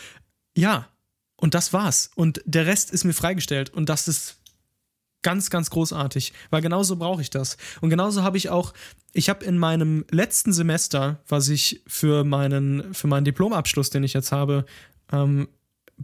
ja, 0.57 0.88
und 1.36 1.55
das 1.55 1.72
war's. 1.72 2.11
Und 2.14 2.43
der 2.45 2.66
Rest 2.66 2.91
ist 2.91 3.05
mir 3.05 3.12
freigestellt. 3.12 3.70
Und 3.70 3.88
das 3.88 4.09
ist 4.09 4.36
ganz, 5.23 5.51
ganz 5.51 5.71
großartig, 5.71 6.33
weil 6.51 6.62
genauso 6.62 6.97
brauche 6.97 7.23
ich 7.23 7.31
das. 7.31 7.57
Und 7.81 7.91
genauso 7.91 8.23
habe 8.23 8.37
ich 8.37 8.49
auch, 8.49 8.73
ich 9.12 9.29
habe 9.29 9.45
in 9.45 9.59
meinem 9.59 10.05
letzten 10.11 10.53
Semester, 10.53 11.21
was 11.29 11.49
ich 11.49 11.83
für 11.87 12.25
meinen, 12.25 12.95
für 12.95 13.07
meinen 13.07 13.25
Diplomabschluss, 13.25 13.91
den 13.91 14.05
ich 14.05 14.12
jetzt 14.12 14.33
habe, 14.33 14.64
ähm, 15.12 15.49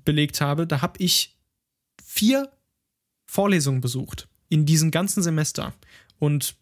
belegt 0.04 0.40
habe, 0.40 0.66
da 0.66 0.82
habe 0.82 0.94
ich 0.98 1.36
vier 2.04 2.50
Vorlesungen 3.24 3.80
besucht 3.80 4.28
in 4.48 4.66
diesem 4.66 4.90
ganzen 4.90 5.22
Semester. 5.22 5.72
Und 6.18 6.56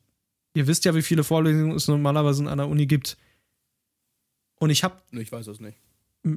Ihr 0.55 0.69
wisst 0.69 0.85
ja, 0.85 0.95
wie 0.95 1.03
viele 1.03 1.25
Vorlesungen 1.25 1.73
es 1.73 1.89
normalerweise 1.89 2.43
in 2.43 2.49
einer 2.49 2.69
Uni 2.69 2.87
gibt. 2.87 3.17
Und 4.61 4.71
ich 4.71 4.85
habe. 4.85 5.03
Ich 5.11 5.33
weiß 5.33 5.49
es 5.49 5.61
nicht. 5.61 5.77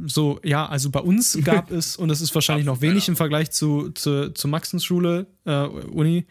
So, 0.05 0.39
ja, 0.43 0.65
also 0.65 0.89
bei 0.89 0.99
uns 0.99 1.37
gab 1.43 1.71
es, 1.71 1.95
und 1.95 2.09
das 2.09 2.21
ist 2.21 2.35
wahrscheinlich 2.35 2.65
noch 2.65 2.81
wenig 2.81 3.07
im 3.07 3.15
Vergleich 3.15 3.51
zu, 3.51 3.91
zu, 3.91 4.33
zur 4.33 4.49
Maxensschule, 4.49 5.27
äh, 5.45 5.63
Uni, 5.63 6.25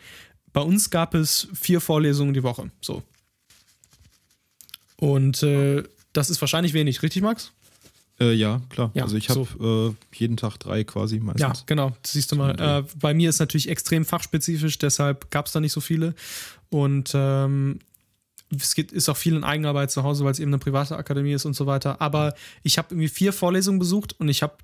bei 0.53 0.61
uns 0.61 0.91
gab 0.91 1.15
es 1.15 1.49
vier 1.55 1.81
Vorlesungen 1.81 2.33
die 2.33 2.43
Woche. 2.43 2.71
So. 2.81 3.03
Und 4.97 5.43
äh, 5.43 5.83
das 6.13 6.31
ist 6.31 6.41
wahrscheinlich 6.41 6.73
wenig, 6.73 7.03
richtig, 7.03 7.23
Max? 7.23 7.53
Äh, 8.19 8.33
ja, 8.33 8.63
klar. 8.71 8.91
Ja, 8.95 9.03
also 9.03 9.17
ich 9.17 9.29
habe 9.29 9.47
so. 9.59 9.91
äh, 9.91 9.95
jeden 10.15 10.37
Tag 10.37 10.57
drei 10.59 10.85
quasi 10.85 11.19
meistens. 11.21 11.43
Ja, 11.43 11.53
genau. 11.67 11.95
Das 12.03 12.13
siehst 12.13 12.33
du 12.33 12.37
mal. 12.37 12.59
Äh, 12.59 12.85
bei 12.99 13.13
mir 13.13 13.29
ist 13.29 13.39
natürlich 13.39 13.69
extrem 13.69 14.05
fachspezifisch, 14.05 14.79
deshalb 14.79 15.31
gab 15.31 15.47
es 15.47 15.53
da 15.53 15.61
nicht 15.61 15.73
so 15.73 15.81
viele. 15.81 16.15
Und 16.71 17.13
ähm, 17.15 17.81
es 18.55 18.75
geht, 18.75 18.93
ist 18.93 19.09
auch 19.09 19.17
viel 19.17 19.35
in 19.35 19.45
Eigenarbeit 19.45 19.91
zu 19.91 20.03
Hause, 20.03 20.25
weil 20.25 20.33
es 20.33 20.39
eben 20.39 20.51
eine 20.51 20.59
private 20.59 20.97
Akademie 20.97 21.33
ist 21.33 21.45
und 21.45 21.55
so 21.55 21.67
weiter. 21.67 22.01
Aber 22.01 22.35
ich 22.63 22.79
habe 22.79 22.89
irgendwie 22.91 23.09
vier 23.09 23.33
Vorlesungen 23.33 23.79
besucht 23.79 24.19
und 24.19 24.29
ich 24.29 24.43
habe 24.43 24.57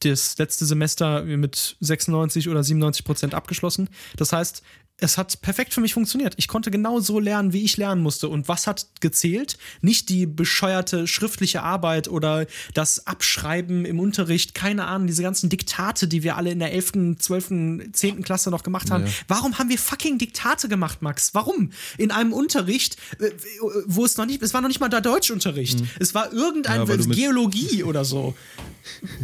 das 0.00 0.36
letzte 0.38 0.66
Semester 0.66 1.22
mit 1.22 1.76
96 1.80 2.48
oder 2.48 2.62
97 2.62 3.04
Prozent 3.04 3.34
abgeschlossen. 3.34 3.88
Das 4.16 4.32
heißt, 4.32 4.62
es 4.98 5.18
hat 5.18 5.40
perfekt 5.42 5.74
für 5.74 5.80
mich 5.80 5.92
funktioniert. 5.92 6.34
Ich 6.36 6.46
konnte 6.46 6.70
genau 6.70 7.00
so 7.00 7.18
lernen, 7.18 7.52
wie 7.52 7.64
ich 7.64 7.76
lernen 7.76 8.00
musste. 8.00 8.28
Und 8.28 8.46
was 8.46 8.68
hat 8.68 8.86
gezählt? 9.00 9.58
Nicht 9.80 10.08
die 10.08 10.24
bescheuerte 10.24 11.08
schriftliche 11.08 11.62
Arbeit 11.62 12.06
oder 12.06 12.46
das 12.74 13.06
Abschreiben 13.06 13.84
im 13.84 13.98
Unterricht, 13.98 14.54
keine 14.54 14.86
Ahnung, 14.86 15.08
diese 15.08 15.22
ganzen 15.22 15.48
Diktate, 15.50 16.06
die 16.06 16.22
wir 16.22 16.36
alle 16.36 16.52
in 16.52 16.60
der 16.60 16.72
11., 16.72 17.18
12., 17.18 17.90
10. 17.92 18.22
Klasse 18.22 18.50
noch 18.50 18.62
gemacht 18.62 18.92
haben. 18.92 19.06
Ja. 19.06 19.12
Warum 19.26 19.58
haben 19.58 19.68
wir 19.68 19.78
fucking 19.78 20.18
Diktate 20.18 20.68
gemacht, 20.68 21.02
Max? 21.02 21.34
Warum? 21.34 21.70
In 21.98 22.12
einem 22.12 22.32
Unterricht, 22.32 22.96
äh, 23.18 23.30
wo 23.86 24.04
es 24.04 24.16
noch 24.16 24.26
nicht, 24.26 24.42
es 24.42 24.54
war 24.54 24.60
noch 24.60 24.68
nicht 24.68 24.80
mal 24.80 24.88
der 24.88 25.00
Deutschunterricht. 25.00 25.80
Mhm. 25.80 25.88
Es 25.98 26.14
war 26.14 26.32
irgendein 26.32 26.86
ja, 26.86 26.96
Geologie 26.96 27.82
oder 27.82 28.04
so. 28.04 28.34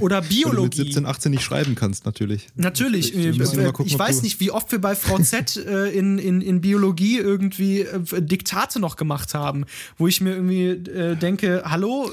Oder 0.00 0.22
Biologie. 0.22 0.50
Weil 0.50 0.56
du 0.56 0.62
mit 0.62 0.74
17, 0.74 1.06
18 1.06 1.30
nicht 1.30 1.44
schreiben 1.44 1.74
kannst, 1.76 2.06
natürlich. 2.06 2.48
Natürlich. 2.56 3.14
Ich, 3.14 3.38
gucken, 3.38 3.86
ich 3.86 3.98
weiß 3.98 4.22
nicht, 4.22 4.40
wie 4.40 4.50
oft 4.50 4.72
wir 4.72 4.80
bei 4.80 4.96
Frau 4.96 5.18
Z 5.18 5.59
äh, 5.66 5.90
in, 5.90 6.18
in, 6.18 6.40
in 6.40 6.61
Biologie 6.61 7.18
irgendwie 7.18 7.80
äh, 7.80 8.22
Diktate 8.22 8.80
noch 8.80 8.96
gemacht 8.96 9.34
haben, 9.34 9.64
wo 9.98 10.08
ich 10.08 10.20
mir 10.20 10.34
irgendwie 10.34 10.68
äh, 10.68 11.16
denke, 11.16 11.62
hallo, 11.64 12.12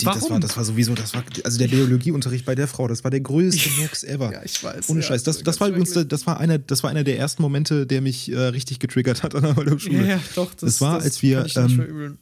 Die, 0.00 0.06
warum? 0.06 0.20
Das 0.20 0.30
war, 0.30 0.40
das 0.40 0.56
war 0.56 0.64
sowieso, 0.64 0.94
das 0.94 1.14
war, 1.14 1.24
also 1.44 1.58
der 1.58 1.68
Biologieunterricht 1.68 2.44
bei 2.44 2.54
der 2.54 2.68
Frau, 2.68 2.88
das 2.88 3.04
war 3.04 3.10
der 3.10 3.20
größte 3.20 3.70
Murks 3.78 4.04
ever. 4.04 4.32
ja, 4.32 4.42
ich 4.44 4.62
weiß. 4.62 4.88
Ohne 4.88 5.00
ja, 5.00 5.06
Scheiß. 5.06 5.22
Das, 5.22 5.42
das 5.42 5.60
war 5.60 5.68
übrigens, 5.68 5.92
das 5.92 6.26
war 6.26 6.38
einer, 6.38 6.58
das 6.58 6.82
war 6.82 6.90
einer 6.90 7.04
der 7.04 7.18
ersten 7.18 7.42
Momente, 7.42 7.86
der 7.86 8.00
mich 8.00 8.30
äh, 8.30 8.38
richtig 8.38 8.78
getriggert 8.78 9.22
hat 9.22 9.34
an 9.34 9.42
der. 9.42 9.76
Ja, 9.92 10.02
ja, 10.02 10.20
doch. 10.34 10.50
Das, 10.54 10.60
das 10.60 10.80
war, 10.80 10.96
das 10.96 11.04
als 11.04 11.22
wir, 11.22 11.46
ähm, 11.56 12.18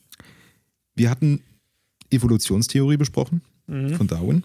wir 0.95 1.11
hatten 1.11 1.43
Evolutionstheorie 2.11 2.97
besprochen 2.97 3.43
mhm. 3.67 3.95
von 3.95 4.07
Darwin. 4.07 4.45